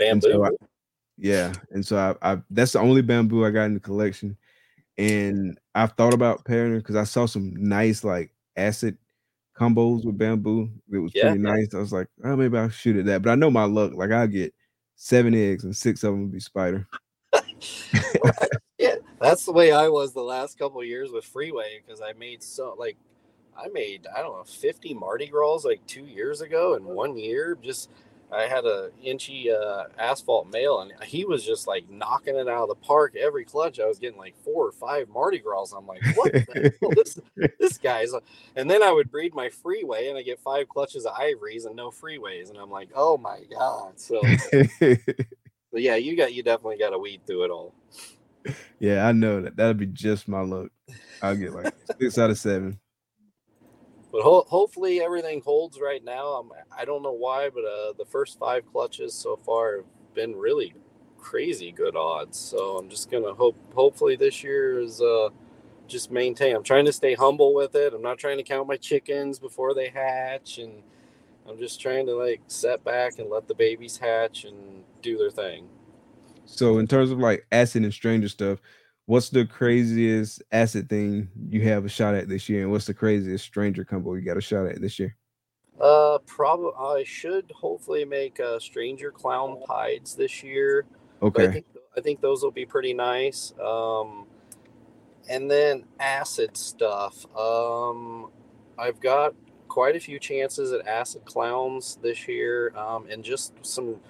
And 0.01 0.21
bamboo 0.21 0.33
so 0.33 0.45
I- 0.45 0.51
Yeah, 1.19 1.55
and 1.71 1.85
so 1.85 1.97
I, 2.23 2.35
I 2.35 2.43
that's 2.51 2.73
the 2.73 2.81
only 2.81 3.03
bamboo 3.03 3.45
I 3.45 3.51
got 3.51 3.65
in 3.65 3.75
the 3.75 3.81
collection, 3.81 4.37
and 4.99 5.59
I've 5.75 5.93
thought 5.93 6.15
about 6.15 6.45
pairing 6.45 6.73
her 6.73 6.79
because 6.79 6.97
I 6.97 7.05
saw 7.05 7.27
some 7.27 7.55
nice 7.57 8.05
like 8.05 8.31
acid 8.57 8.99
combos 9.59 10.05
with 10.05 10.19
bamboo. 10.19 10.71
It 10.93 10.99
was 10.99 11.13
Yeah, 11.15 11.23
pretty 11.29 11.39
nice. 11.39 11.75
I 11.75 11.79
was 11.79 11.93
like, 11.93 12.09
oh, 12.25 12.37
maybe 12.37 12.57
I'll 12.59 12.69
shoot 12.69 12.97
at 12.99 13.07
that. 13.07 13.23
But 13.23 13.31
I 13.31 13.35
know 13.35 13.51
my 13.51 13.65
luck. 13.65 13.93
Like 13.95 14.13
I 14.13 14.27
get 14.27 14.55
seven 14.97 15.35
eggs 15.35 15.65
and 15.65 15.77
six 15.77 16.03
of 16.03 16.13
them 16.13 16.23
will 16.23 16.29
be 16.29 16.41
spider. 16.41 16.89
yeah, 18.79 18.97
that's 19.21 19.45
the 19.45 19.53
way 19.53 19.73
I 19.73 19.89
was 19.89 20.13
the 20.13 20.23
last 20.23 20.59
couple 20.59 20.83
years 20.83 21.13
with 21.13 21.25
Freeway 21.25 21.83
because 21.85 22.01
I 22.01 22.13
made 22.15 22.43
so 22.43 22.75
like 22.79 22.97
I 23.57 23.69
made 23.69 24.07
I 24.15 24.23
don't 24.23 24.37
know 24.37 24.45
50 24.45 24.95
Mardi 24.95 25.27
Gras 25.27 25.65
like 25.65 25.87
two 25.87 26.05
years 26.05 26.41
ago 26.41 26.75
in 26.75 26.85
one 26.85 27.17
year. 27.17 27.57
Just 27.63 27.91
I 28.33 28.43
had 28.43 28.65
a 28.65 28.91
inchy 29.05 29.53
uh, 29.53 29.85
asphalt 29.99 30.49
male 30.49 30.81
and 30.81 30.93
he 31.05 31.25
was 31.25 31.45
just 31.45 31.67
like 31.67 31.89
knocking 31.89 32.37
it 32.37 32.49
out 32.49 32.63
of 32.65 32.69
the 32.69 32.75
park 32.75 33.15
every 33.17 33.45
clutch. 33.45 33.79
I 33.79 33.87
was 33.87 33.99
getting 33.99 34.19
like 34.19 34.35
four 34.45 34.67
or 34.67 34.73
five 34.73 35.09
Mardi 35.09 35.39
Gras. 35.39 35.73
I'm 35.77 35.87
like, 35.87 36.03
what 36.17 36.33
the 36.33 36.73
hell? 36.81 36.91
This 36.91 37.21
this 37.61 37.79
guy's. 37.79 38.13
And 38.57 38.71
then 38.71 38.83
I 38.83 38.91
would 38.91 39.11
breed 39.11 39.35
my 39.35 39.49
Freeway 39.49 40.09
and 40.09 40.19
I 40.19 40.23
get 40.23 40.41
five 40.41 40.69
clutches 40.69 41.07
of 41.07 41.15
ivories 41.19 41.65
and 41.65 41.77
no 41.77 41.91
freeways, 41.91 42.51
and 42.51 42.59
I'm 42.59 42.71
like, 42.71 42.91
oh 42.95 43.17
my 43.17 43.41
god. 43.51 43.99
So, 44.01 44.21
but 44.81 45.83
yeah, 45.83 45.97
you 45.97 46.17
got 46.17 46.35
you 46.35 46.43
definitely 46.43 46.79
got 46.79 46.91
to 46.91 46.99
weed 46.99 47.21
through 47.27 47.45
it 47.45 47.51
all. 47.51 47.75
yeah, 48.81 49.07
I 49.07 49.13
know 49.13 49.43
that 49.43 49.57
that'll 49.57 49.75
be 49.75 49.87
just 49.87 50.27
my 50.27 50.41
luck. 50.41 50.71
I'll 51.23 51.37
get 51.37 51.53
like 51.53 51.73
six 51.99 52.19
out 52.19 52.31
of 52.31 52.39
seven. 52.39 52.81
But 54.17 54.23
ho- 54.23 54.47
hopefully 54.49 55.03
everything 55.03 55.43
holds 55.43 55.79
right 55.79 56.03
now. 56.03 56.29
I'm, 56.29 56.51
I 56.75 56.87
don't 56.87 57.03
know 57.03 57.13
why, 57.13 57.51
but 57.51 57.65
uh, 57.65 57.93
the 57.99 58.07
first 58.07 58.39
five 58.39 58.65
clutches 58.65 59.13
so 59.13 59.37
far 59.37 59.77
have 59.77 59.85
been 60.15 60.35
really 60.35 60.73
crazy 61.19 61.71
good 61.71 61.95
odds. 61.95 62.39
So 62.39 62.79
I'm 62.79 62.89
just 62.89 63.11
gonna 63.11 63.35
hope. 63.35 63.59
Hopefully 63.75 64.17
this 64.17 64.43
year 64.43 64.81
is 64.81 65.03
uh, 65.03 65.29
just 65.87 66.11
maintain. 66.11 66.57
I'm 66.57 66.63
trying 66.63 66.87
to 66.87 66.95
stay 66.95 67.13
humble 67.13 67.55
with 67.55 67.75
it. 67.75 67.93
I'm 67.93 68.01
not 68.01 68.17
trying 68.17 68.39
to 68.39 68.43
count 68.43 68.67
my 68.67 68.79
chickens 68.79 69.39
before 69.39 69.75
they 69.75 69.91
hatch, 69.91 70.57
and 70.57 70.83
I'm 71.47 71.59
just 71.59 71.79
trying 71.79 72.07
to 72.07 72.15
like 72.15 72.41
set 72.47 72.83
back 72.85 73.19
and 73.19 73.29
let 73.29 73.49
the 73.49 73.55
babies 73.55 73.99
hatch 73.99 74.47
and 74.47 74.83
do 75.03 75.19
their 75.19 75.31
thing. 75.31 75.69
So 76.47 76.79
in 76.79 76.87
terms 76.87 77.11
of 77.11 77.19
like 77.19 77.47
acid 77.53 77.83
and 77.83 77.93
stranger 77.93 78.31
stuff, 78.31 78.63
what's 79.07 79.31
the 79.31 79.47
craziest 79.47 80.43
acid 80.53 80.89
thing 80.89 81.29
you 81.49 81.63
have 81.63 81.85
a 81.85 81.89
shot 81.89 82.15
at 82.15 82.29
this 82.29 82.49
year, 82.49 82.63
and 82.63 82.71
what's 82.71 82.87
the 82.87 82.95
craziest 82.95 83.45
stranger 83.45 83.85
combo 83.85 84.15
you 84.15 84.23
got 84.23 84.37
a 84.37 84.41
shot 84.41 84.67
at 84.67 84.81
this 84.81 84.99
year? 84.99 85.17
Uh, 85.81 86.19
probably 86.27 86.73
I 86.79 87.05
should 87.05 87.53
hopefully 87.55 88.05
make 88.05 88.41
uh, 88.41 88.59
stranger 88.59 89.11
clown 89.11 89.59
pieds 89.69 90.15
this 90.15 90.43
year. 90.43 90.87
But 91.33 91.43
I 91.43 91.47
Okay. 91.47 91.53
think 91.53 91.67
I 91.97 92.01
think 92.01 92.21
those 92.21 92.43
will 92.43 92.51
be 92.51 92.67
pretty 92.67 92.95
nice. 92.95 93.53
Um, 93.63 94.27
and 95.29 95.51
then 95.51 95.85
acid 96.01 96.57
stuff. 96.57 97.27
Um, 97.37 98.31
I've 98.79 99.01
got 99.01 99.35
quite 99.69 99.97
a 99.97 100.01
few 100.01 100.19
chances 100.19 100.73
at 100.73 100.87
acid 100.87 101.25
clowns 101.25 101.99
this 102.03 102.27
year, 102.29 102.75
um, 102.77 103.07
and 103.11 103.23
just 103.25 103.53
some 103.63 104.01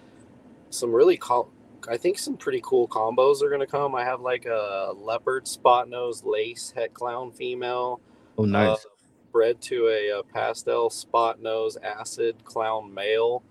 some 0.70 0.92
really 0.92 1.16
co- 1.16 1.51
I 1.89 1.97
think 1.97 2.18
some 2.18 2.37
pretty 2.37 2.61
cool 2.64 2.89
combos 2.89 3.43
are 3.43 3.49
going 3.49 3.61
to 3.61 3.66
come. 3.66 3.95
I 3.95 4.05
have 4.05 4.20
like 4.20 4.47
a 4.47 4.93
leopard 4.97 5.47
spot 5.47 5.89
nose 5.89 6.24
lace 6.24 6.72
het 6.74 6.93
clown 6.95 7.30
female 7.32 8.01
Oh, 8.39 8.45
nice. 8.45 8.78
uh, 8.78 8.89
bred 9.32 9.61
to 9.62 9.89
a, 9.89 10.18
uh 10.18 10.22
pastel 10.34 10.91
spot 10.91 11.41
nose 11.41 11.76
acid 11.82 12.45
clown 12.45 12.93
male. 12.93 13.43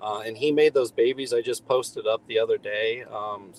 Uh, 0.00 0.22
and 0.24 0.36
he 0.36 0.50
made 0.52 0.72
those 0.72 0.90
babies 0.92 1.32
I 1.34 1.42
just 1.42 1.66
posted 1.66 2.06
up 2.06 2.26
the 2.26 2.38
other 2.38 2.56
day. 2.58 3.02
Um, 3.10 3.52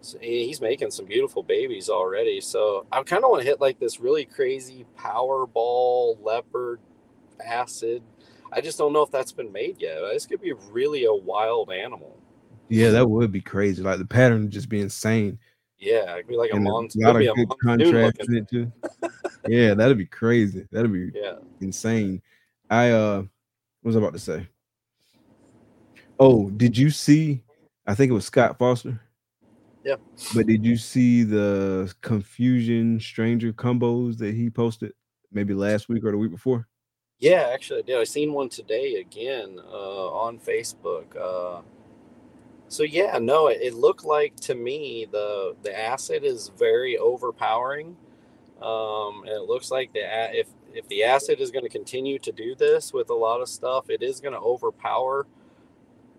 so 0.00 0.18
he's 0.20 0.60
making 0.60 0.90
some 0.90 1.06
beautiful 1.06 1.42
babies 1.42 1.88
already. 1.88 2.40
So 2.40 2.86
I 2.92 3.02
kind 3.04 3.24
of 3.24 3.30
want 3.30 3.42
to 3.42 3.48
hit 3.48 3.60
like 3.60 3.78
this 3.78 4.00
really 4.00 4.24
crazy 4.24 4.84
Powerball 4.98 6.22
leopard 6.22 6.80
acid. 7.44 8.02
I 8.52 8.60
just 8.60 8.78
don't 8.78 8.92
know 8.92 9.02
if 9.02 9.10
that's 9.10 9.32
been 9.32 9.50
made 9.50 9.80
yet. 9.80 9.98
This 10.12 10.26
could 10.26 10.40
be 10.40 10.52
really 10.52 11.04
a 11.04 11.14
wild 11.14 11.70
animal. 11.72 12.18
Yeah, 12.68 12.90
that 12.90 13.08
would 13.08 13.32
be 13.32 13.40
crazy. 13.40 13.82
Like 13.82 13.98
the 13.98 14.04
pattern 14.04 14.42
would 14.42 14.50
just 14.50 14.68
be 14.68 14.80
insane. 14.80 15.38
Yeah, 15.78 16.14
it 16.14 16.22
could 16.22 16.28
be 16.28 16.36
like 16.36 16.50
a 16.52 16.56
and 16.56 16.66
a 16.66 16.70
lot 16.70 16.84
of 17.16 17.22
It'd 17.22 17.28
a 17.30 17.34
good 17.34 17.48
contrast 17.62 18.20
in 18.20 18.36
it 18.36 18.48
too. 18.48 18.72
yeah, 19.48 19.74
that'd 19.74 19.98
be 19.98 20.06
crazy. 20.06 20.66
That'd 20.70 20.92
be 20.92 21.10
Yeah. 21.14 21.38
insane. 21.60 22.22
I 22.70 22.90
uh 22.90 23.22
what 23.82 23.88
was 23.88 23.96
I 23.96 23.98
about 23.98 24.12
to 24.12 24.18
say? 24.18 24.48
Oh, 26.20 26.50
did 26.50 26.78
you 26.78 26.90
see? 26.90 27.42
I 27.86 27.94
think 27.94 28.10
it 28.10 28.14
was 28.14 28.26
Scott 28.26 28.58
Foster. 28.58 29.00
Yeah. 29.84 29.96
But 30.34 30.46
did 30.46 30.64
you 30.64 30.76
see 30.76 31.24
the 31.24 31.92
confusion 32.00 33.00
stranger 33.00 33.52
combos 33.52 34.18
that 34.18 34.34
he 34.34 34.48
posted 34.50 34.92
maybe 35.32 35.54
last 35.54 35.88
week 35.88 36.04
or 36.04 36.12
the 36.12 36.18
week 36.18 36.30
before? 36.30 36.68
Yeah, 37.18 37.50
actually, 37.52 37.80
I 37.80 37.82
did. 37.82 37.96
I 37.98 38.04
seen 38.04 38.32
one 38.32 38.48
today 38.48 38.96
again 38.96 39.58
uh, 39.58 40.10
on 40.10 40.38
Facebook. 40.38 41.06
Uh, 41.16 41.62
so 42.72 42.84
yeah, 42.84 43.18
no, 43.20 43.48
it, 43.48 43.60
it 43.62 43.74
looked 43.74 44.04
like 44.04 44.36
to 44.42 44.54
me 44.54 45.06
the 45.10 45.56
the 45.62 45.78
acid 45.78 46.24
is 46.24 46.50
very 46.58 46.98
overpowering, 46.98 47.96
um, 48.62 49.24
and 49.24 49.32
it 49.32 49.42
looks 49.42 49.70
like 49.70 49.92
the 49.92 50.00
if 50.36 50.48
if 50.74 50.88
the 50.88 51.04
acid 51.04 51.40
is 51.40 51.50
going 51.50 51.64
to 51.64 51.70
continue 51.70 52.18
to 52.20 52.32
do 52.32 52.54
this 52.54 52.92
with 52.94 53.10
a 53.10 53.14
lot 53.14 53.42
of 53.42 53.48
stuff, 53.48 53.90
it 53.90 54.02
is 54.02 54.20
going 54.20 54.34
to 54.34 54.40
overpower 54.40 55.26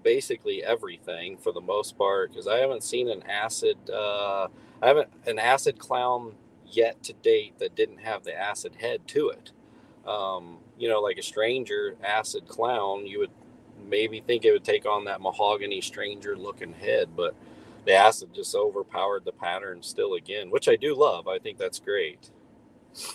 basically 0.03 0.63
everything 0.63 1.37
for 1.37 1.53
the 1.53 1.61
most 1.61 1.97
part. 1.97 2.31
Because 2.31 2.47
I 2.47 2.59
haven't 2.59 2.83
seen 2.83 3.09
an 3.09 3.23
acid, 3.23 3.77
uh, 3.91 4.47
I 4.81 4.87
haven't 4.87 5.09
an 5.27 5.39
acid 5.39 5.79
clown 5.79 6.35
yet 6.67 7.03
to 7.03 7.13
date 7.13 7.59
that 7.59 7.75
didn't 7.75 7.99
have 7.99 8.23
the 8.25 8.35
acid 8.37 8.75
head 8.79 9.07
to 9.09 9.29
it 9.29 9.51
um, 10.07 10.57
you 10.77 10.89
know, 10.89 11.01
like 11.01 11.17
a 11.17 11.23
stranger 11.23 11.95
acid 12.03 12.47
clown, 12.47 13.07
you 13.07 13.19
would 13.19 13.31
maybe 13.89 14.21
think 14.21 14.45
it 14.45 14.51
would 14.51 14.63
take 14.63 14.85
on 14.85 15.05
that 15.05 15.21
mahogany 15.21 15.81
stranger 15.81 16.35
looking 16.35 16.73
head, 16.73 17.09
but 17.15 17.35
the 17.85 17.93
acid 17.93 18.29
just 18.33 18.55
overpowered 18.55 19.25
the 19.25 19.31
pattern 19.31 19.83
still 19.83 20.13
again, 20.13 20.49
which 20.49 20.67
I 20.67 20.75
do 20.75 20.95
love. 20.95 21.27
I 21.27 21.39
think 21.39 21.57
that's 21.57 21.79
great. 21.79 22.29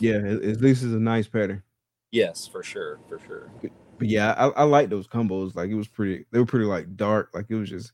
Yeah, 0.01 0.17
at 0.17 0.61
least 0.61 0.83
it's 0.83 0.93
a 0.93 0.99
nice 0.99 1.29
pattern. 1.29 1.63
Yes, 2.11 2.47
for 2.47 2.63
sure, 2.63 2.99
for 3.09 3.19
sure. 3.27 3.51
But 3.99 4.09
yeah, 4.09 4.33
I, 4.33 4.49
I 4.49 4.63
like 4.65 4.89
those 4.89 5.07
combos. 5.07 5.55
Like 5.55 5.71
it 5.71 5.75
was 5.75 5.89
pretty. 5.89 6.27
They 6.31 6.39
were 6.39 6.47
pretty 6.47 6.67
like 6.67 6.97
dark. 6.97 7.31
Like 7.35 7.47
it 7.49 7.55
was 7.55 7.71
just. 7.71 7.93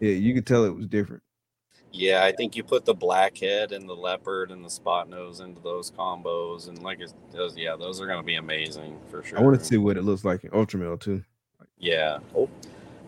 Yeah, 0.00 0.12
you 0.12 0.34
could 0.34 0.46
tell 0.46 0.64
it 0.64 0.74
was 0.74 0.86
different. 0.86 1.22
Yeah, 1.90 2.22
I 2.24 2.32
think 2.32 2.56
you 2.56 2.62
put 2.62 2.84
the 2.84 2.92
blackhead 2.92 3.72
and 3.72 3.88
the 3.88 3.94
leopard 3.94 4.50
and 4.50 4.62
the 4.62 4.68
spot 4.68 5.08
nose 5.08 5.40
into 5.40 5.60
those 5.62 5.90
combos, 5.90 6.68
and 6.68 6.82
like 6.82 7.00
it 7.00 7.14
does, 7.32 7.56
yeah, 7.56 7.76
those 7.76 8.00
are 8.00 8.06
gonna 8.06 8.22
be 8.22 8.34
amazing 8.34 8.98
for 9.10 9.22
sure. 9.22 9.38
I 9.38 9.42
want 9.42 9.58
to 9.58 9.64
see 9.64 9.78
what 9.78 9.96
it 9.96 10.02
looks 10.02 10.24
like 10.24 10.44
in 10.44 10.50
Ultramel 10.50 11.00
too. 11.00 11.24
Yeah. 11.78 12.18
Oh, 12.34 12.48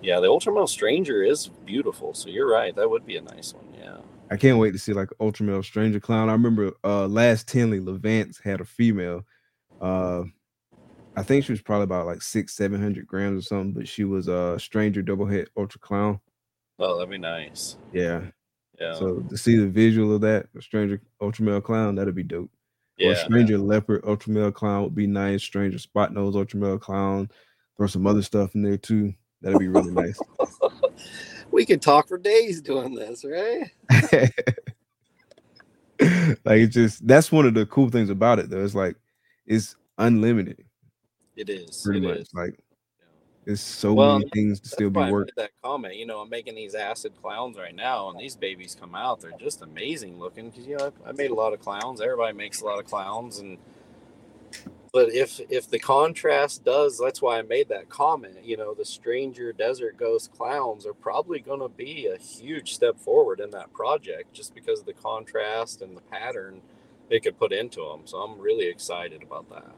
yeah. 0.03 0.21
The 0.21 0.29
Ultramel 0.29 0.69
Stranger 0.69 1.23
is 1.23 1.49
beautiful. 1.65 2.15
So 2.15 2.29
you're 2.29 2.51
right. 2.51 2.75
That 2.75 2.89
would 2.89 3.07
be 3.07 3.17
a 3.17 3.23
nice 3.23 3.55
one. 3.55 3.65
Yeah. 3.79 3.99
I 4.31 4.37
can't 4.37 4.59
wait 4.59 4.73
to 4.73 4.79
see 4.79 4.93
like 4.93 5.09
Ultramel 5.21 5.65
Stranger 5.65 6.01
Clown. 6.01 6.29
I 6.29 6.33
remember 6.33 6.73
uh 6.85 7.07
last 7.07 7.49
Tinley 7.49 7.81
Levance 7.81 8.43
had 8.43 8.61
a 8.61 8.65
female. 8.65 9.25
Uh 9.81 10.25
I 11.17 11.23
think 11.23 11.45
she 11.45 11.53
was 11.53 11.63
probably 11.63 11.85
about 11.85 12.07
like 12.07 12.23
six, 12.23 12.55
seven 12.55 12.81
hundred 12.81 13.07
grams 13.07 13.45
or 13.45 13.47
something, 13.47 13.73
but 13.73 13.89
she 13.89 14.05
was 14.05 14.29
a 14.29 14.37
uh, 14.37 14.59
stranger 14.59 15.03
double 15.03 15.27
het 15.27 15.49
ultra 15.57 15.81
clown. 15.81 16.21
Oh, 16.79 16.97
that'd 16.97 17.11
be 17.11 17.19
nice. 17.19 17.77
Yeah. 17.93 18.27
Yeah. 18.79 18.95
So 18.95 19.21
to 19.29 19.37
see 19.37 19.57
the 19.57 19.67
visual 19.67 20.15
of 20.15 20.21
that, 20.21 20.47
a 20.57 20.63
stranger 20.63 21.01
ultramel 21.21 21.63
clown, 21.63 21.97
that'd 21.97 22.15
be 22.15 22.23
dope. 22.23 22.51
Or 23.01 23.13
yeah. 23.13 23.25
stranger 23.25 23.59
leopard 23.59 24.03
ultramel 24.03 24.55
clown 24.55 24.85
would 24.85 24.95
be 24.95 25.09
nice. 25.09 25.43
Stranger 25.43 25.79
spot 25.79 26.13
nose 26.13 26.37
ultramel 26.37 26.81
clown. 26.81 27.31
Throw 27.79 27.87
some 27.87 28.07
other 28.07 28.23
stuff 28.23 28.55
in 28.55 28.63
there 28.63 28.77
too. 28.77 29.15
That'd 29.41 29.59
be 29.59 29.69
really 29.69 29.93
nice. 29.93 30.19
we 31.53 31.65
could 31.65 31.81
talk 31.81 32.09
for 32.09 32.19
days 32.19 32.61
doing 32.61 32.95
this, 32.95 33.25
right? 33.25 33.71
like 36.45 36.61
it's 36.61 36.75
just 36.75 37.07
that's 37.07 37.33
one 37.33 37.47
of 37.47 37.55
the 37.55 37.67
cool 37.67 37.89
things 37.89 38.11
about 38.11 38.39
it 38.41 38.51
though. 38.51 38.65
It's 38.65 38.75
like 38.75 38.97
it's 39.47 39.77
unlimited, 39.97 40.65
It 41.37 41.49
is. 41.49 41.83
pretty 41.85 42.01
it 42.01 42.09
much. 42.09 42.19
is. 42.19 42.35
Like 42.35 42.59
it's 43.47 43.63
so 43.63 43.95
Well, 43.95 44.19
many 44.19 44.31
things 44.31 44.61
to 44.61 44.69
still 44.69 44.91
be 44.91 45.01
worked. 45.11 45.33
that 45.37 45.51
comment. 45.63 45.97
You 45.97 46.07
know, 46.07 46.21
I'm 46.21 46.29
making 46.29 46.55
these 46.57 46.75
acid 46.75 47.13
clowns 47.23 47.57
right 47.57 47.75
now, 47.75 48.11
and 48.11 48.19
these 48.19 48.37
babies 48.37 48.77
come 48.79 48.95
out. 48.95 49.21
They're 49.21 49.31
just 49.39 49.63
amazing 49.63 50.19
looking. 50.19 50.51
Because 50.51 50.67
you 50.67 50.77
know, 50.77 50.93
I, 51.07 51.11
I 51.11 51.13
made 51.13 51.31
a 51.31 51.35
lot 51.35 51.53
of 51.53 51.61
clowns. 51.61 52.01
Everybody 52.01 52.37
makes 52.37 52.61
a 52.61 52.65
lot 52.67 52.79
of 52.79 52.85
clowns, 52.87 53.39
and 53.39 53.57
but 54.93 55.13
if 55.13 55.41
if 55.51 55.69
the 55.69 55.79
contrast 55.79 56.65
does, 56.65 56.99
that's 56.99 57.21
why 57.21 57.39
I 57.39 57.43
made 57.43 57.69
that 57.69 57.89
comment. 57.89 58.45
You 58.45 58.57
know, 58.57 58.75
the 58.75 58.85
stranger 58.85 59.53
desert 59.53 59.97
ghost 59.97 60.33
clowns 60.33 60.87
are 60.87 60.95
probably 60.95 61.41
going 61.41 61.61
to 61.61 61.69
be 61.69 62.07
a 62.07 62.19
huge 62.19 62.75
step 62.75 62.99
forward 62.99 63.41
in 63.41 63.51
that 63.51 63.73
project, 63.73 64.33
just 64.33 64.55
because 64.55 64.81
of 64.81 64.87
the 64.87 64.93
contrast 64.93 65.83
and 65.83 65.97
the 65.97 66.01
pattern 66.03 66.61
they 67.09 67.21
could 67.21 67.39
put 67.39 67.53
into 67.53 67.81
them. 67.81 68.03
So 68.05 68.19
I'm 68.19 68.39
really 68.39 68.67
excited 68.67 69.23
about 69.23 69.49
that. 69.51 69.73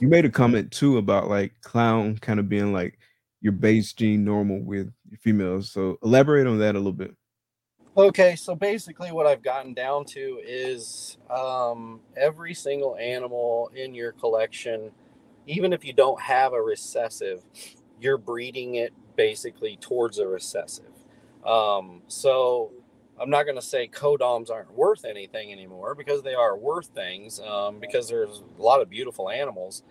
You 0.00 0.08
made 0.08 0.24
a 0.24 0.30
comment 0.30 0.70
too 0.70 0.98
about 0.98 1.28
like 1.28 1.52
clown 1.62 2.18
kind 2.18 2.38
of 2.38 2.48
being 2.48 2.72
like 2.72 2.98
your 3.40 3.52
base 3.52 3.92
gene 3.92 4.24
normal 4.24 4.60
with 4.60 4.92
females. 5.20 5.70
So 5.70 5.98
elaborate 6.02 6.46
on 6.46 6.58
that 6.60 6.76
a 6.76 6.78
little 6.78 6.92
bit. 6.92 7.14
Okay, 7.96 8.34
so 8.34 8.56
basically, 8.56 9.12
what 9.12 9.28
I've 9.28 9.42
gotten 9.44 9.72
down 9.72 10.04
to 10.06 10.40
is 10.44 11.16
um, 11.30 12.00
every 12.16 12.52
single 12.52 12.96
animal 12.96 13.70
in 13.76 13.94
your 13.94 14.10
collection, 14.12 14.90
even 15.46 15.72
if 15.72 15.84
you 15.84 15.92
don't 15.92 16.20
have 16.20 16.54
a 16.54 16.60
recessive, 16.60 17.44
you're 18.00 18.18
breeding 18.18 18.76
it 18.76 18.92
basically 19.14 19.76
towards 19.76 20.18
a 20.18 20.26
recessive. 20.26 20.90
Um, 21.46 22.02
so 22.08 22.72
I'm 23.20 23.30
not 23.30 23.44
going 23.44 23.56
to 23.56 23.62
say 23.62 23.86
codoms 23.86 24.50
aren't 24.50 24.72
worth 24.74 25.04
anything 25.04 25.52
anymore 25.52 25.94
because 25.94 26.20
they 26.24 26.34
are 26.34 26.56
worth 26.56 26.88
things 26.88 27.38
um, 27.40 27.78
because 27.78 28.08
there's 28.08 28.42
a 28.58 28.62
lot 28.62 28.82
of 28.82 28.90
beautiful 28.90 29.30
animals. 29.30 29.84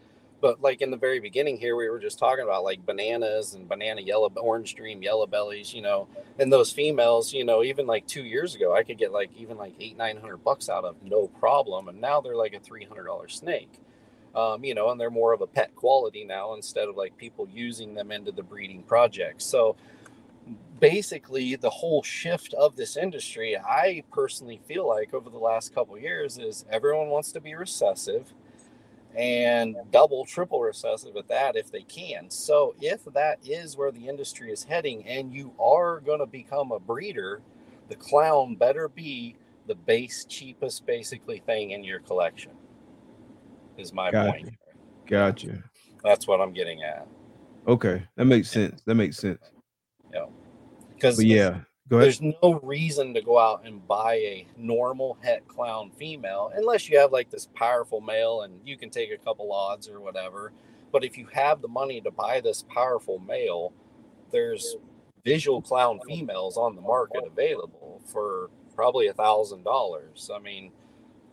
But 0.44 0.62
like 0.62 0.82
in 0.82 0.92
the 0.92 0.98
very 0.98 1.22
beginning 1.22 1.58
here, 1.58 1.78
we 1.78 1.88
were 1.90 2.00
just 2.00 2.20
talking 2.20 2.44
about 2.44 2.66
like 2.66 2.86
bananas 2.86 3.54
and 3.54 3.66
banana 3.66 4.02
yellow, 4.02 4.30
orange 4.36 4.76
dream, 4.76 5.02
yellow 5.02 5.26
bellies, 5.26 5.74
you 5.74 5.82
know, 5.82 6.10
and 6.38 6.52
those 6.52 6.70
females, 6.70 7.32
you 7.32 7.46
know, 7.46 7.64
even 7.64 7.88
like 7.88 8.06
two 8.08 8.24
years 8.24 8.54
ago, 8.54 8.76
I 8.76 8.84
could 8.84 8.98
get 8.98 9.14
like 9.14 9.32
even 9.38 9.56
like 9.56 9.74
eight, 9.80 9.96
nine 9.96 10.18
hundred 10.18 10.44
bucks 10.44 10.68
out 10.68 10.84
of 10.84 11.02
no 11.02 11.28
problem, 11.28 11.88
and 11.88 12.02
now 12.02 12.20
they're 12.20 12.36
like 12.36 12.54
a 12.54 12.60
three 12.60 12.84
hundred 12.84 13.06
dollar 13.06 13.30
snake, 13.30 13.72
um, 14.36 14.66
you 14.66 14.76
know, 14.76 14.92
and 14.92 15.00
they're 15.00 15.10
more 15.10 15.32
of 15.32 15.40
a 15.40 15.48
pet 15.48 15.74
quality 15.78 16.26
now 16.26 16.56
instead 16.56 16.90
of 16.90 16.98
like 16.98 17.16
people 17.16 17.48
using 17.54 17.94
them 17.94 18.12
into 18.12 18.34
the 18.34 18.44
breeding 18.44 18.84
project. 18.84 19.42
So 19.42 19.78
basically, 20.82 21.56
the 21.56 21.70
whole 21.70 22.04
shift 22.04 22.54
of 22.56 22.76
this 22.76 22.98
industry, 22.98 23.58
I 23.58 24.04
personally 24.12 24.60
feel 24.68 24.90
like 24.90 25.14
over 25.14 25.30
the 25.30 25.38
last 25.38 25.74
couple 25.74 25.98
years, 25.98 26.38
is 26.38 26.66
everyone 26.70 27.08
wants 27.08 27.32
to 27.32 27.40
be 27.40 27.56
recessive 27.56 28.34
and 29.16 29.76
double, 29.92 30.26
triple 30.26 30.62
recessive 30.62 31.16
at 31.16 31.28
that 31.28 31.56
if 31.56 31.72
they 31.72 31.84
can. 31.84 32.30
So, 32.30 32.76
if 32.82 33.04
that 33.14 33.40
is 33.46 33.78
where 33.78 33.92
the 33.92 34.08
industry 34.08 34.52
is 34.52 34.64
heading 34.64 35.06
and 35.08 35.34
you 35.34 35.54
are 35.60 36.00
going 36.00 36.20
to 36.20 36.26
become 36.26 36.72
a 36.72 36.80
breeder, 36.80 37.42
the 37.90 37.96
clown 37.96 38.56
better 38.56 38.88
be 38.88 39.36
the 39.68 39.76
base, 39.76 40.26
cheapest, 40.26 40.86
basically 40.86 41.40
thing 41.46 41.72
in 41.72 41.84
your 41.84 42.00
collection, 42.00 42.52
is 43.78 43.94
my 43.94 44.12
point. 44.12 44.50
Gotcha. 45.08 45.64
That's 46.04 46.28
what 46.28 46.42
I'm 46.42 46.54
getting 46.54 46.84
at. 46.84 47.08
Okay, 47.68 48.04
that 48.16 48.26
makes 48.26 48.50
sense. 48.50 48.82
That 48.86 48.96
makes 48.96 49.18
sense. 49.18 49.40
Yeah. 50.14 50.26
Because 50.94 51.24
yeah, 51.24 51.60
go 51.90 51.98
ahead. 51.98 52.06
there's 52.06 52.22
no 52.22 52.60
reason 52.64 53.14
to 53.14 53.22
go 53.22 53.40
out 53.40 53.64
and 53.66 53.88
buy 53.88 54.16
a 54.16 54.48
normal 54.58 55.18
het 55.22 55.48
clown 55.48 55.92
female 55.92 56.52
unless 56.56 56.90
you 56.90 56.98
have 56.98 57.12
like 57.12 57.30
this 57.30 57.48
powerful 57.56 58.02
male 58.02 58.42
and 58.42 58.60
you 58.66 58.78
can 58.78 58.90
take 58.90 59.12
a 59.12 59.18
couple 59.18 59.52
odds 59.52 59.88
or 59.88 60.00
whatever. 60.00 60.52
But 60.92 61.04
if 61.04 61.18
you 61.18 61.28
have 61.34 61.62
the 61.62 61.68
money 61.68 62.02
to 62.02 62.12
buy 62.12 62.40
this 62.40 62.64
powerful 62.64 63.20
male, 63.20 63.74
there's 64.32 64.76
visual 65.26 65.62
clown 65.62 66.00
females 66.08 66.58
on 66.58 66.76
the 66.76 66.82
market 66.82 67.24
available 67.26 68.02
for 68.06 68.50
probably 68.76 69.08
a 69.08 69.14
thousand 69.14 69.64
dollars. 69.64 70.30
I 70.34 70.40
mean, 70.40 70.72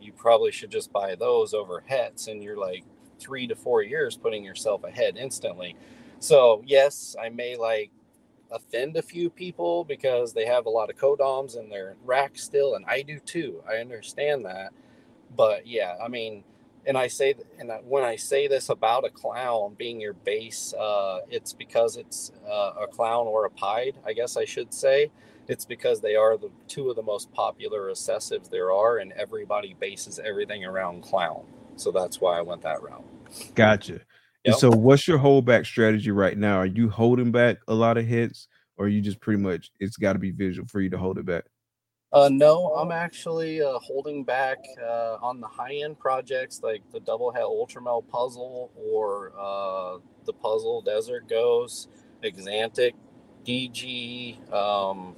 you 0.01 0.13
probably 0.13 0.53
should 0.53 0.71
just 0.71 0.93
buy 0.93 1.15
those 1.15 1.53
over 1.53 1.83
hets, 1.87 2.29
and 2.29 2.43
you're 2.43 2.57
like 2.57 2.85
three 3.19 3.47
to 3.47 3.55
four 3.55 3.83
years 3.83 4.17
putting 4.17 4.45
yourself 4.45 4.85
ahead 4.85 5.17
instantly. 5.17 5.77
So 6.21 6.63
yes, 6.67 7.17
I 7.21 7.29
may 7.29 7.57
like 7.57 7.91
offend 8.51 8.97
a 8.97 9.03
few 9.03 9.31
people 9.31 9.85
because 9.85 10.33
they 10.33 10.47
have 10.47 10.67
a 10.67 10.71
lot 10.71 10.91
of 10.91 10.97
codoms 10.97 11.59
in 11.59 11.69
their 11.69 11.97
rack 12.05 12.37
still, 12.37 12.75
and 12.75 12.85
I 12.87 13.03
do 13.03 13.19
too. 13.21 13.63
I 13.69 13.77
understand 13.77 14.45
that, 14.47 14.73
but 15.37 15.67
yeah, 15.67 15.97
I 16.03 16.09
mean, 16.09 16.45
and 16.87 16.97
I 16.97 17.09
say, 17.09 17.35
and 17.59 17.71
when 17.87 18.05
I 18.05 18.17
say 18.17 18.49
this 18.49 18.69
about 18.69 19.05
a 19.05 19.11
clown 19.11 19.75
being 19.79 20.01
your 20.01 20.15
base, 20.15 20.73
uh, 20.75 21.21
it's 21.31 21.53
because 21.53 21.97
it's 21.97 22.33
uh, 22.49 22.73
a 22.83 22.87
clown 22.87 23.27
or 23.27 23.45
a 23.45 23.51
pied. 23.51 23.97
I 24.07 24.13
guess 24.13 24.37
I 24.37 24.45
should 24.45 24.73
say. 24.73 25.11
It's 25.49 25.65
because 25.65 26.01
they 26.01 26.15
are 26.15 26.37
the 26.37 26.51
two 26.69 26.91
of 26.91 26.97
the 26.97 27.03
most 27.03 27.33
popular 27.33 27.83
recessives 27.83 28.49
there 28.49 28.73
are, 28.73 28.99
and 28.99 29.13
everybody 29.13 29.75
bases 29.79 30.21
everything 30.25 30.65
around 30.65 31.03
clown. 31.03 31.45
So 31.77 31.91
that's 31.91 32.21
why 32.21 32.39
I 32.39 32.43
went 32.43 32.63
that 32.63 32.83
route. 32.83 33.05
Gotcha. 33.55 34.01
And 34.45 34.53
Yep. 34.53 34.61
so, 34.61 34.71
what's 34.71 35.07
your 35.07 35.19
holdback 35.19 35.67
strategy 35.67 36.11
right 36.11 36.37
now? 36.37 36.57
Are 36.57 36.67
you 36.67 36.89
holding 36.89 37.31
back 37.31 37.59
a 37.69 37.75
lot 37.75 37.99
of 37.99 38.07
hets, 38.07 38.49
or 38.79 38.89
you 38.89 39.03
just 39.03 39.21
pretty 39.21 39.41
much 39.41 39.71
it's 39.81 39.97
got 39.97 40.15
to 40.15 40.19
be 40.19 40.31
visual 40.31 40.67
for 40.67 40.81
you 40.81 40.89
to 40.91 40.99
hold 40.99 41.19
it 41.19 41.27
back? 41.27 41.45
Uh, 42.13 42.29
no, 42.33 42.75
I'm 42.75 42.91
actually 42.91 43.63
uh, 43.63 43.79
holding 43.79 44.25
back 44.25 44.59
uh, 44.83 45.19
on 45.23 45.41
the 45.41 45.47
high 45.47 45.75
end 45.75 45.99
projects 45.99 46.61
like 46.63 46.83
the 46.91 47.01
Double 47.01 47.31
Het 47.31 47.43
Ultramel 47.45 48.09
puzzle 48.09 48.73
or 48.75 49.33
uh, 49.39 49.99
the 50.25 50.33
puzzle 50.33 50.83
Desert 50.83 51.29
Ghost, 51.29 51.89
Axanthic, 52.25 52.95
DG. 53.45 54.53
Um, 54.53 55.15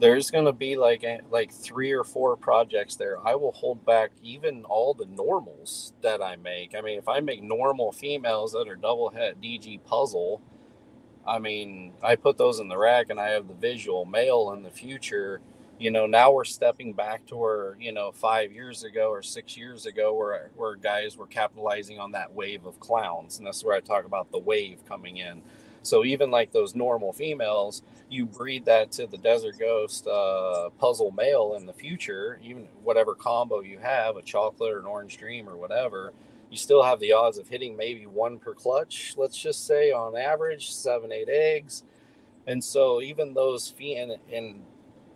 there's 0.00 0.30
going 0.30 0.46
to 0.46 0.52
be 0.52 0.76
like 0.76 1.04
eh, 1.04 1.18
like 1.30 1.52
three 1.52 1.92
or 1.92 2.04
four 2.04 2.36
projects 2.36 2.96
there. 2.96 3.16
I 3.26 3.34
will 3.36 3.52
hold 3.52 3.84
back 3.86 4.10
even 4.22 4.64
all 4.64 4.94
the 4.94 5.06
normals 5.06 5.92
that 6.02 6.22
I 6.22 6.36
make. 6.36 6.74
I 6.76 6.80
mean, 6.80 6.98
if 6.98 7.08
I 7.08 7.20
make 7.20 7.42
normal 7.42 7.92
females 7.92 8.52
that 8.52 8.68
are 8.68 8.76
double 8.76 9.10
het 9.10 9.40
DG 9.40 9.84
puzzle, 9.84 10.42
I 11.26 11.38
mean, 11.38 11.92
I 12.02 12.16
put 12.16 12.38
those 12.38 12.60
in 12.60 12.68
the 12.68 12.78
rack 12.78 13.10
and 13.10 13.20
I 13.20 13.30
have 13.30 13.48
the 13.48 13.54
visual 13.54 14.04
male 14.04 14.52
in 14.52 14.62
the 14.62 14.70
future 14.70 15.40
you 15.80 15.90
know 15.90 16.06
now 16.06 16.30
we're 16.30 16.44
stepping 16.44 16.92
back 16.92 17.26
to 17.26 17.36
where 17.36 17.76
you 17.80 17.90
know 17.90 18.12
five 18.12 18.52
years 18.52 18.84
ago 18.84 19.10
or 19.10 19.22
six 19.22 19.56
years 19.56 19.86
ago 19.86 20.14
where 20.14 20.50
where 20.54 20.76
guys 20.76 21.16
were 21.16 21.26
capitalizing 21.26 21.98
on 21.98 22.12
that 22.12 22.32
wave 22.32 22.66
of 22.66 22.78
clowns 22.78 23.38
and 23.38 23.46
that's 23.46 23.64
where 23.64 23.74
i 23.74 23.80
talk 23.80 24.04
about 24.04 24.30
the 24.30 24.38
wave 24.38 24.84
coming 24.86 25.16
in 25.16 25.42
so 25.82 26.04
even 26.04 26.30
like 26.30 26.52
those 26.52 26.74
normal 26.74 27.12
females 27.12 27.82
you 28.10 28.26
breed 28.26 28.64
that 28.64 28.90
to 28.90 29.06
the 29.06 29.18
desert 29.18 29.58
ghost 29.58 30.06
uh, 30.06 30.68
puzzle 30.78 31.12
male 31.12 31.54
in 31.56 31.66
the 31.66 31.72
future 31.72 32.40
even 32.42 32.66
whatever 32.82 33.14
combo 33.14 33.60
you 33.60 33.78
have 33.78 34.16
a 34.16 34.22
chocolate 34.22 34.72
or 34.72 34.80
an 34.80 34.86
orange 34.86 35.16
dream 35.16 35.48
or 35.48 35.56
whatever 35.56 36.12
you 36.50 36.56
still 36.56 36.82
have 36.82 36.98
the 36.98 37.12
odds 37.12 37.38
of 37.38 37.48
hitting 37.48 37.76
maybe 37.76 38.06
one 38.06 38.38
per 38.38 38.54
clutch, 38.54 39.14
let's 39.16 39.38
just 39.38 39.66
say 39.66 39.92
on 39.92 40.16
average, 40.16 40.72
seven, 40.72 41.12
eight 41.12 41.28
eggs. 41.28 41.84
And 42.46 42.62
so 42.62 43.00
even 43.00 43.34
those 43.34 43.68
fee 43.68 43.94
and, 43.96 44.16
and 44.32 44.62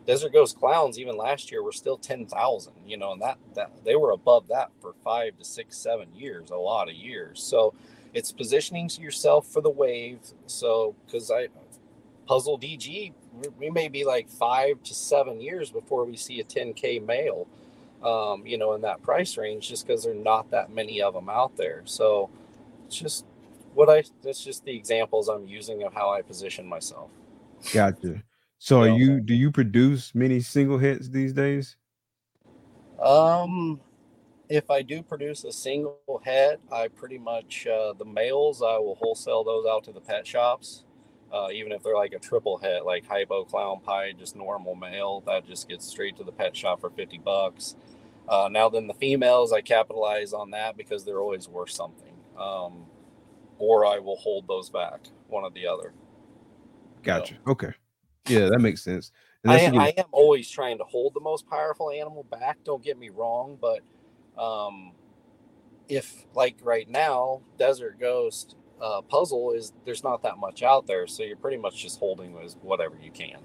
Desert 0.07 0.33
Ghost 0.33 0.59
clowns, 0.59 0.99
even 0.99 1.17
last 1.17 1.51
year, 1.51 1.63
were 1.63 1.73
still 1.73 1.97
10,000, 1.97 2.73
you 2.87 2.97
know, 2.97 3.13
and 3.13 3.23
that, 3.23 3.39
that 3.55 3.73
they 3.85 3.97
were 3.97 4.13
above 4.13 4.47
that 4.49 4.71
for 4.81 4.95
five 5.03 5.37
to 5.39 5.45
six, 5.45 5.77
seven 5.77 6.09
years, 6.15 6.51
a 6.51 6.57
lot 6.57 6.89
of 6.89 6.95
years. 6.95 7.43
So 7.43 7.75
it's 8.13 8.31
positioning 8.31 8.89
yourself 9.01 9.49
for 9.49 9.61
the 9.61 9.71
wave. 9.71 10.21
So, 10.47 10.95
because 11.05 11.33
I, 11.33 11.49
Puzzle 12.27 12.59
DG, 12.59 13.13
we 13.59 13.71
may 13.71 13.89
be 13.89 14.05
like 14.05 14.29
five 14.29 14.83
to 14.85 14.95
seven 14.95 15.41
years 15.41 15.71
before 15.71 16.05
we 16.05 16.17
see 16.17 16.41
a 16.41 16.45
10K 16.45 17.05
male 17.05 17.47
um, 18.05 18.47
you 18.47 18.59
know, 18.59 18.75
in 18.75 18.83
that 18.83 19.03
price 19.03 19.37
range, 19.39 19.69
just 19.69 19.87
because 19.87 20.05
there 20.05 20.13
are 20.13 20.17
not 20.17 20.51
that 20.51 20.71
many 20.71 21.01
of 21.01 21.15
them 21.15 21.29
out 21.29 21.57
there. 21.57 21.83
So 21.85 22.31
it's 22.87 22.97
just 22.97 23.25
what 23.73 23.89
I, 23.89 24.05
that's 24.23 24.45
just 24.45 24.65
the 24.65 24.77
examples 24.77 25.29
I'm 25.29 25.47
using 25.47 25.83
of 25.83 25.95
how 25.95 26.13
I 26.13 26.21
position 26.23 26.67
myself. 26.67 27.11
Gotcha. 27.73 28.23
So 28.59 28.83
are 28.83 28.89
you, 28.89 29.21
do 29.21 29.35
you 29.35 29.51
produce 29.51 30.15
many 30.15 30.41
single 30.41 30.79
hets 30.79 31.09
these 31.09 31.33
days? 31.33 31.77
Um, 33.03 33.81
if 34.49 34.71
I 34.71 34.83
do 34.83 35.03
produce 35.03 35.45
a 35.45 35.53
single 35.53 36.23
het, 36.25 36.61
I 36.71 36.89
pretty 36.89 37.19
much, 37.19 37.67
uh, 37.67 37.95
the 37.95 38.05
males, 38.05 38.63
I 38.63 38.79
will 38.79 38.97
wholesale 38.97 39.45
those 39.45 39.67
out 39.67 39.85
to 39.85 39.93
the 39.93 40.01
pet 40.01 40.27
shops. 40.27 40.85
Uh, 41.35 41.49
even 41.53 41.73
if 41.73 41.83
they're 41.83 41.97
like 41.97 42.13
a 42.13 42.19
triple 42.19 42.59
het, 42.59 42.87
like 42.87 43.05
hypo 43.09 43.45
clown 43.45 43.81
pie, 43.81 44.13
just 44.17 44.37
normal 44.37 44.77
male, 44.77 45.21
that 45.27 45.45
just 45.45 45.69
gets 45.69 45.85
straight 45.85 46.17
to 46.17 46.23
the 46.23 46.31
pet 46.31 46.57
shop 46.57 46.81
for 46.81 46.91
50 46.91 47.19
bucks. 47.19 47.75
Uh, 48.29 48.49
now 48.49 48.69
then, 48.69 48.87
the 48.87 48.95
females, 48.95 49.53
I 49.53 49.61
capitalize 49.61 50.33
on 50.33 50.53
that 50.53 50.77
because 50.77 51.05
they're 51.05 51.21
always 51.21 51.49
worth 51.49 51.73
something, 51.73 52.15
um, 52.39 52.87
or 53.59 53.85
I 53.85 53.99
will 53.99 54.15
hold 54.15 54.47
those 54.47 54.71
back, 54.71 55.01
one 55.27 55.43
or 55.43 55.51
the 55.51 55.67
other. 55.67 55.93
Gotcha. 57.03 57.35
So, 57.45 57.51
okay. 57.51 57.73
Yeah, 58.29 58.49
that 58.51 58.61
makes 58.61 58.85
sense. 58.85 59.11
I 59.45 59.59
am, 59.59 59.77
I 59.77 59.89
am 59.97 60.07
always 60.13 60.49
trying 60.49 60.79
to 60.79 60.85
hold 60.85 61.15
the 61.15 61.21
most 61.21 61.49
powerful 61.49 61.91
animal 61.91 62.23
back. 62.23 62.59
Don't 62.65 62.83
get 62.83 62.97
me 62.97 63.11
wrong, 63.11 63.59
but 63.61 63.81
um, 64.41 64.93
if 65.89 66.25
like 66.33 66.59
right 66.63 66.89
now, 66.89 67.43
Desert 67.59 67.99
Ghost 67.99 68.55
uh, 68.85 69.01
puzzle 69.03 69.53
is 69.53 69.73
there's 69.85 70.05
not 70.05 70.23
that 70.23 70.39
much 70.39 70.63
out 70.63 70.87
there, 70.87 71.07
so 71.07 71.23
you're 71.23 71.37
pretty 71.37 71.57
much 71.57 71.77
just 71.83 71.99
holding 71.99 72.35
with 72.35 72.55
whatever 72.63 72.97
you 73.01 73.11
can. 73.11 73.39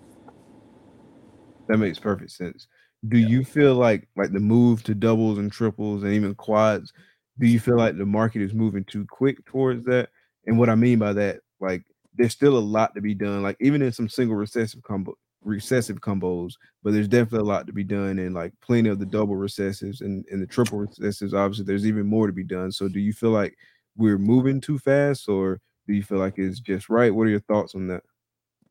That 1.67 1.77
makes 1.77 1.99
perfect 1.99 2.31
sense 2.31 2.67
do 3.07 3.17
yeah. 3.17 3.27
you 3.27 3.43
feel 3.43 3.75
like 3.75 4.07
like 4.15 4.31
the 4.31 4.39
move 4.39 4.83
to 4.83 4.93
doubles 4.93 5.37
and 5.37 5.51
triples 5.51 6.03
and 6.03 6.13
even 6.13 6.35
quads 6.35 6.91
do 7.39 7.47
you 7.47 7.59
feel 7.59 7.77
like 7.77 7.97
the 7.97 8.05
market 8.05 8.41
is 8.41 8.53
moving 8.53 8.83
too 8.83 9.05
quick 9.09 9.43
towards 9.45 9.85
that 9.85 10.09
and 10.45 10.57
what 10.57 10.69
i 10.69 10.75
mean 10.75 10.99
by 10.99 11.13
that 11.13 11.39
like 11.61 11.83
there's 12.15 12.33
still 12.33 12.57
a 12.57 12.59
lot 12.59 12.93
to 12.93 13.01
be 13.01 13.13
done 13.13 13.41
like 13.41 13.55
even 13.61 13.81
in 13.81 13.91
some 13.91 14.09
single 14.09 14.35
recessive 14.35 14.81
combo 14.83 15.13
recessive 15.45 16.01
combos 16.01 16.55
but 16.83 16.91
there's 16.91 17.07
definitely 17.07 17.39
a 17.39 17.53
lot 17.53 17.65
to 17.65 17.71
be 17.71 17.83
done 17.83 18.19
and 18.19 18.35
like 18.35 18.51
plenty 18.61 18.89
of 18.89 18.99
the 18.99 19.05
double 19.05 19.37
recessives 19.37 20.01
and, 20.01 20.25
and 20.29 20.41
the 20.41 20.47
triple 20.47 20.79
recessives 20.79 21.33
obviously 21.33 21.63
there's 21.63 21.85
even 21.85 22.05
more 22.05 22.27
to 22.27 22.33
be 22.33 22.43
done 22.43 22.69
so 22.69 22.89
do 22.89 22.99
you 22.99 23.13
feel 23.13 23.29
like 23.29 23.55
we're 23.99 24.17
moving 24.17 24.59
too 24.59 24.79
fast 24.79 25.29
or 25.29 25.59
do 25.87 25.93
you 25.93 26.01
feel 26.01 26.17
like 26.17 26.37
it's 26.37 26.59
just 26.59 26.89
right 26.89 27.13
what 27.13 27.27
are 27.27 27.31
your 27.31 27.39
thoughts 27.41 27.75
on 27.75 27.87
that 27.87 28.01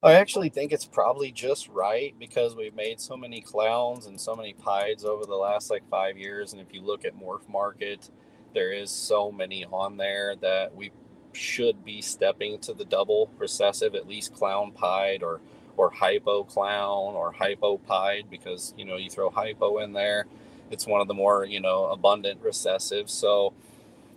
I 0.01 0.13
actually 0.13 0.49
think 0.49 0.71
it's 0.71 0.85
probably 0.85 1.33
just 1.33 1.69
right 1.69 2.15
because 2.21 2.55
we've 2.55 2.75
made 2.75 3.01
so 3.01 3.17
many 3.17 3.41
clowns 3.41 4.07
and 4.07 4.21
so 4.21 4.37
many 4.37 4.55
pieds 4.55 5.05
over 5.05 5.27
the 5.27 5.35
last 5.35 5.71
like 5.71 5.83
five 5.91 6.17
years. 6.17 6.53
And 6.53 6.63
if 6.63 6.73
you 6.73 6.83
look 6.83 7.05
at 7.05 7.19
MorphMarket, 7.19 8.09
there 8.55 8.73
is 8.73 8.93
so 8.93 9.33
many 9.33 9.65
on 9.65 9.97
there 9.97 10.37
that 10.37 10.73
we 10.73 10.93
should 11.33 11.85
be 11.85 12.01
stepping 12.01 12.61
to 12.61 12.75
the 12.75 12.85
double 12.85 13.29
recessive, 13.39 13.97
at 13.97 14.07
least 14.07 14.35
clown 14.35 14.71
pied 14.71 15.25
or 15.25 15.41
or 15.77 15.91
hypo 15.91 16.45
clown 16.45 17.15
or 17.15 17.33
hypo 17.33 17.79
pied 17.79 18.31
because 18.31 18.75
you 18.77 18.85
know 18.85 18.97
you 18.97 19.11
throw 19.11 19.31
hypo 19.31 19.79
in 19.79 19.93
there. 19.93 20.27
It's 20.71 20.87
one 20.87 21.01
of 21.01 21.09
the 21.09 21.15
more 21.15 21.45
you 21.45 21.61
know 21.61 21.87
abundant 21.87 22.41
recessives. 22.41 23.11
So 23.11 23.53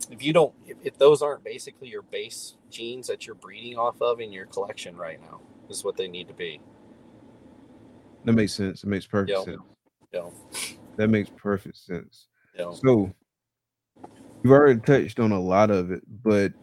if 0.09 0.23
you 0.23 0.33
don't 0.33 0.53
if, 0.65 0.77
if 0.83 0.97
those 0.97 1.21
aren't 1.21 1.43
basically 1.43 1.89
your 1.89 2.01
base 2.01 2.55
genes 2.69 3.07
that 3.07 3.25
you're 3.25 3.35
breeding 3.35 3.77
off 3.77 4.01
of 4.01 4.19
in 4.19 4.31
your 4.31 4.45
collection 4.45 4.95
right 4.95 5.21
now 5.21 5.41
is 5.69 5.83
what 5.83 5.97
they 5.97 6.07
need 6.07 6.27
to 6.27 6.33
be. 6.33 6.59
That 8.25 8.33
makes 8.33 8.53
sense. 8.53 8.83
It 8.83 8.87
makes 8.87 9.07
perfect 9.07 9.31
yeah. 9.37 9.43
sense. 9.43 9.61
Yeah. 10.13 10.29
That 10.97 11.09
makes 11.09 11.29
perfect 11.35 11.77
sense. 11.77 12.27
Yeah. 12.57 12.71
So 12.73 13.11
you've 14.43 14.53
already 14.53 14.79
touched 14.79 15.19
on 15.19 15.31
a 15.31 15.39
lot 15.39 15.71
of 15.71 15.91
it, 15.91 16.03
but 16.23 16.53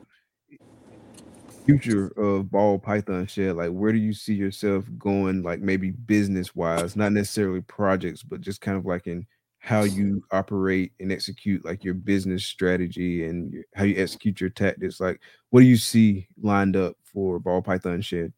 future 1.66 2.09
of 2.16 2.51
ball 2.51 2.78
python 2.78 3.27
shed, 3.27 3.56
like 3.56 3.70
where 3.70 3.93
do 3.93 3.98
you 3.98 4.12
see 4.12 4.35
yourself 4.35 4.85
going, 4.98 5.43
like 5.43 5.60
maybe 5.60 5.90
business 5.90 6.55
wise, 6.55 6.97
not 6.97 7.12
necessarily 7.12 7.60
projects, 7.62 8.23
but 8.23 8.40
just 8.40 8.60
kind 8.60 8.78
of 8.78 8.86
like 8.86 9.06
in 9.06 9.27
how 9.69 9.82
you 9.82 10.24
operate 10.31 10.93
and 10.99 11.12
execute 11.12 11.62
like 11.65 11.85
your 11.85 11.93
business 11.93 12.45
strategy 12.45 13.27
and 13.27 13.62
how 13.74 13.85
you 13.85 14.01
execute 14.01 14.40
your 14.40 14.51
tactics 14.51 14.99
like 14.99 15.20
what 15.51 15.61
do 15.61 15.66
you 15.66 15.77
see 15.77 16.27
lined 16.43 16.74
up 16.74 16.97
for 17.05 17.39
ball 17.39 17.61
python 17.61 18.01
shed 18.01 18.32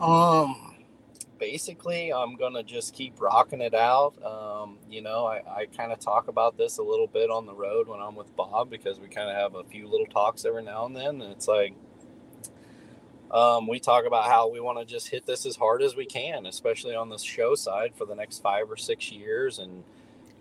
um, 0.00 0.74
basically, 1.38 2.12
I'm 2.12 2.36
gonna 2.36 2.62
just 2.62 2.94
keep 2.94 3.20
rocking 3.20 3.60
it 3.60 3.74
out. 3.74 4.14
Um, 4.24 4.78
you 4.88 5.02
know, 5.02 5.26
I, 5.26 5.42
I 5.46 5.66
kind 5.66 5.92
of 5.92 6.00
talk 6.00 6.28
about 6.28 6.56
this 6.56 6.78
a 6.78 6.82
little 6.82 7.06
bit 7.06 7.30
on 7.30 7.46
the 7.46 7.54
road 7.54 7.86
when 7.86 8.00
I'm 8.00 8.16
with 8.16 8.34
Bob 8.34 8.70
because 8.70 8.98
we 8.98 9.08
kind 9.08 9.30
of 9.30 9.36
have 9.36 9.54
a 9.54 9.64
few 9.64 9.86
little 9.86 10.06
talks 10.06 10.44
every 10.44 10.62
now 10.62 10.86
and 10.86 10.96
then, 10.96 11.20
and 11.20 11.32
it's 11.32 11.48
like. 11.48 11.74
Um, 13.30 13.66
we 13.66 13.80
talk 13.80 14.04
about 14.06 14.26
how 14.26 14.48
we 14.48 14.60
want 14.60 14.78
to 14.78 14.84
just 14.84 15.08
hit 15.08 15.26
this 15.26 15.44
as 15.44 15.56
hard 15.56 15.82
as 15.82 15.96
we 15.96 16.06
can, 16.06 16.46
especially 16.46 16.94
on 16.94 17.08
the 17.08 17.18
show 17.18 17.56
side 17.56 17.92
for 17.96 18.04
the 18.04 18.14
next 18.14 18.40
five 18.40 18.70
or 18.70 18.76
six 18.76 19.10
years. 19.10 19.58
And 19.58 19.82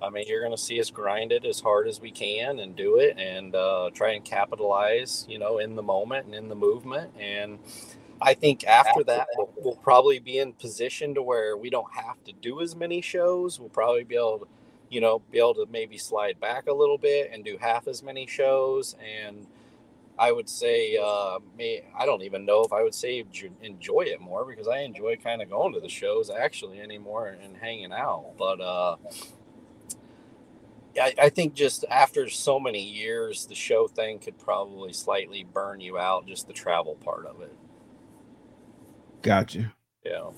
I 0.04 0.10
mean, 0.10 0.26
you're 0.28 0.42
going 0.42 0.56
to 0.56 0.62
see 0.62 0.80
us 0.82 0.90
grind 0.90 1.32
it 1.32 1.46
as 1.46 1.62
hard 1.62 1.88
as 1.88 2.02
we 2.02 2.12
can 2.12 2.60
and 2.60 2.76
do 2.76 2.98
it 2.98 3.18
and 3.18 3.56
uh, 3.56 3.90
try 3.94 4.12
and 4.12 4.26
capitalize, 4.26 5.26
you 5.30 5.40
know, 5.40 5.60
in 5.60 5.76
the 5.76 5.82
moment 5.82 6.26
and 6.26 6.36
in 6.36 6.50
the 6.50 6.56
movement. 6.56 7.14
And 7.18 7.60
I 8.22 8.34
think 8.34 8.66
after 8.66 9.04
that, 9.06 9.28
we'll, 9.38 9.54
we'll, 9.58 9.76
probably 9.76 10.20
be 10.20 10.40
in 10.40 10.54
position 10.54 11.16
to 11.16 11.22
where 11.22 11.56
we 11.56 11.70
don't 11.70 11.94
have 11.94 12.22
to 12.26 12.34
do 12.34 12.62
as 12.62 12.76
many 12.76 13.02
shows. 13.02 13.60
We'll 13.60 13.70
probably 13.70 14.04
be 14.04 14.16
able 14.16 14.40
to, 14.40 14.48
you 14.90 15.00
know, 15.00 15.20
be 15.32 15.40
able 15.40 15.56
to 15.56 15.66
maybe 15.72 15.98
slide 15.98 16.40
back 16.40 16.68
a 16.68 16.74
little 16.74 16.98
bit 16.98 17.32
and 17.32 17.44
do 17.44 17.58
half 17.60 17.88
as 17.88 18.04
many 18.04 18.28
shows. 18.28 18.96
And 19.02 19.48
I 20.18 20.32
would 20.32 20.48
say, 20.48 20.98
uh, 20.98 21.40
may, 21.58 21.84
I 21.98 22.06
don't 22.06 22.22
even 22.22 22.46
know 22.46 22.64
if 22.64 22.72
I 22.72 22.84
would 22.84 22.94
say 22.94 23.26
enjoy 23.62 24.02
it 24.02 24.22
more 24.22 24.46
because 24.46 24.68
I 24.68 24.80
enjoy 24.80 25.16
kind 25.16 25.42
of 25.42 25.50
going 25.50 25.74
to 25.74 25.80
the 25.80 25.90
shows 25.90 26.30
actually 26.30 26.82
anymore 26.82 27.38
and 27.42 27.58
hanging 27.58 27.92
out. 27.92 28.34
But 28.38 28.62
uh, 28.62 28.98
I, 31.00 31.14
I 31.18 31.30
think 31.30 31.54
just 31.54 31.86
after 31.90 32.30
so 32.30 32.60
many 32.60 32.84
years, 32.84 33.46
the 33.46 33.56
show 33.56 33.88
thing 33.88 34.20
could 34.20 34.38
probably 34.38 34.94
slightly 34.94 35.44
burn 35.44 35.80
you 35.80 35.98
out, 35.98 36.28
just 36.28 36.48
the 36.48 36.54
travel 36.54 36.96
part 36.96 37.26
of 37.26 37.42
it. 37.42 37.54
Gotcha. 39.22 39.74
Yeah. 40.06 40.30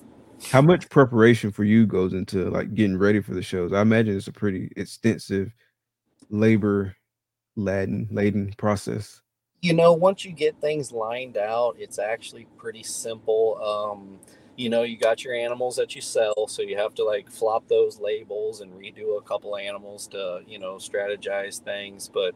How 0.50 0.62
much 0.62 0.88
preparation 0.90 1.50
for 1.50 1.64
you 1.64 1.86
goes 1.86 2.12
into 2.12 2.50
like 2.50 2.74
getting 2.74 2.98
ready 2.98 3.20
for 3.20 3.34
the 3.34 3.42
shows? 3.42 3.72
I 3.72 3.80
imagine 3.80 4.16
it's 4.16 4.28
a 4.28 4.32
pretty 4.32 4.70
extensive 4.76 5.52
labor 6.30 6.94
laden 7.56 8.08
laden 8.10 8.52
process. 8.56 9.20
You 9.62 9.72
know, 9.72 9.92
once 9.92 10.24
you 10.24 10.32
get 10.32 10.60
things 10.60 10.92
lined 10.92 11.36
out, 11.36 11.76
it's 11.78 11.98
actually 11.98 12.46
pretty 12.58 12.82
simple. 12.82 13.58
Um, 13.62 14.18
you 14.56 14.70
know, 14.70 14.82
you 14.82 14.96
got 14.96 15.22
your 15.22 15.34
animals 15.34 15.76
that 15.76 15.94
you 15.94 16.00
sell, 16.00 16.46
so 16.48 16.62
you 16.62 16.76
have 16.78 16.94
to 16.96 17.04
like 17.04 17.30
flop 17.30 17.68
those 17.68 18.00
labels 18.00 18.60
and 18.60 18.72
redo 18.72 19.18
a 19.18 19.22
couple 19.22 19.56
animals 19.56 20.06
to, 20.08 20.40
you 20.46 20.58
know, 20.58 20.76
strategize 20.76 21.60
things. 21.60 22.08
But 22.08 22.34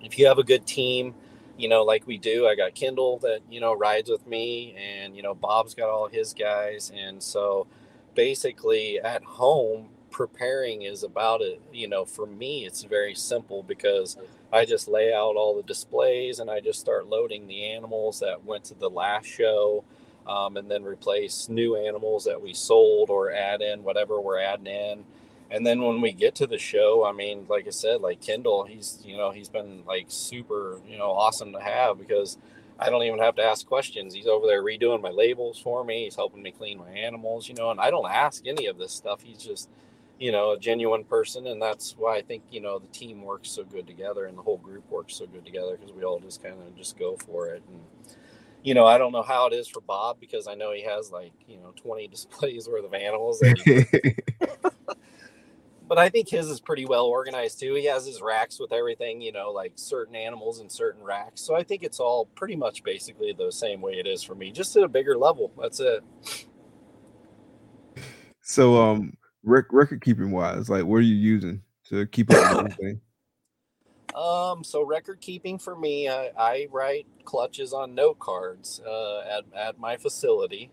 if 0.00 0.18
you 0.18 0.26
have 0.26 0.38
a 0.38 0.44
good 0.44 0.66
team, 0.66 1.14
you 1.56 1.68
know, 1.68 1.84
like 1.84 2.06
we 2.06 2.18
do. 2.18 2.46
I 2.48 2.54
got 2.54 2.74
Kendall 2.74 3.18
that, 3.18 3.40
you 3.50 3.60
know, 3.60 3.74
rides 3.74 4.10
with 4.10 4.26
me, 4.26 4.74
and, 4.76 5.16
you 5.16 5.22
know, 5.22 5.34
Bob's 5.34 5.74
got 5.74 5.90
all 5.90 6.08
his 6.08 6.34
guys. 6.34 6.90
And 6.94 7.22
so 7.22 7.66
basically 8.14 8.98
at 8.98 9.22
home, 9.22 9.90
preparing 10.10 10.82
is 10.82 11.02
about 11.02 11.42
it. 11.42 11.60
You 11.72 11.88
know, 11.88 12.04
for 12.04 12.26
me, 12.26 12.64
it's 12.64 12.82
very 12.82 13.14
simple 13.14 13.62
because 13.62 14.16
I 14.52 14.64
just 14.64 14.88
lay 14.88 15.12
out 15.12 15.36
all 15.36 15.54
the 15.56 15.62
displays 15.62 16.40
and 16.40 16.50
I 16.50 16.60
just 16.60 16.80
start 16.80 17.08
loading 17.08 17.46
the 17.46 17.66
animals 17.66 18.20
that 18.20 18.44
went 18.44 18.64
to 18.64 18.74
the 18.74 18.90
last 18.90 19.26
show. 19.26 19.84
Um, 20.26 20.56
and 20.56 20.70
then 20.70 20.84
replace 20.84 21.48
new 21.48 21.76
animals 21.76 22.24
that 22.24 22.40
we 22.40 22.54
sold 22.54 23.10
or 23.10 23.32
add 23.32 23.62
in 23.62 23.82
whatever 23.82 24.20
we're 24.20 24.38
adding 24.40 24.66
in. 24.66 25.04
And 25.50 25.66
then 25.66 25.82
when 25.82 26.00
we 26.00 26.12
get 26.12 26.36
to 26.36 26.46
the 26.46 26.58
show 26.58 27.04
i 27.04 27.10
mean 27.12 27.46
like 27.48 27.66
i 27.66 27.70
said 27.70 28.00
like 28.00 28.20
kendall 28.20 28.64
he's 28.64 29.00
you 29.04 29.16
know 29.16 29.32
he's 29.32 29.48
been 29.48 29.82
like 29.84 30.06
super 30.08 30.80
you 30.86 30.96
know 30.96 31.10
awesome 31.10 31.52
to 31.52 31.60
have 31.60 31.98
because 31.98 32.38
i 32.78 32.88
don't 32.88 33.02
even 33.02 33.18
have 33.18 33.34
to 33.36 33.42
ask 33.44 33.66
questions. 33.66 34.14
He's 34.14 34.28
over 34.28 34.46
there 34.46 34.62
redoing 34.62 35.02
my 35.02 35.10
labels 35.10 35.58
for 35.58 35.84
me. 35.84 36.04
He's 36.04 36.14
helping 36.14 36.42
me 36.42 36.52
clean 36.52 36.78
my 36.78 36.90
animals 36.90 37.48
you 37.48 37.54
know 37.54 37.70
and 37.70 37.80
i 37.80 37.90
don't 37.90 38.10
ask 38.10 38.46
any 38.46 38.66
of 38.66 38.78
this 38.78 38.92
stuff. 38.92 39.22
He's 39.22 39.38
just 39.38 39.68
you 40.20 40.30
know, 40.30 40.52
a 40.52 40.58
genuine 40.58 41.04
person, 41.04 41.46
and 41.46 41.60
that's 41.60 41.96
why 41.98 42.18
I 42.18 42.22
think 42.22 42.44
you 42.50 42.60
know 42.60 42.78
the 42.78 42.86
team 42.88 43.22
works 43.22 43.50
so 43.50 43.64
good 43.64 43.86
together, 43.86 44.26
and 44.26 44.36
the 44.36 44.42
whole 44.42 44.58
group 44.58 44.88
works 44.90 45.16
so 45.16 45.26
good 45.26 45.46
together 45.46 45.76
because 45.76 45.94
we 45.94 46.04
all 46.04 46.20
just 46.20 46.42
kind 46.42 46.56
of 46.60 46.76
just 46.76 46.98
go 46.98 47.16
for 47.16 47.48
it. 47.48 47.62
And 47.68 47.80
you 48.62 48.74
know, 48.74 48.86
I 48.86 48.98
don't 48.98 49.12
know 49.12 49.22
how 49.22 49.46
it 49.46 49.52
is 49.52 49.68
for 49.68 49.80
Bob 49.80 50.20
because 50.20 50.46
I 50.46 50.54
know 50.54 50.72
he 50.72 50.82
has 50.82 51.10
like 51.10 51.32
you 51.46 51.56
know 51.56 51.72
twenty 51.76 52.08
displays 52.14 52.68
worth 52.68 52.84
of 52.84 52.94
animals. 52.94 53.42
but 55.88 55.98
I 55.98 56.08
think 56.08 56.28
his 56.28 56.48
is 56.48 56.60
pretty 56.60 56.86
well 56.86 57.06
organized 57.06 57.58
too. 57.58 57.74
He 57.74 57.86
has 57.86 58.06
his 58.06 58.22
racks 58.22 58.60
with 58.60 58.72
everything, 58.72 59.20
you 59.20 59.32
know, 59.32 59.50
like 59.50 59.72
certain 59.74 60.14
animals 60.14 60.60
in 60.60 60.70
certain 60.70 61.02
racks. 61.02 61.40
So 61.40 61.56
I 61.56 61.64
think 61.64 61.82
it's 61.82 61.98
all 61.98 62.26
pretty 62.36 62.54
much 62.54 62.84
basically 62.84 63.32
the 63.36 63.50
same 63.50 63.80
way 63.80 63.94
it 63.94 64.06
is 64.06 64.22
for 64.22 64.36
me, 64.36 64.52
just 64.52 64.76
at 64.76 64.84
a 64.84 64.88
bigger 64.88 65.16
level. 65.18 65.50
That's 65.60 65.80
it. 65.80 66.04
so 68.40 68.80
um 68.80 69.16
rec- 69.42 69.72
record 69.72 70.02
keeping 70.02 70.30
wise, 70.30 70.68
like 70.68 70.84
what 70.84 70.98
are 70.98 71.00
you 71.00 71.16
using 71.16 71.62
to 71.88 72.06
keep 72.06 72.30
up 72.30 72.36
with 72.36 72.72
everything? 72.78 73.00
Um, 74.14 74.64
so 74.64 74.84
record 74.84 75.20
keeping 75.20 75.58
for 75.58 75.76
me, 75.76 76.08
I, 76.08 76.30
I 76.38 76.68
write 76.72 77.06
clutches 77.24 77.72
on 77.72 77.94
note 77.94 78.20
cards 78.20 78.80
uh, 78.86 79.20
at, 79.20 79.44
at 79.56 79.78
my 79.80 79.96
facility. 79.96 80.70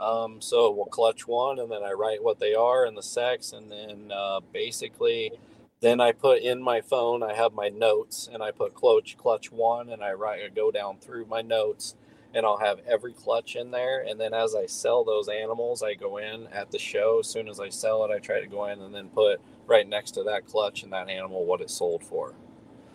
Um, 0.00 0.40
so 0.42 0.70
we'll 0.72 0.86
clutch 0.86 1.28
one 1.28 1.58
and 1.60 1.70
then 1.72 1.82
I 1.84 1.92
write 1.92 2.22
what 2.22 2.40
they 2.40 2.54
are 2.54 2.86
and 2.86 2.96
the 2.96 3.02
sex. 3.02 3.52
And 3.52 3.72
then 3.72 4.12
uh, 4.14 4.40
basically, 4.52 5.32
then 5.80 6.00
I 6.00 6.12
put 6.12 6.42
in 6.42 6.62
my 6.62 6.80
phone, 6.82 7.22
I 7.22 7.34
have 7.34 7.54
my 7.54 7.68
notes 7.70 8.28
and 8.32 8.42
I 8.42 8.50
put 8.52 8.74
clutch, 8.74 9.16
clutch 9.18 9.52
one 9.52 9.90
and 9.90 10.02
I 10.04 10.12
write, 10.12 10.42
I 10.44 10.48
go 10.48 10.70
down 10.70 10.98
through 10.98 11.26
my 11.26 11.42
notes 11.42 11.96
and 12.34 12.46
I'll 12.46 12.58
have 12.58 12.80
every 12.88 13.14
clutch 13.14 13.56
in 13.56 13.70
there. 13.72 14.00
And 14.02 14.20
then 14.20 14.34
as 14.34 14.54
I 14.54 14.66
sell 14.66 15.04
those 15.04 15.28
animals, 15.28 15.82
I 15.82 15.94
go 15.94 16.18
in 16.18 16.48
at 16.48 16.72
the 16.72 16.78
show. 16.78 17.20
As 17.20 17.28
soon 17.28 17.48
as 17.48 17.60
I 17.60 17.70
sell 17.70 18.04
it, 18.04 18.10
I 18.12 18.18
try 18.18 18.40
to 18.40 18.48
go 18.48 18.66
in 18.66 18.80
and 18.80 18.94
then 18.94 19.08
put 19.08 19.40
right 19.66 19.88
next 19.88 20.12
to 20.12 20.24
that 20.24 20.46
clutch 20.46 20.82
and 20.82 20.92
that 20.92 21.10
animal 21.10 21.46
what 21.46 21.60
it 21.62 21.70
sold 21.70 22.04
for. 22.04 22.34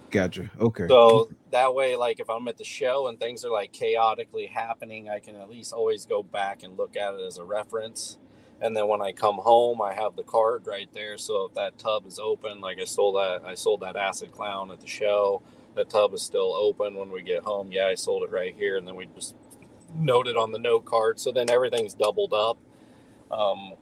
Gotcha. 0.10 0.50
Okay. 0.60 0.88
So 0.88 1.30
that 1.52 1.74
way, 1.74 1.96
like 1.96 2.20
if 2.20 2.30
I'm 2.30 2.48
at 2.48 2.58
the 2.58 2.64
show 2.64 3.08
and 3.08 3.20
things 3.20 3.44
are 3.44 3.52
like 3.52 3.72
chaotically 3.74 4.46
happening, 4.46 5.10
I 5.10 5.20
can 5.20 5.36
at 5.36 5.50
least 5.50 5.74
always 5.74 6.06
go 6.06 6.24
back 6.24 6.64
and 6.64 6.78
look 6.78 6.96
at 6.96 7.14
it 7.16 7.22
as 7.22 7.38
a 7.38 7.44
reference. 7.44 8.18
And 8.62 8.76
then 8.76 8.88
when 8.88 9.02
I 9.02 9.12
come 9.12 9.36
home, 9.36 9.82
I 9.82 9.94
have 9.94 10.16
the 10.16 10.24
card 10.24 10.66
right 10.66 10.90
there. 10.94 11.18
So 11.18 11.46
if 11.46 11.54
that 11.56 11.78
tub 11.78 12.08
is 12.08 12.20
open, 12.20 12.60
like 12.62 12.80
I 12.80 12.86
sold 12.86 13.16
that, 13.16 13.42
I 13.46 13.54
sold 13.54 13.82
that 13.82 13.96
acid 13.96 14.32
clown 14.32 14.72
at 14.72 14.80
the 14.80 14.88
show. 14.88 15.42
That 15.76 15.90
tub 15.90 16.14
is 16.14 16.24
still 16.24 16.56
open 16.56 16.96
when 16.96 17.12
we 17.12 17.22
get 17.22 17.44
home. 17.44 17.72
Yeah, 17.72 17.86
I 17.86 17.96
sold 17.96 18.24
it 18.24 18.32
right 18.32 18.56
here, 18.58 18.78
and 18.78 18.88
then 18.88 18.96
we 18.96 19.08
just 19.16 19.36
note 19.94 20.28
it 20.28 20.36
on 20.36 20.52
the 20.52 20.58
note 20.58 20.86
card. 20.86 21.20
So 21.20 21.32
then 21.32 21.52
everything's 21.52 21.94
doubled 21.94 22.34
up. 22.34 22.58
Um, 23.30 23.74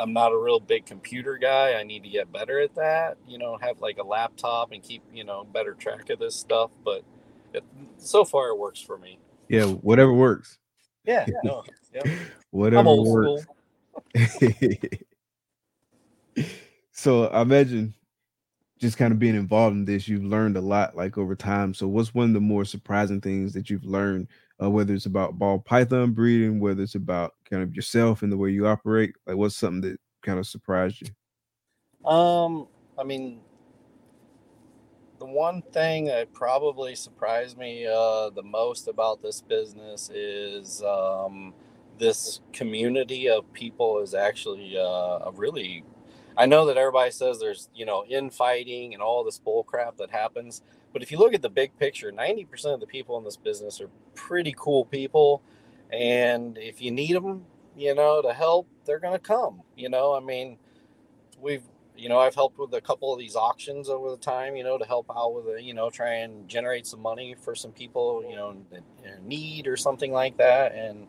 I'm 0.00 0.12
not 0.12 0.32
a 0.32 0.38
real 0.38 0.60
big 0.60 0.86
computer 0.86 1.36
guy. 1.36 1.74
I 1.74 1.82
need 1.82 2.02
to 2.04 2.08
get 2.08 2.32
better 2.32 2.60
at 2.60 2.74
that. 2.76 3.18
You 3.28 3.38
know, 3.38 3.58
have 3.60 3.80
like 3.80 3.98
a 3.98 4.02
laptop 4.02 4.72
and 4.72 4.82
keep 4.82 5.02
you 5.12 5.24
know 5.24 5.44
better 5.44 5.74
track 5.74 6.08
of 6.10 6.18
this 6.18 6.34
stuff. 6.34 6.70
But 6.84 7.02
it, 7.52 7.62
so 7.98 8.24
far, 8.24 8.48
it 8.48 8.58
works 8.58 8.80
for 8.80 8.96
me. 8.96 9.18
yeah, 9.48 9.66
whatever 9.66 10.12
works. 10.12 10.58
Yeah, 11.04 11.26
no. 11.44 11.62
Whatever 12.50 12.96
works. 12.96 13.46
so 16.92 17.26
I 17.26 17.42
imagine 17.42 17.94
just 18.78 18.96
kind 18.96 19.12
of 19.12 19.18
being 19.18 19.34
involved 19.34 19.76
in 19.76 19.84
this, 19.84 20.08
you've 20.08 20.24
learned 20.24 20.56
a 20.56 20.60
lot 20.60 20.96
like 20.96 21.18
over 21.18 21.36
time. 21.36 21.74
So 21.74 21.86
what's 21.86 22.14
one 22.14 22.28
of 22.28 22.34
the 22.34 22.40
more 22.40 22.64
surprising 22.64 23.20
things 23.20 23.52
that 23.52 23.68
you've 23.68 23.84
learned, 23.84 24.28
uh, 24.62 24.70
whether 24.70 24.94
it's 24.94 25.06
about 25.06 25.38
ball 25.38 25.58
python 25.58 26.12
breeding, 26.12 26.60
whether 26.60 26.82
it's 26.82 26.94
about 26.94 27.34
kind 27.48 27.62
of 27.62 27.74
yourself 27.74 28.22
and 28.22 28.30
the 28.30 28.36
way 28.36 28.50
you 28.50 28.66
operate? 28.66 29.14
Like 29.26 29.36
what's 29.36 29.56
something 29.56 29.90
that 29.90 30.00
kind 30.22 30.38
of 30.38 30.46
surprised 30.46 31.02
you? 31.02 32.08
Um, 32.08 32.68
I 32.98 33.04
mean, 33.04 33.40
the 35.20 35.26
one 35.26 35.62
thing 35.62 36.06
that 36.06 36.32
probably 36.32 36.94
surprised 36.94 37.58
me 37.58 37.86
uh, 37.86 38.30
the 38.30 38.42
most 38.42 38.88
about 38.88 39.22
this 39.22 39.42
business 39.42 40.10
is 40.10 40.82
um, 40.82 41.52
this 41.98 42.40
community 42.52 43.28
of 43.28 43.50
people 43.52 44.00
is 44.00 44.14
actually 44.14 44.76
uh, 44.76 45.18
a 45.26 45.32
really. 45.34 45.84
I 46.36 46.46
know 46.46 46.64
that 46.66 46.78
everybody 46.78 47.10
says 47.10 47.38
there's 47.38 47.68
you 47.74 47.84
know 47.84 48.04
infighting 48.08 48.94
and 48.94 49.02
all 49.02 49.22
this 49.22 49.38
bull 49.38 49.62
crap 49.62 49.98
that 49.98 50.10
happens, 50.10 50.62
but 50.92 51.02
if 51.02 51.10
you 51.12 51.18
look 51.18 51.34
at 51.34 51.42
the 51.42 51.50
big 51.50 51.76
picture, 51.78 52.12
ninety 52.12 52.44
percent 52.44 52.74
of 52.74 52.80
the 52.80 52.86
people 52.86 53.18
in 53.18 53.24
this 53.24 53.36
business 53.36 53.80
are 53.80 53.90
pretty 54.14 54.54
cool 54.56 54.84
people, 54.84 55.42
and 55.92 56.58
if 56.58 56.80
you 56.80 56.90
need 56.90 57.14
them, 57.14 57.44
you 57.76 57.94
know, 57.94 58.22
to 58.22 58.32
help, 58.32 58.68
they're 58.84 58.98
gonna 58.98 59.18
come. 59.18 59.62
You 59.76 59.88
know, 59.88 60.14
I 60.14 60.20
mean, 60.20 60.58
we've 61.40 61.62
you 62.00 62.08
know 62.08 62.18
i've 62.18 62.34
helped 62.34 62.58
with 62.58 62.72
a 62.74 62.80
couple 62.80 63.12
of 63.12 63.18
these 63.18 63.36
auctions 63.36 63.88
over 63.88 64.10
the 64.10 64.16
time 64.16 64.56
you 64.56 64.64
know 64.64 64.78
to 64.78 64.84
help 64.84 65.06
out 65.14 65.34
with 65.34 65.46
it 65.48 65.62
you 65.62 65.74
know 65.74 65.90
try 65.90 66.14
and 66.14 66.48
generate 66.48 66.86
some 66.86 67.00
money 67.00 67.34
for 67.34 67.54
some 67.54 67.72
people 67.72 68.24
you 68.28 68.34
know 68.34 68.50
in, 68.72 68.82
in 69.04 69.28
need 69.28 69.66
or 69.66 69.76
something 69.76 70.12
like 70.12 70.36
that. 70.38 70.74
And 70.74 71.06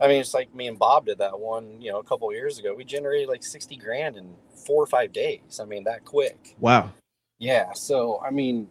i 0.00 0.08
mean 0.08 0.20
it's 0.20 0.34
like 0.34 0.52
me 0.54 0.66
and 0.66 0.78
bob 0.78 1.06
did 1.06 1.18
that 1.18 1.38
one 1.38 1.80
you 1.80 1.92
know 1.92 2.00
a 2.00 2.04
couple 2.04 2.28
of 2.28 2.34
years 2.34 2.58
ago. 2.58 2.74
We 2.74 2.84
generated 2.84 3.28
like 3.28 3.44
60 3.44 3.76
grand 3.76 4.16
in 4.16 4.34
four 4.66 4.82
or 4.82 4.86
five 4.86 5.12
days. 5.12 5.60
I 5.62 5.64
mean 5.64 5.84
that 5.84 6.04
quick. 6.04 6.56
Wow. 6.58 6.90
yeah. 7.38 7.72
So 7.72 8.20
i 8.26 8.30
mean 8.30 8.68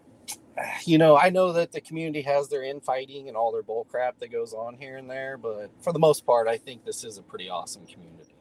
you 0.85 0.97
know 0.97 1.17
i 1.17 1.29
know 1.29 1.51
that 1.53 1.71
the 1.71 1.81
community 1.81 2.21
has 2.21 2.49
their 2.49 2.63
infighting 2.63 3.27
and 3.27 3.38
all 3.38 3.51
their 3.51 3.63
bull 3.63 3.85
crap 3.89 4.19
that 4.19 4.31
goes 4.31 4.53
on 4.53 4.75
here 4.75 4.97
and 4.97 5.09
there 5.09 5.38
but 5.38 5.69
for 5.81 5.93
the 5.93 5.99
most 5.99 6.25
part 6.25 6.47
i 6.47 6.57
think 6.57 6.83
this 6.85 7.03
is 7.03 7.17
a 7.17 7.23
pretty 7.23 7.49
awesome 7.49 7.85
community 7.85 8.35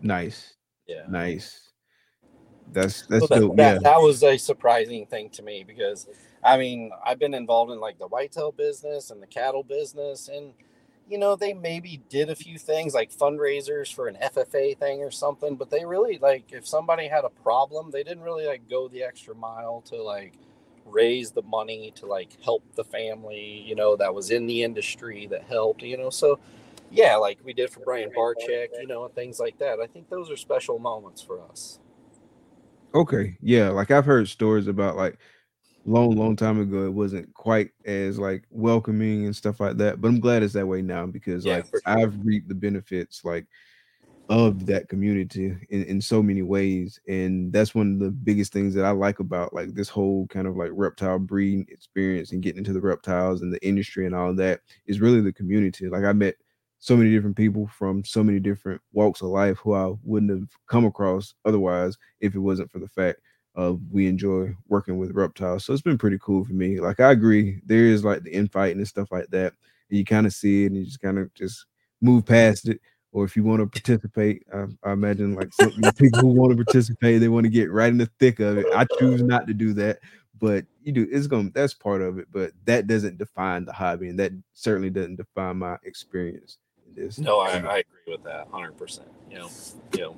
Nice. 0.00 0.54
yeah 0.86 1.04
Nice. 1.08 1.70
That's 2.72 3.06
that's 3.06 3.28
So 3.28 3.34
that, 3.34 3.40
dope. 3.40 3.56
that, 3.56 3.74
yeah. 3.74 3.78
that 3.82 4.00
was 4.00 4.22
a 4.22 4.36
surprising 4.36 5.06
thing 5.06 5.30
to 5.30 5.42
me 5.42 5.64
because 5.66 6.08
I 6.42 6.58
mean 6.58 6.90
I've 7.04 7.18
been 7.18 7.34
involved 7.34 7.72
in 7.72 7.80
like 7.80 7.98
the 7.98 8.08
whitetail 8.08 8.52
business 8.52 9.10
and 9.10 9.22
the 9.22 9.26
cattle 9.26 9.62
business 9.62 10.28
and 10.28 10.52
you 11.08 11.18
know 11.18 11.36
they 11.36 11.54
maybe 11.54 12.02
did 12.08 12.28
a 12.28 12.34
few 12.36 12.58
things 12.58 12.92
like 12.94 13.12
fundraisers 13.12 13.92
for 13.94 14.08
an 14.08 14.18
FFA 14.22 14.76
thing 14.78 15.00
or 15.02 15.10
something 15.12 15.54
but 15.56 15.70
they 15.70 15.84
really 15.84 16.18
like 16.18 16.52
if 16.52 16.66
somebody 16.66 17.06
had 17.08 17.24
a 17.24 17.30
problem 17.30 17.90
they 17.90 18.02
didn't 18.02 18.24
really 18.24 18.46
like 18.46 18.68
go 18.68 18.88
the 18.88 19.02
extra 19.04 19.34
mile 19.34 19.80
to 19.86 20.02
like 20.02 20.34
raise 20.86 21.30
the 21.32 21.42
money 21.42 21.92
to 21.96 22.06
like 22.06 22.30
help 22.44 22.62
the 22.74 22.84
family 22.84 23.62
you 23.66 23.74
know 23.74 23.96
that 23.96 24.14
was 24.14 24.30
in 24.30 24.46
the 24.46 24.62
industry 24.62 25.26
that 25.26 25.42
helped 25.44 25.82
you 25.82 25.96
know 25.96 26.10
so 26.10 26.38
yeah 26.90 27.16
like 27.16 27.38
we 27.44 27.52
did 27.52 27.68
for 27.70 27.80
Brian 27.80 28.10
Barczyk 28.16 28.68
you 28.80 28.86
know 28.86 29.04
and 29.04 29.14
things 29.14 29.40
like 29.40 29.58
that 29.58 29.80
I 29.80 29.86
think 29.86 30.08
those 30.08 30.30
are 30.30 30.36
special 30.36 30.78
moments 30.78 31.20
for 31.20 31.40
us 31.50 31.80
Okay. 32.96 33.36
Yeah. 33.42 33.68
Like 33.68 33.90
I've 33.90 34.06
heard 34.06 34.28
stories 34.28 34.68
about 34.68 34.96
like 34.96 35.18
long, 35.84 36.16
long 36.16 36.34
time 36.34 36.60
ago, 36.60 36.86
it 36.86 36.92
wasn't 36.92 37.32
quite 37.34 37.70
as 37.84 38.18
like 38.18 38.44
welcoming 38.50 39.26
and 39.26 39.36
stuff 39.36 39.60
like 39.60 39.76
that. 39.76 40.00
But 40.00 40.08
I'm 40.08 40.20
glad 40.20 40.42
it's 40.42 40.54
that 40.54 40.66
way 40.66 40.82
now 40.82 41.06
because 41.06 41.44
Yeah, 41.44 41.56
like 41.56 41.66
sure. 41.66 41.80
I've 41.84 42.16
reaped 42.24 42.48
the 42.48 42.54
benefits 42.54 43.24
like 43.24 43.46
of 44.28 44.66
that 44.66 44.88
community 44.88 45.56
in, 45.70 45.84
in 45.84 46.00
so 46.00 46.22
many 46.22 46.42
ways. 46.42 46.98
And 47.08 47.52
that's 47.52 47.74
one 47.74 47.92
of 47.92 47.98
the 48.00 48.10
biggest 48.10 48.52
things 48.52 48.74
that 48.74 48.84
I 48.84 48.90
like 48.90 49.20
about 49.20 49.54
like 49.54 49.74
this 49.74 49.88
whole 49.88 50.26
kind 50.28 50.48
of 50.48 50.56
like 50.56 50.70
reptile 50.72 51.18
breeding 51.20 51.66
experience 51.70 52.32
and 52.32 52.42
getting 52.42 52.58
into 52.58 52.72
the 52.72 52.80
reptiles 52.80 53.42
and 53.42 53.52
the 53.52 53.64
industry 53.66 54.04
and 54.04 54.14
all 54.14 54.34
that 54.34 54.60
is 54.86 55.00
really 55.00 55.20
the 55.20 55.32
community. 55.32 55.88
Like 55.88 56.04
I 56.04 56.12
met 56.12 56.34
so 56.78 56.96
many 56.96 57.10
different 57.10 57.36
people 57.36 57.68
from 57.68 58.04
so 58.04 58.22
many 58.22 58.40
different 58.40 58.80
walks 58.92 59.22
of 59.22 59.28
life 59.28 59.58
who 59.58 59.74
I 59.74 59.92
wouldn't 60.02 60.30
have 60.32 60.48
come 60.68 60.84
across 60.84 61.34
otherwise 61.44 61.96
if 62.20 62.34
it 62.34 62.40
wasn't 62.40 62.70
for 62.70 62.80
the 62.80 62.88
fact 62.88 63.20
of 63.54 63.80
we 63.90 64.06
enjoy 64.06 64.54
working 64.68 64.98
with 64.98 65.12
reptiles. 65.12 65.64
So 65.64 65.72
it's 65.72 65.82
been 65.82 65.98
pretty 65.98 66.18
cool 66.20 66.44
for 66.44 66.52
me. 66.52 66.78
Like 66.80 67.00
I 67.00 67.12
agree, 67.12 67.60
there 67.64 67.86
is 67.86 68.04
like 68.04 68.22
the 68.22 68.32
infighting 68.32 68.78
and 68.78 68.88
stuff 68.88 69.10
like 69.10 69.28
that. 69.30 69.54
And 69.88 69.98
you 69.98 70.04
kind 70.04 70.26
of 70.26 70.32
see 70.34 70.64
it 70.64 70.66
and 70.66 70.76
you 70.76 70.84
just 70.84 71.00
kind 71.00 71.18
of 71.18 71.32
just 71.34 71.64
move 72.02 72.26
past 72.26 72.68
it. 72.68 72.80
Or 73.16 73.24
if 73.24 73.34
you 73.34 73.44
want 73.44 73.60
to 73.60 73.66
participate, 73.66 74.42
I, 74.52 74.66
I 74.84 74.92
imagine 74.92 75.34
like 75.34 75.50
some 75.54 75.70
people 75.96 76.20
who 76.20 76.26
want 76.26 76.50
to 76.50 76.62
participate, 76.62 77.18
they 77.18 77.28
want 77.28 77.44
to 77.44 77.50
get 77.50 77.72
right 77.72 77.88
in 77.88 77.96
the 77.96 78.10
thick 78.20 78.40
of 78.40 78.58
it. 78.58 78.66
I 78.74 78.84
choose 78.98 79.22
not 79.22 79.46
to 79.46 79.54
do 79.54 79.72
that, 79.72 80.00
but 80.38 80.66
you 80.82 80.92
do. 80.92 81.08
It's 81.10 81.26
going. 81.26 81.46
to 81.46 81.52
That's 81.54 81.72
part 81.72 82.02
of 82.02 82.18
it, 82.18 82.28
but 82.30 82.52
that 82.66 82.86
doesn't 82.86 83.16
define 83.16 83.64
the 83.64 83.72
hobby, 83.72 84.10
and 84.10 84.18
that 84.18 84.32
certainly 84.52 84.90
doesn't 84.90 85.16
define 85.16 85.56
my 85.56 85.78
experience. 85.82 86.58
in 86.86 87.04
This. 87.04 87.18
No, 87.18 87.40
I, 87.40 87.52
I 87.52 87.78
agree 87.78 87.84
with 88.06 88.22
that, 88.24 88.48
hundred 88.52 88.76
percent. 88.76 89.08
You 89.30 89.38
know, 89.38 89.50
you 89.94 90.00
know, 90.02 90.16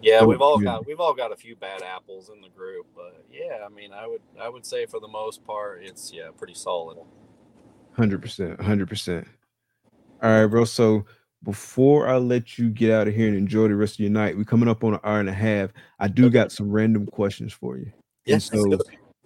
yeah, 0.00 0.20
So, 0.20 0.28
we've 0.28 0.40
all 0.40 0.62
yeah. 0.62 0.70
got 0.70 0.86
we've 0.86 1.00
all 1.00 1.12
got 1.12 1.30
a 1.30 1.36
few 1.36 1.56
bad 1.56 1.82
apples 1.82 2.30
in 2.34 2.40
the 2.40 2.48
group, 2.48 2.86
but 2.96 3.22
yeah, 3.30 3.66
I 3.66 3.68
mean, 3.68 3.92
I 3.92 4.06
would 4.06 4.22
I 4.40 4.48
would 4.48 4.64
say 4.64 4.86
for 4.86 4.98
the 4.98 5.08
most 5.08 5.44
part, 5.44 5.82
it's 5.84 6.10
yeah, 6.10 6.30
pretty 6.38 6.54
solid. 6.54 6.96
Hundred 7.92 8.22
percent, 8.22 8.58
hundred 8.62 8.88
percent. 8.88 9.28
All 10.22 10.30
right, 10.30 10.46
bro. 10.46 10.64
So 10.64 11.04
before 11.44 12.08
I 12.08 12.16
let 12.18 12.58
you 12.58 12.70
get 12.70 12.90
out 12.90 13.08
of 13.08 13.14
here 13.14 13.28
and 13.28 13.36
enjoy 13.36 13.68
the 13.68 13.76
rest 13.76 13.94
of 13.94 14.00
your 14.00 14.10
night, 14.10 14.36
we're 14.36 14.44
coming 14.44 14.68
up 14.68 14.84
on 14.84 14.94
an 14.94 15.00
hour 15.04 15.20
and 15.20 15.28
a 15.28 15.32
half. 15.34 15.70
I 15.98 16.08
do 16.08 16.26
Okay. 16.26 16.32
got 16.34 16.52
some 16.52 16.70
random 16.70 17.06
questions 17.06 17.52
for 17.52 17.76
you. 17.76 17.92
Yeah, 18.26 18.34
And 18.34 18.42
so 18.42 18.78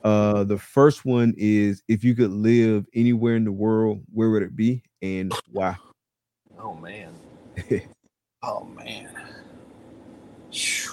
uh 0.05 0.45
the 0.45 0.59
first 0.59 1.05
one 1.05 1.35
is 1.37 1.83
if 1.89 2.05
you 2.05 2.15
could 2.15 2.31
live 2.31 2.87
anywhere 2.95 3.37
in 3.37 3.45
the 3.45 3.53
world, 3.53 4.03
where 4.13 4.31
would 4.31 4.43
it 4.43 4.57
be 4.57 4.83
and 5.03 5.33
why? 5.51 5.77
oh 6.59 6.75
man, 6.75 7.13
oh 8.43 8.65
man. 8.65 9.09
Phew. 10.53 10.93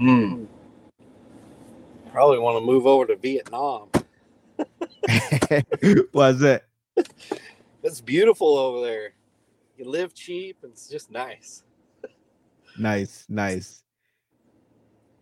Mm. 0.00 0.46
Probably 2.12 2.38
want 2.38 2.56
to 2.56 2.64
move 2.64 2.86
over 2.86 3.06
to 3.06 3.16
Vietnam. 3.16 3.88
Why's 6.12 6.38
that? 6.40 6.64
It's 7.82 8.00
beautiful 8.00 8.56
over 8.56 8.86
there. 8.86 9.12
You 9.76 9.88
live 9.88 10.14
cheap. 10.14 10.58
It's 10.62 10.88
just 10.88 11.10
nice. 11.10 11.62
Nice, 12.78 13.24
nice. 13.28 13.82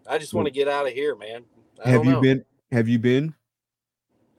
I 0.09 0.19
just 0.19 0.35
want 0.35 0.47
to 0.47 0.53
get 0.53 0.69
out 0.69 0.87
of 0.87 0.93
here, 0.93 1.15
man. 1.15 1.45
I 1.85 1.91
have 1.91 2.05
you 2.05 2.13
know. 2.13 2.21
been? 2.21 2.45
Have 2.73 2.89
you 2.89 2.99
been? 2.99 3.35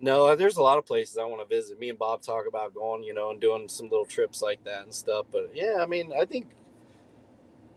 No, 0.01 0.35
there's 0.35 0.57
a 0.57 0.61
lot 0.61 0.77
of 0.77 0.85
places 0.85 1.17
I 1.17 1.25
want 1.25 1.47
to 1.47 1.55
visit. 1.55 1.79
Me 1.79 1.89
and 1.89 1.99
Bob 1.99 2.21
talk 2.21 2.45
about 2.47 2.73
going, 2.73 3.03
you 3.03 3.13
know, 3.13 3.31
and 3.31 3.39
doing 3.39 3.67
some 3.67 3.89
little 3.89 4.05
trips 4.05 4.41
like 4.41 4.63
that 4.63 4.83
and 4.83 4.93
stuff. 4.93 5.25
But 5.31 5.51
yeah, 5.53 5.77
I 5.79 5.85
mean, 5.85 6.11
I 6.19 6.25
think 6.25 6.47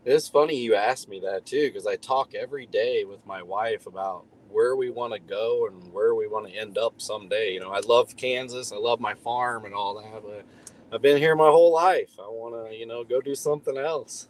it's 0.05 0.27
funny 0.27 0.57
you 0.57 0.75
asked 0.75 1.09
me 1.09 1.19
that 1.21 1.45
too, 1.45 1.67
because 1.67 1.87
I 1.87 1.95
talk 1.97 2.33
every 2.33 2.65
day 2.65 3.03
with 3.03 3.25
my 3.25 3.41
wife 3.41 3.87
about 3.87 4.25
where 4.53 4.75
we 4.75 4.89
want 4.89 5.13
to 5.13 5.19
go 5.19 5.67
and 5.67 5.91
where 5.91 6.15
we 6.15 6.27
want 6.27 6.47
to 6.47 6.53
end 6.53 6.77
up 6.77 7.01
someday. 7.01 7.53
You 7.53 7.59
know, 7.61 7.71
I 7.71 7.79
love 7.79 8.15
Kansas, 8.15 8.71
I 8.71 8.77
love 8.77 8.99
my 8.99 9.15
farm 9.15 9.65
and 9.65 9.73
all 9.73 9.95
that, 9.95 10.23
but 10.23 10.45
I've 10.93 11.01
been 11.01 11.17
here 11.17 11.35
my 11.35 11.49
whole 11.49 11.73
life. 11.73 12.11
I 12.19 12.27
want 12.27 12.69
to, 12.69 12.75
you 12.77 12.85
know, 12.85 13.03
go 13.03 13.21
do 13.21 13.35
something 13.35 13.77
else. 13.77 14.27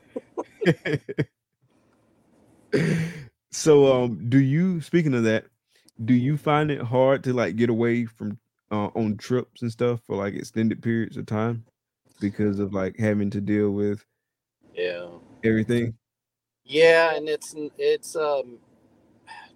so 3.52 4.04
um 4.04 4.30
do 4.30 4.40
you 4.40 4.82
speaking 4.82 5.14
of 5.14 5.24
that 5.24 5.45
do 6.06 6.14
you 6.14 6.38
find 6.38 6.72
it 6.72 6.82
hard 6.82 7.24
to 7.24 7.34
like 7.34 7.56
get 7.56 7.70
away 7.70 8.06
from 8.06 8.40
uh, 8.72 8.88
on 8.95 9.16
trips 9.18 9.62
and 9.62 9.72
stuff 9.72 10.00
for 10.08 10.16
like 10.16 10.34
extended 10.34 10.82
periods 10.82 11.18
of 11.18 11.26
time 11.28 11.64
because 12.20 12.60
of 12.60 12.74
like 12.74 12.98
having 12.98 13.30
to 13.30 13.40
deal 13.40 13.72
with 13.72 14.04
Yeah. 14.74 15.08
everything 15.44 15.94
Yeah, 16.66 17.16
and 17.16 17.30
it's 17.30 17.54
it's 17.78 18.16
um 18.16 18.58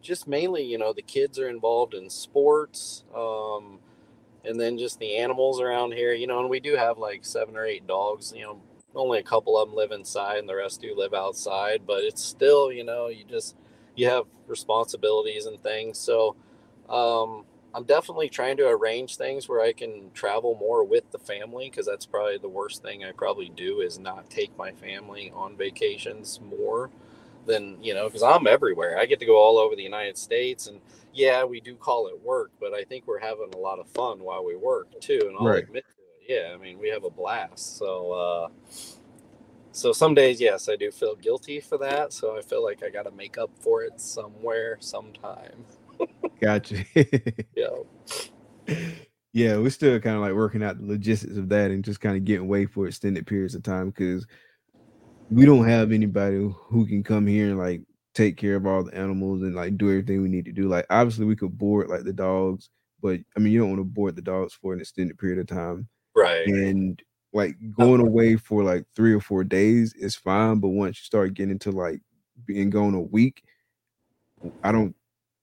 just 0.07 0.27
mainly, 0.27 0.63
you 0.63 0.77
know, 0.77 0.93
the 0.93 1.01
kids 1.01 1.37
are 1.37 1.49
involved 1.49 1.93
in 1.93 2.09
sports, 2.09 3.03
um, 3.13 3.79
and 4.45 4.59
then 4.59 4.77
just 4.77 4.99
the 4.99 5.17
animals 5.17 5.59
around 5.59 5.93
here, 5.93 6.13
you 6.13 6.27
know, 6.27 6.39
and 6.39 6.49
we 6.49 6.61
do 6.61 6.75
have 6.75 6.97
like 6.97 7.25
seven 7.25 7.57
or 7.57 7.65
eight 7.65 7.85
dogs, 7.87 8.33
you 8.35 8.43
know, 8.43 8.61
only 8.95 9.19
a 9.19 9.23
couple 9.23 9.57
of 9.59 9.67
them 9.67 9.75
live 9.75 9.91
inside 9.91 10.39
and 10.39 10.47
the 10.49 10.55
rest 10.55 10.81
do 10.81 10.95
live 10.95 11.13
outside, 11.13 11.81
but 11.85 12.03
it's 12.03 12.23
still, 12.23 12.71
you 12.71 12.83
know, 12.85 13.07
you 13.09 13.25
just 13.25 13.55
you 13.95 14.07
have 14.07 14.25
responsibilities 14.47 15.45
and 15.45 15.61
things. 15.61 15.97
So 15.99 16.35
um 16.89 17.45
I'm 17.75 17.83
definitely 17.83 18.29
trying 18.29 18.57
to 18.57 18.67
arrange 18.67 19.17
things 19.17 19.47
where 19.47 19.61
I 19.61 19.73
can 19.73 20.09
travel 20.13 20.55
more 20.55 20.83
with 20.83 21.11
the 21.11 21.19
family 21.19 21.69
because 21.69 21.85
that's 21.85 22.05
probably 22.07 22.37
the 22.37 22.47
worst 22.49 22.81
thing 22.81 23.03
I 23.03 23.11
probably 23.11 23.49
do 23.49 23.81
is 23.81 23.99
not 23.99 24.29
take 24.29 24.57
my 24.57 24.71
family 24.71 25.31
on 25.35 25.57
vacations 25.57 26.39
more 26.41 26.89
than 27.47 27.83
you 27.83 27.95
know 27.95 28.07
because 28.07 28.23
I'm 28.23 28.47
everywhere. 28.47 28.99
I 28.99 29.07
get 29.07 29.19
to 29.21 29.27
go 29.27 29.37
all 29.37 29.59
over 29.59 29.75
the 29.75 29.83
United 29.83 30.17
States, 30.17 30.67
and 30.67 30.81
yeah, 31.13 31.45
we 31.45 31.61
do 31.61 31.75
call 31.75 32.09
it 32.09 32.21
work, 32.23 32.51
but 32.61 32.73
I 32.73 32.85
think 32.85 33.07
we're 33.07 33.19
having 33.19 33.51
a 33.55 33.59
lot 33.59 33.79
of 33.79 33.87
fun 33.89 34.19
while 34.21 34.45
we 34.45 34.57
work 34.57 34.99
too. 35.01 35.21
And 35.27 35.37
I'll 35.37 35.55
Right. 35.55 35.57
admit 35.57 35.85
to 35.85 36.03
it. 36.35 36.43
Yeah, 36.43 36.53
I 36.55 36.57
mean 36.57 36.79
we 36.79 36.89
have 36.89 37.05
a 37.05 37.11
blast. 37.11 37.77
So 37.77 38.13
uh, 38.13 38.49
so 39.73 39.93
some 39.93 40.15
days, 40.15 40.41
yes, 40.41 40.69
I 40.69 40.75
do 40.77 40.91
feel 40.91 41.15
guilty 41.15 41.59
for 41.61 41.77
that. 41.79 42.13
So 42.13 42.37
I 42.37 42.41
feel 42.41 42.63
like 42.63 42.83
I 42.83 42.89
got 42.89 43.03
to 43.03 43.11
make 43.11 43.37
up 43.37 43.51
for 43.61 43.83
it 43.83 44.01
somewhere, 44.01 44.77
sometime. 44.81 45.65
gotcha 46.41 46.85
Yeah. 47.55 47.69
yeah 49.33 49.57
we're 49.57 49.69
still 49.69 49.99
kind 49.99 50.15
of 50.15 50.21
like 50.21 50.33
working 50.33 50.63
out 50.63 50.79
the 50.79 50.85
logistics 50.87 51.37
of 51.37 51.49
that 51.49 51.71
and 51.71 51.83
just 51.83 52.01
kind 52.01 52.17
of 52.17 52.25
getting 52.25 52.43
away 52.45 52.65
for 52.65 52.87
extended 52.87 53.27
periods 53.27 53.55
of 53.55 53.63
time 53.63 53.89
because 53.89 54.25
we 55.29 55.45
don't 55.45 55.67
have 55.67 55.91
anybody 55.91 56.37
who- 56.69 56.85
can 56.87 57.03
come 57.03 57.27
here 57.27 57.49
and 57.49 57.57
like 57.57 57.81
take 58.13 58.37
care 58.37 58.55
of 58.55 58.65
all 58.65 58.83
the 58.83 58.95
animals 58.95 59.41
and 59.43 59.53
like 59.55 59.77
do 59.77 59.89
everything 59.89 60.21
we 60.23 60.29
need 60.29 60.45
to 60.45 60.51
do 60.51 60.67
like 60.67 60.85
obviously 60.89 61.25
we 61.25 61.35
could 61.35 61.55
board 61.57 61.87
like 61.87 62.03
the 62.03 62.13
dogs 62.13 62.69
but 63.01 63.19
i 63.35 63.39
mean 63.39 63.53
you 63.53 63.59
don't 63.59 63.69
want 63.69 63.79
to 63.79 63.83
board 63.83 64.15
the 64.15 64.21
dogs 64.21 64.53
for 64.53 64.73
an 64.73 64.79
extended 64.79 65.17
period 65.19 65.37
of 65.39 65.45
time 65.47 65.87
Right. 66.15 66.47
and 66.47 67.01
like 67.33 67.55
going 67.75 68.01
away 68.01 68.37
for 68.37 68.63
like 68.63 68.85
three 68.95 69.13
or 69.13 69.19
four 69.21 69.43
days 69.43 69.93
is 69.93 70.15
fine 70.15 70.59
but 70.59 70.69
once 70.69 70.97
you 70.99 71.03
start 71.05 71.35
getting 71.35 71.51
into 71.51 71.71
like 71.71 72.01
being 72.45 72.69
gone 72.71 72.95
a 72.95 73.01
week 73.01 73.43
i 74.63 74.71
don't 74.71 74.95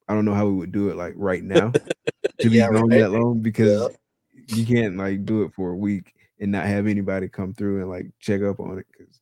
i 0.09 0.15
don't 0.15 0.25
know 0.25 0.35
how 0.35 0.47
we 0.47 0.55
would 0.55 0.73
do 0.73 0.89
it 0.89 0.97
like 0.97 1.15
right 1.17 1.45
now 1.45 1.73
to 2.41 2.51
be 2.51 2.57
Yeah, 2.57 2.69
gone 2.71 2.89
right. 2.89 3.01
that 3.01 3.11
long 3.11 3.41
because 3.41 3.89
you 4.49 4.67
can't 4.67 4.97
like 4.97 5.25
do 5.25 5.43
it 5.43 5.53
for 5.55 5.71
a 5.71 5.77
week 5.77 6.13
and 6.41 6.51
not 6.51 6.67
have 6.67 6.87
anybody 6.89 7.29
come 7.29 7.55
through 7.55 7.81
and 7.83 7.89
like 7.91 8.11
check 8.19 8.43
up 8.43 8.59
on 8.59 8.79
it 8.79 8.87
because 8.91 9.21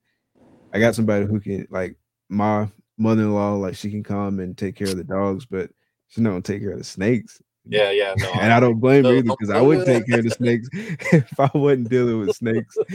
i 0.72 0.78
got 0.78 0.94
somebody 0.94 1.26
who 1.26 1.40
can 1.40 1.66
like 1.70 1.96
my 2.28 2.68
mother-in-law 2.98 3.54
like 3.56 3.74
she 3.74 3.90
can 3.90 4.02
come 4.02 4.40
and 4.40 4.56
take 4.56 4.76
care 4.76 4.88
of 4.88 4.96
the 4.96 5.04
dogs 5.04 5.46
but 5.46 5.70
she's 6.08 6.22
not 6.22 6.30
gonna 6.30 6.42
take 6.42 6.60
care 6.60 6.72
of 6.72 6.78
the 6.78 6.84
snakes 6.84 7.40
Yeah, 7.64 7.90
yeah, 7.90 8.14
no. 8.18 8.30
and 8.40 8.52
I 8.52 8.60
don't 8.60 8.80
blame 8.80 9.04
her 9.04 9.12
No, 9.12 9.18
either 9.18 9.30
because 9.30 9.50
I 9.50 9.60
wouldn't 9.60 9.86
take 9.86 10.06
care 10.06 10.18
of 10.18 10.24
the 10.24 10.30
snakes 10.30 10.68
if 11.12 11.38
I 11.38 11.50
wasn't 11.54 11.90
dealing 11.90 12.18
with 12.20 12.36
snakes. 12.36 12.76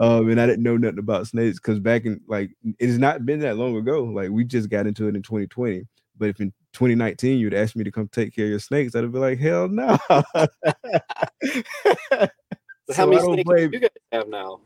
Um, 0.00 0.28
and 0.28 0.40
I 0.40 0.46
didn't 0.46 0.64
know 0.64 0.76
nothing 0.76 0.98
about 0.98 1.26
snakes 1.26 1.58
because 1.58 1.78
back 1.78 2.04
in 2.04 2.20
like 2.26 2.50
it 2.78 2.86
has 2.86 2.98
not 2.98 3.24
been 3.24 3.40
that 3.40 3.56
long 3.56 3.76
ago. 3.76 4.04
Like 4.04 4.30
we 4.30 4.44
just 4.44 4.68
got 4.68 4.86
into 4.86 5.06
it 5.06 5.16
in 5.16 5.22
2020. 5.22 5.86
But 6.18 6.28
if 6.28 6.40
in 6.40 6.52
2019 6.72 7.38
you'd 7.38 7.54
ask 7.54 7.76
me 7.76 7.84
to 7.84 7.90
come 7.90 8.08
take 8.08 8.34
care 8.34 8.44
of 8.46 8.50
your 8.50 8.58
snakes, 8.58 8.94
I'd 8.94 9.10
be 9.10 9.18
like, 9.18 9.38
hell 9.38 9.68
no. 9.68 9.96
So 12.88 12.94
how 12.94 13.06
many 13.06 13.20
snakes 13.20 13.50
do 13.50 13.70
you 13.72 13.80
guys 13.80 13.90
have 14.12 14.28
now? 14.28 14.60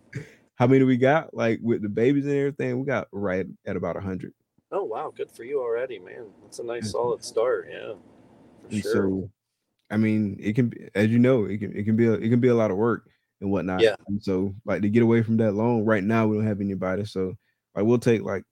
How 0.60 0.66
many 0.66 0.84
we 0.84 0.98
got? 0.98 1.32
Like 1.32 1.58
with 1.62 1.80
the 1.80 1.88
babies 1.88 2.26
and 2.26 2.34
everything, 2.34 2.78
we 2.78 2.84
got 2.84 3.08
right 3.12 3.46
at 3.64 3.76
about 3.76 3.96
hundred. 3.96 4.34
Oh 4.70 4.84
wow, 4.84 5.10
good 5.16 5.30
for 5.30 5.42
you 5.42 5.58
already, 5.58 5.98
man. 5.98 6.26
That's 6.42 6.58
a 6.58 6.62
nice 6.62 6.92
solid 6.92 7.24
start. 7.24 7.70
Yeah, 7.72 7.94
sure. 8.82 8.92
so, 8.92 9.30
I 9.90 9.96
mean, 9.96 10.36
it 10.38 10.54
can 10.54 10.68
be, 10.68 10.90
as 10.94 11.08
you 11.08 11.18
know, 11.18 11.46
it 11.46 11.56
can 11.60 11.74
it 11.74 11.84
can 11.84 11.96
be 11.96 12.08
a, 12.08 12.12
it 12.12 12.28
can 12.28 12.40
be 12.40 12.48
a 12.48 12.54
lot 12.54 12.70
of 12.70 12.76
work 12.76 13.08
and 13.40 13.50
whatnot. 13.50 13.80
Yeah. 13.80 13.94
And 14.08 14.22
so, 14.22 14.54
like 14.66 14.82
to 14.82 14.90
get 14.90 15.02
away 15.02 15.22
from 15.22 15.38
that 15.38 15.52
long, 15.52 15.86
right 15.86 16.04
now 16.04 16.26
we 16.26 16.36
don't 16.36 16.46
have 16.46 16.60
anybody. 16.60 17.06
So, 17.06 17.38
like 17.74 17.86
we'll 17.86 17.98
take 17.98 18.22
like 18.22 18.44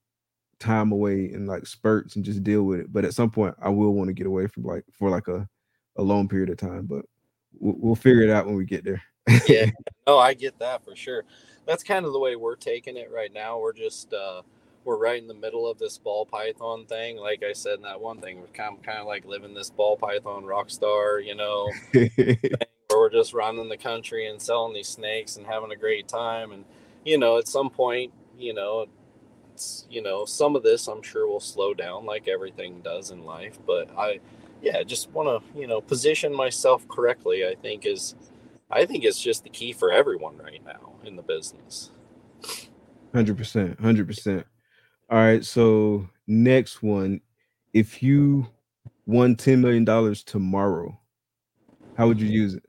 time 0.58 0.92
away 0.92 1.30
and 1.34 1.46
like 1.46 1.66
spurts 1.66 2.16
and 2.16 2.24
just 2.24 2.42
deal 2.42 2.62
with 2.62 2.80
it. 2.80 2.90
But 2.90 3.04
at 3.04 3.12
some 3.12 3.30
point, 3.30 3.54
I 3.60 3.68
will 3.68 3.92
want 3.92 4.08
to 4.08 4.14
get 4.14 4.26
away 4.26 4.46
from 4.46 4.62
like 4.62 4.84
for 4.98 5.10
like 5.10 5.28
a 5.28 5.46
a 5.96 6.02
long 6.02 6.26
period 6.26 6.48
of 6.48 6.56
time. 6.56 6.86
But 6.86 7.04
we'll, 7.52 7.76
we'll 7.76 7.96
figure 7.96 8.22
it 8.22 8.30
out 8.30 8.46
when 8.46 8.56
we 8.56 8.64
get 8.64 8.82
there. 8.82 9.02
yeah, 9.48 9.66
no, 10.06 10.18
I 10.18 10.34
get 10.34 10.58
that 10.58 10.84
for 10.84 10.96
sure. 10.96 11.24
That's 11.66 11.82
kind 11.82 12.06
of 12.06 12.12
the 12.12 12.18
way 12.18 12.36
we're 12.36 12.56
taking 12.56 12.96
it 12.96 13.10
right 13.12 13.32
now. 13.32 13.58
We're 13.58 13.72
just 13.72 14.12
uh 14.12 14.42
we're 14.84 14.96
right 14.96 15.20
in 15.20 15.28
the 15.28 15.34
middle 15.34 15.66
of 15.66 15.78
this 15.78 15.98
ball 15.98 16.24
python 16.24 16.86
thing. 16.86 17.18
Like 17.18 17.42
I 17.42 17.52
said 17.52 17.74
in 17.74 17.82
that 17.82 18.00
one 18.00 18.20
thing, 18.20 18.40
we're 18.40 18.46
kind 18.46 18.78
of, 18.78 18.82
kind 18.82 18.98
of 18.98 19.06
like 19.06 19.26
living 19.26 19.52
this 19.52 19.68
ball 19.68 19.98
python 19.98 20.46
rock 20.46 20.70
star, 20.70 21.20
you 21.20 21.34
know, 21.34 21.70
where 21.92 22.38
we're 22.90 23.10
just 23.10 23.34
running 23.34 23.68
the 23.68 23.76
country 23.76 24.28
and 24.28 24.40
selling 24.40 24.72
these 24.72 24.88
snakes 24.88 25.36
and 25.36 25.46
having 25.46 25.72
a 25.72 25.76
great 25.76 26.08
time. 26.08 26.52
And 26.52 26.64
you 27.04 27.18
know, 27.18 27.38
at 27.38 27.48
some 27.48 27.68
point, 27.68 28.12
you 28.38 28.54
know, 28.54 28.86
it's 29.52 29.86
you 29.90 30.02
know, 30.02 30.24
some 30.24 30.56
of 30.56 30.62
this 30.62 30.88
I'm 30.88 31.02
sure 31.02 31.26
will 31.26 31.40
slow 31.40 31.74
down 31.74 32.06
like 32.06 32.28
everything 32.28 32.80
does 32.80 33.10
in 33.10 33.24
life. 33.24 33.58
But 33.66 33.90
I, 33.98 34.20
yeah, 34.62 34.82
just 34.84 35.10
want 35.10 35.28
to 35.28 35.58
you 35.60 35.66
know 35.66 35.80
position 35.80 36.34
myself 36.34 36.86
correctly. 36.88 37.46
I 37.46 37.56
think 37.60 37.84
is, 37.84 38.14
I 38.70 38.84
think 38.84 39.04
it's 39.04 39.20
just 39.20 39.44
the 39.44 39.50
key 39.50 39.72
for 39.72 39.90
everyone 39.90 40.36
right 40.36 40.62
now 40.64 40.94
in 41.04 41.16
the 41.16 41.22
business. 41.22 41.90
Hundred 43.14 43.38
percent, 43.38 43.80
hundred 43.80 44.06
percent. 44.06 44.46
All 45.08 45.18
right, 45.18 45.42
so 45.44 46.08
next 46.26 46.82
one, 46.82 47.22
if 47.72 48.02
you 48.02 48.46
won 49.06 49.36
ten 49.36 49.62
million 49.62 49.84
dollars 49.84 50.22
tomorrow, 50.22 51.00
how 51.96 52.06
would 52.08 52.20
you 52.20 52.28
use 52.28 52.54
it? 52.54 52.64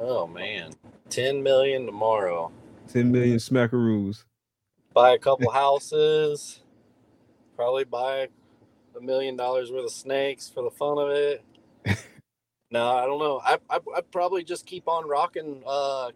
Oh 0.00 0.26
man, 0.26 0.72
ten 1.08 1.42
million 1.42 1.86
tomorrow. 1.86 2.50
Ten 2.88 3.12
million 3.12 3.38
smackaroos. 3.38 4.24
Buy 4.92 5.10
a 5.10 5.18
couple 5.18 5.50
houses. 5.52 6.60
Probably 7.54 7.84
buy 7.84 8.28
a 8.96 9.00
million 9.00 9.36
dollars 9.36 9.70
worth 9.70 9.84
of 9.84 9.92
snakes 9.92 10.48
for 10.48 10.64
the 10.64 10.70
fun 10.70 10.98
of 10.98 11.10
it. 11.10 11.44
no, 12.70 12.88
I 12.96 13.06
don't 13.06 13.18
know. 13.18 13.40
I, 13.44 13.58
I 13.68 13.78
I'd 13.96 14.10
probably 14.10 14.44
just 14.44 14.66
keep 14.66 14.88
on 14.88 15.08
rocking. 15.08 15.62
Uh, 15.66 16.10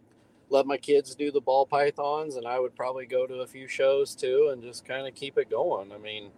let 0.51 0.67
my 0.67 0.77
kids 0.77 1.15
do 1.15 1.31
the 1.33 1.41
ball 1.41 1.67
pythons, 1.67 2.37
and 2.37 2.47
I 2.47 2.59
would 2.61 2.77
probably 2.77 3.07
go 3.07 3.27
to 3.27 3.37
a 3.37 3.47
few 3.47 3.67
shows 3.67 4.15
too, 4.15 4.51
and 4.53 4.63
just 4.63 4.85
kind 4.85 5.07
of 5.09 5.15
keep 5.15 5.39
it 5.39 5.51
going. 5.51 5.93
I 5.93 5.99
mean, 5.99 6.31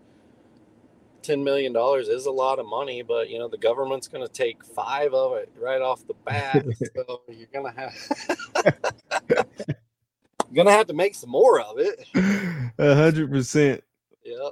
ten 1.23 1.45
million 1.45 1.73
dollars 1.73 2.09
is 2.09 2.27
a 2.27 2.31
lot 2.31 2.59
of 2.59 2.67
money, 2.67 3.03
but 3.03 3.29
you 3.29 3.39
know 3.39 3.49
the 3.49 3.59
government's 3.59 4.09
going 4.09 4.27
to 4.27 4.33
take 4.33 4.65
five 4.65 5.13
of 5.13 5.37
it 5.37 5.51
right 5.61 5.83
off 5.83 6.07
the 6.07 6.15
bat, 6.25 6.65
so 6.97 7.23
you're 7.29 7.49
gonna 7.53 7.75
have 7.77 7.93
you're 9.29 9.45
gonna 10.55 10.73
have 10.73 10.87
to 10.87 10.95
make 10.95 11.15
some 11.15 11.31
more 11.31 11.61
of 11.61 11.79
it. 11.79 12.07
A 12.79 12.95
hundred 12.95 13.31
percent. 13.31 13.83
Yeah, 14.25 14.51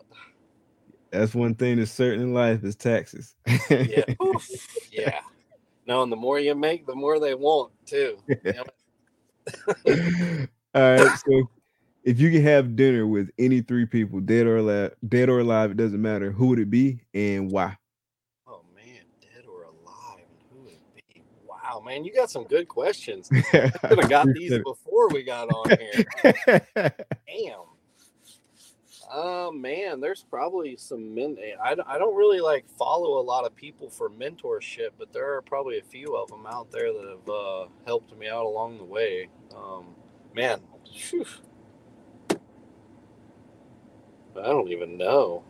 That's 1.11 1.35
one 1.35 1.55
thing 1.55 1.79
that's 1.79 1.91
certain 1.91 2.21
in 2.23 2.35
life 2.35 2.65
is 2.65 2.77
taxes. 2.77 3.35
yeah, 3.71 4.05
Oof. 4.23 4.49
yeah. 4.93 5.21
No, 5.87 6.03
and 6.03 6.11
the 6.11 6.17
more 6.17 6.39
you 6.39 6.55
make, 6.55 6.87
the 6.87 6.95
more 6.95 7.21
they 7.21 7.35
want 7.35 7.73
too. 7.87 8.19
All 10.75 10.75
right. 10.75 11.11
So 11.27 11.51
if 12.05 12.19
you 12.19 12.31
could 12.31 12.43
have 12.43 12.77
dinner 12.77 13.07
with 13.07 13.31
any 13.39 13.61
three 13.61 13.87
people, 13.87 14.21
dead 14.21 14.47
or 14.47 14.59
alive, 14.59 14.95
dead 15.07 15.29
or 15.29 15.41
alive, 15.41 15.73
it 15.73 15.77
doesn't 15.77 16.01
matter. 16.01 16.31
Who 16.31 16.49
would 16.49 16.59
it 16.59 16.71
be 16.71 17.01
and 17.13 17.51
why? 17.51 17.77
Oh 18.47 18.63
man, 18.75 19.03
dead 19.21 19.45
or 19.47 19.65
alive, 19.65 20.25
who 20.51 20.65
would 20.65 20.73
it 20.73 21.15
be? 21.15 21.23
Wow, 21.47 21.83
man, 21.85 22.05
you 22.05 22.15
got 22.15 22.31
some 22.31 22.45
good 22.45 22.69
questions. 22.69 23.31
I 23.53 23.71
could 23.71 23.99
have 23.99 24.11
got 24.11 24.33
these 24.33 24.59
before 24.65 25.09
we 25.09 25.23
got 25.23 25.49
on 25.49 25.79
here. 25.79 26.05
Damn. 27.27 27.74
Oh 29.17 29.53
man, 29.53 30.01
there's 30.01 30.25
probably 30.29 30.77
some 30.77 31.15
men. 31.15 31.39
I, 31.63 31.77
don't- 31.77 31.89
I 31.89 31.99
don't 31.99 32.17
really 32.17 32.41
like 32.41 32.67
follow 32.79 33.21
a 33.21 33.23
lot 33.25 33.47
of 33.47 33.57
people 33.57 33.91
for 33.91 34.11
mentorship, 34.11 34.91
but 34.99 35.13
there 35.13 35.35
are 35.37 35.43
probably 35.43 35.79
a 35.79 35.85
few 35.85 36.17
of 36.17 36.29
them 36.31 36.47
out 36.49 36.73
there 36.73 36.93
that 36.93 37.09
have 37.11 37.31
uh, 37.35 37.67
helped 37.87 38.17
me 38.19 38.29
out 38.29 38.47
along 38.47 38.79
the 38.79 38.85
way. 38.85 39.29
Um, 39.57 39.95
man, 40.35 40.61
phew. 40.93 41.27
I 44.37 44.47
don't 44.49 44.69
even 44.71 44.99
know. 44.99 45.45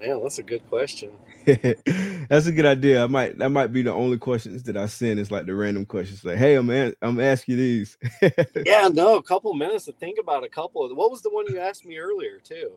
Man, 0.00 0.22
that's 0.22 0.38
a 0.38 0.42
good 0.42 0.66
question. 0.68 1.10
That's 1.46 2.46
a 2.46 2.52
good 2.52 2.66
idea. 2.66 3.02
I 3.02 3.06
might 3.06 3.38
that 3.38 3.48
might 3.48 3.72
be 3.72 3.82
the 3.82 3.92
only 3.92 4.18
questions 4.18 4.62
that 4.64 4.76
I 4.76 4.86
send. 4.86 5.18
It's 5.18 5.30
like 5.30 5.46
the 5.46 5.54
random 5.54 5.84
questions, 5.86 6.24
like, 6.24 6.36
"Hey, 6.36 6.54
I'm 6.54 6.68
an- 6.70 6.94
I'm 7.02 7.18
asking 7.18 7.56
you 7.56 7.60
these." 7.60 7.98
Yeah, 8.66 8.88
no, 8.92 9.16
a 9.16 9.22
couple 9.22 9.52
minutes 9.54 9.86
to 9.86 9.92
think 9.92 10.18
about 10.20 10.44
a 10.44 10.48
couple 10.48 10.84
of. 10.84 10.96
What 10.96 11.10
was 11.10 11.22
the 11.22 11.30
one 11.30 11.46
you 11.48 11.58
asked 11.58 11.84
me 11.86 11.98
earlier 11.98 12.38
too? 12.38 12.72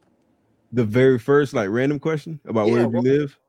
the 0.72 0.84
very 0.84 1.20
first 1.20 1.54
like 1.54 1.70
random 1.70 2.00
question 2.00 2.40
about 2.46 2.68
Yeah, 2.68 2.74
where 2.74 2.82
you 2.84 2.88
what- 2.90 3.04
live. 3.04 3.40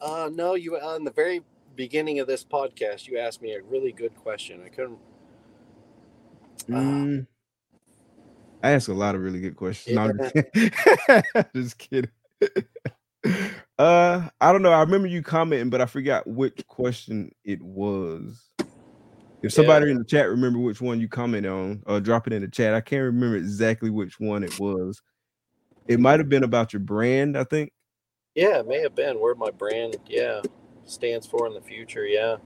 Uh, 0.00 0.30
no, 0.32 0.54
you 0.54 0.76
on 0.78 1.04
the 1.04 1.10
very 1.10 1.42
beginning 1.74 2.20
of 2.20 2.26
this 2.28 2.44
podcast, 2.44 3.08
you 3.08 3.18
asked 3.18 3.42
me 3.42 3.54
a 3.54 3.62
really 3.62 3.92
good 3.92 4.14
question. 4.16 4.60
I 4.64 4.68
couldn't. 4.68 4.98
Ah. 6.70 6.74
Mm, 6.74 7.26
I 8.62 8.70
ask 8.72 8.88
a 8.88 8.92
lot 8.94 9.14
of 9.14 9.22
really 9.22 9.40
good 9.40 9.56
questions. 9.56 9.96
No, 9.96 10.12
just. 10.12 11.54
Just 11.54 11.78
kidding. 11.78 12.10
uh, 13.78 14.28
I 14.40 14.52
don't 14.52 14.62
know. 14.62 14.72
I 14.72 14.80
remember 14.80 15.08
you 15.08 15.22
commenting, 15.22 15.70
but 15.70 15.80
I 15.80 15.86
forgot 15.86 16.26
which 16.26 16.66
question 16.66 17.32
it 17.44 17.62
was. 17.62 18.50
If 19.42 19.54
somebody 19.54 19.90
in 19.90 19.96
the 19.96 20.04
chat 20.04 20.28
remember 20.28 20.58
which 20.58 20.82
one 20.82 21.00
you 21.00 21.08
commented 21.08 21.50
on, 21.50 21.82
or 21.86 22.00
drop 22.00 22.26
it 22.26 22.34
in 22.34 22.42
the 22.42 22.48
chat. 22.48 22.74
I 22.74 22.80
can't 22.82 23.04
remember 23.04 23.36
exactly 23.36 23.88
which 23.88 24.20
one 24.20 24.44
it 24.44 24.58
was. 24.60 25.00
It 25.88 25.98
might 25.98 26.20
have 26.20 26.28
been 26.28 26.44
about 26.44 26.72
your 26.72 26.80
brand, 26.80 27.38
I 27.38 27.44
think. 27.44 27.72
Yeah, 28.34 28.60
it 28.60 28.68
may 28.68 28.80
have 28.80 28.94
been 28.94 29.18
where 29.18 29.34
my 29.34 29.50
brand, 29.50 29.96
yeah, 30.06 30.42
stands 30.84 31.26
for 31.26 31.46
in 31.46 31.54
the 31.54 31.60
future. 31.60 32.06
Yeah. 32.06 32.36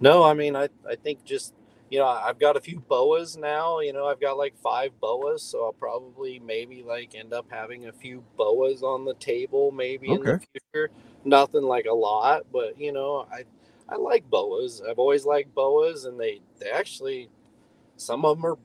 No, 0.00 0.22
I 0.22 0.34
mean, 0.34 0.54
I 0.54 0.68
I 0.88 0.94
think 0.94 1.24
just 1.24 1.54
you 1.90 1.98
know 1.98 2.06
I've 2.06 2.38
got 2.38 2.56
a 2.56 2.60
few 2.60 2.80
boas 2.80 3.36
now. 3.36 3.80
You 3.80 3.92
know, 3.92 4.06
I've 4.06 4.20
got 4.20 4.38
like 4.38 4.56
five 4.56 4.98
boas, 5.00 5.42
so 5.42 5.64
I'll 5.64 5.72
probably 5.72 6.38
maybe 6.38 6.82
like 6.82 7.14
end 7.14 7.32
up 7.32 7.46
having 7.50 7.86
a 7.86 7.92
few 7.92 8.24
boas 8.36 8.82
on 8.82 9.04
the 9.04 9.14
table 9.14 9.72
maybe 9.72 10.12
in 10.12 10.22
the 10.22 10.40
future. 10.52 10.90
Nothing 11.24 11.62
like 11.62 11.86
a 11.86 11.92
lot, 11.92 12.46
but 12.52 12.80
you 12.80 12.92
know, 12.92 13.26
I 13.30 13.44
I 13.88 13.96
like 13.96 14.30
boas. 14.30 14.80
I've 14.88 14.98
always 14.98 15.26
liked 15.26 15.54
boas, 15.54 16.04
and 16.04 16.18
they 16.18 16.40
they 16.58 16.70
actually 16.70 17.28
some 17.96 18.24
of 18.24 18.36
them 18.38 18.46
are 18.46 18.58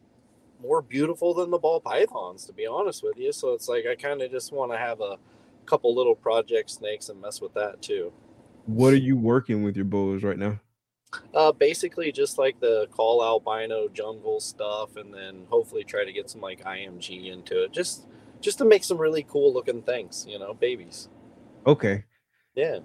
more 0.62 0.82
beautiful 0.82 1.34
than 1.34 1.52
the 1.52 1.58
ball 1.58 1.82
pythons, 1.82 2.46
to 2.46 2.54
be 2.54 2.66
honest 2.66 3.04
with 3.04 3.18
you. 3.18 3.32
So 3.32 3.54
it's 3.54 3.68
like 3.68 3.86
I 3.86 3.96
kind 3.96 4.22
of 4.22 4.32
just 4.32 4.54
want 4.54 4.72
to 4.72 4.78
have 4.78 5.02
a 5.02 5.18
couple 5.66 5.94
little 5.96 6.16
project 6.16 6.70
snakes 6.70 7.10
and 7.10 7.20
mess 7.20 7.42
with 7.42 7.54
that 7.56 7.82
too. 7.82 8.14
What 8.66 8.94
are 8.94 8.98
you 8.98 9.18
working 9.18 9.64
with 9.64 9.76
your 9.76 9.86
boas 9.86 10.24
right 10.24 10.38
now? 10.38 10.60
Uh, 11.34 11.52
basically, 11.52 12.12
just 12.12 12.38
like 12.38 12.60
the 12.60 12.88
Kahl 12.92 13.24
albino 13.24 13.88
jungle 13.90 14.40
stuff, 14.40 14.96
and 14.96 15.14
then 15.14 15.46
hopefully 15.50 15.84
try 15.84 16.06
to 16.06 16.14
get 16.14 16.30
some 16.30 16.42
like 16.42 16.64
IMG 16.64 17.32
into 17.32 17.64
it, 17.64 17.72
just 17.72 18.08
just 18.42 18.58
to 18.60 18.66
make 18.66 18.84
some 18.84 18.98
really 18.98 19.24
cool 19.24 19.54
looking 19.54 19.82
things, 19.82 20.26
you 20.28 20.40
know, 20.40 20.54
babies. 20.54 21.10
Okay. 21.66 22.04
Yeah. 22.56 22.80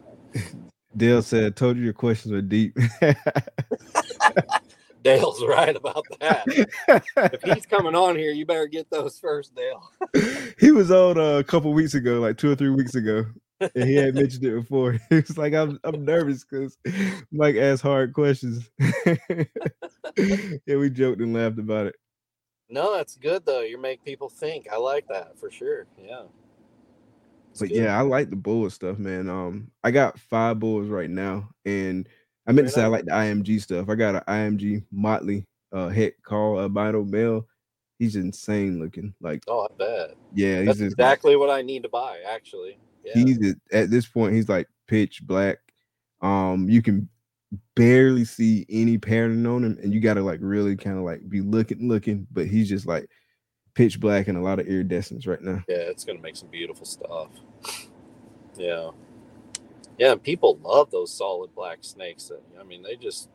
Dale 0.96 1.22
said, 1.22 1.56
"Told 1.56 1.76
you 1.76 1.84
your 1.84 1.92
questions 1.92 2.34
are 2.34 2.42
deep." 2.42 2.76
Dale's 5.02 5.42
right 5.44 5.74
about 5.74 6.04
that. 6.20 6.44
if 7.32 7.42
he's 7.42 7.64
coming 7.64 7.94
on 7.94 8.16
here, 8.16 8.32
you 8.32 8.44
better 8.44 8.66
get 8.66 8.90
those 8.90 9.18
first, 9.18 9.54
Dale. 9.54 9.90
he 10.58 10.72
was 10.72 10.90
on 10.90 11.16
uh, 11.16 11.38
a 11.38 11.44
couple 11.44 11.72
weeks 11.72 11.94
ago, 11.94 12.20
like 12.20 12.36
two 12.36 12.50
or 12.50 12.54
three 12.54 12.68
weeks 12.70 12.94
ago, 12.94 13.24
and 13.60 13.84
he 13.88 13.94
had 13.94 14.14
mentioned 14.14 14.44
it 14.44 14.54
before. 14.54 14.98
He 15.10 15.16
was 15.16 15.36
like, 15.38 15.54
"I'm 15.54 15.78
I'm 15.84 16.04
nervous 16.04 16.44
because 16.44 16.76
Mike 17.32 17.56
asked 17.56 17.82
hard 17.82 18.12
questions." 18.14 18.68
yeah, 20.16 20.76
we 20.76 20.90
joked 20.90 21.20
and 21.20 21.34
laughed 21.34 21.58
about 21.58 21.86
it. 21.86 21.96
No, 22.68 22.94
that's 22.96 23.16
good 23.16 23.44
though. 23.44 23.62
You 23.62 23.80
make 23.80 24.04
people 24.04 24.28
think. 24.28 24.66
I 24.72 24.76
like 24.76 25.06
that 25.08 25.38
for 25.38 25.50
sure. 25.50 25.86
Yeah. 25.98 26.22
It's 27.50 27.60
But 27.60 27.68
good. 27.70 27.78
yeah, 27.78 27.98
I 27.98 28.02
like 28.02 28.30
the 28.30 28.36
bull 28.36 28.70
stuff, 28.70 28.98
man. 28.98 29.28
Um, 29.28 29.70
I 29.82 29.90
got 29.90 30.18
five 30.20 30.60
bulls 30.60 30.88
right 30.88 31.10
now, 31.10 31.48
and 31.64 32.08
I 32.46 32.52
meant 32.52 32.68
to 32.68 32.72
say 32.72 32.82
I 32.82 32.86
like 32.86 33.04
the 33.06 33.10
IMG 33.10 33.60
stuff. 33.60 33.88
I 33.88 33.94
got 33.96 34.14
an 34.14 34.22
IMG 34.28 34.84
Motley 34.92 35.46
uh 35.72 35.88
head 35.88 36.12
Kahl 36.24 36.60
albino 36.60 37.04
male. 37.04 37.46
He's 37.98 38.16
insane 38.16 38.80
looking. 38.80 39.12
Like, 39.20 39.42
Oh, 39.46 39.68
I 39.70 39.74
bet. 39.76 40.14
yeah, 40.32 40.58
he's 40.60 40.66
That's 40.68 40.80
like- 40.80 40.90
exactly 40.92 41.36
what 41.36 41.50
I 41.50 41.60
need 41.60 41.82
to 41.82 41.88
buy, 41.90 42.18
actually. 42.26 42.78
Yeah. 43.04 43.12
he's 43.14 43.38
at- 43.50 43.56
at 43.72 43.90
this 43.90 44.06
point 44.06 44.34
he's 44.34 44.48
like 44.48 44.68
pitch 44.86 45.22
black 45.24 45.58
um 46.20 46.68
you 46.68 46.82
can 46.82 47.08
barely 47.74 48.24
see 48.24 48.64
any 48.68 48.98
pattern 48.98 49.44
on 49.46 49.64
him 49.64 49.78
and 49.82 49.92
you 49.92 50.00
got 50.00 50.14
to 50.14 50.22
like 50.22 50.38
really 50.42 50.76
kind 50.76 50.96
of 50.98 51.04
like 51.04 51.28
be 51.28 51.40
looking 51.40 51.88
looking 51.88 52.26
but 52.30 52.46
he's 52.46 52.68
just 52.68 52.86
like 52.86 53.08
pitch 53.74 53.98
black 54.00 54.28
and 54.28 54.36
a 54.36 54.40
lot 54.40 54.58
of 54.60 54.66
iridescence 54.66 55.26
right 55.26 55.40
now 55.42 55.62
Yeah, 55.68 55.76
it's 55.76 56.04
gonna 56.04 56.20
make 56.20 56.36
some 56.36 56.48
beautiful 56.48 56.84
stuff. 56.84 57.28
Yeah, 58.56 58.90
yeah. 59.98 60.12
and 60.12 60.22
People 60.22 60.58
love 60.62 60.90
those 60.90 61.16
solid 61.16 61.54
black 61.54 61.78
snakes. 61.82 62.24
That 62.28 62.42
I 62.60 62.64
mean, 62.64 62.82
they 62.82 62.96
just. 62.96 63.28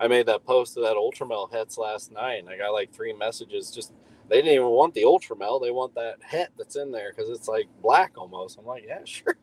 I 0.00 0.08
made 0.08 0.26
that 0.26 0.44
post 0.44 0.76
of 0.76 0.82
that 0.82 0.96
Ultramel 0.96 1.52
hets 1.52 1.78
last 1.78 2.10
night, 2.10 2.40
and 2.40 2.48
I 2.48 2.56
got 2.56 2.70
like 2.72 2.92
three 2.92 3.12
messages. 3.12 3.70
Just 3.70 3.92
they 4.32 4.38
didn't 4.38 4.54
even 4.54 4.68
want 4.68 4.94
the 4.94 5.02
Ultramel; 5.02 5.60
they 5.60 5.70
want 5.70 5.94
that 5.94 6.16
het 6.22 6.50
that's 6.56 6.76
in 6.76 6.90
there 6.90 7.12
because 7.14 7.30
it's 7.30 7.48
like 7.48 7.66
black 7.82 8.12
almost. 8.16 8.58
I'm 8.58 8.64
like, 8.64 8.84
yeah, 8.86 9.00
sure. 9.04 9.36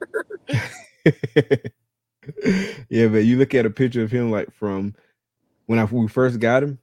yeah 2.90 3.08
but 3.08 3.26
you 3.26 3.38
look 3.38 3.54
at 3.54 3.66
a 3.66 3.70
picture 3.70 4.04
of 4.04 4.12
him 4.12 4.32
like 4.32 4.52
from 4.52 4.94
when 5.66 5.80
I 5.80 5.84
we 5.86 6.08
first 6.08 6.40
got 6.40 6.64
him 6.64 6.80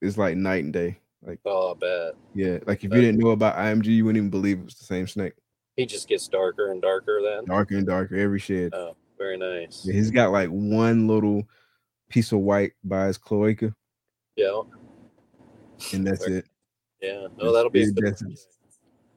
it's 0.00 0.18
like 0.18 0.36
night 0.36 0.64
and 0.64 0.72
day 0.72 0.98
like 1.22 1.40
oh, 1.44 1.72
I 1.72 1.74
bet 1.74 2.14
yeah 2.34 2.58
like 2.66 2.78
if 2.78 2.92
you 2.92 3.00
didn't 3.00 3.18
know 3.18 3.30
about 3.30 3.56
img 3.56 3.84
you 3.84 4.04
wouldn't 4.04 4.18
even 4.18 4.30
believe 4.30 4.58
it 4.58 4.64
was 4.64 4.74
the 4.74 4.84
same 4.84 5.06
snake 5.06 5.34
he 5.76 5.86
just 5.86 6.08
gets 6.08 6.28
darker 6.28 6.70
and 6.70 6.82
darker. 6.82 7.20
Then, 7.22 7.46
darker 7.46 7.76
and 7.76 7.86
darker 7.86 8.16
every 8.16 8.38
shed 8.38 8.74
oh, 8.74 8.96
very 9.18 9.36
nice. 9.36 9.82
yeah, 9.84 9.94
he's 9.94 10.10
got 10.10 10.32
like 10.32 10.48
one 10.48 11.06
little 11.06 11.44
piece 12.08 12.32
of 12.32 12.40
white 12.40 12.72
by 12.84 13.06
his 13.06 13.18
cloaca 13.18 13.74
Yeah, 14.36 14.62
and 15.92 16.06
that's 16.06 16.26
Very- 16.26 16.38
it 16.38 16.46
yeah. 17.02 17.26
No, 17.36 17.52
that'll 17.52 17.70
be 17.70 17.82
a 17.82 17.90
good. 17.90 18.16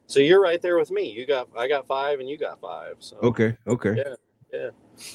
So 0.08 0.20
you're 0.20 0.42
right 0.42 0.62
there 0.62 0.78
with 0.78 0.92
me. 0.92 1.12
You 1.12 1.26
got, 1.26 1.50
I 1.58 1.68
got 1.68 1.88
five, 1.88 2.20
and 2.20 2.30
you 2.30 2.38
got 2.38 2.60
five. 2.60 2.96
So 3.00 3.18
Okay, 3.18 3.58
okay. 3.68 3.96
Yeah, 3.98 4.16
yeah. 4.54 4.70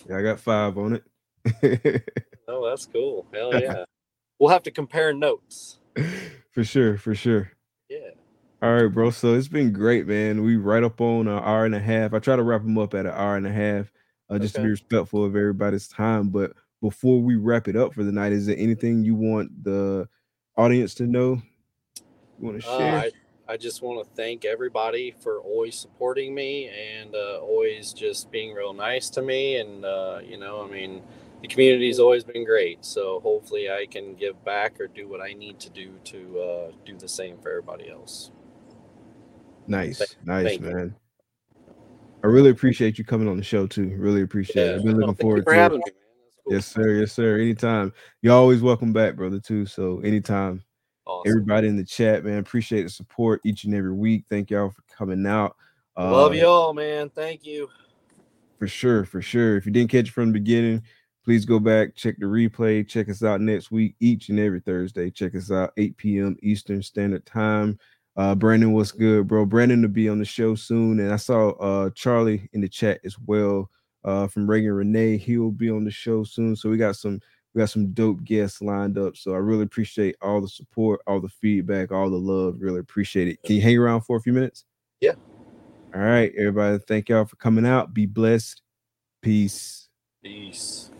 Yeah, 0.08 0.18
I 0.18 0.22
got 0.22 0.40
five 0.40 0.76
on 0.78 1.00
it. 1.44 2.04
Oh, 2.50 2.68
that's 2.68 2.86
cool. 2.86 3.26
Hell 3.32 3.60
yeah. 3.60 3.84
we'll 4.40 4.50
have 4.50 4.64
to 4.64 4.72
compare 4.72 5.12
notes. 5.12 5.78
for 6.52 6.64
sure, 6.64 6.98
for 6.98 7.14
sure. 7.14 7.52
Yeah. 7.88 8.10
All 8.60 8.74
right, 8.74 8.92
bro. 8.92 9.10
So 9.10 9.34
it's 9.34 9.46
been 9.46 9.72
great, 9.72 10.08
man. 10.08 10.42
We 10.42 10.56
right 10.56 10.82
up 10.82 11.00
on 11.00 11.28
an 11.28 11.38
hour 11.38 11.64
and 11.64 11.76
a 11.76 11.80
half. 11.80 12.12
I 12.12 12.18
try 12.18 12.34
to 12.34 12.42
wrap 12.42 12.62
them 12.62 12.76
up 12.76 12.94
at 12.94 13.06
an 13.06 13.12
hour 13.12 13.36
and 13.36 13.46
a 13.46 13.52
half, 13.52 13.92
uh, 14.28 14.38
just 14.38 14.56
to 14.56 14.62
be 14.62 14.68
respectful 14.68 15.24
of 15.24 15.36
everybody's 15.36 15.86
time. 15.86 16.30
But 16.30 16.52
before 16.82 17.20
we 17.20 17.36
wrap 17.36 17.68
it 17.68 17.76
up 17.76 17.94
for 17.94 18.02
the 18.02 18.12
night, 18.12 18.32
is 18.32 18.46
there 18.46 18.56
anything 18.58 19.04
you 19.04 19.14
want 19.14 19.62
the 19.62 20.08
audience 20.56 20.94
to 20.96 21.06
know? 21.06 21.40
You 22.40 22.46
want 22.46 22.62
to 22.62 22.68
Uh, 22.68 22.78
share? 22.78 22.94
I, 22.96 23.10
I 23.52 23.56
just 23.56 23.82
want 23.82 24.06
to 24.06 24.14
thank 24.14 24.44
everybody 24.44 25.14
for 25.20 25.40
always 25.40 25.74
supporting 25.74 26.34
me 26.34 26.68
and 26.68 27.14
uh, 27.14 27.40
always 27.40 27.92
just 27.92 28.30
being 28.30 28.54
real 28.54 28.72
nice 28.72 29.10
to 29.10 29.22
me. 29.22 29.56
And, 29.56 29.84
uh, 29.84 30.20
you 30.24 30.38
know, 30.38 30.62
I 30.62 30.70
mean, 30.70 31.02
the 31.42 31.48
community's 31.48 31.98
always 31.98 32.24
been 32.24 32.44
great. 32.44 32.84
So 32.84 33.20
hopefully 33.20 33.70
I 33.70 33.86
can 33.90 34.14
give 34.14 34.42
back 34.44 34.80
or 34.80 34.86
do 34.86 35.08
what 35.08 35.20
I 35.20 35.32
need 35.32 35.58
to 35.60 35.70
do 35.70 35.92
to 36.04 36.40
uh, 36.40 36.70
do 36.84 36.96
the 36.96 37.08
same 37.08 37.38
for 37.38 37.50
everybody 37.50 37.90
else. 37.90 38.30
nice, 39.66 40.16
nice, 40.24 40.44
thank 40.44 40.62
you. 40.62 40.72
man. 40.72 40.94
I 42.22 42.26
really 42.26 42.50
appreciate 42.50 42.98
you 42.98 43.04
coming 43.04 43.28
on 43.28 43.36
the 43.36 43.42
show 43.42 43.66
too. 43.66 43.94
Really 43.96 44.22
appreciate 44.22 44.66
it. 44.66 44.76
I've 44.76 44.84
been 44.84 44.98
looking 44.98 45.14
forward 45.14 45.44
for 45.44 45.52
to 45.52 45.58
it. 45.58 45.62
having 45.62 45.78
me, 45.78 45.84
man. 45.86 45.94
That's 46.22 46.36
cool. 46.44 46.54
Yes, 46.54 46.66
sir. 46.66 47.00
Yes, 47.00 47.12
sir. 47.12 47.38
Anytime. 47.38 47.92
You're 48.20 48.34
always 48.34 48.60
welcome 48.60 48.92
back, 48.92 49.16
brother, 49.16 49.40
too. 49.40 49.64
So 49.64 50.00
anytime. 50.00 50.62
Awesome. 51.10 51.30
Everybody 51.30 51.68
in 51.68 51.76
the 51.76 51.84
chat, 51.84 52.24
man. 52.24 52.38
Appreciate 52.38 52.84
the 52.84 52.90
support 52.90 53.40
each 53.44 53.64
and 53.64 53.74
every 53.74 53.92
week. 53.92 54.24
Thank 54.30 54.50
y'all 54.50 54.70
for 54.70 54.82
coming 54.96 55.26
out. 55.26 55.56
Love 55.96 56.32
Uh, 56.32 56.36
you 56.36 56.46
all, 56.46 56.72
man. 56.72 57.10
Thank 57.10 57.44
you. 57.44 57.68
For 58.58 58.68
sure, 58.68 59.04
for 59.04 59.20
sure. 59.20 59.56
If 59.56 59.66
you 59.66 59.72
didn't 59.72 59.90
catch 59.90 60.08
it 60.08 60.12
from 60.12 60.28
the 60.28 60.38
beginning, 60.38 60.82
Please 61.24 61.44
go 61.44 61.58
back, 61.58 61.94
check 61.94 62.16
the 62.18 62.24
replay, 62.24 62.86
check 62.86 63.10
us 63.10 63.22
out 63.22 63.42
next 63.42 63.70
week, 63.70 63.94
each 64.00 64.30
and 64.30 64.38
every 64.38 64.60
Thursday. 64.60 65.10
Check 65.10 65.34
us 65.34 65.50
out 65.50 65.72
8 65.76 65.96
p.m. 65.98 66.36
Eastern 66.42 66.82
Standard 66.82 67.26
Time. 67.26 67.78
Uh, 68.16 68.34
Brandon, 68.34 68.72
what's 68.72 68.90
good, 68.90 69.28
bro? 69.28 69.44
Brandon 69.44 69.82
will 69.82 69.90
be 69.90 70.08
on 70.08 70.18
the 70.18 70.24
show 70.24 70.54
soon, 70.54 70.98
and 70.98 71.12
I 71.12 71.16
saw 71.16 71.50
uh 71.50 71.90
Charlie 71.90 72.48
in 72.52 72.62
the 72.62 72.68
chat 72.68 73.00
as 73.04 73.18
well. 73.18 73.70
Uh, 74.02 74.28
from 74.28 74.48
Reagan 74.48 74.72
Renee, 74.72 75.18
he 75.18 75.36
will 75.36 75.52
be 75.52 75.68
on 75.70 75.84
the 75.84 75.90
show 75.90 76.24
soon. 76.24 76.56
So 76.56 76.70
we 76.70 76.78
got 76.78 76.96
some 76.96 77.20
we 77.54 77.58
got 77.60 77.70
some 77.70 77.92
dope 77.92 78.22
guests 78.24 78.62
lined 78.62 78.96
up. 78.96 79.16
So 79.16 79.32
I 79.32 79.38
really 79.38 79.64
appreciate 79.64 80.16
all 80.22 80.40
the 80.40 80.48
support, 80.48 81.00
all 81.06 81.20
the 81.20 81.28
feedback, 81.28 81.90
all 81.90 82.08
the 82.10 82.16
love. 82.16 82.56
Really 82.60 82.80
appreciate 82.80 83.28
it. 83.28 83.42
Can 83.42 83.56
you 83.56 83.62
hang 83.62 83.78
around 83.78 84.02
for 84.02 84.16
a 84.16 84.20
few 84.20 84.32
minutes? 84.32 84.64
Yeah. 85.00 85.14
All 85.94 86.00
right, 86.00 86.32
everybody. 86.36 86.78
Thank 86.86 87.08
y'all 87.08 87.24
for 87.24 87.36
coming 87.36 87.66
out. 87.66 87.92
Be 87.92 88.06
blessed. 88.06 88.62
Peace. 89.22 89.88
Peace. 90.22 90.90